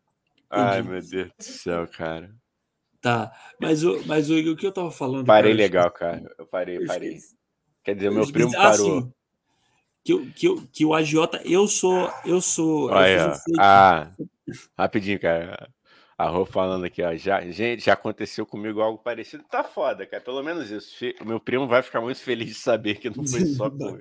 Ai, 0.50 0.82
meu 0.82 1.02
Deus 1.02 1.32
do 1.38 1.44
céu, 1.44 1.88
cara. 1.88 2.34
Tá, 3.02 3.32
mas, 3.60 3.84
o, 3.84 4.06
mas 4.06 4.30
o, 4.30 4.38
o 4.38 4.56
que 4.56 4.66
eu 4.66 4.72
tava 4.72 4.92
falando. 4.92 5.26
Parei 5.26 5.52
cara, 5.52 5.64
legal, 5.64 5.92
cara. 5.92 6.36
Eu 6.38 6.46
parei, 6.46 6.78
eu 6.78 6.86
parei. 6.86 7.18
Quer 7.84 7.96
dizer, 7.96 8.12
meu 8.12 8.32
primo 8.32 8.52
ah, 8.56 8.70
parou. 8.70 9.02
Sim. 9.02 9.14
Que, 10.04 10.32
que, 10.32 10.68
que 10.68 10.86
o 10.86 10.94
agiota, 10.94 11.42
eu 11.44 11.68
sou. 11.68 12.12
Eu 12.24 12.40
sou. 12.42 12.92
Olha, 12.92 13.34
eu 13.48 13.56
ah, 13.60 14.12
rapidinho, 14.78 15.20
cara. 15.20 15.68
A 16.16 16.28
Rô 16.28 16.46
falando 16.46 16.86
aqui, 16.86 17.02
ó. 17.02 17.16
Já, 17.16 17.42
gente, 17.50 17.84
já 17.84 17.94
aconteceu 17.94 18.46
comigo 18.46 18.80
algo 18.80 19.02
parecido. 19.02 19.44
Tá 19.50 19.64
foda, 19.64 20.06
cara. 20.06 20.22
Pelo 20.22 20.44
menos 20.44 20.70
isso. 20.70 21.04
O 21.20 21.26
meu 21.26 21.40
primo 21.40 21.68
vai 21.68 21.82
ficar 21.82 22.00
muito 22.00 22.20
feliz 22.20 22.50
de 22.50 22.54
saber 22.54 23.00
que 23.00 23.10
não 23.10 23.26
foi 23.26 23.46
só 23.48 23.68
comigo 23.72 23.98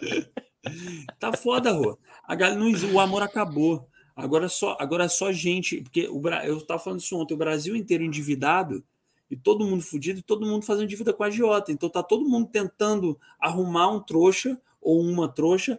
tá 1.18 1.32
foda, 1.32 1.72
Rô. 1.72 1.98
A 2.24 2.36
galera, 2.36 2.60
o 2.92 3.00
amor 3.00 3.22
acabou. 3.22 3.88
Agora 4.14 4.48
só, 4.48 4.76
agora 4.78 5.08
só 5.08 5.32
gente, 5.32 5.80
porque 5.82 6.08
o, 6.08 6.20
eu 6.44 6.60
tava 6.60 6.80
falando 6.80 7.00
isso 7.00 7.16
ontem, 7.16 7.34
o 7.34 7.38
Brasil 7.38 7.74
inteiro 7.76 8.04
endividado 8.04 8.84
e 9.30 9.36
todo 9.36 9.64
mundo 9.64 9.82
fudido 9.82 10.18
e 10.18 10.22
todo 10.22 10.46
mundo 10.46 10.64
fazendo 10.64 10.88
dívida 10.88 11.12
com 11.12 11.22
a 11.22 11.26
agiota. 11.28 11.70
Então 11.70 11.88
tá 11.88 12.02
todo 12.02 12.28
mundo 12.28 12.48
tentando 12.48 13.18
arrumar 13.38 13.88
um 13.90 14.00
trouxa 14.00 14.60
ou 14.80 15.00
uma 15.00 15.28
trouxa 15.28 15.78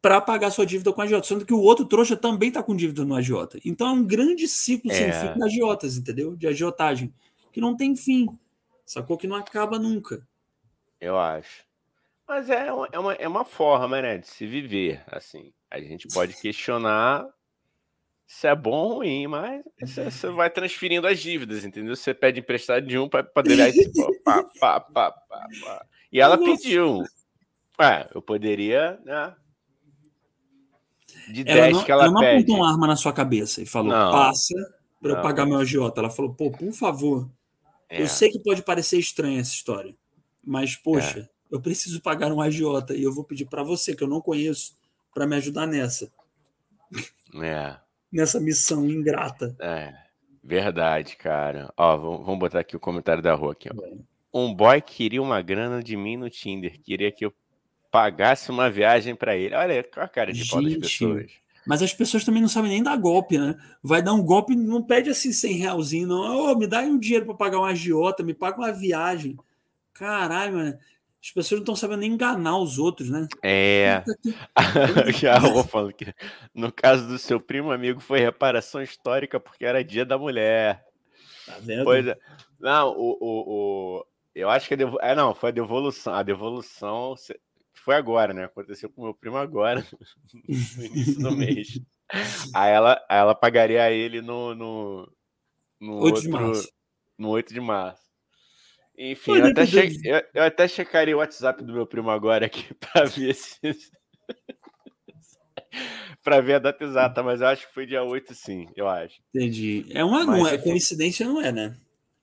para 0.00 0.20
pagar 0.20 0.50
sua 0.50 0.66
dívida 0.66 0.92
com 0.92 1.00
a 1.00 1.04
agiota, 1.04 1.28
sendo 1.28 1.46
que 1.46 1.54
o 1.54 1.60
outro 1.60 1.84
trouxa 1.84 2.16
também 2.16 2.50
tá 2.50 2.62
com 2.62 2.74
dívida 2.74 3.04
no 3.04 3.14
agiota. 3.14 3.58
Então 3.64 3.86
é 3.86 3.92
um 3.92 4.04
grande 4.04 4.48
ciclo 4.48 4.90
é. 4.90 4.94
sem 4.94 5.12
fim 5.12 5.38
de 5.38 5.44
agiotas, 5.44 5.96
entendeu? 5.96 6.34
De 6.34 6.48
agiotagem, 6.48 7.14
que 7.52 7.60
não 7.60 7.76
tem 7.76 7.94
fim. 7.94 8.26
Sacou 8.84 9.16
que 9.16 9.28
não 9.28 9.36
acaba 9.36 9.78
nunca. 9.78 10.26
Eu 11.00 11.18
acho. 11.18 11.64
Mas 12.26 12.48
é 12.48 12.72
uma, 12.72 12.88
é 12.90 12.98
uma, 12.98 13.12
é 13.14 13.28
uma 13.28 13.44
forma, 13.44 14.00
né, 14.00 14.18
de 14.18 14.26
se 14.26 14.46
viver, 14.46 15.04
assim. 15.06 15.52
A 15.70 15.80
gente 15.80 16.08
pode 16.08 16.34
questionar 16.40 17.26
se 18.32 18.48
é 18.48 18.56
bom 18.56 18.70
ou 18.70 18.94
ruim, 18.94 19.26
mas 19.26 19.62
você, 19.78 20.30
vai 20.30 20.48
transferindo 20.48 21.06
as 21.06 21.20
dívidas, 21.20 21.66
entendeu? 21.66 21.94
Você 21.94 22.14
pede 22.14 22.40
emprestado 22.40 22.86
de 22.86 22.98
um 22.98 23.06
para 23.06 23.22
poder 23.22 23.60
aí, 23.60 23.92
pá, 24.24 24.42
pá, 24.58 24.80
pá, 24.80 25.10
pá, 25.10 25.46
pá. 25.62 25.86
E 26.10 26.18
ela 26.18 26.38
pediu. 26.38 27.04
É, 27.78 28.08
eu 28.14 28.22
poderia, 28.22 28.98
né? 29.04 29.34
De 31.28 31.44
10 31.44 31.58
ela 31.58 31.70
não, 31.70 31.84
que 31.84 31.92
ela, 31.92 32.04
ela 32.04 32.12
não 32.12 32.20
pede. 32.20 32.36
apontou 32.38 32.56
uma 32.56 32.72
arma 32.72 32.86
na 32.86 32.96
sua 32.96 33.12
cabeça 33.12 33.60
e 33.60 33.66
falou, 33.66 33.92
não, 33.92 34.10
passa 34.10 34.54
para 35.00 35.12
eu 35.12 35.20
pagar 35.20 35.44
meu 35.44 35.58
agiota. 35.58 36.00
Ela 36.00 36.10
falou, 36.10 36.32
pô, 36.34 36.50
por 36.50 36.72
favor. 36.72 37.30
É. 37.88 38.00
Eu 38.00 38.08
sei 38.08 38.30
que 38.30 38.38
pode 38.38 38.62
parecer 38.62 38.98
estranha 38.98 39.40
essa 39.40 39.52
história, 39.52 39.94
mas, 40.42 40.74
poxa, 40.74 41.20
é 41.20 41.54
eu 41.54 41.60
preciso 41.60 42.00
pagar 42.00 42.32
um 42.32 42.40
agiota 42.40 42.94
e 42.94 43.02
eu 43.02 43.12
vou 43.12 43.24
pedir 43.24 43.44
para 43.44 43.62
você, 43.62 43.94
que 43.94 44.02
eu 44.02 44.08
não 44.08 44.22
conheço, 44.22 44.74
para 45.12 45.26
me 45.26 45.36
ajudar 45.36 45.66
nessa. 45.66 46.10
É. 47.42 47.81
Nessa 48.12 48.38
missão 48.38 48.86
ingrata. 48.88 49.56
É. 49.60 49.94
Verdade, 50.44 51.16
cara. 51.16 51.72
Ó, 51.76 51.96
vamos 51.96 52.38
botar 52.38 52.60
aqui 52.60 52.76
o 52.76 52.80
comentário 52.80 53.22
da 53.22 53.32
rua 53.34 53.52
aqui, 53.52 53.68
ó. 53.70 53.74
Um 54.34 54.52
boy 54.52 54.80
queria 54.80 55.22
uma 55.22 55.40
grana 55.40 55.82
de 55.82 55.96
mim 55.96 56.16
no 56.16 56.28
Tinder, 56.28 56.80
queria 56.80 57.12
que 57.12 57.24
eu 57.24 57.32
pagasse 57.90 58.50
uma 58.50 58.70
viagem 58.70 59.14
para 59.14 59.36
ele. 59.36 59.54
Olha, 59.54 59.86
a 59.96 60.08
cara 60.08 60.32
de 60.32 60.48
pau 60.48 60.62
das 60.62 60.74
pessoas. 60.76 61.30
Mas 61.66 61.80
as 61.80 61.94
pessoas 61.94 62.24
também 62.24 62.42
não 62.42 62.48
sabem 62.48 62.70
nem 62.70 62.82
dar 62.82 62.96
golpe, 62.96 63.38
né? 63.38 63.54
Vai 63.82 64.02
dar 64.02 64.14
um 64.14 64.22
golpe, 64.22 64.56
não 64.56 64.82
pede 64.82 65.10
assim 65.10 65.32
100 65.32 65.52
realzinho, 65.58 66.08
não. 66.08 66.50
Oh, 66.50 66.56
me 66.56 66.66
dá 66.66 66.80
aí 66.80 66.90
um 66.90 66.98
dinheiro 66.98 67.26
para 67.26 67.34
pagar 67.34 67.58
uma 67.58 67.68
agiota, 67.68 68.24
me 68.24 68.34
paga 68.34 68.58
uma 68.58 68.72
viagem. 68.72 69.36
Caralho, 69.92 70.54
mano. 70.54 70.78
As 71.22 71.30
pessoas 71.30 71.60
não 71.60 71.62
estão 71.62 71.76
sabendo 71.76 72.00
nem 72.00 72.12
enganar 72.12 72.58
os 72.58 72.78
outros, 72.78 73.08
né? 73.08 73.28
É. 73.44 74.02
Já 75.20 75.38
vou 75.38 75.62
falando 75.62 75.92
que 75.92 76.12
no 76.52 76.72
caso 76.72 77.06
do 77.06 77.16
seu 77.16 77.40
primo 77.40 77.70
amigo 77.70 78.00
foi 78.00 78.18
reparação 78.18 78.82
histórica 78.82 79.38
porque 79.38 79.64
era 79.64 79.84
dia 79.84 80.04
da 80.04 80.18
mulher. 80.18 80.84
Tá 81.46 81.58
vendo? 81.60 81.84
Pois 81.84 82.06
é. 82.06 82.18
Não, 82.58 82.90
o, 82.90 83.18
o, 83.20 83.98
o, 84.00 84.06
eu 84.34 84.50
acho 84.50 84.66
que 84.66 84.74
a 84.74 84.78
é, 85.00 85.14
não, 85.14 85.32
foi 85.32 85.50
a 85.50 85.52
devolução. 85.52 86.12
A 86.12 86.24
devolução 86.24 87.14
foi 87.72 87.94
agora, 87.94 88.32
né? 88.34 88.44
Aconteceu 88.44 88.90
com 88.90 89.04
meu 89.04 89.14
primo 89.14 89.36
agora, 89.36 89.86
no 90.34 90.84
início 90.84 91.20
do 91.20 91.36
mês. 91.36 91.80
Aí 92.54 92.70
ela, 92.70 93.02
aí 93.08 93.18
ela 93.18 93.34
pagaria 93.34 93.82
a 93.82 93.90
ele 93.90 94.20
no, 94.20 94.54
no, 94.54 95.12
no 95.80 95.94
8 95.94 96.04
outro, 96.04 96.20
de 96.20 96.28
março. 96.28 96.72
No 97.16 97.30
8 97.30 97.54
de 97.54 97.60
março. 97.60 98.01
Enfim, 98.96 99.36
eu 99.36 99.46
até, 99.46 99.66
che... 99.66 100.00
eu, 100.04 100.22
eu 100.34 100.42
até 100.42 100.68
checaria 100.68 101.16
o 101.16 101.18
WhatsApp 101.18 101.64
do 101.64 101.72
meu 101.72 101.86
primo 101.86 102.10
agora 102.10 102.46
aqui 102.46 102.72
para 102.74 103.06
ver 103.06 103.34
se. 103.34 103.58
para 106.22 106.40
ver 106.40 106.54
a 106.54 106.58
data 106.58 106.84
exata, 106.84 107.22
mas 107.22 107.40
eu 107.40 107.48
acho 107.48 107.66
que 107.66 107.74
foi 107.74 107.86
dia 107.86 108.02
8, 108.02 108.34
sim, 108.34 108.68
eu 108.76 108.88
acho. 108.88 109.20
Entendi. 109.34 109.86
É 109.90 110.04
uma 110.04 110.24
mas, 110.24 110.26
não 110.26 110.46
é, 110.46 110.58
coincidência 110.58 111.26
não 111.26 111.40
é, 111.40 111.50
né? 111.50 111.76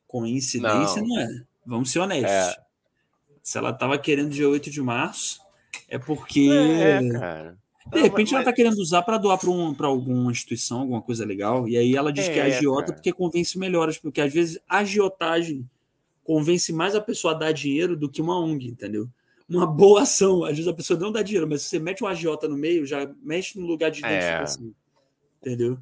Coincidência 0.07 1.01
não, 1.01 1.09
não 1.09 1.19
é. 1.19 1.27
Vamos 1.65 1.91
ser 1.91 1.99
honestos. 1.99 2.31
É. 2.31 2.55
Se 3.41 3.57
ela 3.57 3.73
tava 3.73 3.97
querendo 3.97 4.29
dia 4.29 4.47
8 4.47 4.69
de 4.69 4.81
março, 4.81 5.39
é 5.87 5.97
porque. 5.97 6.49
É, 6.51 7.19
cara. 7.19 7.57
De 7.91 8.01
repente 8.01 8.35
ela 8.35 8.43
tá 8.43 8.53
querendo 8.53 8.77
usar 8.77 9.01
para 9.01 9.17
doar 9.17 9.39
para 9.39 9.49
um, 9.49 9.75
alguma 9.79 10.31
instituição, 10.31 10.81
alguma 10.81 11.01
coisa 11.01 11.25
legal, 11.25 11.67
e 11.67 11.75
aí 11.75 11.95
ela 11.95 12.13
diz 12.13 12.29
é, 12.29 12.33
que 12.33 12.39
é 12.39 12.43
agiota 12.43 12.87
cara. 12.87 12.93
porque 12.93 13.11
convence 13.11 13.57
melhor, 13.57 13.91
porque 13.99 14.21
às 14.21 14.31
vezes 14.31 14.59
a 14.69 14.79
agiotagem 14.79 15.67
convence 16.29 16.71
mais 16.71 16.93
a 16.93 17.01
pessoa 17.01 17.33
a 17.33 17.37
dar 17.37 17.51
dinheiro 17.51 17.97
do 17.97 18.07
que 18.07 18.21
uma 18.21 18.39
ONG, 18.39 18.67
entendeu? 18.67 19.09
Uma 19.49 19.65
boa 19.65 20.03
ação, 20.03 20.43
às 20.43 20.51
vezes 20.51 20.67
a 20.67 20.73
pessoa 20.75 20.99
não 20.99 21.11
dá 21.11 21.23
dinheiro, 21.23 21.49
mas 21.49 21.63
se 21.63 21.69
você 21.69 21.79
mete 21.79 22.03
um 22.03 22.07
agiota 22.07 22.47
no 22.47 22.55
meio, 22.55 22.85
já 22.85 23.11
mexe 23.23 23.59
no 23.59 23.65
lugar 23.65 23.89
de 23.89 23.97
identificação, 24.01 24.63
é. 24.63 24.69
entendeu? 25.49 25.79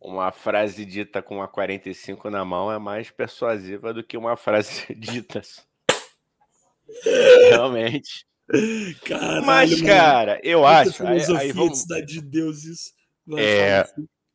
Uma 0.00 0.30
frase 0.30 0.84
dita 0.84 1.20
com 1.20 1.38
uma 1.38 1.48
45 1.48 2.30
na 2.30 2.44
mão 2.44 2.70
é 2.70 2.78
mais 2.78 3.10
persuasiva 3.10 3.92
do 3.92 4.04
que 4.04 4.16
uma 4.16 4.36
frase 4.36 4.86
dita. 4.94 5.42
Realmente. 7.50 8.24
Caralho, 9.04 9.44
Mas, 9.44 9.82
cara, 9.82 10.40
eu 10.44 10.64
acho. 10.64 11.04
Aí, 11.04 11.20
aí 11.36 11.50
vamos... 11.50 11.84
de 12.06 12.20
Deus, 12.20 12.62
isso. 12.62 12.92
Vai, 13.26 13.42
é, 13.42 13.84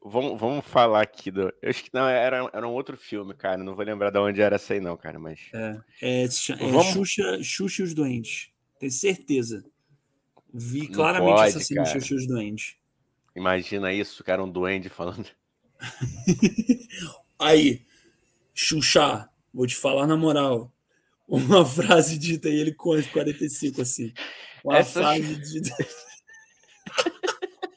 vamos, 0.04 0.39
vamos 0.39 0.66
falar 0.66 1.02
aqui 1.02 1.32
do. 1.32 1.54
Eu 1.62 1.70
acho 1.70 1.84
que 1.84 1.89
não, 1.93 2.08
era, 2.08 2.49
era 2.54 2.68
um 2.68 2.72
outro 2.74 2.97
filme, 2.97 3.34
cara. 3.34 3.58
Não 3.58 3.76
vou 3.76 3.86
lembrar 3.86 4.10
de 4.10 4.20
onde 4.20 4.41
era 4.41 4.56
essa 4.56 4.74
aí, 4.74 4.80
não, 4.80 4.97
cara. 4.97 5.20
Mas. 5.20 5.39
É, 5.54 5.80
é, 6.02 6.24
é 6.24 6.28
vamos... 6.58 6.88
Xuxa, 6.88 7.43
Xuxa 7.43 7.82
e 7.82 7.86
os 7.86 7.93
Doentes. 7.93 8.49
Tenho 8.80 8.91
certeza. 8.91 9.64
Vi 10.54 10.88
claramente 10.88 11.36
pode, 11.36 11.49
essa 11.49 11.60
cena 11.60 11.84
de 11.84 11.91
Xuxa 11.91 12.14
e 12.14 12.18
os 12.18 12.28
Doentes. 12.28 12.76
Imagina 13.36 13.93
isso, 13.93 14.24
cara, 14.24 14.43
um 14.43 14.52
duende 14.52 14.89
falando. 14.89 15.28
aí, 17.39 17.86
Xuxa, 18.54 19.30
vou 19.54 19.66
te 19.66 19.76
falar 19.76 20.06
na 20.06 20.18
moral 20.18 20.72
uma 21.28 21.64
frase 21.66 22.18
dita 22.18 22.49
e 22.49 22.60
ele 22.60 22.74
com 22.74 23.02
45, 23.02 23.82
assim. 23.82 24.14
Uma 24.64 24.80
Essa... 24.80 24.99
frase 24.99 25.36
dita. 25.38 25.76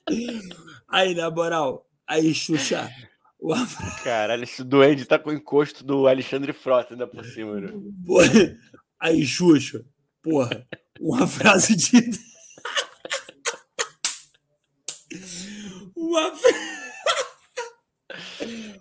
aí, 0.89 1.14
na 1.14 1.31
moral, 1.31 1.87
aí, 2.07 2.35
Xuxa. 2.35 2.91
Uma... 3.41 3.67
Caralho, 4.03 4.45
esse 4.45 4.65
duende 4.65 5.05
tá 5.05 5.19
com 5.19 5.31
o 5.31 5.33
encosto 5.33 5.85
do 5.85 6.07
Alexandre 6.07 6.53
Frota 6.53 6.95
ainda 6.95 7.07
por 7.07 7.25
cima, 7.25 7.61
né? 7.61 7.73
Aí, 8.99 9.25
Xuxa, 9.27 9.85
porra, 10.23 10.67
uma 11.01 11.27
frase 11.27 11.77
dita. 11.77 12.19
Uma, 15.95 16.33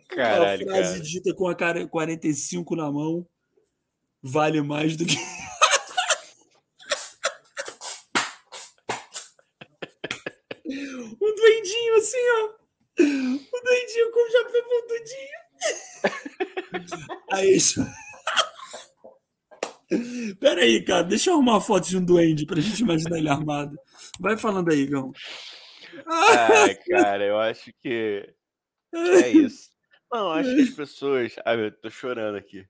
Caralho, 0.07 0.65
uma 0.65 0.75
frase 0.75 0.93
cara. 0.93 1.03
dita 1.03 1.33
com 1.33 1.47
a 1.47 1.55
cara 1.55 1.87
45 1.87 2.75
na 2.75 2.91
mão 2.91 3.27
vale 4.21 4.61
mais 4.61 4.95
do 4.95 5.05
que. 5.05 5.17
um 10.65 11.35
duendinho 11.35 11.95
assim, 11.97 12.17
ó. 12.17 12.62
O 13.63 13.65
duendinho 13.65 14.11
com 14.11 14.29
já 14.29 14.49
foi 14.49 14.61
pontudinho. 14.63 15.39
Aí 17.31 17.55
isso. 17.55 17.81
Pera 20.39 20.61
aí, 20.61 20.83
cara, 20.83 21.03
deixa 21.03 21.29
eu 21.29 21.35
arrumar 21.35 21.53
uma 21.53 21.61
foto 21.61 21.87
de 21.87 21.97
um 21.97 22.03
duende 22.03 22.45
pra 22.45 22.59
gente 22.59 22.81
imaginar 22.81 23.17
ele 23.17 23.29
armado. 23.29 23.77
Vai 24.19 24.35
falando 24.37 24.69
aí, 24.69 24.85
Gão. 24.85 25.13
Ai, 26.05 26.75
cara, 26.75 27.23
eu 27.23 27.39
acho 27.39 27.71
que 27.81 28.27
é 28.93 29.29
isso. 29.29 29.69
Não, 30.11 30.31
acho 30.31 30.53
que 30.55 30.61
as 30.61 30.69
pessoas. 30.71 31.35
Ai, 31.45 31.67
eu 31.67 31.71
tô 31.71 31.89
chorando 31.89 32.35
aqui. 32.35 32.65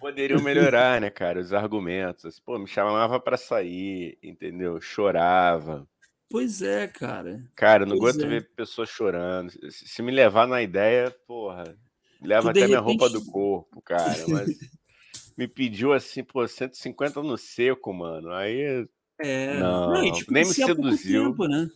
Poderiam 0.00 0.42
melhorar, 0.42 1.00
né, 1.00 1.08
cara, 1.08 1.40
os 1.40 1.52
argumentos. 1.52 2.40
Pô, 2.40 2.58
me 2.58 2.66
chamava 2.66 3.20
para 3.20 3.36
sair, 3.36 4.18
entendeu? 4.22 4.80
Chorava. 4.80 5.88
Pois 6.32 6.62
é, 6.62 6.88
cara. 6.88 7.44
Cara, 7.54 7.84
não 7.84 7.98
gosto 7.98 8.20
de 8.20 8.24
é. 8.24 8.28
ver 8.28 8.48
pessoas 8.56 8.88
chorando. 8.88 9.52
Se 9.70 10.00
me 10.00 10.10
levar 10.10 10.48
na 10.48 10.62
ideia, 10.62 11.14
porra, 11.26 11.76
leva 12.22 12.48
até 12.50 12.60
repente... 12.60 12.70
minha 12.70 12.80
roupa 12.80 13.10
do 13.10 13.22
corpo, 13.26 13.82
cara. 13.82 14.24
Mas 14.26 14.48
me 15.36 15.46
pediu 15.46 15.92
assim, 15.92 16.24
pô, 16.24 16.48
150 16.48 17.22
no 17.22 17.36
seco, 17.36 17.92
mano. 17.92 18.32
Aí. 18.32 18.88
É, 19.20 19.58
não, 19.58 19.92
não 19.92 20.00
nem 20.00 20.44
me 20.46 20.46
seduziu. 20.46 21.30
Tempo, 21.32 21.46
né? 21.46 21.68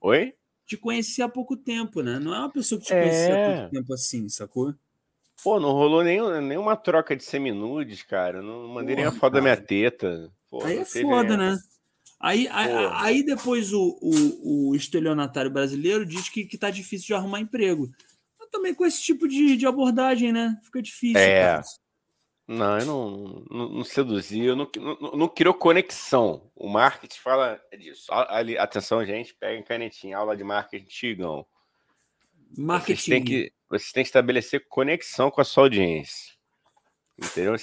Oi? 0.00 0.34
Te 0.64 0.76
conheci 0.76 1.20
há 1.20 1.28
pouco 1.28 1.56
tempo, 1.56 2.00
né? 2.00 2.20
Não 2.20 2.32
é 2.32 2.38
uma 2.38 2.52
pessoa 2.52 2.80
que 2.80 2.86
te 2.86 2.94
é... 2.94 3.00
conhecia 3.00 3.34
há 3.34 3.58
pouco 3.58 3.74
tempo 3.74 3.92
assim, 3.92 4.28
sacou? 4.28 4.72
Pô, 5.42 5.58
não 5.58 5.72
rolou 5.72 6.04
nenhum, 6.04 6.40
nenhuma 6.40 6.76
troca 6.76 7.16
de 7.16 7.24
seminudes, 7.24 8.04
cara. 8.04 8.40
Não 8.40 8.68
mandei 8.68 8.94
Porra, 8.94 9.08
nem 9.08 9.16
a 9.16 9.20
foto 9.20 9.32
da 9.32 9.42
minha 9.42 9.56
teta. 9.56 10.32
Porra, 10.48 10.68
aí 10.68 10.78
é 10.78 10.84
foda, 10.84 11.36
né? 11.36 11.58
Aí, 12.26 12.48
aí, 12.50 12.70
aí, 12.94 13.22
depois 13.22 13.72
o, 13.72 13.96
o, 14.02 14.70
o 14.70 14.74
estelionatário 14.74 15.48
brasileiro 15.48 16.04
diz 16.04 16.28
que, 16.28 16.44
que 16.44 16.58
tá 16.58 16.72
difícil 16.72 17.06
de 17.06 17.14
arrumar 17.14 17.38
emprego. 17.38 17.88
Mas 18.36 18.48
também 18.50 18.74
com 18.74 18.84
esse 18.84 19.00
tipo 19.00 19.28
de, 19.28 19.56
de 19.56 19.64
abordagem, 19.64 20.32
né? 20.32 20.58
Fica 20.64 20.82
difícil. 20.82 21.20
É. 21.20 21.42
Cara. 21.42 21.62
Não, 22.48 22.78
eu 22.80 22.86
não, 22.86 23.44
não, 23.48 23.68
não 23.74 23.84
seduzi, 23.84 24.40
eu 24.40 24.56
não, 24.56 24.68
não, 24.76 25.12
não, 25.12 25.28
criou 25.28 25.54
conexão. 25.54 26.50
O 26.56 26.68
marketing 26.68 27.20
fala 27.20 27.60
disso. 27.78 28.06
Ali, 28.10 28.58
atenção, 28.58 29.06
gente, 29.06 29.32
peguem 29.32 29.62
canetinha, 29.62 30.18
aula 30.18 30.36
de 30.36 30.42
marketing, 30.42 30.86
Tigão. 30.86 31.46
Marketing. 32.58 32.96
Vocês 32.96 33.04
têm 33.04 33.24
que, 33.24 33.52
você 33.70 33.92
tem 33.92 34.02
que 34.02 34.08
estabelecer 34.08 34.66
conexão 34.68 35.30
com 35.30 35.40
a 35.40 35.44
sua 35.44 35.62
audiência. 35.64 36.35
Entendeu? 37.18 37.54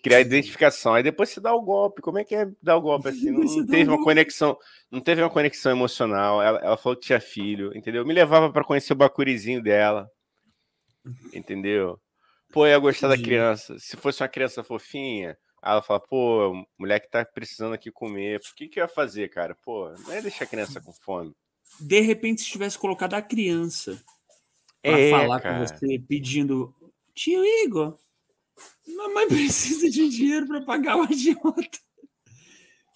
criar 0.00 0.20
identificação. 0.20 0.94
Aí 0.94 1.02
depois 1.02 1.30
você 1.30 1.40
dá 1.40 1.52
o 1.52 1.60
golpe. 1.60 2.00
Como 2.00 2.18
é 2.18 2.24
que 2.24 2.34
é 2.34 2.48
dar 2.62 2.76
o 2.76 2.80
golpe 2.80 3.08
assim? 3.08 3.30
Não, 3.32 3.40
não 3.40 3.66
teve 3.66 3.90
uma 3.90 4.04
conexão, 4.04 4.58
não 4.90 5.00
teve 5.00 5.22
uma 5.22 5.30
conexão 5.30 5.72
emocional. 5.72 6.40
Ela, 6.40 6.60
ela 6.60 6.76
falou 6.76 6.96
que 6.96 7.06
tinha 7.06 7.20
filho, 7.20 7.76
entendeu? 7.76 8.06
Me 8.06 8.14
levava 8.14 8.52
para 8.52 8.64
conhecer 8.64 8.92
o 8.92 8.96
bacurizinho 8.96 9.62
dela. 9.62 10.08
Entendeu? 11.32 12.00
Pô, 12.52 12.66
eu 12.66 12.70
ia 12.70 12.78
gostar 12.78 13.08
da 13.08 13.16
criança. 13.16 13.76
Se 13.78 13.96
fosse 13.96 14.22
uma 14.22 14.28
criança 14.28 14.62
fofinha, 14.62 15.36
ela 15.62 15.82
fala, 15.82 16.00
pô, 16.00 16.64
mulher 16.78 17.00
que 17.00 17.10
tá 17.10 17.24
precisando 17.24 17.74
aqui 17.74 17.90
comer. 17.90 18.40
Por 18.40 18.54
que 18.54 18.68
que 18.68 18.80
eu 18.80 18.84
ia 18.84 18.88
fazer, 18.88 19.28
cara? 19.28 19.56
Pô, 19.62 19.90
não 19.90 20.12
é 20.12 20.22
deixar 20.22 20.44
a 20.44 20.48
criança 20.48 20.80
com 20.80 20.92
fome. 20.92 21.32
De 21.80 22.00
repente, 22.00 22.42
se 22.42 22.48
tivesse 22.48 22.78
colocado 22.78 23.14
a 23.14 23.22
criança 23.22 24.00
para 24.82 24.98
é, 24.98 25.10
falar 25.10 25.40
cara. 25.40 25.58
com 25.58 25.66
você 25.66 25.98
pedindo: 25.98 26.74
Tio 27.14 27.44
Igor, 27.44 27.96
mamãe 28.86 29.28
precisa 29.28 29.88
de 29.90 30.08
dinheiro 30.08 30.46
para 30.46 30.62
pagar 30.62 30.96
o 30.96 31.02
agiota. 31.02 31.78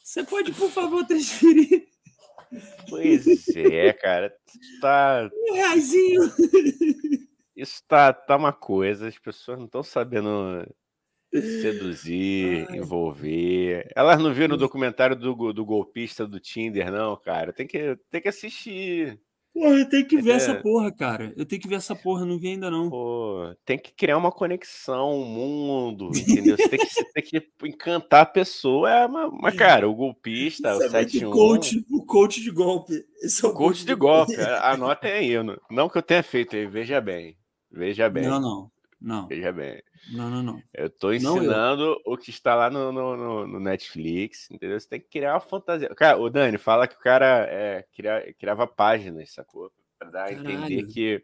Você 0.02 0.22
pode, 0.22 0.52
por 0.52 0.70
favor, 0.70 1.06
transferir? 1.06 1.88
Pois 2.88 3.48
é, 3.56 3.92
cara. 3.92 4.34
Tá. 4.80 5.30
Um 5.48 5.54
reazinho. 5.54 6.22
Isso 7.56 7.82
tá, 7.88 8.12
tá 8.12 8.36
uma 8.36 8.52
coisa, 8.52 9.08
as 9.08 9.18
pessoas 9.18 9.58
não 9.58 9.66
estão 9.66 9.82
sabendo 9.82 10.66
Seduzir, 11.40 12.64
Ai. 12.70 12.76
envolver. 12.76 13.90
Elas 13.96 14.20
não 14.22 14.32
viram 14.32 14.54
o 14.54 14.58
documentário 14.58 15.16
do, 15.16 15.52
do 15.52 15.64
golpista 15.64 16.26
do 16.26 16.38
Tinder, 16.38 16.92
não, 16.92 17.16
cara. 17.16 17.52
Tem 17.52 17.66
que, 17.66 17.98
tem 18.08 18.20
que 18.20 18.28
assistir. 18.28 19.20
Porra, 19.54 19.78
eu 19.78 19.88
tenho 19.88 20.04
que 20.04 20.20
ver 20.20 20.32
é. 20.32 20.34
essa 20.34 20.54
porra, 20.56 20.90
cara. 20.90 21.32
Eu 21.36 21.46
tenho 21.46 21.62
que 21.62 21.68
ver 21.68 21.76
essa 21.76 21.94
porra, 21.94 22.26
não 22.26 22.36
vi 22.36 22.48
ainda 22.48 22.68
não. 22.68 22.90
Pô, 22.90 23.54
tem 23.64 23.78
que 23.78 23.92
criar 23.92 24.18
uma 24.18 24.32
conexão, 24.32 25.12
um 25.12 25.24
mundo, 25.24 26.10
entendeu? 26.18 26.56
Você 26.56 26.68
tem 26.68 26.78
que, 26.80 26.86
você 26.88 27.04
tem 27.04 27.22
que 27.22 27.48
encantar 27.62 28.22
a 28.22 28.26
pessoa. 28.26 28.90
É, 28.90 29.06
mas, 29.06 29.30
mas 29.40 29.54
cara, 29.54 29.88
o 29.88 29.94
golpista, 29.94 30.72
Isso 30.72 30.80
o 30.80 30.82
é 30.82 30.88
71... 30.88 31.28
O 31.28 31.32
coach, 31.32 31.86
o 31.88 32.04
coach 32.04 32.42
de 32.42 32.50
golpe. 32.50 33.04
Esse 33.22 33.44
é 33.44 33.48
o, 33.48 33.52
o 33.52 33.54
coach, 33.54 33.86
de 33.86 33.94
golpe. 33.94 34.34
golpe. 34.34 34.50
Anotem 34.60 35.12
aí. 35.12 35.34
Não 35.70 35.88
que 35.88 35.98
eu 35.98 36.02
tenha 36.02 36.24
feito 36.24 36.56
aí, 36.56 36.66
veja 36.66 37.00
bem. 37.00 37.36
Veja 37.70 38.10
bem. 38.10 38.24
Não, 38.24 38.40
não. 38.40 38.73
Não. 39.00 39.26
Veja 39.28 39.52
bem. 39.52 39.82
Não, 40.10 40.30
não, 40.30 40.42
não. 40.42 40.62
Eu 40.72 40.90
tô 40.90 41.12
ensinando 41.12 41.82
eu. 41.82 42.00
o 42.04 42.16
que 42.16 42.30
está 42.30 42.54
lá 42.54 42.70
no, 42.70 42.92
no, 42.92 43.46
no, 43.46 43.60
Netflix, 43.60 44.50
entendeu? 44.50 44.78
Você 44.78 44.88
tem 44.88 45.00
que 45.00 45.08
criar 45.08 45.34
uma 45.34 45.40
fantasia. 45.40 45.88
Cara, 45.94 46.18
o 46.18 46.28
Dani 46.28 46.58
fala 46.58 46.86
que 46.86 46.96
o 46.96 47.00
cara 47.00 47.46
é, 47.50 47.84
criava 48.38 48.66
páginas, 48.66 49.32
sacou? 49.32 49.72
Pra 49.98 50.10
dar 50.10 50.24
a 50.24 50.32
entender 50.32 50.84
que. 50.84 51.22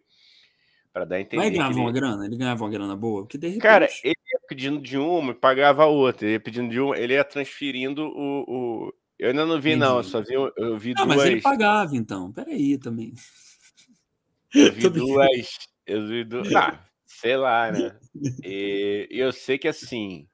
Pra 0.93 1.05
dar 1.05 1.17
a 1.17 1.21
entender. 1.21 1.43
Mas 1.43 1.53
ganhava 1.53 1.73
ele... 1.73 1.81
uma 1.81 1.93
grana? 1.93 2.27
Ele 2.27 2.37
ganhava 2.37 2.65
uma 2.65 2.71
grana 2.71 2.97
boa? 2.97 3.23
Porque 3.23 3.39
de 3.39 3.47
repente... 3.49 3.63
Cara, 3.63 3.89
ele 4.03 4.15
ia 4.33 4.41
pedindo 4.49 4.81
de 4.81 4.99
uma 4.99 5.33
e 5.33 5.35
pagava 5.35 5.87
outra. 5.87 6.27
Ele 6.27 6.35
ia 6.35 6.41
pedindo 6.41 6.71
de 6.71 6.81
uma, 6.81 6.99
ele 6.99 7.15
ia 7.15 7.25
transferindo 7.25 8.03
o. 8.03 8.45
o... 8.49 8.95
Eu 9.19 9.29
ainda 9.29 9.45
não 9.45 9.61
vi, 9.61 9.71
Entendi. 9.71 9.85
não. 9.85 9.99
Eu 9.99 10.05
só 10.05 10.23
vi, 10.23 10.35
eu 10.35 10.79
vi 10.79 10.95
não, 10.95 11.05
duas. 11.05 11.17
Mas 11.19 11.27
ele 11.27 11.43
pagava, 11.43 11.95
então. 11.95 12.33
Peraí 12.33 12.79
também. 12.79 13.13
Eu 14.55 14.73
vi 14.73 14.89
duas. 14.89 15.59
Eu 15.87 16.07
vi 16.07 16.25
duas. 16.25 16.55
Ah, 16.55 16.83
Sei 17.21 17.37
lá, 17.37 17.71
né? 17.71 17.99
E, 18.45 19.07
eu 19.11 19.31
sei 19.31 19.59
que 19.59 19.69
assim, 19.69 20.27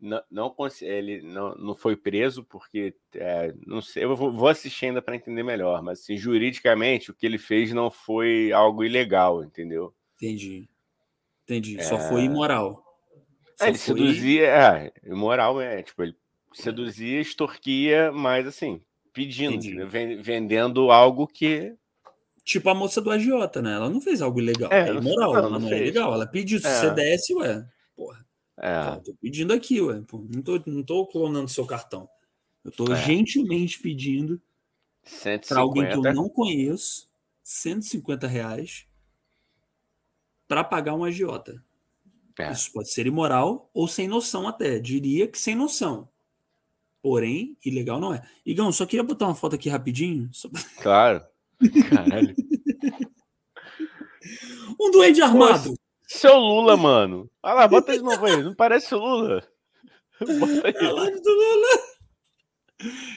não, 0.00 0.20
não 0.30 0.54
ele 0.82 1.22
não, 1.22 1.54
não 1.54 1.74
foi 1.74 1.96
preso 1.96 2.44
porque 2.44 2.94
é, 3.14 3.54
não 3.66 3.80
sei, 3.80 4.04
eu 4.04 4.16
vou, 4.16 4.32
vou 4.32 4.48
assistir 4.48 4.86
ainda 4.86 5.00
para 5.00 5.16
entender 5.16 5.42
melhor, 5.42 5.80
mas 5.82 6.00
assim, 6.00 6.16
juridicamente 6.16 7.10
o 7.10 7.14
que 7.14 7.24
ele 7.24 7.38
fez 7.38 7.72
não 7.72 7.90
foi 7.90 8.52
algo 8.52 8.84
ilegal, 8.84 9.44
entendeu? 9.44 9.94
Entendi. 10.16 10.68
Entendi. 11.44 11.78
É... 11.78 11.82
Só 11.82 11.98
foi 11.98 12.24
imoral. 12.24 12.84
Só 13.56 13.66
é, 13.66 13.68
ele 13.68 13.78
foi... 13.78 13.96
seduzia, 13.96 14.46
é, 14.46 14.92
imoral 15.04 15.60
é, 15.60 15.82
tipo, 15.82 16.02
ele 16.02 16.16
seduzia, 16.52 17.20
extorquia, 17.20 18.10
mas 18.12 18.46
assim, 18.46 18.82
pedindo, 19.12 19.88
vendendo 20.20 20.90
algo 20.90 21.26
que 21.26 21.76
Tipo 22.44 22.68
a 22.68 22.74
moça 22.74 23.00
do 23.00 23.10
agiota, 23.10 23.62
né? 23.62 23.72
Ela 23.72 23.88
não 23.88 24.00
fez 24.00 24.20
algo 24.20 24.38
ilegal. 24.38 24.70
É, 24.70 24.88
é 24.88 24.92
imoral, 24.92 25.32
não, 25.32 25.36
ela 25.38 25.50
não, 25.50 25.60
não 25.60 25.72
é 25.72 25.78
ilegal. 25.78 26.12
Ela 26.12 26.26
pediu, 26.26 26.60
se 26.60 26.66
é. 26.66 26.74
você 26.74 26.90
desse, 26.90 27.34
ué, 27.34 27.66
porra. 27.96 28.24
É. 28.58 28.70
Tá, 28.70 29.00
tô 29.00 29.14
pedindo 29.14 29.52
aqui, 29.52 29.80
ué. 29.80 30.02
Pô, 30.06 30.24
não, 30.32 30.42
tô, 30.42 30.62
não 30.66 30.82
tô 30.82 31.06
clonando 31.06 31.48
seu 31.48 31.64
cartão. 31.64 32.08
Eu 32.62 32.70
tô 32.70 32.92
é. 32.92 32.96
gentilmente 32.96 33.80
pedindo 33.80 34.40
para 35.48 35.60
alguém 35.60 35.88
que 35.88 35.96
eu 35.96 36.14
não 36.14 36.28
conheço 36.28 37.08
150 37.42 38.26
reais 38.26 38.86
para 40.46 40.62
pagar 40.62 40.94
um 40.94 41.04
agiota. 41.04 41.62
É. 42.38 42.52
Isso 42.52 42.72
pode 42.72 42.90
ser 42.90 43.06
imoral 43.06 43.70
ou 43.72 43.88
sem 43.88 44.06
noção 44.06 44.46
até. 44.46 44.78
Diria 44.78 45.26
que 45.26 45.38
sem 45.38 45.54
noção. 45.54 46.08
Porém, 47.00 47.56
ilegal 47.64 48.00
não 48.00 48.14
é. 48.14 48.26
Igão, 48.44 48.72
só 48.72 48.84
queria 48.86 49.04
botar 49.04 49.26
uma 49.26 49.34
foto 49.34 49.54
aqui 49.54 49.68
rapidinho. 49.68 50.28
Só... 50.32 50.48
Claro. 50.80 51.24
Caralho. 51.90 52.34
um 54.80 54.90
duende 54.90 55.22
armado. 55.22 55.70
Pô, 55.70 55.76
seu 56.06 56.36
Lula, 56.36 56.76
mano. 56.76 57.30
Olha 57.42 57.54
lá, 57.54 57.68
bota 57.68 57.92
de 57.92 58.02
novo 58.02 58.24
aí. 58.26 58.42
Não 58.42 58.54
parece 58.54 58.94
o 58.94 58.98
Lula? 58.98 59.46
Bota 60.20 60.68
aí. 60.68 60.86
A 60.86 60.92
live 60.92 61.20
do 61.20 61.30
Lula. 61.30 61.94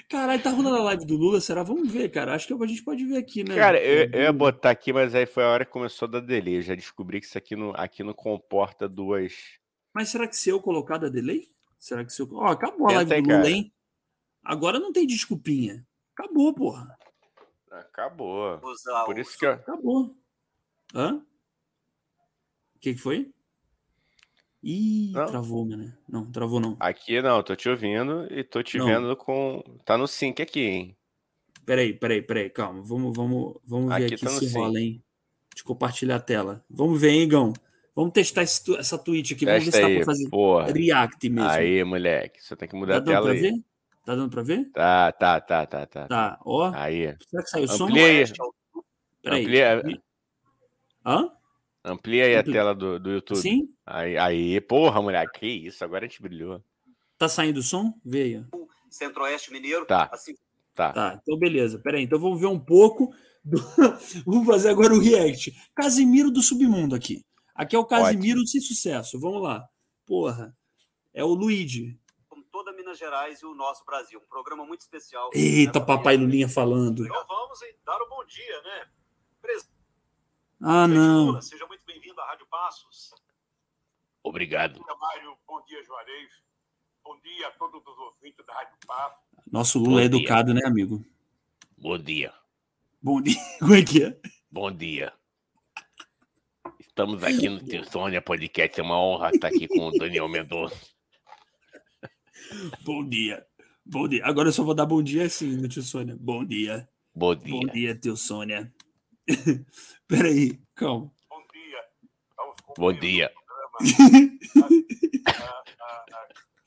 Caralho, 0.09 0.41
tá 0.41 0.49
rolando 0.49 0.77
a 0.77 0.83
live 0.83 1.05
do 1.05 1.15
Lula? 1.15 1.41
Será? 1.41 1.63
Vamos 1.63 1.91
ver, 1.91 2.09
cara. 2.09 2.33
Acho 2.33 2.47
que 2.47 2.53
a 2.53 2.67
gente 2.67 2.83
pode 2.83 3.05
ver 3.05 3.17
aqui, 3.17 3.43
né? 3.43 3.55
Cara, 3.55 3.79
eu, 3.79 4.09
eu 4.11 4.21
ia 4.21 4.33
botar 4.33 4.69
aqui, 4.71 4.93
mas 4.93 5.13
aí 5.13 5.25
foi 5.25 5.43
a 5.43 5.49
hora 5.49 5.65
que 5.65 5.71
começou 5.71 6.07
a 6.07 6.11
dar 6.11 6.21
delay. 6.21 6.57
Eu 6.57 6.61
já 6.61 6.75
descobri 6.75 7.19
que 7.19 7.27
isso 7.27 7.37
aqui 7.37 7.55
não, 7.55 7.71
aqui 7.75 8.03
não 8.03 8.13
comporta 8.13 8.87
duas. 8.87 9.33
Mas 9.93 10.09
será 10.09 10.27
que 10.27 10.35
se 10.35 10.49
eu 10.49 10.61
colocar 10.61 10.97
da 10.97 11.09
delay? 11.09 11.47
Será 11.77 12.03
que 12.05 12.13
se 12.13 12.21
eu. 12.21 12.29
Ó, 12.31 12.43
oh, 12.43 12.47
acabou 12.47 12.89
a 12.89 12.93
live 12.93 13.21
do 13.21 13.27
Lula, 13.27 13.43
cara. 13.43 13.49
hein? 13.49 13.73
Agora 14.43 14.79
não 14.79 14.91
tem 14.91 15.05
desculpinha. 15.05 15.85
Acabou, 16.17 16.53
porra. 16.53 16.96
Acabou. 17.71 18.59
Por 19.05 19.19
isso 19.19 19.37
que 19.37 19.45
eu... 19.45 19.51
Acabou. 19.51 20.15
Hã? 20.93 21.15
O 22.75 22.79
que, 22.79 22.93
que 22.93 22.99
foi? 22.99 23.31
Ih, 24.63 25.11
não. 25.13 25.25
travou, 25.27 25.65
né? 25.65 25.97
Não, 26.07 26.31
travou 26.31 26.59
não. 26.59 26.75
Aqui 26.79 27.21
não, 27.21 27.41
tô 27.43 27.55
te 27.55 27.69
ouvindo 27.69 28.27
e 28.31 28.43
tô 28.43 28.61
te 28.63 28.77
não. 28.77 28.85
vendo 28.85 29.15
com. 29.15 29.63
Tá 29.85 29.97
no 29.97 30.07
sync 30.07 30.41
aqui, 30.41 30.61
hein? 30.61 30.97
Peraí, 31.65 31.93
peraí, 31.93 32.21
peraí, 32.21 32.49
calma. 32.49 32.81
Vamos, 32.83 33.15
vamos, 33.15 33.59
vamos 33.65 33.89
ver 33.89 34.05
aqui, 34.05 34.15
aqui 34.15 34.25
tá 34.25 34.29
se 34.31 34.49
rola, 34.53 34.79
hein? 34.79 35.03
Deixa 35.53 35.63
eu 35.63 35.67
compartilhar 35.67 36.15
a 36.15 36.19
tela. 36.19 36.65
Vamos 36.69 36.99
ver, 36.99 37.11
hein, 37.11 37.27
Gão? 37.27 37.53
Vamos 37.95 38.13
testar 38.13 38.43
esse, 38.43 38.75
essa 38.75 38.97
tweet 38.97 39.33
aqui. 39.33 39.45
Vamos 39.45 39.65
ver 39.65 39.71
se 39.71 39.81
dá 39.81 39.89
pra 39.89 40.05
fazer 40.05 40.29
porra. 40.29 40.71
react 40.71 41.29
mesmo. 41.29 41.49
Aí, 41.49 41.83
moleque. 41.83 42.43
Você 42.43 42.55
tem 42.55 42.67
que 42.67 42.75
mudar 42.75 43.01
tá 43.01 43.11
a 43.11 43.15
tela 43.15 43.31
aí. 43.31 43.39
Ver? 43.39 43.53
Tá 44.07 44.15
dando 44.15 44.29
pra 44.29 44.41
ver? 44.41 44.71
Tá, 44.71 45.11
tá, 45.11 45.41
tá, 45.41 45.65
tá, 45.65 45.85
tá. 45.85 46.07
Tá, 46.07 46.39
ó. 46.45 46.71
Aí. 46.73 47.13
Será 47.27 47.43
que 47.43 47.49
saiu 47.49 47.65
o 47.65 47.67
som? 47.67 47.87
Amplia 47.87 48.25
Peraí. 49.21 49.41
Amplia... 49.43 50.01
Hã? 51.05 51.31
Amplia 51.83 52.23
aí 52.23 52.35
Amplia. 52.37 52.39
a 52.39 52.55
tela 52.55 52.73
do, 52.73 52.97
do 53.01 53.11
YouTube. 53.11 53.41
Sim? 53.41 53.67
Aí, 53.85 54.17
aí, 54.17 54.61
porra, 54.61 55.01
mulher, 55.01 55.29
que 55.29 55.45
isso, 55.45 55.83
agora 55.83 56.05
a 56.05 56.07
gente 56.07 56.21
brilhou. 56.21 56.63
Tá 57.17 57.27
saindo 57.27 57.57
o 57.57 57.61
som? 57.61 57.99
Veio. 58.05 58.47
Centro-Oeste 58.89 59.51
Mineiro. 59.51 59.85
Tá. 59.85 60.09
Assim... 60.09 60.35
Tá. 60.73 60.93
Tá, 60.93 61.19
então 61.21 61.37
beleza. 61.37 61.77
Peraí, 61.77 62.03
então 62.03 62.17
vamos 62.17 62.39
ver 62.39 62.47
um 62.47 62.59
pouco. 62.59 63.13
Do... 63.43 63.57
vamos 64.25 64.47
fazer 64.47 64.69
agora 64.69 64.93
o 64.93 65.01
react. 65.01 65.53
Casimiro 65.75 66.31
do 66.31 66.41
Submundo 66.41 66.95
aqui. 66.95 67.25
Aqui 67.53 67.75
é 67.75 67.79
o 67.79 67.83
Casimiro 67.83 68.39
Ótimo. 68.39 68.47
sem 68.47 68.61
sucesso. 68.61 69.19
Vamos 69.19 69.41
lá. 69.41 69.67
Porra. 70.05 70.55
É 71.13 71.25
o 71.25 71.33
Luigi 71.33 71.99
Minas 72.87 72.99
Gerais 72.99 73.41
e 73.41 73.45
o 73.45 73.53
nosso 73.53 73.83
Brasil. 73.83 74.17
Um 74.17 74.29
programa 74.29 74.65
muito 74.65 74.79
especial. 74.79 75.29
Eita, 75.33 75.81
papai 75.81 76.15
Lulinha 76.15 76.47
falando. 76.47 77.05
Então 77.05 77.27
vamos 77.27 77.59
dar 77.83 78.01
o 78.01 78.05
um 78.05 78.09
bom 78.09 78.25
dia, 78.25 78.61
né? 78.61 78.87
Pres... 79.41 79.69
Ah, 80.63 80.87
não. 80.87 81.25
Lula, 81.25 81.41
seja 81.41 81.67
muito 81.67 81.83
bem-vindo 81.85 82.19
à 82.21 82.27
Rádio 82.27 82.47
Passos. 82.47 83.13
Obrigado. 84.23 84.79
Bom 84.79 84.85
dia, 84.85 84.95
Mário. 84.95 85.37
Bom 85.45 85.61
dia, 85.65 85.83
Juarez. 85.83 86.29
Bom 87.03 87.19
dia 87.19 87.47
a 87.49 87.51
todos 87.51 87.85
os 87.85 87.97
ouvintes 87.97 88.45
da 88.45 88.53
Rádio 88.53 88.77
Passos. 88.87 89.19
Nosso 89.51 89.79
Lula 89.79 89.91
bom 89.91 89.99
é 89.99 90.07
dia. 90.07 90.19
educado, 90.19 90.53
né, 90.53 90.61
amigo? 90.65 91.05
Bom 91.77 91.97
dia. 91.97 92.33
Bom 93.01 93.21
dia. 93.21 93.35
Como 93.59 93.75
é 93.75 93.83
que 93.83 94.03
é? 94.05 94.17
Bom 94.49 94.71
dia. 94.71 95.13
Estamos 96.79 97.21
aqui 97.21 97.49
no 97.49 97.61
Tersônia 97.65 98.21
Podcast. 98.21 98.79
É 98.79 98.83
uma 98.83 98.97
honra 98.97 99.31
estar 99.31 99.49
aqui 99.49 99.67
com 99.67 99.89
o 99.89 99.91
Daniel 99.91 100.29
Mendonça. 100.29 100.96
Bom 102.83 103.07
dia. 103.07 103.45
Bom 103.85 104.07
dia. 104.07 104.25
Agora 104.25 104.49
eu 104.49 104.53
só 104.53 104.63
vou 104.63 104.73
dar 104.73 104.85
bom 104.85 105.01
dia 105.01 105.25
assim 105.25 105.55
no 105.57 105.67
tio 105.67 105.81
Sônia. 105.81 106.15
Bom 106.19 106.45
dia. 106.45 106.87
Bom 107.15 107.35
dia. 107.35 107.51
Bom 107.51 107.67
dia, 107.67 107.95
tio 107.95 108.17
Sônia. 108.17 108.71
Peraí, 110.07 110.59
calma. 110.75 111.11
Bom 111.29 111.41
dia. 111.51 111.83
Bom 112.77 112.93
dia. 112.93 113.31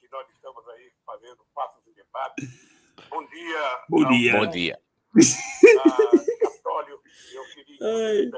que 0.01 0.09
nós 0.11 0.27
estamos 0.35 0.69
aí 0.69 0.91
fazendo 1.07 1.39
passos 1.55 1.85
de 1.85 1.95
debate. 1.95 2.49
Bom 3.09 3.27
dia. 3.29 3.85
Bom 3.89 4.09
dia. 4.09 4.33
Bom 4.39 4.47
dia. 4.51 4.81
Capitólio, 6.41 7.01
eu 7.35 7.45
queria 7.55 8.31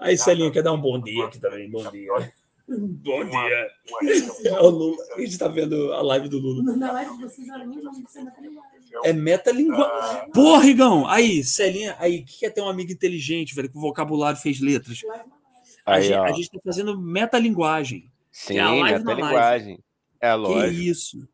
Aí, 0.00 0.16
Celinho, 0.16 0.52
quer 0.52 0.62
dar 0.62 0.72
um 0.72 0.80
bom 0.80 1.00
dia 1.00 1.26
aqui 1.26 1.38
também. 1.38 1.70
Bom 1.70 1.90
dia. 1.90 2.32
Bom 2.68 3.24
dia. 3.24 3.70
É 4.44 4.60
o 4.60 4.68
Lula. 4.68 4.96
A 5.14 5.20
gente 5.20 5.38
tá 5.38 5.48
vendo 5.48 5.92
a 5.92 6.02
live 6.02 6.28
do 6.28 6.38
Lula. 6.38 6.76
Na 6.76 6.92
live 6.92 7.16
de 7.16 7.22
vocês, 7.22 7.48
olha, 7.48 7.64
nem 7.64 7.78
metalinguagem. 7.78 8.90
É 9.04 9.12
metalinguagem. 9.12 10.30
Porra, 10.32 10.62
Rigão! 10.62 11.06
Aí, 11.06 11.44
Celinha, 11.44 11.96
aí, 11.98 12.20
o 12.20 12.24
que 12.24 12.44
é 12.44 12.50
ter 12.50 12.60
um 12.60 12.68
amigo 12.68 12.90
inteligente, 12.90 13.54
velho, 13.54 13.70
que 13.70 13.78
o 13.78 13.80
vocabulário 13.80 14.38
fez 14.38 14.60
letras? 14.60 15.00
A, 15.84 16.00
gente, 16.00 16.14
a 16.14 16.32
gente 16.32 16.50
tá 16.50 16.58
fazendo 16.64 17.00
metalinguagem. 17.00 18.10
Sim, 18.32 18.58
é 18.58 18.98
metalinguagem. 18.98 19.78
É 20.20 20.34
lógico. 20.34 20.74
Que 20.74 20.88
isso? 20.88 21.28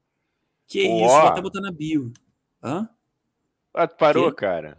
Que 0.67 0.87
Pô. 0.87 0.97
isso? 0.97 1.09
Vou 1.09 1.27
até 1.29 1.41
botar 1.41 1.61
na 1.61 1.73
bio. 1.73 2.13
Hã? 2.63 2.89
Ah, 3.73 3.87
tu 3.87 3.97
parou, 3.97 4.31
que? 4.31 4.37
cara? 4.37 4.79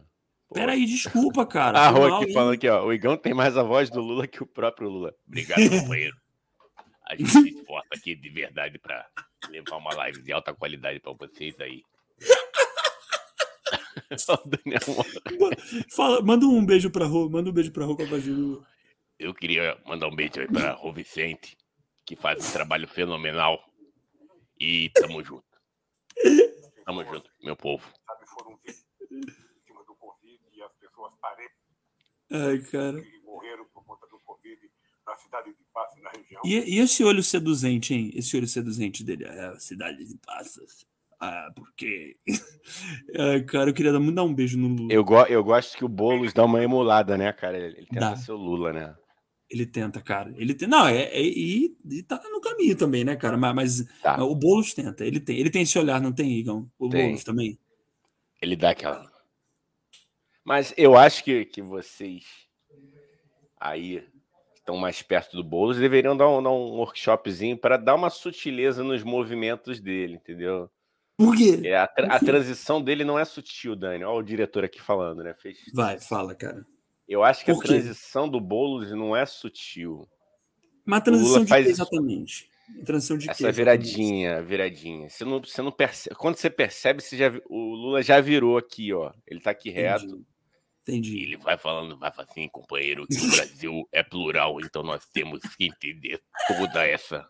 Peraí, 0.54 0.86
desculpa, 0.86 1.46
cara. 1.46 1.78
A 1.82 1.90
Rô 1.90 2.16
aqui 2.16 2.32
falando 2.32 2.54
aqui, 2.54 2.70
ó. 2.70 2.86
O 2.86 2.94
Igão 2.94 3.18
tem 3.18 3.34
mais 3.34 3.58
a 3.58 3.64
voz 3.64 3.90
do 3.90 4.00
Lula 4.00 4.28
que 4.28 4.44
o 4.44 4.46
próprio 4.46 4.88
Lula. 4.88 5.14
Obrigado, 5.28 5.58
companheiro. 5.82 6.16
A 7.06 7.16
gente 7.16 7.30
se 7.30 7.50
esforça 7.50 7.90
aqui 7.92 8.16
de 8.16 8.30
verdade 8.30 8.80
para 8.80 9.08
levar 9.50 9.78
uma 9.78 9.94
live 9.94 10.22
de 10.22 10.32
alta 10.32 10.54
qualidade 10.54 11.00
para 11.00 11.14
vocês 11.14 11.60
aí. 11.60 11.84
Fala, 15.90 16.22
manda 16.22 16.46
um 16.46 16.66
beijo 16.66 16.90
pra 16.90 17.06
Rô, 17.06 17.30
manda 17.30 17.50
um 17.50 17.54
beijo 17.54 17.72
pra 17.72 17.86
Rô 17.86 17.96
com 17.96 18.04
a 18.04 18.06
voz 18.06 18.24
Eu 19.20 19.34
queria 19.34 19.78
mandar 19.86 20.08
um 20.08 20.16
beijo 20.16 20.40
aí 20.40 20.48
pra 20.48 20.74
Rô 20.74 20.94
Vicente, 20.94 21.58
que 22.06 22.16
faz 22.16 22.48
um 22.48 22.54
trabalho 22.54 22.88
fenomenal 22.88 23.60
E 24.60 24.90
tamo 24.92 25.24
junto. 25.24 25.46
Tamo 26.86 27.04
junto, 27.06 27.32
meu 27.42 27.56
povo. 27.56 27.84
Sabe, 28.06 28.26
foram 28.28 28.60
vítimas 28.64 29.86
do 29.86 29.96
Covid 29.96 30.44
e 30.52 30.62
as 30.62 30.74
pessoas 30.74 31.14
parentes. 31.20 31.58
Ai, 32.32 32.60
cara. 32.60 33.02
Que 33.02 33.18
morreram 33.20 33.63
Cidade 35.18 35.50
de 35.50 35.66
Passos, 35.74 36.02
na 36.02 36.10
região. 36.10 36.42
E, 36.46 36.76
e 36.76 36.80
esse 36.80 37.04
olho 37.04 37.22
seduzente, 37.22 37.94
hein? 37.94 38.12
Esse 38.16 38.36
olho 38.38 38.48
seduzente 38.48 39.04
dele. 39.04 39.26
É 39.26 39.46
a 39.48 39.60
cidade 39.60 40.06
de 40.06 40.18
Passos. 40.18 40.86
Ah, 41.20 41.52
porque. 41.56 42.18
Cara, 43.48 43.70
eu 43.70 43.74
queria 43.74 43.98
muito 44.00 44.16
dar 44.16 44.24
um 44.24 44.34
beijo 44.34 44.58
no 44.58 44.68
Lula. 44.68 44.94
Eu, 44.94 45.04
go 45.04 45.22
eu 45.24 45.44
gosto 45.44 45.78
que 45.78 45.86
o 45.86 45.90
Boulos 45.90 46.34
dá 46.34 46.44
uma 46.44 46.62
emulada, 46.62 47.18
né, 47.18 47.32
cara? 47.32 47.58
Ele, 47.58 47.78
ele 47.78 47.88
tenta 47.88 48.00
dá. 48.00 48.16
ser 48.16 48.32
o 48.32 48.38
Lula, 48.38 48.74
né? 48.74 48.96
Ele 49.50 49.66
tenta, 49.66 50.02
cara. 50.02 50.34
Ele 50.36 50.54
tem, 50.54 50.68
não, 50.68 50.88
é, 50.88 51.04
é 51.04 51.22
e, 51.22 51.78
e 51.90 52.04
tá 52.04 52.22
no 52.30 52.42
caminho 52.42 52.76
também, 52.76 53.04
né, 53.04 53.16
cara? 53.16 53.38
Mas, 53.38 53.56
mas 53.56 53.86
tá. 54.02 54.24
o 54.24 54.36
Boulos 54.36 54.74
tenta. 54.74 55.06
Ele 55.06 55.20
tem, 55.20 55.38
ele 55.38 55.50
tem 55.50 55.62
esse 55.62 55.78
olhar, 55.78 56.02
não 56.02 56.12
tem, 56.12 56.40
Igão? 56.40 56.70
O 56.78 56.90
tem. 56.90 57.06
Boulos 57.06 57.24
também. 57.24 57.58
Ele 58.42 58.56
dá 58.56 58.72
aquela. 58.72 59.10
Mas 60.44 60.74
eu 60.76 60.98
acho 60.98 61.24
que, 61.24 61.46
que 61.46 61.62
vocês 61.62 62.26
aí 63.58 64.06
estão 64.64 64.78
mais 64.78 65.02
perto 65.02 65.36
do 65.36 65.44
Boulos 65.44 65.78
deveriam 65.78 66.16
dar 66.16 66.30
um, 66.30 66.42
dar 66.42 66.52
um 66.52 66.78
workshopzinho 66.78 67.58
para 67.58 67.78
dar 67.78 67.96
uma 67.96 68.10
sutileza 68.10 68.82
nos 68.84 69.04
movimentos 69.04 69.80
dele, 69.80 70.16
entendeu? 70.16 70.70
Por 71.18 71.36
quê? 71.36 71.60
É, 71.64 71.78
a, 71.78 71.86
tra 71.86 72.08
a 72.08 72.20
transição 72.20 72.82
dele 72.82 73.04
não 73.04 73.20
é 73.20 73.26
sutil, 73.26 73.76
Dani. 73.76 74.04
Olha 74.04 74.18
o 74.18 74.24
diretor 74.24 74.64
aqui 74.64 74.82
falando, 74.82 75.24
né? 75.24 75.34
Fez... 75.36 75.60
Vai, 75.74 76.00
fala, 76.00 76.34
cara. 76.34 76.66
Eu 77.08 77.24
acho 77.24 77.46
que 77.46 77.52
a 77.52 77.56
transição 77.56 78.28
do 78.28 78.40
Boulos 78.40 78.92
não 78.92 79.16
é 79.16 79.26
sutil. 79.26 80.08
Mas 80.86 81.00
a 81.00 81.04
transição 81.04 81.44
de 81.44 81.50
faz... 81.50 81.68
exatamente? 81.68 82.50
Transição 82.86 83.18
de 83.18 83.30
Essa 83.30 83.46
quê, 83.46 83.52
viradinha, 83.52 84.42
viradinha. 84.42 85.10
Você 85.10 85.26
não, 85.26 85.40
você 85.40 85.62
não 85.62 85.72
percebe. 85.72 86.16
Quando 86.16 86.38
você 86.38 86.50
percebe, 86.50 87.04
você 87.04 87.18
já... 87.18 87.32
o 87.50 87.76
Lula 87.76 88.02
já 88.02 88.20
virou 88.22 88.58
aqui, 88.58 88.94
ó. 88.94 89.12
Ele 89.28 89.42
tá 89.42 89.52
aqui 89.52 89.70
reto. 89.70 90.26
Entendi. 90.84 91.24
Ele 91.24 91.38
vai 91.38 91.58
falando, 91.58 91.98
vai 91.98 92.12
assim, 92.18 92.48
companheiro, 92.50 93.08
que 93.08 93.16
o 93.16 93.32
Brasil 93.32 93.88
é 93.92 94.04
plural, 94.04 94.60
então 94.60 94.84
nós 94.84 95.06
temos 95.08 95.40
que 95.56 95.66
entender 95.66 96.22
toda 96.48 96.86
essa 96.86 97.26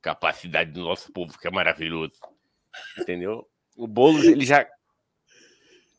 capacidade 0.00 0.70
do 0.70 0.80
nosso 0.80 1.12
povo, 1.12 1.36
que 1.36 1.48
é 1.48 1.50
maravilhoso. 1.50 2.14
Entendeu? 2.98 3.46
O 3.76 3.88
Boulos, 3.88 4.24
ele 4.24 4.44
já. 4.44 4.66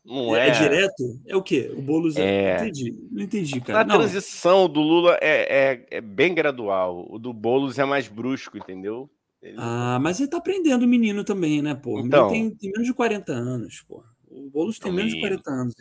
Não 0.04 0.34
é, 0.36 0.46
é, 0.46 0.48
é 0.48 0.50
direto? 0.52 1.20
É 1.26 1.36
o 1.36 1.42
quê? 1.42 1.70
O 1.76 1.82
Boulos 1.82 2.16
é. 2.16 2.22
é... 2.22 2.56
Entendi. 2.56 3.08
Não 3.10 3.22
entendi, 3.22 3.60
cara. 3.60 3.80
A 3.80 3.84
não. 3.84 3.96
transição 3.96 4.68
do 4.68 4.80
Lula 4.80 5.18
é, 5.20 5.72
é, 5.72 5.86
é, 5.98 6.00
bem 6.00 6.34
gradual. 6.34 7.06
O 7.10 7.18
do 7.18 7.32
Boulos 7.32 7.78
é 7.78 7.84
mais 7.84 8.08
brusco, 8.08 8.56
entendeu? 8.56 9.10
Ele... 9.42 9.56
Ah, 9.58 9.98
mas 10.00 10.18
ele 10.18 10.30
tá 10.30 10.38
aprendendo 10.38 10.84
o 10.84 10.88
menino 10.88 11.24
também, 11.24 11.60
né, 11.60 11.74
pô? 11.74 12.00
Então, 12.00 12.30
tem, 12.30 12.50
tem, 12.50 12.70
menos 12.70 12.86
de 12.86 12.94
40 12.94 13.32
anos, 13.32 13.82
pô. 13.82 14.02
O 14.28 14.48
Boulos 14.48 14.78
tem 14.78 14.92
menos 14.92 15.12
de 15.12 15.20
40 15.20 15.50
anos. 15.50 15.74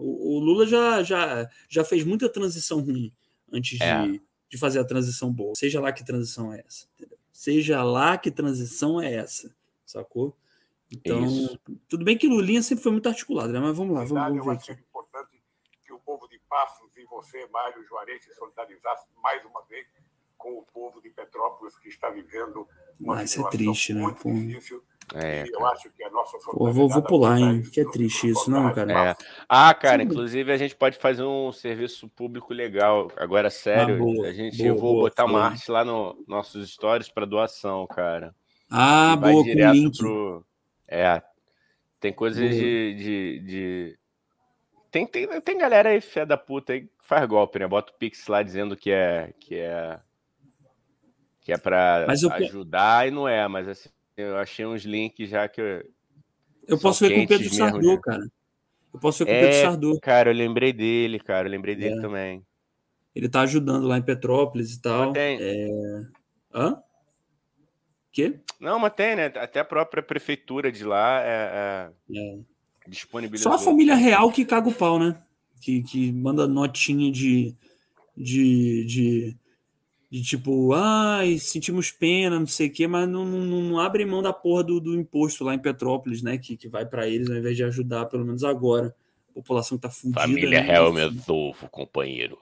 O, 0.00 0.36
o, 0.36 0.38
Lula 0.38 0.66
já, 0.66 1.02
já, 1.02 1.48
já 1.68 1.84
fez 1.84 2.04
muita 2.04 2.28
transição 2.28 2.80
ruim 2.80 3.12
antes 3.52 3.80
é. 3.80 4.02
de, 4.02 4.22
de 4.48 4.58
fazer 4.58 4.78
a 4.80 4.84
transição 4.84 5.32
boa. 5.32 5.54
Seja 5.56 5.80
lá 5.80 5.92
que 5.92 6.04
transição 6.04 6.52
é 6.52 6.62
essa, 6.66 6.86
entendeu? 6.94 7.18
Seja 7.32 7.82
lá 7.82 8.18
que 8.18 8.30
transição 8.30 9.00
é 9.00 9.14
essa 9.14 9.54
sacou? 9.90 10.36
Então, 10.90 11.24
Isso. 11.24 11.60
tudo 11.88 12.04
bem 12.04 12.16
que 12.16 12.26
Lulinha 12.26 12.62
sempre 12.62 12.82
foi 12.82 12.92
muito 12.92 13.08
articulado, 13.08 13.52
né? 13.52 13.60
Mas 13.60 13.76
vamos 13.76 13.94
lá, 13.94 14.04
vamos, 14.04 14.44
vamos 14.44 14.44
ver 14.44 14.52
aqui. 14.52 14.70
É 14.72 14.74
importante 14.74 15.42
que 15.82 15.92
o 15.92 15.98
povo 16.00 16.28
de 16.28 16.38
Passos 16.48 16.90
e 16.96 17.04
você, 17.04 17.46
Mário 17.48 17.84
Juarez, 17.86 18.24
se 18.24 18.34
solidarizasse 18.34 19.06
mais 19.22 19.44
uma 19.44 19.62
vez 19.66 19.86
com 20.36 20.58
o 20.58 20.62
povo 20.62 21.00
de 21.00 21.10
Petrópolis 21.10 21.76
que 21.78 21.88
está 21.88 22.10
vivendo 22.10 22.66
uma 22.98 23.18
ah, 23.18 23.24
isso 23.24 23.46
é 23.46 23.50
triste, 23.50 23.94
né? 23.94 24.02
Pô. 24.20 24.32
difícil. 24.32 24.82
É, 25.14 25.44
eu 25.50 25.66
acho 25.66 25.90
que 25.90 26.04
a 26.04 26.10
nossa 26.10 26.38
Pô, 26.38 26.70
vou, 26.70 26.88
vou 26.88 27.02
pular, 27.02 27.38
hein? 27.38 27.62
Que 27.62 27.80
é 27.80 27.84
triste 27.84 28.28
isso, 28.28 28.50
não, 28.50 28.72
cara? 28.72 29.10
É. 29.10 29.16
Ah, 29.48 29.74
cara, 29.74 30.02
Sim. 30.02 30.04
inclusive 30.04 30.52
a 30.52 30.56
gente 30.56 30.76
pode 30.76 30.98
fazer 30.98 31.24
um 31.24 31.50
serviço 31.50 32.08
público 32.08 32.54
legal. 32.54 33.10
Agora, 33.16 33.50
sério, 33.50 33.96
ah, 33.96 33.98
boa, 33.98 34.28
a 34.28 34.32
gente 34.32 34.58
boa, 34.58 34.68
eu 34.68 34.76
vou 34.76 34.92
boa, 34.92 35.08
botar 35.08 35.24
uma 35.24 35.42
arte 35.42 35.70
lá 35.70 35.84
no 35.84 36.16
nossos 36.28 36.70
stories 36.70 37.08
para 37.08 37.26
doação, 37.26 37.86
cara. 37.88 38.34
Ah, 38.70 39.16
boa, 39.16 39.42
com 39.42 39.50
link. 39.50 39.98
Pro... 39.98 40.46
É, 40.86 41.20
tem 41.98 42.12
coisas 42.12 42.48
de, 42.48 42.94
de, 42.94 43.40
de, 43.40 43.98
Tem, 44.90 45.06
tem, 45.06 45.40
tem 45.40 45.58
galera 45.58 45.90
aí, 45.90 46.00
fé 46.00 46.24
da 46.24 46.36
puta, 46.36 46.72
aí 46.72 46.82
que 46.82 46.90
faz 47.00 47.26
golpe, 47.28 47.58
né? 47.58 47.66
Bota 47.66 47.92
o 47.92 47.96
Pix 47.96 48.26
lá 48.28 48.42
dizendo 48.42 48.76
que 48.76 48.90
é 48.90 49.34
que 49.40 49.56
é 49.56 50.00
que 51.40 51.52
é 51.52 51.58
para 51.58 52.06
eu... 52.22 52.32
ajudar 52.32 53.08
e 53.08 53.10
não 53.10 53.26
é, 53.26 53.46
mas 53.48 53.66
assim, 53.66 53.88
eu 54.16 54.36
achei 54.36 54.66
uns 54.66 54.82
links 54.82 55.28
já 55.28 55.48
que 55.48 55.60
eu, 55.60 55.84
eu 56.66 56.78
posso 56.78 57.06
ver 57.06 57.14
com 57.14 57.24
o 57.24 57.28
Pedro 57.28 57.52
Sardô, 57.52 57.94
né? 57.94 58.00
cara. 58.02 58.30
Eu 58.92 59.00
posso 59.00 59.24
ver 59.24 59.30
com 59.30 59.30
o 59.30 59.34
é, 59.34 59.40
Pedro 59.40 59.60
Sardô. 59.60 60.00
Cara, 60.00 60.30
eu 60.30 60.34
lembrei 60.34 60.72
dele, 60.72 61.18
cara, 61.18 61.48
eu 61.48 61.50
lembrei 61.50 61.74
dele 61.74 61.98
é. 61.98 62.00
também. 62.00 62.44
Ele 63.14 63.28
tá 63.28 63.40
ajudando 63.40 63.86
lá 63.86 63.98
em 63.98 64.02
Petrópolis 64.02 64.74
e 64.74 64.80
tal. 64.82 65.12
Tem... 65.12 65.38
É... 65.40 65.68
Hã? 66.54 66.80
Quê? 68.12 68.40
Não, 68.60 68.78
mas 68.78 68.92
tem, 68.94 69.16
né? 69.16 69.26
Até 69.26 69.60
a 69.60 69.64
própria 69.64 70.02
prefeitura 70.02 70.70
de 70.70 70.84
lá 70.84 71.22
é, 71.22 71.90
é... 72.08 72.18
é. 72.18 72.38
disponibilizou. 72.88 73.50
Só 73.50 73.56
a 73.56 73.58
família 73.58 73.94
real 73.94 74.30
que 74.30 74.44
caga 74.44 74.68
o 74.68 74.74
pau, 74.74 74.98
né? 74.98 75.20
Que, 75.60 75.82
que 75.82 76.12
manda 76.12 76.46
notinha 76.46 77.10
de, 77.12 77.54
de, 78.16 78.84
de, 78.86 79.36
de 80.10 80.24
tipo, 80.24 80.72
ai, 80.74 81.38
sentimos 81.38 81.92
pena, 81.92 82.40
não 82.40 82.46
sei 82.46 82.66
o 82.66 82.72
quê, 82.72 82.88
mas 82.88 83.08
não, 83.08 83.24
não, 83.24 83.62
não 83.62 83.78
abre 83.78 84.04
mão 84.04 84.20
da 84.20 84.32
porra 84.32 84.64
do, 84.64 84.80
do 84.80 84.94
imposto 84.96 85.44
lá 85.44 85.54
em 85.54 85.58
Petrópolis, 85.58 86.20
né? 86.20 86.36
Que, 86.36 86.56
que 86.56 86.68
vai 86.68 86.84
para 86.84 87.06
eles 87.06 87.30
ao 87.30 87.36
invés 87.36 87.56
de 87.56 87.62
ajudar, 87.62 88.06
pelo 88.06 88.24
menos 88.24 88.42
agora. 88.42 88.94
A 89.28 89.32
população 89.32 89.78
tá 89.78 89.88
fundida. 89.88 90.20
Família 90.20 90.60
né? 90.60 90.66
real 90.66 90.88
é 90.88 90.92
meu 90.92 91.12
novo 91.28 91.68
companheiro. 91.68 92.36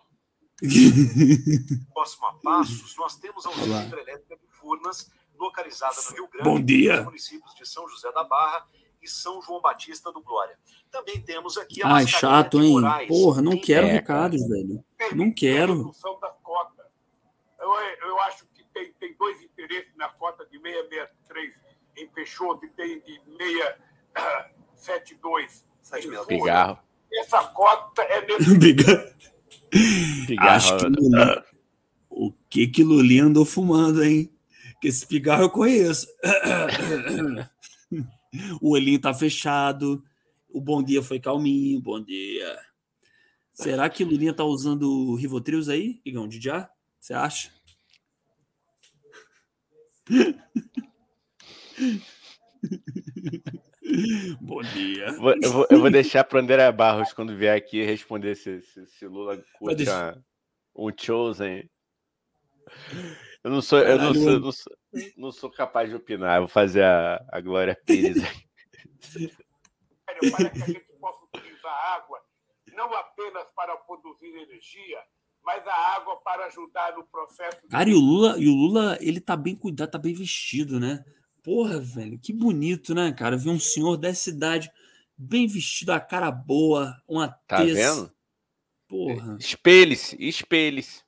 Próximo 1.93 2.27
a 2.27 2.33
passos, 2.43 2.97
nós 2.97 3.17
temos 3.17 3.45
a 3.45 3.51
usina 3.51 3.85
hidrelétrica 3.85 4.37
de 4.37 4.49
Furnas 4.49 5.13
localizada 5.39 5.95
no 6.09 6.17
Rio 6.17 6.29
Grande, 6.33 6.49
Bom 6.49 6.61
dia. 6.61 7.03
municípios 7.03 7.55
de 7.55 7.69
São 7.69 7.87
José 7.87 8.11
da 8.13 8.25
Barra 8.25 8.67
e 9.03 9.07
São 9.07 9.43
João 9.43 9.61
Batista 9.61 10.11
do 10.11 10.23
Glória. 10.23 10.57
Também 10.91 11.21
temos 11.21 11.59
aqui 11.59 11.83
a 11.83 11.97
Ai, 11.97 12.07
chato, 12.07 12.61
hein? 12.63 12.73
Moraes. 12.73 13.09
Porra, 13.09 13.43
não 13.43 13.61
quero 13.61 13.87
é, 13.87 13.93
recados, 13.93 14.41
velho. 14.49 14.83
Não 15.15 15.31
quero. 15.31 15.93
Eu, 17.75 18.09
eu 18.09 18.21
acho 18.21 18.47
que 18.55 18.65
tem, 18.73 18.93
tem 18.95 19.15
dois 19.19 19.43
interesses 19.43 19.95
na 19.97 20.09
cota 20.09 20.47
de 20.47 20.59
663 20.59 21.55
em 21.97 22.09
Peixoto 22.09 22.65
e 22.65 22.71
tem 22.71 23.01
de 23.01 23.21
672 24.77 25.65
em 25.95 26.27
Pigarro. 26.27 26.79
Essa 27.13 27.45
cota 27.49 28.03
é 28.03 28.27
nesse. 28.27 28.59
Pigarro. 30.27 30.51
Acho 30.51 30.77
que 30.77 30.85
Lulinha... 30.85 31.45
O 32.11 32.33
que 32.51 32.67
que 32.67 32.83
Lulinha 32.83 33.25
andou 33.25 33.45
fumando, 33.45 34.03
hein? 34.03 34.33
que 34.81 34.89
esse 34.89 35.07
pigarro 35.07 35.45
eu 35.45 35.51
conheço. 35.51 36.07
o 38.61 38.71
olhinho 38.71 39.01
tá 39.01 39.13
fechado. 39.13 40.03
O 40.49 40.61
bom 40.61 40.83
dia 40.83 41.03
foi 41.03 41.21
calminho. 41.21 41.81
Bom 41.81 42.03
dia. 42.03 42.57
Será 43.53 43.91
que 43.91 44.05
Lulinha 44.05 44.33
tá 44.33 44.45
usando 44.45 45.15
Rivotrios 45.17 45.69
aí, 45.69 46.01
Igão, 46.05 46.29
de 46.29 46.41
já? 46.41 46.71
Você 46.99 47.13
acha? 47.13 47.51
Bom 54.41 54.63
dia. 54.63 55.07
eu, 55.07 55.53
vou, 55.53 55.67
eu 55.71 55.81
vou 55.81 55.91
deixar 55.91 56.25
para 56.25 56.41
André 56.41 56.71
Barros 56.73 57.13
quando 57.13 57.37
vier 57.37 57.57
aqui 57.57 57.83
responder 57.83 58.35
se, 58.35 58.61
se, 58.63 58.87
se 58.87 59.07
Lula 59.07 59.43
curte 59.59 59.85
um 60.75 60.91
Chosen. 60.97 61.69
Eu 63.43 63.51
não 63.51 63.63
sou, 63.63 63.79
eu 63.79 63.99
não 63.99 64.15
sou, 64.15 64.41
não 64.41 64.53
sou, 64.53 64.77
não 65.17 65.33
sou, 65.33 65.51
capaz 65.51 65.89
de 65.89 65.97
opinar. 65.97 66.37
Eu 66.37 66.43
vou 66.43 66.49
fazer 66.49 66.83
a, 66.83 67.25
a 67.33 67.41
Glória 67.41 67.81
Pires. 67.87 68.23
para 70.31 70.51
que 70.51 70.63
a 70.63 70.67
gente 70.67 70.93
possa 71.01 71.25
utilizar 71.33 71.73
água 71.95 72.21
não 72.75 72.95
apenas 72.95 73.51
para 73.53 73.77
produzir 73.77 74.29
energia, 74.37 75.03
mas 75.49 75.67
a 75.67 75.97
água 75.97 76.17
para 76.17 76.45
ajudar 76.45 76.95
no 76.95 77.05
processo. 77.05 77.63
De... 77.63 77.69
Cara, 77.69 77.89
e 77.89 77.95
o 77.95 77.99
Lula, 77.99 78.37
e 78.39 78.47
o 78.49 78.55
Lula, 78.55 78.99
ele 79.01 79.19
tá 79.19 79.35
bem 79.35 79.57
cuidado, 79.57 79.91
tá 79.91 79.97
bem 79.97 80.13
vestido, 80.13 80.79
né? 80.79 81.03
Porra, 81.43 81.81
velho, 81.81 82.19
que 82.19 82.35
bonito, 82.35 82.95
né, 82.95 83.11
cara? 83.13 83.35
Ver 83.35 83.49
um 83.49 83.59
senhor 83.59 83.97
dessa 83.97 84.29
idade 84.29 84.71
bem 85.17 85.47
vestido, 85.47 85.93
a 85.93 86.01
cara 86.01 86.31
boa, 86.31 86.95
uma 87.09 87.29
Tá 87.47 87.65
vendo? 87.65 88.13
Porra. 88.87 89.39
Espelhe-se, 89.41 90.17
espelhe-se. 90.21 91.03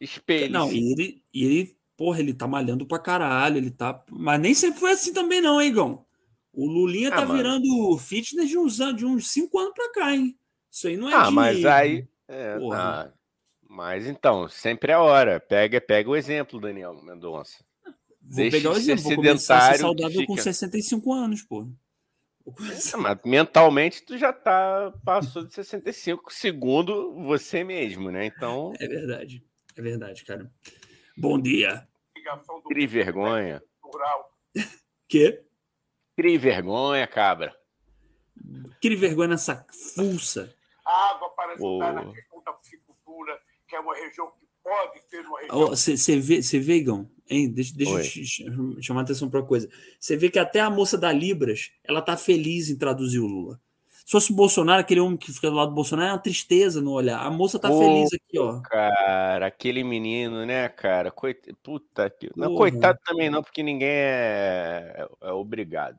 Espelho. 0.00 0.50
Não, 0.50 0.72
e 0.72 0.92
ele, 0.92 1.24
e 1.32 1.44
ele, 1.44 1.78
porra, 1.94 2.20
ele 2.20 2.32
tá 2.32 2.46
malhando 2.46 2.86
pra 2.86 2.98
caralho, 2.98 3.58
ele 3.58 3.70
tá. 3.70 4.02
Mas 4.10 4.40
nem 4.40 4.54
sempre 4.54 4.80
foi 4.80 4.92
assim 4.92 5.12
também, 5.12 5.42
não, 5.42 5.60
hein, 5.60 5.68
Igão? 5.68 6.06
O 6.54 6.66
Lulinha 6.66 7.08
ah, 7.08 7.16
tá 7.16 7.26
mano. 7.26 7.34
virando 7.34 7.98
fitness 7.98 8.48
de 8.48 8.56
uns, 8.56 8.78
de 8.96 9.04
uns 9.04 9.30
cinco 9.30 9.58
anos 9.58 9.74
pra 9.74 9.92
cá, 9.92 10.14
hein? 10.14 10.38
Isso 10.70 10.88
aí 10.88 10.96
não 10.96 11.10
é 11.10 11.14
Ah, 11.14 11.26
de... 11.26 11.32
mas 11.32 11.64
aí. 11.66 12.08
É, 12.28 12.58
Mas 13.76 14.06
então, 14.06 14.48
sempre 14.48 14.90
é 14.90 14.96
hora. 14.96 15.38
Pega, 15.38 15.78
pega 15.82 16.08
o 16.08 16.16
exemplo, 16.16 16.58
Daniel 16.58 16.94
Mendonça. 17.02 17.62
Vou 17.84 18.36
Deixa 18.36 18.56
pegar 18.56 18.70
o 18.70 18.76
exemplo, 18.76 19.02
vou 19.02 19.16
começar 19.16 19.58
a 19.58 19.72
ser 19.72 19.78
saudável 19.80 20.20
fica... 20.20 20.26
com 20.26 20.36
65 20.38 21.12
anos, 21.12 21.42
pô. 21.42 21.68
É, 22.46 22.96
mas 22.96 23.18
mentalmente 23.22 24.02
tu 24.02 24.16
já 24.16 24.32
tá 24.32 24.94
passou 25.04 25.44
de 25.44 25.52
65 25.52 26.32
segundo 26.32 27.22
você 27.24 27.62
mesmo, 27.62 28.10
né? 28.10 28.24
Então. 28.24 28.72
É 28.80 28.88
verdade. 28.88 29.44
É 29.76 29.82
verdade, 29.82 30.24
cara. 30.24 30.50
Bom 31.14 31.38
dia. 31.38 31.86
Crie 32.68 32.86
vergonha. 32.86 33.62
Quê? 35.06 35.44
Crie 36.16 36.38
vergonha, 36.38 37.06
cabra. 37.06 37.54
Crie 38.80 38.96
vergonha 38.96 39.28
nessa 39.28 39.66
fuça. 39.94 40.56
A 40.82 41.10
água 41.10 41.28
para 41.30 41.52
ajudar 41.52 41.90
oh. 41.90 41.92
na 41.92 42.12
questão 42.14 42.42
da 42.42 42.52
piscicultura, 42.54 43.38
que 43.76 43.78
é 43.78 43.80
uma 43.80 43.94
região 43.94 44.26
que 44.28 44.46
pode 44.62 45.00
ser 45.08 45.20
uma 45.20 45.40
região. 45.40 45.66
Você 45.68 46.18
vê, 46.18 46.42
você 46.42 46.58
vê, 46.58 46.76
Igão? 46.76 47.08
Hein? 47.28 47.50
Deixa, 47.50 47.74
deixa 47.76 48.44
eu 48.44 48.80
chamar 48.80 49.00
a 49.00 49.04
atenção 49.04 49.28
para 49.28 49.40
uma 49.40 49.46
coisa. 49.46 49.68
Você 49.98 50.16
vê 50.16 50.30
que 50.30 50.38
até 50.38 50.60
a 50.60 50.70
moça 50.70 50.96
da 50.96 51.12
Libras, 51.12 51.72
ela 51.84 52.00
tá 52.00 52.16
feliz 52.16 52.70
em 52.70 52.76
traduzir 52.76 53.18
o 53.18 53.26
Lula. 53.26 53.60
Se 54.04 54.12
fosse 54.12 54.30
o 54.30 54.36
Bolsonaro, 54.36 54.80
aquele 54.80 55.00
homem 55.00 55.16
que 55.16 55.32
fica 55.32 55.50
do 55.50 55.56
lado 55.56 55.70
do 55.70 55.74
Bolsonaro, 55.74 56.10
é 56.10 56.12
uma 56.12 56.18
tristeza 56.18 56.80
no 56.80 56.92
olhar. 56.92 57.18
A 57.18 57.30
moça 57.30 57.58
tá 57.58 57.68
feliz 57.68 58.08
aqui, 58.12 58.38
ó. 58.38 58.60
Cara, 58.60 59.46
aquele 59.46 59.82
menino, 59.82 60.46
né, 60.46 60.68
cara? 60.68 61.10
Coit... 61.10 61.52
Puta 61.60 62.08
que. 62.08 62.30
Não, 62.36 62.54
coitado 62.54 63.00
também 63.04 63.28
não, 63.28 63.42
porque 63.42 63.64
ninguém 63.64 63.88
é, 63.88 65.08
é 65.20 65.32
obrigado. 65.32 65.98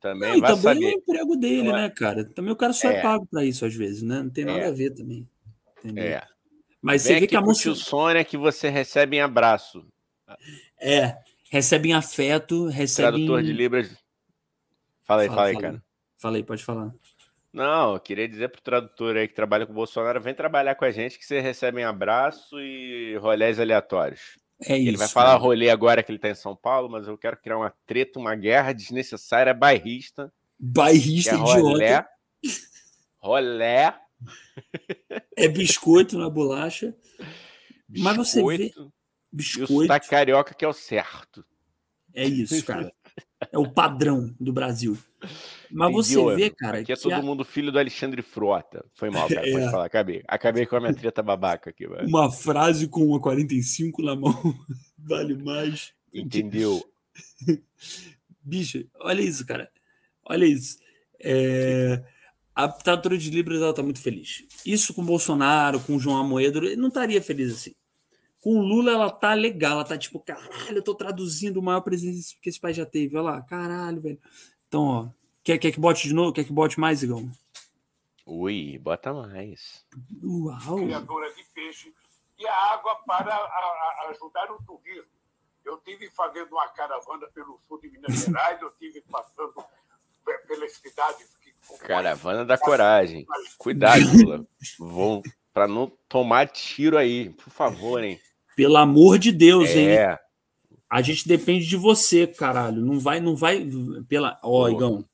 Também 0.00 0.32
não, 0.32 0.40
vai 0.40 0.50
também 0.56 0.62
saber. 0.62 0.84
é 0.86 0.88
o 0.88 0.98
emprego 0.98 1.36
dele, 1.36 1.68
é. 1.68 1.72
né, 1.72 1.90
cara? 1.90 2.24
Também 2.24 2.52
o 2.54 2.56
cara 2.56 2.72
só 2.72 2.88
é, 2.88 2.96
é 2.96 3.02
pago 3.02 3.26
para 3.26 3.44
isso 3.44 3.66
às 3.66 3.74
vezes, 3.74 4.00
né? 4.02 4.22
Não 4.22 4.30
tem 4.30 4.46
nada 4.46 4.60
é. 4.60 4.68
a 4.68 4.70
ver 4.70 4.94
também. 4.94 5.28
Entendeu? 5.76 6.04
É. 6.04 6.26
Mas 6.80 7.04
Vem 7.04 7.14
você 7.14 7.20
vê 7.20 7.26
que 7.26 7.36
a 7.36 7.40
moça. 7.40 7.70
O 7.70 7.74
Sônia 7.74 8.24
que 8.24 8.36
você 8.36 8.68
recebe 8.68 9.16
em 9.16 9.20
abraço. 9.20 9.86
É, 10.80 11.16
recebe 11.50 11.90
em 11.90 11.94
afeto, 11.94 12.66
recebe. 12.68 13.08
Tradutor 13.08 13.40
em... 13.40 13.44
de 13.44 13.52
Libras. 13.52 13.96
Fala 15.02 15.22
aí, 15.22 15.28
fala, 15.28 15.38
fala 15.38 15.48
aí, 15.48 15.58
cara. 15.58 15.82
Fala 16.16 16.36
aí, 16.36 16.42
pode 16.42 16.64
falar. 16.64 16.92
Não, 17.52 17.94
eu 17.94 18.00
queria 18.00 18.28
dizer 18.28 18.48
pro 18.48 18.62
tradutor 18.62 19.16
aí 19.16 19.26
que 19.26 19.34
trabalha 19.34 19.66
com 19.66 19.72
o 19.72 19.74
Bolsonaro, 19.74 20.20
vem 20.20 20.34
trabalhar 20.34 20.76
com 20.76 20.84
a 20.84 20.90
gente 20.90 21.18
que 21.18 21.24
você 21.24 21.40
recebe 21.40 21.84
um 21.84 21.88
abraço 21.88 22.60
e 22.60 23.16
rolés 23.16 23.58
aleatórios. 23.58 24.38
É 24.62 24.76
isso. 24.76 24.88
Ele 24.88 24.96
vai 24.96 25.08
falar 25.08 25.30
cara. 25.30 25.40
rolê 25.40 25.70
agora 25.70 26.02
que 26.02 26.12
ele 26.12 26.18
tá 26.18 26.28
em 26.28 26.34
São 26.34 26.54
Paulo, 26.54 26.88
mas 26.88 27.08
eu 27.08 27.18
quero 27.18 27.36
criar 27.36 27.56
uma 27.56 27.74
treta, 27.86 28.18
uma 28.18 28.36
guerra 28.36 28.72
desnecessária, 28.72 29.52
bairrista. 29.52 30.32
Bairrista 30.58 31.34
é 31.34 31.38
rolé, 31.38 32.06
rolé. 33.18 33.96
É 35.36 35.48
biscoito 35.48 36.18
na 36.18 36.28
bolacha. 36.28 36.94
Biscoito, 37.88 38.02
mas 38.04 38.16
você 38.16 38.42
vê. 38.42 38.72
Biscoito. 39.32 39.92
E 39.92 39.96
o 39.96 40.00
carioca 40.08 40.54
que 40.54 40.64
é 40.64 40.68
o 40.68 40.72
certo. 40.72 41.44
É 42.14 42.26
isso, 42.26 42.64
cara. 42.64 42.92
É 43.50 43.58
o 43.58 43.70
padrão 43.70 44.34
do 44.38 44.52
Brasil. 44.52 44.98
Mas 45.70 45.90
Entendi, 45.90 46.14
você 46.14 46.36
vê, 46.36 46.50
cara. 46.50 46.78
Aqui 46.80 46.92
é 46.92 46.96
todo 46.96 47.14
a... 47.14 47.22
mundo 47.22 47.44
filho 47.44 47.70
do 47.70 47.78
Alexandre 47.78 48.22
Frota. 48.22 48.84
Foi 48.94 49.10
mal, 49.10 49.28
cara. 49.28 49.46
É. 49.48 49.52
Pode 49.52 49.70
falar. 49.70 49.84
Acabei. 49.86 50.22
Acabei 50.26 50.66
com 50.66 50.76
a 50.76 50.80
minha 50.80 50.94
treta 50.94 51.22
babaca 51.22 51.70
aqui, 51.70 51.86
velho. 51.86 52.08
Uma 52.08 52.30
frase 52.30 52.88
com 52.88 53.06
uma 53.06 53.20
45 53.20 54.02
na 54.02 54.16
mão 54.16 54.34
vale 54.98 55.34
mais. 55.36 55.92
Entendeu? 56.12 56.84
Bicho, 58.42 58.84
olha 58.96 59.22
isso, 59.22 59.46
cara. 59.46 59.70
Olha 60.24 60.44
isso. 60.44 60.78
É... 61.20 62.02
A 62.64 62.68
tradutora 62.68 63.16
de 63.16 63.30
Libras 63.30 63.62
ela 63.62 63.72
tá 63.72 63.82
muito 63.82 64.02
feliz. 64.02 64.44
Isso 64.66 64.92
com 64.92 65.00
o 65.00 65.04
Bolsonaro, 65.04 65.80
com 65.80 65.96
o 65.96 65.98
João 65.98 66.18
Amoedo, 66.18 66.58
ele 66.58 66.76
não 66.76 66.88
estaria 66.88 67.22
feliz 67.22 67.54
assim. 67.54 67.74
Com 68.42 68.58
o 68.58 68.62
Lula, 68.62 68.92
ela 68.92 69.10
tá 69.10 69.32
legal, 69.34 69.72
ela 69.72 69.84
tá 69.84 69.96
tipo, 69.96 70.20
caralho, 70.20 70.78
eu 70.78 70.82
tô 70.82 70.94
traduzindo 70.94 71.58
o 71.58 71.62
maior 71.62 71.80
presidente 71.80 72.38
que 72.40 72.48
esse 72.48 72.60
país 72.60 72.76
já 72.76 72.84
teve. 72.84 73.16
Olha 73.16 73.32
lá, 73.32 73.42
caralho, 73.42 74.00
velho. 74.00 74.20
Então, 74.68 74.82
ó, 74.82 75.08
quer, 75.42 75.58
quer 75.58 75.72
que 75.72 75.80
bote 75.80 76.06
de 76.06 76.14
novo? 76.14 76.32
Quer 76.32 76.44
que 76.44 76.52
bote 76.52 76.78
mais, 76.78 77.02
Igão? 77.02 77.30
Ui, 78.26 78.78
bota 78.78 79.12
mais. 79.12 79.84
Uau! 80.22 80.76
Criadora 80.76 81.34
de 81.34 81.44
peixe 81.54 81.92
e 82.38 82.46
a 82.46 82.72
água 82.72 82.96
para 83.06 83.34
a, 83.34 83.36
a 83.36 84.10
ajudar 84.10 84.50
o 84.52 84.62
turismo. 84.62 85.10
Eu 85.64 85.78
tive 85.78 86.10
fazendo 86.10 86.52
uma 86.52 86.68
caravana 86.68 87.26
pelo 87.28 87.60
sul 87.68 87.80
de 87.80 87.90
Minas 87.90 88.24
Gerais, 88.24 88.60
eu 88.60 88.70
tive 88.78 89.00
passando 89.02 89.54
pelas 90.46 90.72
cidades. 90.72 91.28
Caravana 91.80 92.44
da 92.44 92.58
coragem. 92.58 93.26
Cuidado, 93.58 94.02
Lula. 94.12 94.46
Vão 94.78 95.22
para 95.52 95.66
não 95.66 95.90
tomar 96.08 96.48
tiro 96.48 96.96
aí, 96.96 97.30
por 97.30 97.50
favor, 97.50 98.02
hein? 98.02 98.18
Pelo 98.56 98.76
amor 98.76 99.18
de 99.18 99.32
Deus, 99.32 99.70
é. 99.70 100.10
hein? 100.10 100.18
A 100.88 101.02
gente 101.02 101.26
depende 101.26 101.66
de 101.66 101.76
você, 101.76 102.26
caralho. 102.26 102.84
Não 102.84 102.98
vai, 102.98 103.20
não 103.20 103.36
vai. 103.36 103.66
Pela. 104.08 104.38
Ó, 104.42 104.64
oh, 104.64 104.68
Igão. 104.68 105.04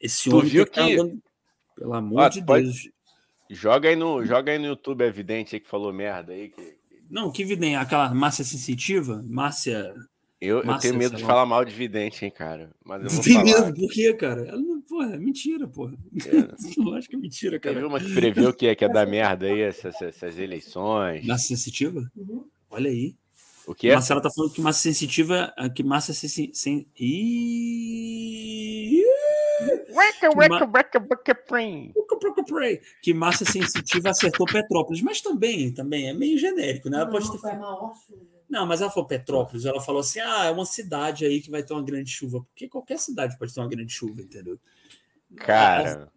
Esse 0.00 0.28
tu 0.28 0.38
homem 0.38 0.50
viu 0.50 0.66
tá 0.66 0.84
que. 0.84 0.94
Andando... 0.94 1.22
Pelo 1.76 1.94
amor 1.94 2.20
ah, 2.20 2.28
de 2.28 2.44
pode... 2.44 2.64
Deus. 2.64 2.88
Joga 3.50 3.88
aí, 3.88 3.96
no, 3.96 4.24
joga 4.24 4.52
aí 4.52 4.58
no 4.58 4.66
YouTube, 4.66 5.02
é 5.02 5.06
evidente 5.06 5.54
aí 5.54 5.60
que 5.60 5.68
falou 5.68 5.92
merda 5.92 6.32
aí. 6.32 6.48
Que... 6.48 6.76
Não, 7.10 7.30
que 7.30 7.44
vidente? 7.44 7.76
Aquela 7.76 8.12
Márcia 8.12 8.44
sensitiva? 8.44 9.22
Márcia. 9.26 9.94
Eu, 10.40 10.62
eu 10.62 10.78
tenho 10.78 10.96
medo 10.96 11.16
de 11.16 11.22
falar 11.22 11.46
mal 11.46 11.64
de 11.64 11.74
vidente, 11.74 12.24
hein, 12.24 12.30
cara. 12.30 12.70
Mas 12.84 13.04
eu 13.04 13.10
vou 13.10 13.22
Tem 13.22 13.34
falar. 13.34 13.66
medo? 13.66 13.80
Por 13.80 13.90
quê, 13.90 14.14
cara? 14.14 14.46
Ela 14.46 14.58
não, 14.58 14.73
porra, 14.88 15.14
é 15.14 15.18
mentira, 15.18 15.66
porra. 15.66 15.94
É. 16.14 16.54
acho 16.98 17.08
que 17.08 17.16
é 17.16 17.18
mentira, 17.18 17.58
cara. 17.58 17.74
Teve 17.74 17.86
uma 17.86 18.00
que 18.00 18.14
preveu 18.14 18.52
que 18.52 18.66
ia, 18.66 18.76
que 18.76 18.84
ia 18.84 18.88
dar 18.88 19.06
merda 19.06 19.46
aí 19.46 19.60
essas, 19.60 20.00
essas 20.00 20.38
eleições. 20.38 21.26
Massa 21.26 21.48
sensitiva? 21.48 22.10
Uhum. 22.16 22.44
Olha 22.70 22.90
aí. 22.90 23.14
O 23.66 23.74
que 23.74 23.88
é? 23.88 23.94
Marcela 23.94 24.20
tá 24.20 24.30
falando 24.30 24.52
que 24.52 24.60
massa 24.60 24.80
sensitiva. 24.80 25.52
Que 25.74 25.82
massa 25.82 26.12
sen... 26.12 26.50
sen... 26.52 26.86
Ih... 26.98 27.84
Que 33.02 33.14
massa 33.14 33.44
sensitiva 33.44 34.10
acertou 34.10 34.46
Petrópolis, 34.46 35.00
mas 35.00 35.20
também, 35.20 35.72
também 35.72 36.08
é 36.08 36.12
meio 36.12 36.36
genérico, 36.38 36.90
né? 36.90 36.98
Ela 36.98 37.10
pode 37.10 37.30
ter... 37.30 37.38
Não, 38.48 38.66
mas 38.66 38.80
ela 38.80 38.90
falou 38.90 39.06
Petrópolis, 39.06 39.64
ela 39.64 39.80
falou 39.80 40.00
assim: 40.00 40.20
ah, 40.20 40.44
é 40.44 40.50
uma 40.50 40.66
cidade 40.66 41.24
aí 41.24 41.40
que 41.40 41.50
vai 41.50 41.62
ter 41.62 41.72
uma 41.72 41.82
grande 41.82 42.10
chuva. 42.10 42.40
Porque 42.40 42.68
qualquer 42.68 42.98
cidade 42.98 43.38
pode 43.38 43.52
ter 43.52 43.60
uma 43.60 43.68
grande 43.68 43.92
chuva, 43.92 44.20
entendeu? 44.20 44.58
Cara. 45.36 46.08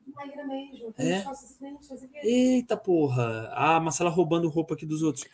É. 0.97 1.23
Eita 2.23 2.77
porra. 2.77 3.49
Ah, 3.53 3.75
a 3.75 3.79
Marcela 3.79 4.09
roubando 4.09 4.49
roupa 4.49 4.73
aqui 4.73 4.85
dos 4.85 5.01
outros. 5.01 5.25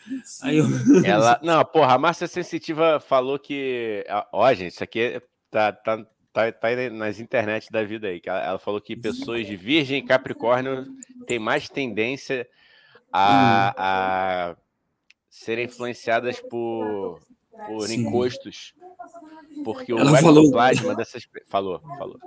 Aí 0.41 0.57
eu... 0.57 0.65
Ela. 1.05 1.39
Não, 1.43 1.63
porra, 1.65 1.93
a 1.93 1.97
Márcia 1.97 2.27
Sensitiva 2.27 2.99
falou 2.99 3.39
que. 3.39 4.05
Ó, 4.31 4.53
gente, 4.53 4.73
isso 4.73 4.83
aqui 4.83 4.99
é, 4.99 5.21
tá, 5.49 5.71
tá, 5.71 6.05
tá, 6.31 6.51
tá 6.51 6.67
nas 6.91 7.19
internet 7.19 7.71
da 7.71 7.83
vida 7.83 8.07
aí. 8.07 8.21
Ela 8.25 8.59
falou 8.59 8.81
que 8.81 8.95
pessoas 8.95 9.45
de 9.45 9.55
Virgem 9.55 9.99
e 9.99 10.05
Capricórnio 10.05 10.85
têm 11.25 11.39
mais 11.39 11.69
tendência 11.69 12.47
a, 13.11 13.73
a 14.51 14.55
serem 15.34 15.65
influenciadas 15.65 16.39
por, 16.39 17.19
por 17.68 17.89
encostos. 17.89 18.73
Porque 19.65 19.91
o 19.91 19.97
Ela 19.97 20.18
falou... 20.19 20.51
plasma 20.51 20.95
dessas. 20.95 21.27
Falou, 21.47 21.80
falou. 21.97 22.19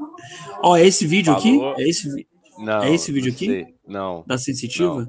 Ó, 0.61 0.77
é 0.77 0.85
esse 0.85 1.07
vídeo 1.07 1.33
falou... 1.33 1.71
aqui? 1.71 1.83
É 1.83 1.89
esse, 1.89 2.29
não, 2.59 2.83
é 2.83 2.93
esse 2.93 3.13
vídeo 3.13 3.33
aqui? 3.33 3.47
Sei. 3.47 3.75
Não. 3.87 4.25
Da 4.27 4.37
sensitiva? 4.37 5.09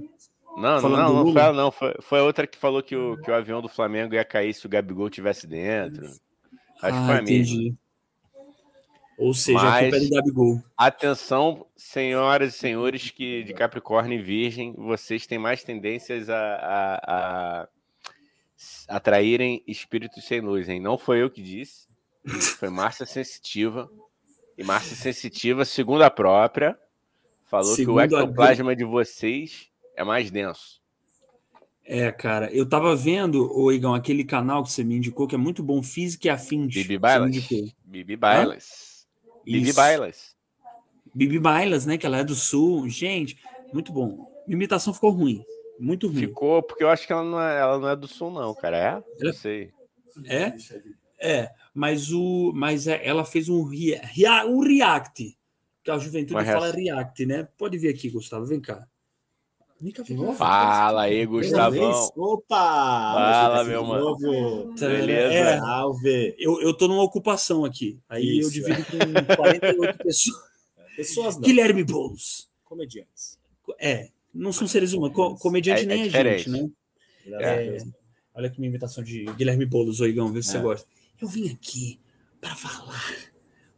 Não, 0.55 0.81
não, 0.81 0.89
não, 0.89 1.25
não 1.25 1.33
foi 1.33 1.41
ela, 1.41 1.53
não. 1.53 1.71
Foi, 1.71 1.95
foi 1.99 2.21
outra 2.21 2.45
que 2.45 2.57
falou 2.57 2.83
que 2.83 2.95
o, 2.95 3.17
que 3.21 3.31
o 3.31 3.33
avião 3.33 3.61
do 3.61 3.69
Flamengo 3.69 4.13
ia 4.13 4.23
cair 4.23 4.53
se 4.53 4.65
o 4.65 4.69
Gabigol 4.69 5.09
tivesse 5.09 5.47
dentro. 5.47 6.05
Acho 6.05 6.19
ah, 6.81 6.91
que 6.91 7.05
foi 7.05 7.15
a 7.15 7.21
entendi. 7.21 7.57
mesma. 7.57 7.77
Ou 9.17 9.33
seja, 9.33 9.57
Mas, 9.57 9.73
a 9.73 9.79
culpa 9.81 9.97
é 9.97 9.99
do 9.99 10.09
Gabigol. 10.09 10.63
Atenção, 10.77 11.65
senhoras 11.75 12.53
e 12.53 12.57
senhores 12.57 13.09
que 13.09 13.43
de 13.43 13.53
Capricórnio 13.53 14.19
e 14.19 14.21
Virgem, 14.21 14.73
vocês 14.77 15.25
têm 15.25 15.39
mais 15.39 15.63
tendências 15.63 16.29
a, 16.29 16.37
a, 16.37 16.95
a 17.63 17.67
atraírem 18.87 19.63
espíritos 19.67 20.25
sem 20.25 20.41
luz, 20.41 20.67
hein? 20.69 20.79
Não 20.79 20.97
foi 20.97 21.21
eu 21.21 21.29
que 21.29 21.41
disse, 21.41 21.87
foi 22.59 22.69
Márcia 22.69 23.05
Sensitiva. 23.05 23.89
E 24.57 24.63
Márcia 24.63 24.95
Sensitiva, 24.95 25.63
segundo 25.63 26.01
a 26.01 26.09
própria, 26.09 26.77
falou 27.45 27.75
segundo 27.75 28.07
que 28.07 28.15
o 28.15 28.19
ectoplasma 28.19 28.71
a... 28.71 28.75
de 28.75 28.83
vocês 28.83 29.69
é 29.95 30.03
mais 30.03 30.31
denso. 30.31 30.81
É, 31.85 32.11
cara, 32.11 32.51
eu 32.51 32.67
tava 32.67 32.93
vendo, 32.95 33.49
o 33.57 33.71
Igão, 33.71 33.93
aquele 33.93 34.25
canal 34.25 34.61
que 34.61 34.71
você 34.71 34.83
me 34.83 34.97
indicou, 34.97 35.25
que 35.25 35.35
é 35.35 35.37
muito 35.37 35.63
bom, 35.63 35.81
Física 35.81 36.27
e 36.27 36.29
Afins. 36.29 36.73
Bibi 36.73 36.97
Bailas. 36.97 37.49
Bibi 37.85 38.15
Bailas. 38.17 39.07
Bibi 39.45 39.71
Bailas. 39.71 40.35
Bibi 41.15 41.39
Bailas, 41.39 41.85
né? 41.85 41.97
Que 41.97 42.05
ela 42.05 42.17
é 42.17 42.23
do 42.23 42.35
Sul. 42.35 42.89
Gente, 42.89 43.37
muito 43.71 43.93
bom. 43.93 44.29
Minha 44.45 44.57
imitação 44.57 44.93
ficou 44.93 45.11
ruim. 45.11 45.45
Muito 45.79 46.07
ruim. 46.07 46.19
Ficou, 46.19 46.63
porque 46.63 46.83
eu 46.83 46.89
acho 46.89 47.05
que 47.05 47.13
ela 47.13 47.23
não 47.23 47.41
é, 47.41 47.59
ela 47.59 47.79
não 47.79 47.89
é 47.89 47.95
do 47.95 48.07
sul, 48.07 48.31
não, 48.31 48.53
cara. 48.53 48.77
É? 48.77 49.23
Não 49.23 49.33
sei. 49.33 49.71
É? 50.25 50.53
É, 51.19 51.51
mas, 51.73 52.11
o, 52.11 52.51
mas 52.53 52.87
é, 52.87 53.05
ela 53.05 53.25
fez 53.25 53.49
um, 53.49 53.63
rea, 53.63 54.45
um 54.45 54.59
react. 54.59 55.37
Que 55.83 55.91
a 55.91 55.97
juventude 55.97 56.43
fala 56.43 56.71
react, 56.71 57.25
né? 57.25 57.47
Pode 57.57 57.77
vir 57.77 57.89
aqui, 57.89 58.09
Gustavo, 58.09 58.45
vem 58.45 58.59
cá. 58.59 58.87
Fala 60.35 61.03
aí, 61.03 61.23
Gustavão. 61.25 62.09
Opa! 62.15 63.13
Fala, 63.13 63.63
meu 63.63 63.83
mano. 63.83 64.17
Beleza? 64.73 65.33
É, 65.33 65.59
Salve. 65.59 66.35
Eu, 66.39 66.59
eu 66.61 66.73
tô 66.73 66.87
numa 66.87 67.03
ocupação 67.03 67.63
aqui. 67.63 67.99
Aí 68.09 68.39
Isso. 68.39 68.49
eu 68.49 68.51
divido 68.53 68.83
com 68.85 69.35
48 69.35 69.97
pessoas. 69.99 70.47
Pessoas 70.97 71.35
não. 71.35 71.43
Guilherme 71.43 71.83
Boulos. 71.83 72.49
Comediantes. 72.63 73.37
É, 73.79 74.09
não 74.37 74.53
são 74.53 74.67
seres 74.67 74.93
humanos. 74.93 75.39
Comediante 75.39 75.83
é, 75.83 75.85
nem 75.85 76.03
é 76.03 76.05
a 76.05 76.37
gente, 76.37 76.49
né? 76.49 76.69
É, 77.41 77.77
olha 78.33 78.47
aqui 78.47 78.59
minha 78.59 78.69
imitação 78.69 79.03
de 79.03 79.25
Guilherme 79.35 79.65
Boulos, 79.65 79.99
Oigão, 79.99 80.31
vê 80.31 80.41
se 80.41 80.51
você 80.51 80.57
é. 80.57 80.61
gosta. 80.61 80.87
Eu 81.19 81.27
vim 81.27 81.49
aqui 81.49 81.99
para 82.39 82.55
falar. 82.55 83.15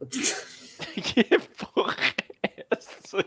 que 0.00 1.24
porra 1.58 1.96
é 2.42 2.66
essa? 2.70 3.24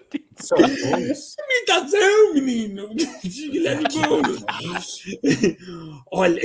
Imitação, 1.49 2.34
menino! 2.35 2.93
De 2.95 3.49
Guilherme 3.49 3.84
Boulos. 3.89 4.45
olha. 6.11 6.41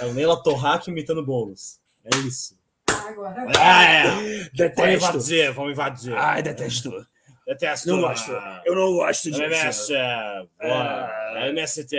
É 0.00 0.06
o 0.06 0.14
Neila 0.14 0.42
Torraca 0.42 0.90
imitando 0.90 1.24
Boulos. 1.24 1.80
É 2.04 2.16
isso. 2.26 2.56
Agora. 2.88 3.46
Ah, 3.58 3.84
é. 3.84 4.50
Detesto. 4.54 4.76
Vamos 4.76 5.30
invadir, 5.30 5.52
vamos 5.52 5.72
invadir. 5.72 6.14
Ai, 6.14 6.42
detesto. 6.42 7.06
Detesto. 7.48 7.88
Não 7.88 8.02
gosto. 8.02 8.30
Eu 8.66 8.74
não 8.74 8.92
gosto 8.92 9.30
disso. 9.30 9.94
É, 9.94 11.48
MST. 11.48 11.96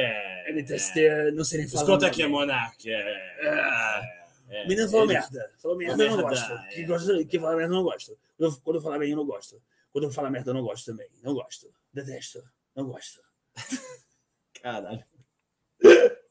MST, 0.47 1.31
não 1.33 1.43
sei 1.43 1.61
nem 1.61 1.67
falar. 1.67 1.83
Escuta 1.83 2.05
aqui, 2.05 2.27
Monark. 2.27 2.87
É, 2.87 4.67
Menino 4.67 4.87
falou 4.87 5.07
merda. 5.07 5.51
Falou 5.57 5.75
merda, 5.75 6.03
eu 6.03 6.17
não 6.17 6.21
gosto. 6.21 6.67
Que, 6.69 6.83
gosta, 6.83 7.25
que 7.25 7.39
fala 7.39 7.55
merda, 7.55 7.73
eu 7.73 7.77
não 7.77 7.83
gosto. 7.83 8.15
Quando 8.63 8.75
eu 8.75 8.81
falar 8.81 8.99
bem, 8.99 9.09
eu 9.09 9.17
não 9.17 9.25
gosto. 9.25 9.59
Quando 9.91 10.03
eu 10.03 10.11
falar 10.11 10.29
merda, 10.29 10.51
eu 10.51 10.53
não 10.53 10.61
gosto 10.61 10.85
também. 10.85 11.07
Não 11.23 11.33
gosto. 11.33 11.73
Detesto. 11.91 12.43
Não 12.75 12.85
gosto. 12.85 13.19
Caralho. 14.61 15.03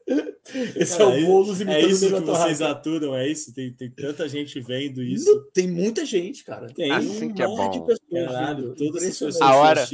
Esse 0.75 0.97
Cara, 0.97 1.15
é 1.15 1.23
o 1.23 1.25
Boulos 1.25 1.61
imitando 1.61 1.83
É 1.83 1.87
isso 1.87 2.09
que 2.09 2.19
vocês 2.21 2.61
aturam, 2.61 3.15
é 3.15 3.27
isso? 3.27 3.53
Tem, 3.53 3.71
tem 3.73 3.91
tanta 3.91 4.27
gente 4.27 4.59
vendo 4.59 5.03
isso. 5.03 5.31
Não, 5.31 5.51
tem 5.51 5.69
muita 5.69 6.05
gente, 6.05 6.43
cara. 6.43 6.67
Tem 6.73 6.91
assim 6.91 7.25
um 7.25 7.33
que 7.33 7.41
é 7.41 7.45
bom. 7.45 7.69
de 7.69 7.79
pessoas. 7.79 8.25
Caralho, 8.25 8.75
todas 8.75 9.03
as 9.03 9.09
pessoas 9.09 9.41
a 9.41 9.55
hora, 9.55 9.85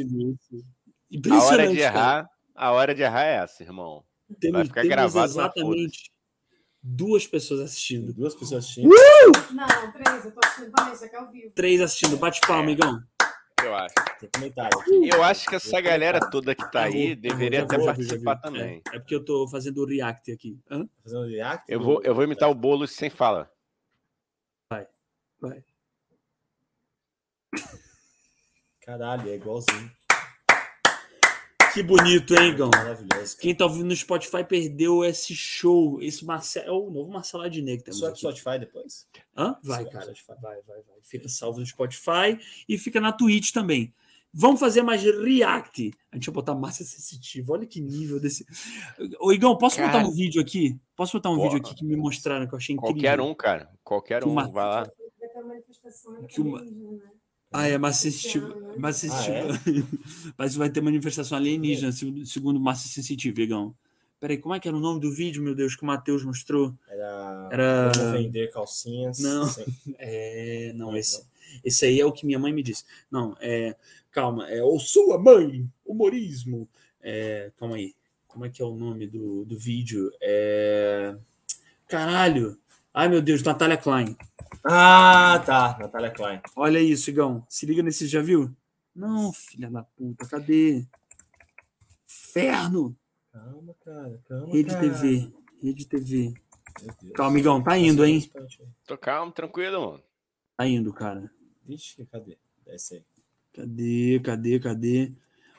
A 1.31 1.43
hora 1.43 1.67
de 1.67 1.79
errar, 1.79 2.29
a 2.55 2.71
hora 2.71 2.95
de 2.95 3.01
errar 3.01 3.25
é 3.25 3.35
essa, 3.43 3.63
irmão. 3.63 4.03
Tem, 4.39 4.51
Vai 4.51 4.65
ficar 4.65 4.83
gravado 4.85 5.31
exatamente 5.31 6.09
duas 6.81 7.25
pessoas 7.27 7.59
assistindo. 7.61 8.13
Duas 8.13 8.33
pessoas 8.33 8.63
assistindo. 8.63 8.89
Uh! 8.89 9.53
Não, 9.53 9.91
três, 9.91 10.25
eu 10.25 10.31
tô 10.31 10.39
assistindo 10.43 10.93
isso 10.93 11.05
aqui 11.05 11.15
é 11.15 11.19
ao 11.19 11.31
vivo. 11.31 11.51
Três 11.53 11.81
assistindo, 11.81 12.17
bate 12.17 12.39
palma, 12.41 12.63
amigão. 12.63 13.01
Eu 13.65 13.75
acho. 13.75 13.93
Eu 15.03 15.23
acho 15.23 15.49
que 15.49 15.55
essa 15.55 15.81
galera 15.81 16.19
toda 16.29 16.53
que 16.53 16.71
tá 16.71 16.83
aí 16.83 17.15
deveria 17.15 17.63
até 17.63 17.83
participar 17.83 18.35
também. 18.35 18.83
É, 18.91 18.97
é, 18.97 18.99
porque 18.99 19.15
eu 19.15 19.25
tô 19.25 19.47
fazendo 19.47 19.81
o 19.81 19.85
react 19.85 20.31
aqui. 20.31 20.59
Hã? 20.69 20.87
Fazendo 21.03 21.25
react? 21.25 21.65
Eu 21.67 21.81
vou, 21.81 22.01
eu 22.03 22.13
vou 22.13 22.23
imitar 22.23 22.47
o 22.49 22.53
bolo 22.53 22.87
sem 22.87 23.09
fala. 23.09 23.51
Vai, 24.71 24.87
vai. 25.41 25.63
Caralho, 28.81 29.29
é 29.29 29.35
igualzinho. 29.35 29.91
Que 31.75 31.83
bonito, 31.83 32.33
hein, 32.33 32.55
Gão? 32.55 32.69
Maravilhoso. 32.73 33.37
Quem 33.37 33.53
tá 33.53 33.65
ouvindo 33.65 33.87
no 33.87 33.95
Spotify 33.95 34.45
perdeu 34.45 35.03
esse 35.03 35.35
show. 35.35 36.01
Esse 36.01 36.23
Marcelo. 36.23 36.67
É 36.67 36.71
o 36.71 36.89
novo 36.89 37.11
Marcelo 37.11 37.43
Adnet 37.43 37.79
que 37.79 37.83
temos. 37.83 37.99
Só 37.99 38.09
no 38.09 38.15
Spotify 38.15 38.57
depois? 38.57 39.05
Hã? 39.35 39.57
Vai, 39.61 39.83
cara. 39.83 40.13
Vai, 40.41 40.61
vai, 40.61 40.61
vai. 40.63 40.97
Fica 41.03 41.27
salvo 41.27 41.59
no 41.59 41.65
Spotify 41.65 42.39
e 42.69 42.77
fica 42.77 43.01
na 43.01 43.11
Twitch 43.11 43.51
também. 43.51 43.93
Vamos 44.33 44.61
fazer 44.61 44.83
mais 44.83 45.03
react. 45.03 45.91
A 46.13 46.15
gente 46.15 46.27
vai 46.27 46.35
botar 46.35 46.55
massa 46.55 46.85
sensitiva. 46.85 47.51
Olha 47.51 47.65
que 47.65 47.81
nível 47.81 48.21
desse. 48.21 48.45
Ô, 49.19 49.33
Igão, 49.33 49.57
posso 49.57 49.75
cara... 49.75 49.91
botar 49.91 50.07
um 50.07 50.11
vídeo 50.11 50.41
aqui? 50.41 50.79
Posso 50.95 51.17
botar 51.17 51.29
um 51.29 51.41
vídeo 51.41 51.57
aqui 51.57 51.75
que 51.75 51.83
me 51.83 51.97
mostraram 51.97 52.47
que 52.47 52.53
eu 52.53 52.57
achei 52.57 52.73
incrível? 52.73 52.95
Qualquer 52.95 53.19
um, 53.19 53.35
cara. 53.35 53.69
Qualquer 53.83 54.23
um. 54.23 54.31
Uma... 54.31 54.47
Vai 54.47 54.65
lá. 54.65 54.91
Que 56.29 56.39
uma... 56.39 56.65
Ah, 57.57 57.67
é 57.67 57.77
massa 57.77 58.01
sensitiva. 58.01 58.53
Massa 58.77 59.07
sensitiva. 59.07 59.53
Ah, 59.53 59.69
é? 59.69 60.33
Mas 60.37 60.55
vai 60.57 60.69
ter 60.69 60.81
manifestação 60.81 61.37
alienígena, 61.37 61.91
segundo 62.25 62.59
massa 62.59 62.87
sensitiva, 62.89 63.41
Igão. 63.41 63.73
Peraí, 64.19 64.37
como 64.37 64.53
é 64.53 64.59
que 64.59 64.67
era 64.67 64.75
o 64.75 64.79
nome 64.79 64.99
do 64.99 65.11
vídeo, 65.11 65.41
meu 65.41 65.55
Deus, 65.55 65.75
que 65.75 65.83
o 65.83 65.85
Matheus 65.85 66.25
mostrou? 66.25 66.73
Era. 66.89 67.49
Era. 67.51 68.11
vender 68.11 68.51
calcinhas. 68.51 69.19
Não. 69.19 69.45
É, 69.97 70.73
não, 70.75 70.95
esse, 70.97 71.25
esse 71.63 71.85
aí 71.85 71.99
é 71.99 72.05
o 72.05 72.11
que 72.11 72.25
minha 72.25 72.39
mãe 72.39 72.51
me 72.51 72.61
disse. 72.61 72.83
Não, 73.09 73.37
é. 73.39 73.75
Calma, 74.11 74.49
é 74.49 74.61
o 74.61 74.77
sua 74.77 75.17
mãe, 75.17 75.69
humorismo. 75.85 76.67
É, 77.01 77.51
calma 77.57 77.75
aí. 77.75 77.93
Como 78.27 78.45
é 78.45 78.49
que 78.49 78.61
é 78.61 78.65
o 78.65 78.75
nome 78.75 79.07
do, 79.07 79.45
do 79.45 79.57
vídeo? 79.57 80.11
É. 80.21 81.15
Caralho! 81.87 82.57
Ai, 82.97 83.09
meu 83.09 83.21
Deus, 83.21 83.43
Natália 83.43 83.75
Klein. 83.75 84.15
Ah, 84.63 85.43
tá. 85.45 85.77
Natália 85.77 86.09
Klein. 86.09 86.39
Olha 86.55 86.79
isso, 86.79 87.09
Igão. 87.09 87.45
Se 87.49 87.65
liga 87.65 87.83
nesse, 87.83 88.07
já 88.07 88.21
viu? 88.21 88.55
Não, 88.95 89.33
filha 89.33 89.69
da 89.69 89.83
puta, 89.83 90.25
cadê? 90.25 90.87
Inferno! 92.09 92.95
Calma, 93.33 93.75
cara, 93.83 94.21
calma. 94.29 94.47
Rede 94.47 94.69
cara. 94.69 94.79
TV, 94.79 95.33
Rede 95.61 95.85
TV. 95.85 96.33
Calma, 97.13 97.37
Igão, 97.37 97.61
tá 97.61 97.77
indo, 97.77 98.05
hein? 98.05 98.31
Tô 98.87 98.97
calmo, 98.97 99.33
tranquilo, 99.33 99.91
mano. 99.91 100.03
Tá 100.55 100.65
indo, 100.65 100.93
cara. 100.93 101.29
Vixe, 101.65 102.05
cadê? 102.05 102.37
Desce 102.65 102.95
aí. 102.95 103.03
Cadê, 103.51 104.21
cadê, 104.23 104.59
cadê? 104.61 105.11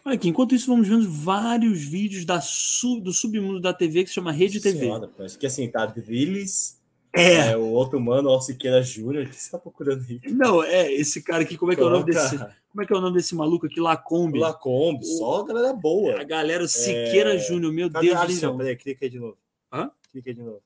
Olha 0.06 0.14
aqui, 0.14 0.30
enquanto 0.30 0.54
isso, 0.54 0.68
vamos 0.68 0.88
vendo 0.88 1.10
vários 1.10 1.84
vídeos 1.84 2.24
da 2.24 2.40
sub, 2.40 3.02
do 3.02 3.12
submundo 3.12 3.60
da 3.60 3.74
TV 3.74 4.04
que 4.04 4.08
se 4.08 4.14
chama 4.14 4.32
Rede 4.32 4.58
TV. 4.58 4.78
Senhora, 4.78 5.12
que 5.38 5.46
assim, 5.46 5.70
tá 5.70 5.84
Drilis, 5.84 6.75
é. 7.16 7.52
é. 7.52 7.56
o 7.56 7.66
outro 7.66 8.01
mano, 8.01 8.30
o 8.30 8.40
Siqueira 8.40 8.82
Júnior, 8.82 9.24
o 9.24 9.28
que 9.28 9.36
você 9.36 9.51
tá 9.51 9.59
procurando 9.59 10.05
aí? 10.09 10.20
Não, 10.32 10.62
é, 10.62 10.93
esse 10.93 11.22
cara 11.22 11.43
aqui, 11.43 11.56
como 11.56 11.72
é 11.72 11.76
que 11.76 11.80
é 11.80 11.84
o 11.84 11.90
nome 11.90 12.05
desse. 12.05 12.38
Como 12.68 12.82
é 12.82 12.86
que 12.86 12.93
é 12.93 12.97
o 12.97 13.01
nome 13.01 13.16
desse 13.16 13.34
maluco 13.34 13.66
aqui? 13.66 13.80
Lacombe. 13.80 14.38
Lacombe, 14.38 15.02
o, 15.02 15.18
só 15.18 15.40
a 15.40 15.47
galera 15.47 15.72
boa. 15.72 16.20
A 16.20 16.24
galera 16.24 16.62
o 16.62 16.68
Siqueira 16.68 17.34
é... 17.34 17.38
Júnior, 17.38 17.72
meu 17.72 17.90
cadê 17.90 18.09
Deus 18.09 18.26
do 18.26 18.32
céu. 18.32 18.56
Peraí, 18.56 18.76
clica 18.76 19.06
aí 19.06 19.10
de 19.10 19.18
novo. 19.18 19.38
Hã? 19.72 19.90
Clica 20.10 20.30
aí 20.30 20.34
de 20.34 20.43
novo. 20.43 20.62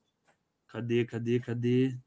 Cadê, 0.67 1.05
cadê, 1.05 1.39
cadê? 1.39 1.97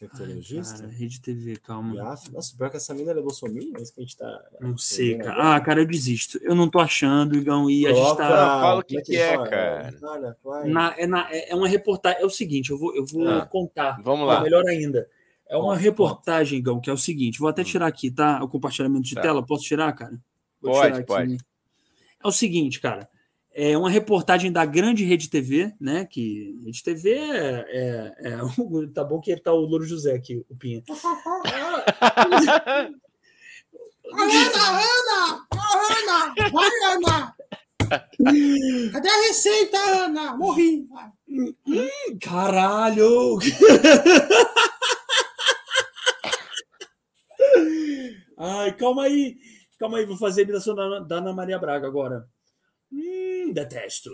Infectologista? 0.00 0.84
Ai, 0.84 0.94
Rede 0.94 1.20
TV, 1.20 1.56
calma. 1.58 1.94
Nossa, 1.94 2.32
nossa, 2.32 2.56
pior 2.56 2.70
que 2.70 2.78
essa 2.78 2.94
mina 2.94 3.10
é 3.10 3.14
Bolsonaro, 3.20 3.58
é 3.76 3.82
isso 3.82 3.92
que 3.92 4.00
a 4.00 4.02
gente 4.02 4.16
tá. 4.16 4.44
Não 4.58 4.78
sei, 4.78 5.18
cara. 5.18 5.32
Agora. 5.32 5.56
Ah, 5.56 5.60
cara, 5.60 5.80
eu 5.82 5.86
desisto. 5.86 6.38
Eu 6.42 6.54
não 6.54 6.70
tô 6.70 6.78
achando, 6.78 7.36
Igão, 7.36 7.70
e 7.70 7.86
a 7.86 7.92
gente 7.92 8.16
tá. 8.16 8.28
Fala 8.28 8.80
o 8.80 8.82
que, 8.82 8.98
que, 9.02 9.16
é, 9.16 9.36
cara. 9.36 9.94
Na, 10.64 10.94
é, 10.96 11.06
na, 11.06 11.28
é 11.30 11.54
uma 11.54 11.68
reportagem. 11.68 12.22
É 12.22 12.24
o 12.24 12.30
seguinte, 12.30 12.70
eu 12.70 12.78
vou, 12.78 12.96
eu 12.96 13.04
vou 13.04 13.28
ah, 13.28 13.44
contar. 13.44 14.00
Vamos 14.02 14.26
lá. 14.26 14.40
Melhor 14.40 14.66
ainda. 14.66 15.06
É 15.46 15.56
uma 15.56 15.76
reportagem, 15.76 16.58
Igão, 16.58 16.80
que 16.80 16.88
é 16.88 16.92
o 16.92 16.98
seguinte: 16.98 17.38
vou 17.38 17.48
até 17.48 17.60
hum. 17.60 17.66
tirar 17.66 17.86
aqui, 17.86 18.10
tá? 18.10 18.42
O 18.42 18.48
compartilhamento 18.48 19.04
de 19.04 19.14
tá. 19.14 19.20
tela. 19.20 19.44
Posso 19.44 19.64
tirar, 19.64 19.92
cara? 19.92 20.18
Vou 20.62 20.72
pode, 20.72 20.92
tirar 20.94 21.04
pode. 21.04 21.36
É 22.24 22.26
o 22.26 22.32
seguinte, 22.32 22.80
cara 22.80 23.06
é 23.62 23.76
uma 23.76 23.90
reportagem 23.90 24.50
da 24.50 24.64
grande 24.64 25.04
Rede 25.04 25.28
TV, 25.28 25.74
né? 25.78 26.06
Que 26.06 26.58
Rede 26.64 26.82
TV 26.82 27.10
é, 27.10 27.66
é, 27.68 28.14
é 28.28 28.38
tá 28.94 29.04
bom 29.04 29.20
que 29.20 29.36
tá 29.36 29.52
o 29.52 29.60
Louro 29.60 29.84
José 29.84 30.14
aqui, 30.14 30.42
o 30.48 30.56
Pinha. 30.56 30.82
Ana, 34.12 34.32
Ana! 34.80 35.46
Ana! 35.90 36.34
Vai, 36.50 36.70
Ana! 36.94 37.36
Cadê 38.92 39.08
a 39.08 39.22
receita, 39.28 39.78
Ana? 40.04 40.34
Morri! 40.36 40.88
Hum, 41.28 41.54
caralho! 42.22 43.38
Ai, 48.38 48.72
calma 48.72 49.02
aí! 49.02 49.36
Calma 49.78 49.98
aí, 49.98 50.06
vou 50.06 50.16
fazer 50.16 50.40
a 50.40 50.44
imitação 50.44 50.74
da, 50.74 51.00
da 51.00 51.16
Ana 51.16 51.34
Maria 51.34 51.58
Braga 51.58 51.86
agora. 51.86 52.26
Hum, 52.92 53.52
detesto. 53.52 54.10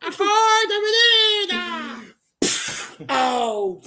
Acorda, 0.00 0.74
menina! 0.80 2.14
Au! 3.08 3.80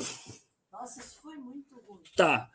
Nossa, 0.72 1.00
isso 1.00 1.22
foi 1.22 1.36
muito 1.38 1.74
ruim. 1.88 2.02
Tá, 2.16 2.50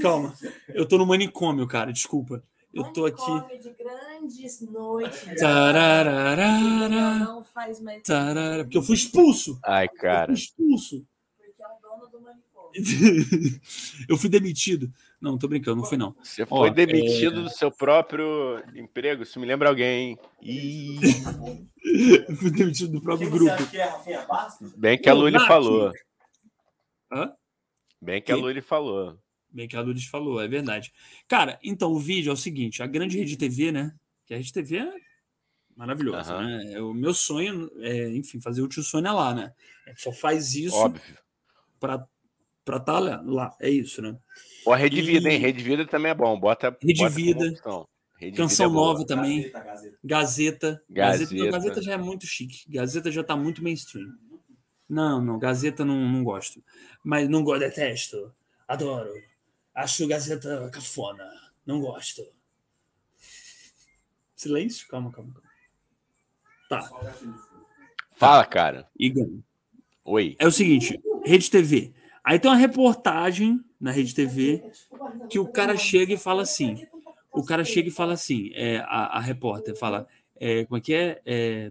calma. 0.00 0.34
Eu 0.68 0.86
tô 0.86 0.98
no 0.98 1.06
manicômio, 1.06 1.66
cara, 1.66 1.92
desculpa. 1.92 2.42
Eu 2.72 2.90
tô 2.92 3.04
aqui. 3.04 3.58
de 3.58 3.70
grandes 3.74 4.60
noites. 4.62 5.38
Tararara, 5.38 7.18
não 7.18 7.44
faz 7.44 7.80
mais. 7.80 8.02
Tarara, 8.02 8.64
porque 8.64 8.78
eu 8.78 8.82
fui 8.82 8.94
expulso. 8.94 9.58
Ai, 9.64 9.88
cara. 9.88 10.32
Eu 10.32 10.36
fui 10.36 10.44
expulso. 10.44 11.06
Porque 11.36 11.62
é 11.62 11.66
o 11.68 11.80
dono 11.80 12.06
do 12.10 12.20
manicômio. 12.20 12.61
eu 14.08 14.16
fui 14.16 14.28
demitido. 14.28 14.92
Não, 15.20 15.38
tô 15.38 15.48
brincando, 15.48 15.76
não 15.76 15.84
foi 15.84 15.98
não. 15.98 16.14
Você 16.22 16.44
foi 16.46 16.70
Ó, 16.70 16.72
demitido 16.72 17.40
é... 17.40 17.42
do 17.44 17.50
seu 17.50 17.70
próprio 17.70 18.62
emprego? 18.74 19.22
Isso 19.22 19.38
me 19.38 19.46
lembra 19.46 19.68
alguém. 19.68 20.18
Ih. 20.40 20.98
fui 22.36 22.50
demitido 22.50 22.92
do 22.92 23.00
próprio 23.00 23.30
Quem 23.30 23.38
grupo. 23.38 23.70
Que 23.70 23.78
é 23.78 23.84
Rafinha 23.84 24.26
Bem 24.76 24.98
que 24.98 25.08
a 25.08 25.14
Luli 25.14 25.38
falou. 25.40 25.92
Hã? 27.12 27.32
Bem 28.00 28.20
que, 28.20 28.26
que? 28.26 28.32
a 28.32 28.36
Luli 28.36 28.60
falou. 28.60 29.18
Bem 29.52 29.68
que 29.68 29.76
a 29.76 29.82
Lourdes 29.82 30.06
falou, 30.06 30.40
é 30.40 30.48
verdade. 30.48 30.92
Cara, 31.28 31.58
então 31.62 31.92
o 31.92 31.98
vídeo 31.98 32.30
é 32.30 32.32
o 32.32 32.36
seguinte: 32.36 32.82
a 32.82 32.86
grande 32.86 33.18
rede 33.18 33.36
TV, 33.36 33.70
né? 33.70 33.94
Que 34.26 34.32
a 34.32 34.36
rede 34.38 34.52
TV 34.52 34.78
é 34.78 34.92
maravilhosa, 35.76 36.36
uhum. 36.36 36.42
né? 36.42 36.72
É 36.72 36.80
o 36.80 36.94
meu 36.94 37.12
sonho 37.12 37.70
é, 37.80 38.08
enfim, 38.10 38.40
fazer 38.40 38.62
o 38.62 38.68
tio 38.68 38.82
Sônia 38.82 39.12
lá, 39.12 39.34
né? 39.34 39.52
É, 39.86 39.94
só 39.94 40.10
faz 40.10 40.54
isso 40.54 40.94
para 41.78 42.06
para 42.64 42.76
estar 42.76 42.92
tá 42.92 42.98
lá, 42.98 43.22
lá, 43.24 43.56
é 43.60 43.68
isso, 43.68 44.00
né? 44.00 44.16
Ou 44.64 44.72
a 44.72 44.76
Rede 44.76 45.00
e... 45.00 45.02
Vida, 45.02 45.30
hein? 45.30 45.38
Rede 45.38 45.62
Vida 45.62 45.86
também 45.86 46.12
é 46.12 46.14
bom. 46.14 46.38
Bota 46.38 46.76
Rede 46.80 47.00
bota 47.00 47.10
Vida. 47.10 47.44
Rede 48.16 48.36
Canção 48.36 48.68
Vida 48.68 48.80
é 48.80 48.82
Nova 48.82 49.06
também. 49.06 49.42
Gazeta 49.42 50.02
Gazeta. 50.04 50.04
Gazeta. 50.04 50.82
Gazeta. 50.88 51.34
Gazeta. 51.34 51.50
Gazeta 51.50 51.82
já 51.82 51.92
é 51.92 51.96
muito 51.96 52.26
chique. 52.26 52.70
Gazeta 52.70 53.10
já 53.10 53.24
tá 53.24 53.36
muito 53.36 53.62
mainstream. 53.62 54.12
Não, 54.88 55.20
não, 55.22 55.38
Gazeta 55.38 55.84
não, 55.84 55.96
não 56.08 56.22
gosto. 56.22 56.62
Mas 57.02 57.28
não 57.28 57.42
gosto, 57.42 57.60
detesto. 57.60 58.32
Adoro. 58.68 59.12
Acho 59.74 60.06
Gazeta 60.06 60.70
cafona. 60.70 61.28
Não 61.66 61.80
gosto. 61.80 62.22
Silêncio? 64.36 64.86
Calma, 64.88 65.10
calma, 65.10 65.32
calma. 65.32 65.52
Tá. 66.68 67.14
Fala, 68.16 68.44
cara. 68.44 68.88
Igor. 68.98 69.28
Oi. 70.04 70.36
É 70.38 70.46
o 70.46 70.50
seguinte, 70.50 71.00
Rede 71.24 71.50
TV. 71.50 71.92
Aí 72.24 72.38
tem 72.38 72.50
uma 72.50 72.56
reportagem 72.56 73.60
na 73.80 73.90
Rede 73.90 74.14
TV 74.14 74.62
que 75.28 75.38
o 75.38 75.46
cara 75.46 75.76
chega 75.76 76.14
e 76.14 76.18
fala 76.18 76.42
assim. 76.42 76.86
O 77.32 77.44
cara 77.44 77.64
chega 77.64 77.88
e 77.88 77.92
fala 77.92 78.12
assim, 78.12 78.50
é, 78.54 78.78
a, 78.78 79.18
a 79.18 79.20
repórter 79.20 79.76
fala, 79.76 80.06
é, 80.38 80.64
como 80.66 80.78
é 80.78 80.80
que 80.80 80.94
é? 80.94 81.20
é 81.24 81.70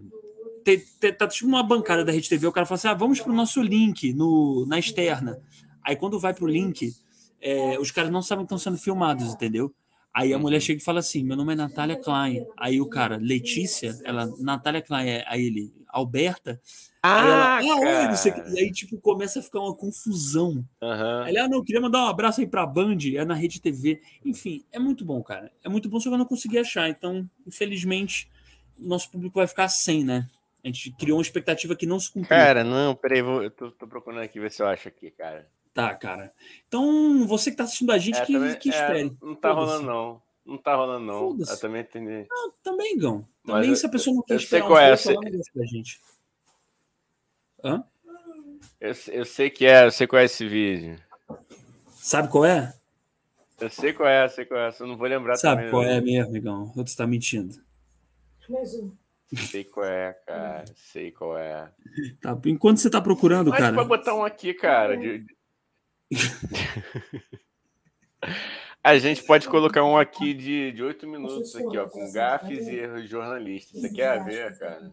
tem, 0.64 0.78
tem, 1.00 1.12
tá 1.12 1.26
tipo 1.26 1.48
uma 1.48 1.62
bancada 1.62 2.04
da 2.04 2.12
Rede 2.12 2.28
TV, 2.28 2.46
o 2.46 2.52
cara 2.52 2.66
fala 2.66 2.76
assim, 2.76 2.88
ah, 2.88 2.94
vamos 2.94 3.20
para 3.20 3.32
o 3.32 3.34
nosso 3.34 3.60
link 3.62 4.12
no, 4.12 4.64
na 4.66 4.78
externa. 4.78 5.40
Aí 5.82 5.96
quando 5.96 6.18
vai 6.18 6.34
para 6.34 6.44
o 6.44 6.48
link, 6.48 6.92
é, 7.40 7.78
os 7.78 7.90
caras 7.90 8.10
não 8.10 8.22
sabem 8.22 8.44
que 8.44 8.46
estão 8.46 8.58
sendo 8.58 8.78
filmados, 8.78 9.32
entendeu? 9.32 9.74
Aí 10.14 10.34
a 10.34 10.38
mulher 10.38 10.60
chega 10.60 10.80
e 10.80 10.84
fala 10.84 11.00
assim: 11.00 11.24
Meu 11.24 11.36
nome 11.36 11.54
é 11.54 11.56
Natália 11.56 11.96
Klein. 11.96 12.46
Aí 12.56 12.80
o 12.80 12.86
cara, 12.86 13.16
Letícia, 13.16 13.98
ela, 14.04 14.26
Natália 14.38 14.82
Klein, 14.82 15.08
é, 15.08 15.24
aí 15.26 15.46
ele, 15.46 15.72
Alberta. 15.88 16.60
Ah, 17.02 17.56
aí 17.56 17.68
ela, 17.68 18.12
ah, 18.12 18.50
e 18.54 18.60
aí, 18.60 18.70
tipo, 18.70 18.96
começa 18.98 19.40
a 19.40 19.42
ficar 19.42 19.58
uma 19.58 19.74
confusão. 19.74 20.64
Uhum. 20.80 21.22
Aí 21.24 21.34
ela, 21.34 21.46
ah, 21.46 21.48
não, 21.48 21.64
queria 21.64 21.80
mandar 21.80 22.04
um 22.04 22.08
abraço 22.08 22.40
aí 22.40 22.46
pra 22.46 22.64
Band, 22.64 22.98
é 23.16 23.24
na 23.24 23.34
Rede 23.34 23.60
TV. 23.60 24.00
Enfim, 24.24 24.64
é 24.70 24.78
muito 24.78 25.04
bom, 25.04 25.20
cara. 25.22 25.50
É 25.64 25.68
muito 25.68 25.88
bom, 25.88 25.98
só 25.98 26.08
que 26.08 26.14
eu 26.14 26.18
não 26.18 26.24
consegui 26.24 26.58
achar. 26.58 26.88
Então, 26.88 27.28
infelizmente, 27.44 28.30
nosso 28.78 29.10
público 29.10 29.38
vai 29.38 29.48
ficar 29.48 29.68
sem, 29.68 30.04
né? 30.04 30.28
A 30.62 30.68
gente 30.68 30.92
criou 30.92 31.18
uma 31.18 31.22
expectativa 31.22 31.74
que 31.74 31.86
não 31.86 31.98
se 31.98 32.12
cumpriu. 32.12 32.28
Cara, 32.28 32.62
não, 32.62 32.94
peraí, 32.94 33.20
vou, 33.20 33.42
eu 33.42 33.50
tô, 33.50 33.70
tô 33.72 33.86
procurando 33.88 34.22
aqui 34.22 34.38
ver 34.38 34.52
se 34.52 34.62
eu 34.62 34.66
acho 34.68 34.86
aqui, 34.86 35.10
cara. 35.10 35.48
Tá, 35.74 35.94
cara. 35.94 36.32
Então, 36.68 37.26
você 37.26 37.50
que 37.50 37.56
tá 37.56 37.64
assistindo 37.64 37.92
a 37.92 37.98
gente, 37.98 38.18
é, 38.18 38.26
que, 38.26 38.32
também, 38.32 38.58
que 38.58 38.68
é, 38.68 38.72
espere. 38.72 39.08
É, 39.08 39.26
não 39.26 39.34
tá 39.34 39.52
rolando, 39.52 39.86
não. 39.86 40.22
Não 40.44 40.58
tá 40.58 40.74
rolando, 40.74 41.06
não. 41.06 41.38
Eu 41.38 41.58
também 41.58 41.82
entendi. 41.82 42.26
Não, 42.28 42.52
também, 42.62 42.98
Gão. 42.98 43.24
Também, 43.44 43.70
Mas 43.70 43.78
se 43.78 43.86
a 43.86 43.88
pessoa 43.88 44.14
não 44.14 44.22
quer 44.22 44.36
esperar 44.36 44.66
qual 44.66 44.78
é, 44.78 44.96
sei... 44.96 45.16
pra 45.16 45.64
gente. 45.64 46.00
Hã? 47.64 47.84
Eu, 48.80 48.92
eu 49.12 49.24
sei 49.24 49.48
que 49.48 49.64
é, 49.64 49.86
eu 49.86 49.90
sei 49.90 50.06
qual 50.06 50.20
é 50.20 50.24
esse 50.24 50.46
vídeo. 50.46 50.98
Sabe 51.88 52.28
qual 52.28 52.44
é? 52.44 52.74
Eu 53.60 53.70
sei 53.70 53.92
qual 53.92 54.08
é, 54.08 54.24
eu 54.24 54.28
sei 54.28 54.44
qual 54.44 54.60
é, 54.60 54.74
eu 54.78 54.86
não 54.88 54.96
vou 54.96 55.06
lembrar 55.06 55.36
Sabe 55.36 55.56
também, 55.56 55.70
qual 55.70 55.84
não. 55.84 55.90
é 55.90 56.00
mesmo, 56.00 56.36
Igão? 56.36 56.72
Ou 56.76 56.84
tu 56.84 56.96
tá 56.96 57.06
mentindo? 57.06 57.62
Mais 58.48 58.74
um. 58.74 58.90
Sei 59.36 59.64
qual 59.64 59.86
é, 59.86 60.12
cara. 60.26 60.64
Sei 60.76 61.12
qual 61.12 61.38
é. 61.38 61.70
Tá, 62.20 62.36
enquanto 62.46 62.78
você 62.78 62.90
tá 62.90 63.00
procurando, 63.00 63.50
Mas 63.50 63.60
cara. 63.60 63.72
Mas 63.72 63.86
pode 63.86 64.00
botar 64.00 64.14
um 64.16 64.24
aqui, 64.24 64.52
cara. 64.52 64.96
De... 64.96 65.24
A 68.82 68.98
gente 68.98 69.22
pode 69.22 69.48
colocar 69.48 69.84
um 69.84 69.96
aqui 69.96 70.34
de, 70.34 70.72
de 70.72 70.82
8 70.82 71.06
minutos 71.06 71.54
aqui, 71.54 71.78
ó, 71.78 71.88
com 71.88 72.10
gafes 72.10 72.66
e 72.66 72.74
erros 72.76 73.08
jornalistas. 73.08 73.80
Você 73.80 73.88
quer 73.90 74.24
ver, 74.24 74.58
cara? 74.58 74.90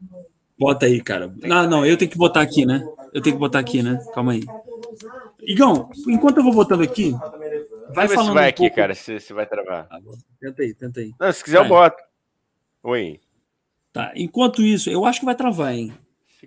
Bota 0.60 0.86
aí, 0.86 1.02
cara. 1.02 1.34
Não, 1.42 1.68
não, 1.68 1.86
eu 1.86 1.98
tenho 1.98 2.12
que 2.12 2.18
botar 2.18 2.42
aqui, 2.42 2.66
né? 2.66 2.86
Eu 3.14 3.22
tenho 3.22 3.36
que 3.36 3.40
botar 3.40 3.60
aqui, 3.60 3.82
né? 3.82 3.98
Calma 4.14 4.34
aí. 4.34 4.44
Igão, 5.42 5.90
enquanto 6.08 6.38
eu 6.38 6.44
vou 6.44 6.54
botando 6.54 6.84
aqui, 6.84 7.16
vai 7.96 8.08
falando. 8.08 8.28
Se 8.28 8.34
vai 8.34 8.46
um 8.46 8.50
aqui, 8.50 8.64
pouco... 8.64 8.76
cara, 8.76 8.94
se, 8.94 9.20
se 9.20 9.34
vai 9.34 9.48
travar. 9.48 9.88
Tá 9.88 10.00
tenta 10.40 10.62
aí, 10.62 10.74
tenta 10.74 11.00
aí. 11.00 11.14
Não, 11.20 11.32
se 11.32 11.44
quiser, 11.44 11.58
vai. 11.58 11.66
eu 11.66 11.70
boto. 11.70 12.04
Oi. 12.84 13.20
Tá, 13.92 14.12
enquanto 14.16 14.62
isso, 14.62 14.90
eu 14.90 15.06
acho 15.06 15.20
que 15.20 15.26
vai 15.26 15.36
travar, 15.36 15.74
hein? 15.74 15.94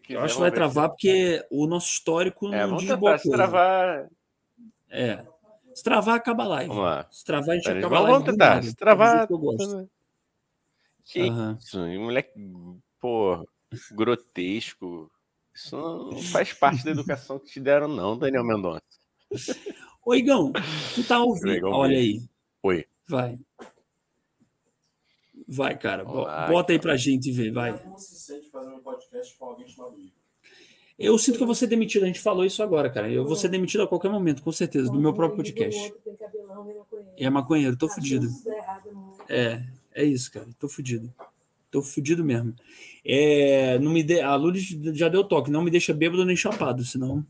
Quiser, 0.02 0.18
eu 0.18 0.20
acho 0.22 0.34
que 0.34 0.40
vai 0.40 0.52
travar 0.52 0.88
porque 0.90 1.44
o 1.50 1.66
nosso 1.66 1.88
histórico 1.88 2.52
é, 2.52 2.66
não 2.66 2.76
desbloqueou. 2.76 3.18
Se 3.18 3.30
travar. 3.30 4.08
É. 4.92 5.26
Se 5.74 5.82
travar, 5.82 6.16
acaba 6.16 6.44
a 6.44 6.48
live. 6.48 6.68
Vamos 6.68 6.84
lá. 6.84 7.08
Se 7.10 7.24
travar, 7.24 7.50
a 7.50 7.54
gente 7.54 7.64
Pera, 7.64 7.78
acaba 7.78 7.96
a 7.96 8.00
live. 8.00 8.12
Vamos 8.12 8.30
tentar. 8.30 8.62
Se 8.62 8.74
travar. 8.74 9.26
Eu 9.30 9.38
gosto. 9.38 9.90
Que 11.04 11.22
uhum. 11.22 11.56
isso? 11.58 11.78
Moleque, 11.78 12.30
pô, 13.00 13.48
grotesco. 13.92 15.10
Isso 15.54 15.76
não 15.76 16.22
faz 16.22 16.52
parte 16.52 16.84
da 16.84 16.90
educação 16.90 17.38
que 17.38 17.46
te 17.46 17.60
deram, 17.60 17.88
não, 17.88 18.16
Daniel 18.16 18.44
Mendonça. 18.44 18.82
Oi, 20.04 20.18
Igão, 20.18 20.52
tu 20.94 21.04
tá 21.04 21.22
ouvindo? 21.22 21.68
Olha 21.68 21.96
aí. 21.96 22.22
Oi. 22.62 22.86
Vai. 23.08 23.38
Vai, 25.48 25.78
cara. 25.78 26.08
Olá, 26.08 26.46
Bota 26.46 26.72
aí 26.72 26.78
pra 26.78 26.96
gente 26.96 27.30
ver, 27.32 27.52
vai. 27.52 27.78
Como 27.78 27.98
se 27.98 28.14
sente 28.16 28.48
fazendo 28.50 28.76
um 28.76 28.82
podcast 28.82 29.36
com 29.36 29.46
alguém 29.46 29.68
chamado 29.68 29.98
Igor? 29.98 30.21
Eu 31.02 31.18
sinto 31.18 31.36
que 31.36 31.42
eu 31.42 31.46
vou 31.46 31.54
ser 31.54 31.66
demitido. 31.66 32.04
A 32.04 32.06
gente 32.06 32.20
falou 32.20 32.44
isso 32.44 32.62
agora, 32.62 32.88
cara. 32.88 33.10
Eu 33.10 33.26
vou 33.26 33.34
ser 33.34 33.48
demitido 33.48 33.82
a 33.82 33.88
qualquer 33.88 34.10
momento, 34.10 34.42
com 34.42 34.52
certeza, 34.52 34.90
do 34.90 35.00
meu 35.00 35.12
próprio 35.12 35.36
podcast. 35.36 35.92
E 37.18 37.24
é 37.24 37.30
maconheiro, 37.30 37.76
tô 37.76 37.88
fudido. 37.88 38.28
É, 39.28 39.62
é 39.94 40.04
isso, 40.04 40.30
cara. 40.30 40.46
Tô 40.58 40.68
fudido. 40.68 41.12
Tô 41.70 41.82
fudido 41.82 42.24
mesmo. 42.24 42.54
É, 43.04 43.78
não 43.78 43.90
me 43.90 44.02
de... 44.02 44.20
A 44.20 44.34
Lourdes 44.36 44.68
já 44.96 45.08
deu 45.08 45.24
toque. 45.24 45.50
Não 45.50 45.62
me 45.62 45.70
deixa 45.70 45.92
bêbado 45.92 46.24
nem 46.24 46.36
chapado, 46.36 46.84
senão 46.84 47.26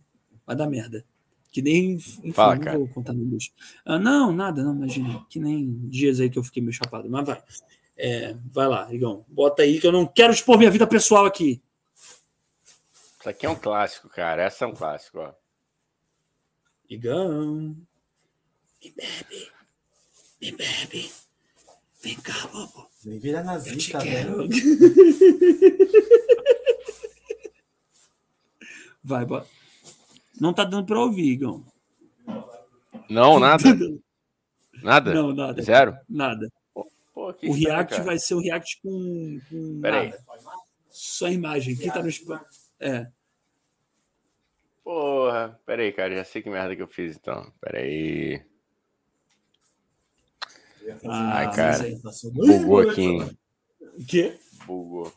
vai 0.47 0.55
dar 0.55 0.67
merda. 0.67 1.05
Que 1.51 1.61
nem. 1.61 1.93
Enfim, 1.93 2.33
Fala, 2.33 2.55
não 2.55 2.63
cara. 2.63 2.79
vou 2.79 2.89
contar 2.89 3.13
no 3.13 3.39
ah, 3.85 3.99
Não, 3.99 4.33
nada, 4.33 4.63
não, 4.63 4.75
imagina. 4.75 5.25
Que 5.29 5.39
nem 5.39 5.87
dias 5.89 6.19
aí 6.19 6.31
que 6.31 6.39
eu 6.39 6.43
fiquei 6.43 6.63
meio 6.63 6.73
chapado. 6.73 7.09
Mas 7.11 7.27
vai. 7.27 7.43
É, 7.97 8.35
vai 8.51 8.67
lá, 8.67 8.93
Igão. 8.93 9.25
Bota 9.29 9.63
aí 9.63 9.79
que 9.79 9.87
eu 9.87 9.93
não 9.93 10.07
quero 10.07 10.33
expor 10.33 10.57
minha 10.57 10.71
vida 10.71 10.87
pessoal 10.87 11.27
aqui. 11.27 11.61
Isso 13.23 13.31
aqui 13.31 13.47
é 13.47 13.51
um 13.51 13.55
clássico, 13.55 14.09
cara. 14.09 14.43
Essa 14.43 14.65
é 14.65 14.67
um 14.67 14.75
clássico, 14.75 15.21
ó. 15.21 15.33
Igão. 16.91 17.77
Me 18.83 18.91
bebe. 18.91 19.49
Me 20.41 20.51
bebe. 20.51 21.09
Vem 22.03 22.17
cá, 22.17 22.49
bobo. 22.49 22.91
Vem 23.05 23.21
virar 23.21 23.45
nazista, 23.45 24.01
velho. 24.01 24.49
Vai, 29.05 29.25
bora. 29.25 29.47
Não 30.41 30.53
tá 30.53 30.65
dando 30.65 30.87
pra 30.87 30.99
ouvir, 30.99 31.31
Igão. 31.31 31.65
Não, 33.09 33.39
nada. 33.39 33.63
Nada? 34.83 35.15
Não, 35.15 35.33
nada. 35.33 35.63
Zero? 35.63 35.97
Nada. 36.09 36.51
Pô, 36.75 36.91
o 37.41 37.53
React 37.53 38.01
vai 38.01 38.19
ser 38.19 38.35
o 38.35 38.41
React 38.41 38.81
com, 38.83 39.41
com 39.49 39.79
nada. 39.79 40.19
Só 40.91 41.29
imagem. 41.29 41.77
Quem 41.77 41.89
tá 41.89 42.03
no 42.03 42.09
é. 42.83 43.13
Porra, 44.85 45.61
peraí, 45.65 45.93
cara, 45.93 46.15
já 46.17 46.25
sei 46.25 46.43
que 46.43 46.51
merda 46.51 46.75
que 46.75 46.83
eu 46.83 46.89
fiz 46.89 47.17
então. 47.17 47.53
Peraí. 47.61 48.45
Ah, 51.05 51.39
Ai, 51.39 51.55
cara. 51.55 51.79
Bugou 52.33 52.91
aqui. 52.91 53.19
O 53.81 54.07
quê? 54.07 54.37
Bugou. 54.67 55.13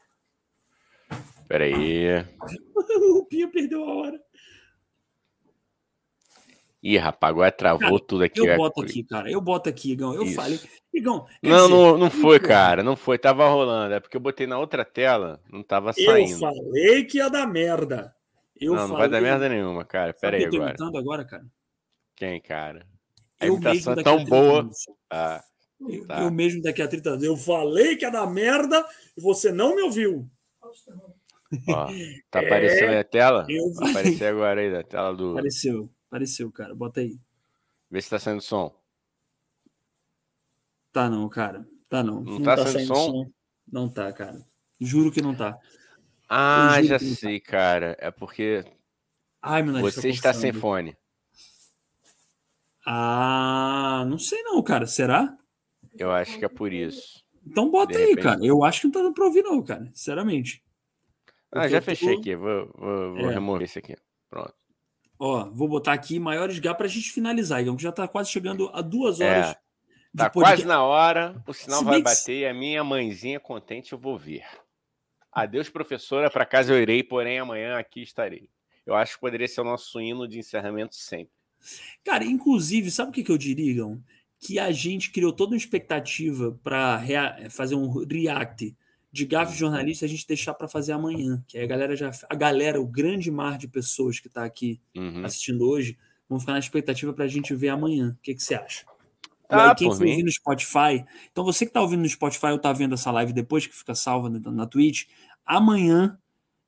Peraí. 1.47 2.25
o 3.17 3.25
Pia 3.25 3.47
perdeu 3.49 3.83
a 3.83 3.95
hora. 3.95 4.21
Ih, 6.85 6.99
rapaz, 6.99 7.31
agora 7.31 7.51
travou 7.51 7.79
cara, 7.79 8.05
tudo 8.07 8.23
aqui. 8.23 8.39
Eu 8.39 8.57
boto 8.57 8.81
aqui, 8.83 9.03
cara. 9.03 9.31
Eu 9.31 9.41
boto 9.41 9.67
aqui, 9.67 9.93
Igão. 9.93 10.13
Eu 10.13 10.21
Isso. 10.21 10.35
falei. 10.35 10.59
Igão. 10.93 11.25
Não, 11.41 11.63
dizer, 11.63 11.69
não, 11.69 11.97
não 11.97 12.11
foi, 12.11 12.39
cara. 12.39 12.83
Não 12.83 12.95
foi. 12.95 13.17
Tava 13.17 13.49
rolando. 13.49 13.95
É 13.95 13.99
porque 13.99 14.15
eu 14.15 14.21
botei 14.21 14.45
na 14.45 14.59
outra 14.59 14.85
tela. 14.85 15.41
Não 15.51 15.63
tava 15.63 15.91
saindo. 15.93 16.33
Eu 16.33 16.37
falei 16.37 17.03
que 17.05 17.17
ia 17.17 17.27
dar 17.27 17.47
merda. 17.47 18.13
Eu 18.55 18.75
não, 18.75 18.87
não 18.87 18.97
vai 18.97 19.09
dar 19.09 19.19
merda 19.19 19.49
nenhuma, 19.49 19.83
cara. 19.83 20.13
Pera 20.13 20.37
aí 20.37 20.45
agora. 20.45 20.75
Eu 20.79 20.91
tô 20.91 20.95
agora, 20.95 21.25
cara. 21.25 21.43
Quem, 22.15 22.39
cara? 22.39 22.85
A 23.39 23.47
eu 23.47 23.55
imitação 23.55 23.93
é 23.93 24.03
tão 24.03 24.23
boa. 24.23 24.69
Ah, 25.09 25.43
tá. 26.07 26.21
Eu 26.21 26.29
mesmo 26.29 26.61
daqui 26.61 26.83
a 26.83 26.87
30 26.87 27.09
anos. 27.09 27.23
Eu 27.23 27.35
falei 27.35 27.95
que 27.95 28.05
ia 28.05 28.11
dar 28.11 28.27
merda 28.27 28.85
e 29.17 29.21
você 29.21 29.51
não 29.51 29.75
me 29.75 29.81
ouviu. 29.81 30.29
Ó, 31.67 31.87
tá 32.29 32.41
é... 32.43 32.45
aparecendo 32.45 32.91
aí 32.91 32.99
a 32.99 33.03
tela? 33.03 33.47
Eu... 33.49 33.73
Vai 33.73 33.89
aparecer 33.89 34.25
agora 34.25 34.61
aí 34.61 34.71
da 34.71 34.83
tela 34.83 35.15
do. 35.15 35.31
Apareceu, 35.31 35.89
apareceu, 36.07 36.51
cara. 36.51 36.73
Bota 36.73 37.01
aí. 37.01 37.19
Vê 37.89 38.01
se 38.01 38.09
tá 38.09 38.19
saindo 38.19 38.41
som. 38.41 38.75
Tá 40.91 41.09
não, 41.09 41.27
cara. 41.29 41.67
Tá 41.89 42.03
não. 42.03 42.21
Não, 42.21 42.33
não 42.39 42.41
tá, 42.41 42.55
tá 42.55 42.67
saindo 42.67 42.87
som? 42.87 43.11
som? 43.11 43.31
Não 43.71 43.89
tá, 43.89 44.11
cara. 44.13 44.45
Juro 44.79 45.11
que 45.11 45.21
não 45.21 45.35
tá. 45.35 45.57
Ah, 46.27 46.81
já 46.83 46.97
sei, 46.99 47.39
cara. 47.39 47.95
É 47.99 48.09
porque 48.11 48.65
Ai, 49.41 49.61
meu 49.61 49.79
você 49.79 50.09
está 50.09 50.33
sem 50.33 50.51
fone. 50.51 50.97
Ah, 52.85 54.03
não 54.07 54.17
sei 54.17 54.41
não, 54.43 54.61
cara. 54.63 54.87
Será? 54.87 55.37
Eu 55.97 56.11
acho 56.11 56.37
que 56.39 56.45
é 56.45 56.49
por 56.49 56.73
isso. 56.73 57.23
Então 57.45 57.69
bota 57.69 57.93
De 57.93 57.99
aí, 57.99 58.09
repente... 58.09 58.23
cara. 58.23 58.45
Eu 58.45 58.63
acho 58.63 58.81
que 58.81 58.87
não 58.87 58.91
tá 58.91 59.01
dando 59.01 59.13
pra 59.13 59.25
ouvir, 59.25 59.43
não, 59.43 59.63
cara. 59.63 59.85
Sinceramente. 59.93 60.63
Ah, 61.51 61.67
já 61.67 61.81
fechei 61.81 62.15
tô... 62.15 62.19
aqui. 62.19 62.35
Vou, 62.35 62.71
vou, 62.75 63.15
vou 63.15 63.29
é. 63.29 63.33
remover 63.33 63.63
esse 63.63 63.79
aqui. 63.79 63.95
Pronto. 64.29 64.53
Ó, 65.17 65.49
vou 65.51 65.67
botar 65.67 65.93
aqui 65.93 66.19
maiores 66.19 66.57
G 66.57 66.73
pra 66.73 66.87
gente 66.87 67.11
finalizar, 67.11 67.61
Igão, 67.61 67.75
que 67.75 67.83
já 67.83 67.91
tá 67.91 68.07
quase 68.07 68.29
chegando 68.29 68.69
a 68.73 68.81
duas 68.81 69.19
é. 69.19 69.29
horas. 69.29 69.49
É. 69.51 69.65
Tá 70.15 70.29
quase 70.29 70.65
na 70.65 70.81
hora, 70.81 71.43
o 71.45 71.53
sinal 71.53 71.83
vai 71.83 72.01
bater 72.01 72.39
e 72.39 72.45
a 72.45 72.53
minha 72.53 72.83
mãezinha 72.85 73.37
contente 73.37 73.91
eu 73.91 73.99
vou 73.99 74.17
ver. 74.17 74.45
Adeus, 75.29 75.67
professora, 75.67 76.29
para 76.29 76.45
casa 76.45 76.73
eu 76.73 76.81
irei, 76.81 77.03
porém 77.03 77.37
amanhã 77.37 77.77
aqui 77.77 78.01
estarei. 78.01 78.49
Eu 78.85 78.95
acho 78.95 79.15
que 79.15 79.19
poderia 79.19 79.47
ser 79.47 79.59
o 79.59 79.65
nosso 79.65 79.99
hino 79.99 80.25
de 80.25 80.39
encerramento 80.39 80.95
sempre. 80.95 81.33
Cara, 82.03 82.23
inclusive, 82.23 82.89
sabe 82.91 83.09
o 83.09 83.13
que, 83.13 83.23
que 83.23 83.31
eu 83.31 83.37
diria, 83.37 83.69
Igão? 83.69 84.01
Que 84.39 84.57
a 84.57 84.71
gente 84.71 85.11
criou 85.11 85.33
toda 85.33 85.51
uma 85.51 85.57
expectativa 85.57 86.57
para 86.63 87.03
fazer 87.49 87.75
um 87.75 87.89
react 88.05 88.73
de 89.15 89.25
gafe 89.25 89.53
uhum. 89.53 89.57
jornalista 89.57 90.03
a 90.03 90.09
gente 90.09 90.27
deixar 90.27 90.53
para 90.53 90.67
fazer 90.67 90.91
amanhã, 90.91 91.41
que 91.47 91.57
aí 91.57 91.63
a 91.63 91.67
galera 91.67 91.95
já 91.95 92.11
a 92.29 92.35
galera, 92.35 92.81
o 92.81 92.85
grande 92.85 93.31
mar 93.31 93.57
de 93.57 93.65
pessoas 93.65 94.19
que 94.19 94.27
está 94.27 94.43
aqui 94.43 94.81
uhum. 94.93 95.23
assistindo 95.23 95.65
hoje, 95.65 95.97
vão 96.27 96.37
ficar 96.37 96.51
na 96.51 96.59
expectativa 96.59 97.13
para 97.13 97.23
a 97.23 97.27
gente 97.29 97.55
ver 97.55 97.69
amanhã. 97.69 98.09
O 98.09 98.21
que, 98.21 98.35
que 98.35 98.43
você 98.43 98.55
acha? 98.55 98.85
Ah, 99.47 99.69
aí, 99.69 99.75
quem 99.75 99.89
for 99.89 100.05
ouvir 100.05 100.21
no 100.21 100.29
Spotify, 100.29 101.05
então 101.31 101.45
você 101.45 101.63
que 101.63 101.69
está 101.69 101.79
ouvindo 101.79 102.01
no 102.01 102.09
Spotify 102.09 102.47
ou 102.47 102.57
está 102.57 102.73
vendo 102.73 102.95
essa 102.95 103.09
live 103.09 103.31
depois 103.31 103.65
que 103.65 103.73
fica 103.73 103.95
salva 103.95 104.29
na, 104.29 104.51
na 104.51 104.67
Twitch, 104.67 105.05
amanhã, 105.45 106.19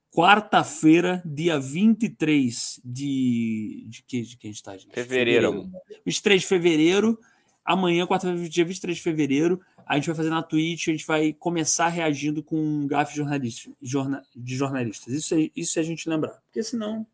quarta-feira, 0.09 1.21
dia 1.25 1.59
23 1.59 2.79
de. 2.85 3.87
De 3.89 4.03
que, 4.03 4.21
de 4.21 4.37
que 4.37 4.47
a 4.47 4.49
gente 4.49 4.55
está? 4.55 4.71
Fevereiro. 4.71 5.51
fevereiro. 5.51 5.69
23 6.05 6.41
de 6.41 6.47
fevereiro. 6.47 7.19
Amanhã, 7.65 8.07
quarta-feira, 8.07 8.47
dia 8.47 8.63
23 8.63 8.95
de 8.95 9.03
fevereiro, 9.03 9.59
a 9.87 9.95
gente 9.95 10.07
vai 10.07 10.15
fazer 10.15 10.29
na 10.29 10.43
Twitch, 10.43 10.87
a 10.87 10.91
gente 10.91 11.07
vai 11.07 11.33
começar 11.33 11.87
reagindo 11.87 12.43
com 12.43 12.57
um 12.57 12.87
gafe 12.87 13.15
jornalista, 13.15 13.71
jorna, 13.81 14.23
de 14.35 14.55
jornalistas. 14.55 15.13
Isso, 15.13 15.35
é, 15.35 15.49
isso 15.55 15.79
é 15.79 15.81
a 15.81 15.85
gente 15.85 16.09
lembrar. 16.09 16.41
Porque 16.45 16.61
senão, 16.61 17.05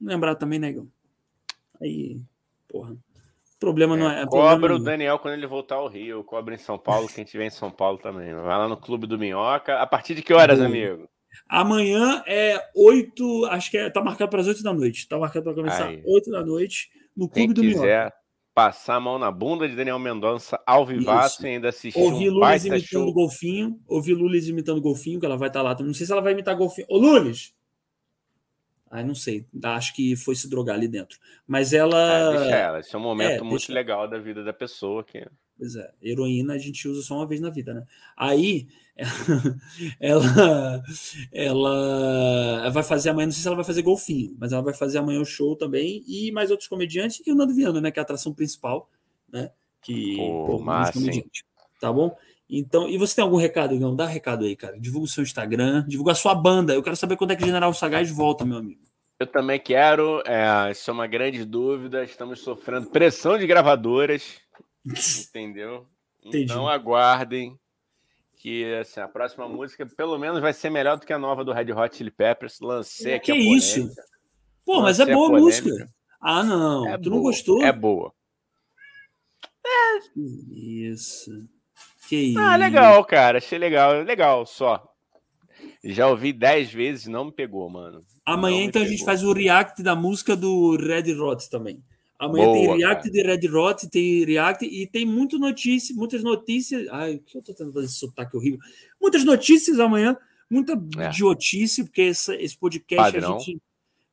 lembrar 0.00 0.34
também, 0.34 0.58
negão. 0.58 0.88
Aí, 1.80 2.20
porra 2.68 2.96
problema 3.62 3.94
é, 3.94 3.98
não 3.98 4.10
é. 4.10 4.26
Cobra 4.26 4.58
problema 4.58 4.74
o 4.74 4.78
Daniel 4.84 5.18
quando 5.20 5.34
ele 5.34 5.46
voltar 5.46 5.76
ao 5.76 5.86
Rio, 5.86 6.24
cobra 6.24 6.52
em 6.52 6.58
São 6.58 6.76
Paulo, 6.76 7.08
quem 7.08 7.24
tiver 7.24 7.46
em 7.46 7.50
São 7.50 7.70
Paulo 7.70 7.96
também. 7.96 8.34
Vai 8.34 8.58
lá 8.58 8.68
no 8.68 8.76
Clube 8.76 9.06
do 9.06 9.16
Minhoca. 9.16 9.78
A 9.78 9.86
partir 9.86 10.16
de 10.16 10.22
que 10.22 10.34
horas, 10.34 10.60
amigo? 10.60 11.08
Amanhã 11.48 12.22
é 12.26 12.60
8, 12.74 13.46
acho 13.46 13.70
que 13.70 13.78
é, 13.78 13.88
tá 13.88 14.02
marcado 14.02 14.30
para 14.30 14.40
as 14.40 14.48
8 14.48 14.62
da 14.62 14.72
noite. 14.74 15.08
Tá 15.08 15.16
marcado 15.16 15.44
para 15.44 15.54
começar 15.54 15.86
Aí. 15.86 16.02
8 16.04 16.30
da 16.30 16.44
noite 16.44 16.90
no 17.16 17.28
Clube 17.28 17.54
quem 17.54 17.54
do 17.54 17.62
quiser 17.62 18.00
Minhoca. 18.00 18.16
Passar 18.54 18.96
a 18.96 19.00
mão 19.00 19.18
na 19.18 19.30
bunda 19.30 19.68
de 19.68 19.74
Daniel 19.74 19.98
Mendonça 19.98 20.60
ao 20.66 20.84
vivaço 20.84 21.44
e 21.44 21.50
ainda 21.50 21.70
assistir 21.70 21.98
Ouvi 21.98 22.28
um 22.28 22.34
Lulis 22.34 22.64
imitando 22.64 22.86
show. 22.86 23.12
golfinho. 23.12 23.80
Ouvi 23.86 24.14
Lulis 24.14 24.48
imitando 24.48 24.80
golfinho, 24.80 25.18
que 25.18 25.26
ela 25.26 25.36
vai 25.36 25.48
estar 25.48 25.60
tá 25.60 25.64
lá. 25.64 25.76
Não 25.80 25.94
sei 25.94 26.06
se 26.06 26.12
ela 26.12 26.22
vai 26.22 26.32
imitar 26.32 26.54
golfinho. 26.56 26.86
Ô, 26.90 26.98
Lulis! 26.98 27.54
Ai, 28.90 29.04
não 29.04 29.14
sei. 29.14 29.46
Acho 29.64 29.94
que 29.94 30.14
foi 30.16 30.36
se 30.36 30.50
drogar 30.50 30.76
ali 30.76 30.86
dentro. 30.86 31.18
Mas 31.46 31.72
ela. 31.72 32.34
É, 32.34 32.38
deixa 32.38 32.56
ela. 32.56 32.80
Esse 32.80 32.94
é 32.94 32.98
um 32.98 33.02
momento 33.02 33.30
é, 33.30 33.40
muito 33.40 33.60
deixa... 33.60 33.72
legal 33.72 34.06
da 34.06 34.18
vida 34.18 34.44
da 34.44 34.52
pessoa. 34.52 35.02
Que... 35.02 35.26
Pois 35.62 35.76
é. 35.76 35.92
Heroína 36.02 36.54
a 36.54 36.58
gente 36.58 36.88
usa 36.88 37.02
só 37.02 37.14
uma 37.14 37.26
vez 37.26 37.40
na 37.40 37.48
vida, 37.48 37.72
né? 37.72 37.86
Aí, 38.16 38.66
ela, 40.00 40.82
ela 41.30 42.68
vai 42.70 42.82
fazer 42.82 43.10
amanhã, 43.10 43.26
não 43.26 43.32
sei 43.32 43.42
se 43.42 43.46
ela 43.46 43.54
vai 43.54 43.64
fazer 43.64 43.80
golfinho, 43.82 44.34
mas 44.40 44.52
ela 44.52 44.60
vai 44.60 44.74
fazer 44.74 44.98
amanhã 44.98 45.20
o 45.20 45.24
show 45.24 45.54
também 45.54 46.02
e 46.08 46.32
mais 46.32 46.50
outros 46.50 46.68
comediantes 46.68 47.22
e 47.24 47.30
o 47.30 47.36
Nando 47.36 47.54
Viana, 47.54 47.80
né? 47.80 47.92
Que 47.92 48.00
é 48.00 48.02
a 48.02 48.02
atração 48.02 48.34
principal, 48.34 48.90
né? 49.32 49.52
Que, 49.80 50.16
pô, 50.16 50.46
pô 50.46 50.58
massa, 50.58 50.98
Tá 51.80 51.92
bom? 51.92 52.16
Então, 52.50 52.88
e 52.88 52.98
você 52.98 53.14
tem 53.14 53.22
algum 53.22 53.36
recado, 53.36 53.72
Igão? 53.72 53.94
Dá 53.94 54.04
recado 54.04 54.44
aí, 54.44 54.56
cara. 54.56 54.76
Divulga 54.80 55.06
o 55.06 55.08
seu 55.08 55.22
Instagram, 55.22 55.84
divulga 55.86 56.10
a 56.10 56.16
sua 56.16 56.34
banda. 56.34 56.74
Eu 56.74 56.82
quero 56.82 56.96
saber 56.96 57.16
quando 57.16 57.30
é 57.30 57.36
que 57.36 57.44
o 57.44 57.46
General 57.46 57.72
Sagaz 57.72 58.10
volta, 58.10 58.44
meu 58.44 58.58
amigo. 58.58 58.80
Eu 59.20 59.28
também 59.28 59.60
quero. 59.60 60.24
É, 60.26 60.72
isso 60.72 60.90
é 60.90 60.92
uma 60.92 61.06
grande 61.06 61.44
dúvida. 61.44 62.02
Estamos 62.02 62.40
sofrendo 62.40 62.90
pressão 62.90 63.38
de 63.38 63.46
gravadoras. 63.46 64.42
entendeu? 65.28 65.86
Entendi. 66.24 66.44
Então 66.44 66.68
aguardem 66.68 67.58
que 68.36 68.74
assim, 68.74 69.00
a 69.00 69.08
próxima 69.08 69.48
música 69.48 69.86
pelo 69.86 70.18
menos 70.18 70.40
vai 70.40 70.52
ser 70.52 70.70
melhor 70.70 70.98
do 70.98 71.06
que 71.06 71.12
a 71.12 71.18
nova 71.18 71.44
do 71.44 71.52
Red 71.52 71.72
Hot 71.72 71.96
Chili 71.96 72.10
Peppers. 72.10 72.58
Lancei 72.60 73.14
aqui 73.14 73.32
que 73.32 73.38
a 73.38 73.56
isso? 73.56 73.88
Pô, 74.64 74.80
mas 74.80 75.00
é 75.00 75.06
boa 75.06 75.28
a 75.28 75.40
música. 75.40 75.88
Ah, 76.20 76.42
não. 76.42 76.88
É 76.88 76.96
tu 76.96 77.04
boa. 77.04 77.16
não 77.16 77.22
gostou? 77.22 77.62
É 77.62 77.72
boa. 77.72 78.12
É. 79.64 80.18
Isso. 80.18 81.30
Que 82.08 82.36
ah, 82.36 82.56
legal, 82.56 83.04
cara. 83.04 83.38
Achei 83.38 83.58
legal. 83.58 84.02
Legal, 84.02 84.44
só. 84.44 84.88
Já 85.84 86.08
ouvi 86.08 86.32
dez 86.32 86.72
vezes 86.72 87.06
não 87.06 87.26
me 87.26 87.32
pegou, 87.32 87.68
mano. 87.68 88.00
Amanhã, 88.24 88.64
então, 88.64 88.80
pegou. 88.80 88.86
a 88.86 88.90
gente 88.90 89.04
faz 89.04 89.22
o 89.24 89.32
react 89.32 89.82
da 89.82 89.94
música 89.94 90.36
do 90.36 90.76
Red 90.76 91.12
Hot 91.14 91.48
também. 91.50 91.82
Amanhã 92.22 92.44
Boa, 92.44 92.56
tem 92.56 92.76
react 92.76 93.10
cara. 93.10 93.38
de 93.38 93.46
Red 93.48 93.56
Hot, 93.58 93.88
tem 93.88 94.24
react 94.24 94.64
e 94.64 94.86
tem 94.86 95.04
muito 95.04 95.40
notícia, 95.40 95.92
muitas 95.92 96.22
notícias. 96.22 96.86
Ai, 96.88 97.18
que 97.18 97.36
eu 97.36 97.42
tô 97.42 97.52
tentando 97.52 97.72
fazer 97.72 97.86
esse 97.86 97.96
sotaque 97.96 98.36
horrível. 98.36 98.60
Muitas 99.00 99.24
notícias 99.24 99.80
amanhã, 99.80 100.16
muita 100.48 100.74
é. 100.98 101.08
idiotice, 101.08 101.82
porque 101.82 102.02
essa, 102.02 102.36
esse 102.36 102.56
podcast 102.56 103.12
padrão. 103.12 103.36
a 103.36 103.38
gente. 103.40 103.60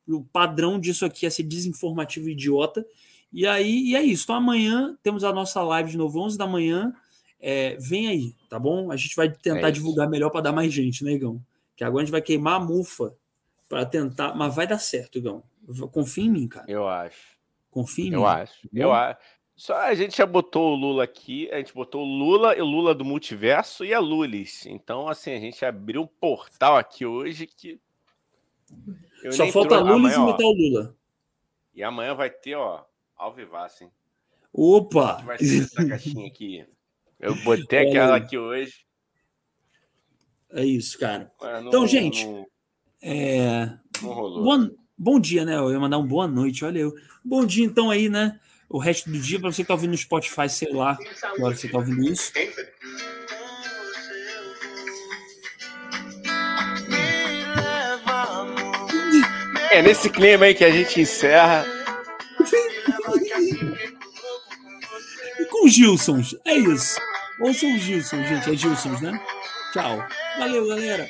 O 0.08 0.24
padrão 0.24 0.80
disso 0.80 1.04
aqui 1.04 1.24
é 1.24 1.30
ser 1.30 1.44
desinformativo 1.44 2.28
e 2.28 2.32
idiota. 2.32 2.84
E 3.32 3.46
aí, 3.46 3.90
e 3.90 3.94
é 3.94 4.02
isso. 4.02 4.24
Então 4.24 4.34
amanhã 4.34 4.98
temos 5.04 5.22
a 5.22 5.32
nossa 5.32 5.62
live 5.62 5.92
de 5.92 5.96
novo, 5.96 6.18
11 6.18 6.36
da 6.36 6.48
manhã 6.48 6.92
é, 7.38 7.76
vem 7.76 8.08
aí, 8.08 8.34
tá 8.48 8.58
bom? 8.58 8.90
A 8.90 8.96
gente 8.96 9.14
vai 9.14 9.30
tentar 9.30 9.68
é 9.68 9.70
divulgar 9.70 10.10
melhor 10.10 10.30
para 10.30 10.40
dar 10.40 10.52
mais 10.52 10.72
gente, 10.72 11.04
né, 11.04 11.12
Igão? 11.12 11.40
Que 11.76 11.84
agora 11.84 12.02
a 12.02 12.04
gente 12.04 12.12
vai 12.12 12.22
queimar 12.22 12.60
a 12.60 12.64
mufa 12.64 13.14
para 13.68 13.86
tentar, 13.86 14.34
mas 14.34 14.52
vai 14.52 14.66
dar 14.66 14.80
certo, 14.80 15.18
Igão. 15.18 15.44
Confia 15.92 16.24
em 16.24 16.30
mim, 16.30 16.48
cara. 16.48 16.68
Eu 16.68 16.88
acho. 16.88 17.39
Confia 17.70 18.08
em 18.08 18.14
eu. 18.14 18.26
Acho. 18.26 18.68
Eu 18.72 18.92
acho. 18.92 19.18
Só 19.56 19.76
a 19.76 19.94
gente 19.94 20.16
já 20.16 20.24
botou 20.24 20.72
o 20.72 20.74
Lula 20.74 21.04
aqui, 21.04 21.50
a 21.52 21.58
gente 21.58 21.74
botou 21.74 22.02
o 22.02 22.06
Lula 22.06 22.56
e 22.56 22.62
o 22.62 22.64
Lula 22.64 22.94
do 22.94 23.04
multiverso 23.04 23.84
e 23.84 23.92
a 23.92 23.98
Lulis. 23.98 24.64
Então, 24.64 25.06
assim, 25.06 25.32
a 25.32 25.38
gente 25.38 25.62
abriu 25.64 26.02
um 26.02 26.06
portal 26.06 26.76
aqui 26.76 27.04
hoje 27.04 27.46
que. 27.46 27.78
Só 29.30 29.46
falta 29.48 29.76
a 29.76 29.80
Lulis 29.80 30.16
e 30.16 30.18
imitar 30.18 30.46
o 30.46 30.52
Lula. 30.52 30.96
E 31.74 31.82
amanhã 31.82 32.14
vai 32.14 32.30
ter, 32.30 32.54
ó, 32.54 32.84
ao 33.14 33.34
vivasso, 33.34 33.84
hein? 33.84 33.92
Opa! 34.52 35.20
Vai 35.22 35.38
ser 35.38 35.62
essa 35.62 35.86
caixinha 35.86 36.26
aqui. 36.26 36.66
Eu 37.18 37.34
botei 37.44 37.80
aquela 37.86 38.16
aqui 38.16 38.38
hoje. 38.38 38.86
É 40.52 40.64
isso, 40.64 40.98
cara. 40.98 41.30
Não, 41.38 41.68
então, 41.68 41.86
gente. 41.86 42.26
Não, 42.26 42.46
é... 43.02 43.78
não 44.02 44.12
rolou. 44.12 44.42
Bom, 44.42 44.70
bom 45.00 45.18
dia, 45.18 45.46
né? 45.46 45.56
Eu 45.56 45.72
ia 45.72 45.80
mandar 45.80 45.96
um 45.96 46.06
boa 46.06 46.28
noite, 46.28 46.62
olha 46.62 46.78
eu. 46.78 46.94
Bom 47.24 47.46
dia, 47.46 47.64
então, 47.64 47.90
aí, 47.90 48.10
né? 48.10 48.38
O 48.68 48.78
resto 48.78 49.10
do 49.10 49.18
dia, 49.18 49.40
para 49.40 49.50
você 49.50 49.62
que 49.62 49.68
tá 49.68 49.74
ouvindo 49.74 49.92
no 49.92 49.96
Spotify, 49.96 50.48
sei 50.48 50.72
lá, 50.72 50.98
agora 51.34 51.56
você 51.56 51.68
tá 51.68 51.78
ouvindo 51.78 52.04
isso. 52.04 52.30
É 59.72 59.82
nesse 59.82 60.10
clima 60.10 60.44
aí 60.44 60.54
que 60.54 60.64
a 60.64 60.70
gente 60.70 61.00
encerra. 61.00 61.64
com 65.50 65.68
Gilson, 65.68 66.20
é 66.44 66.54
isso. 66.58 67.00
Ouçam 67.40 67.74
o 67.74 67.78
Gilson, 67.78 68.22
gente. 68.24 68.50
É 68.50 68.56
Gilson, 68.56 68.90
né? 69.00 69.20
Tchau. 69.72 70.06
Valeu, 70.38 70.66
galera. 70.68 71.08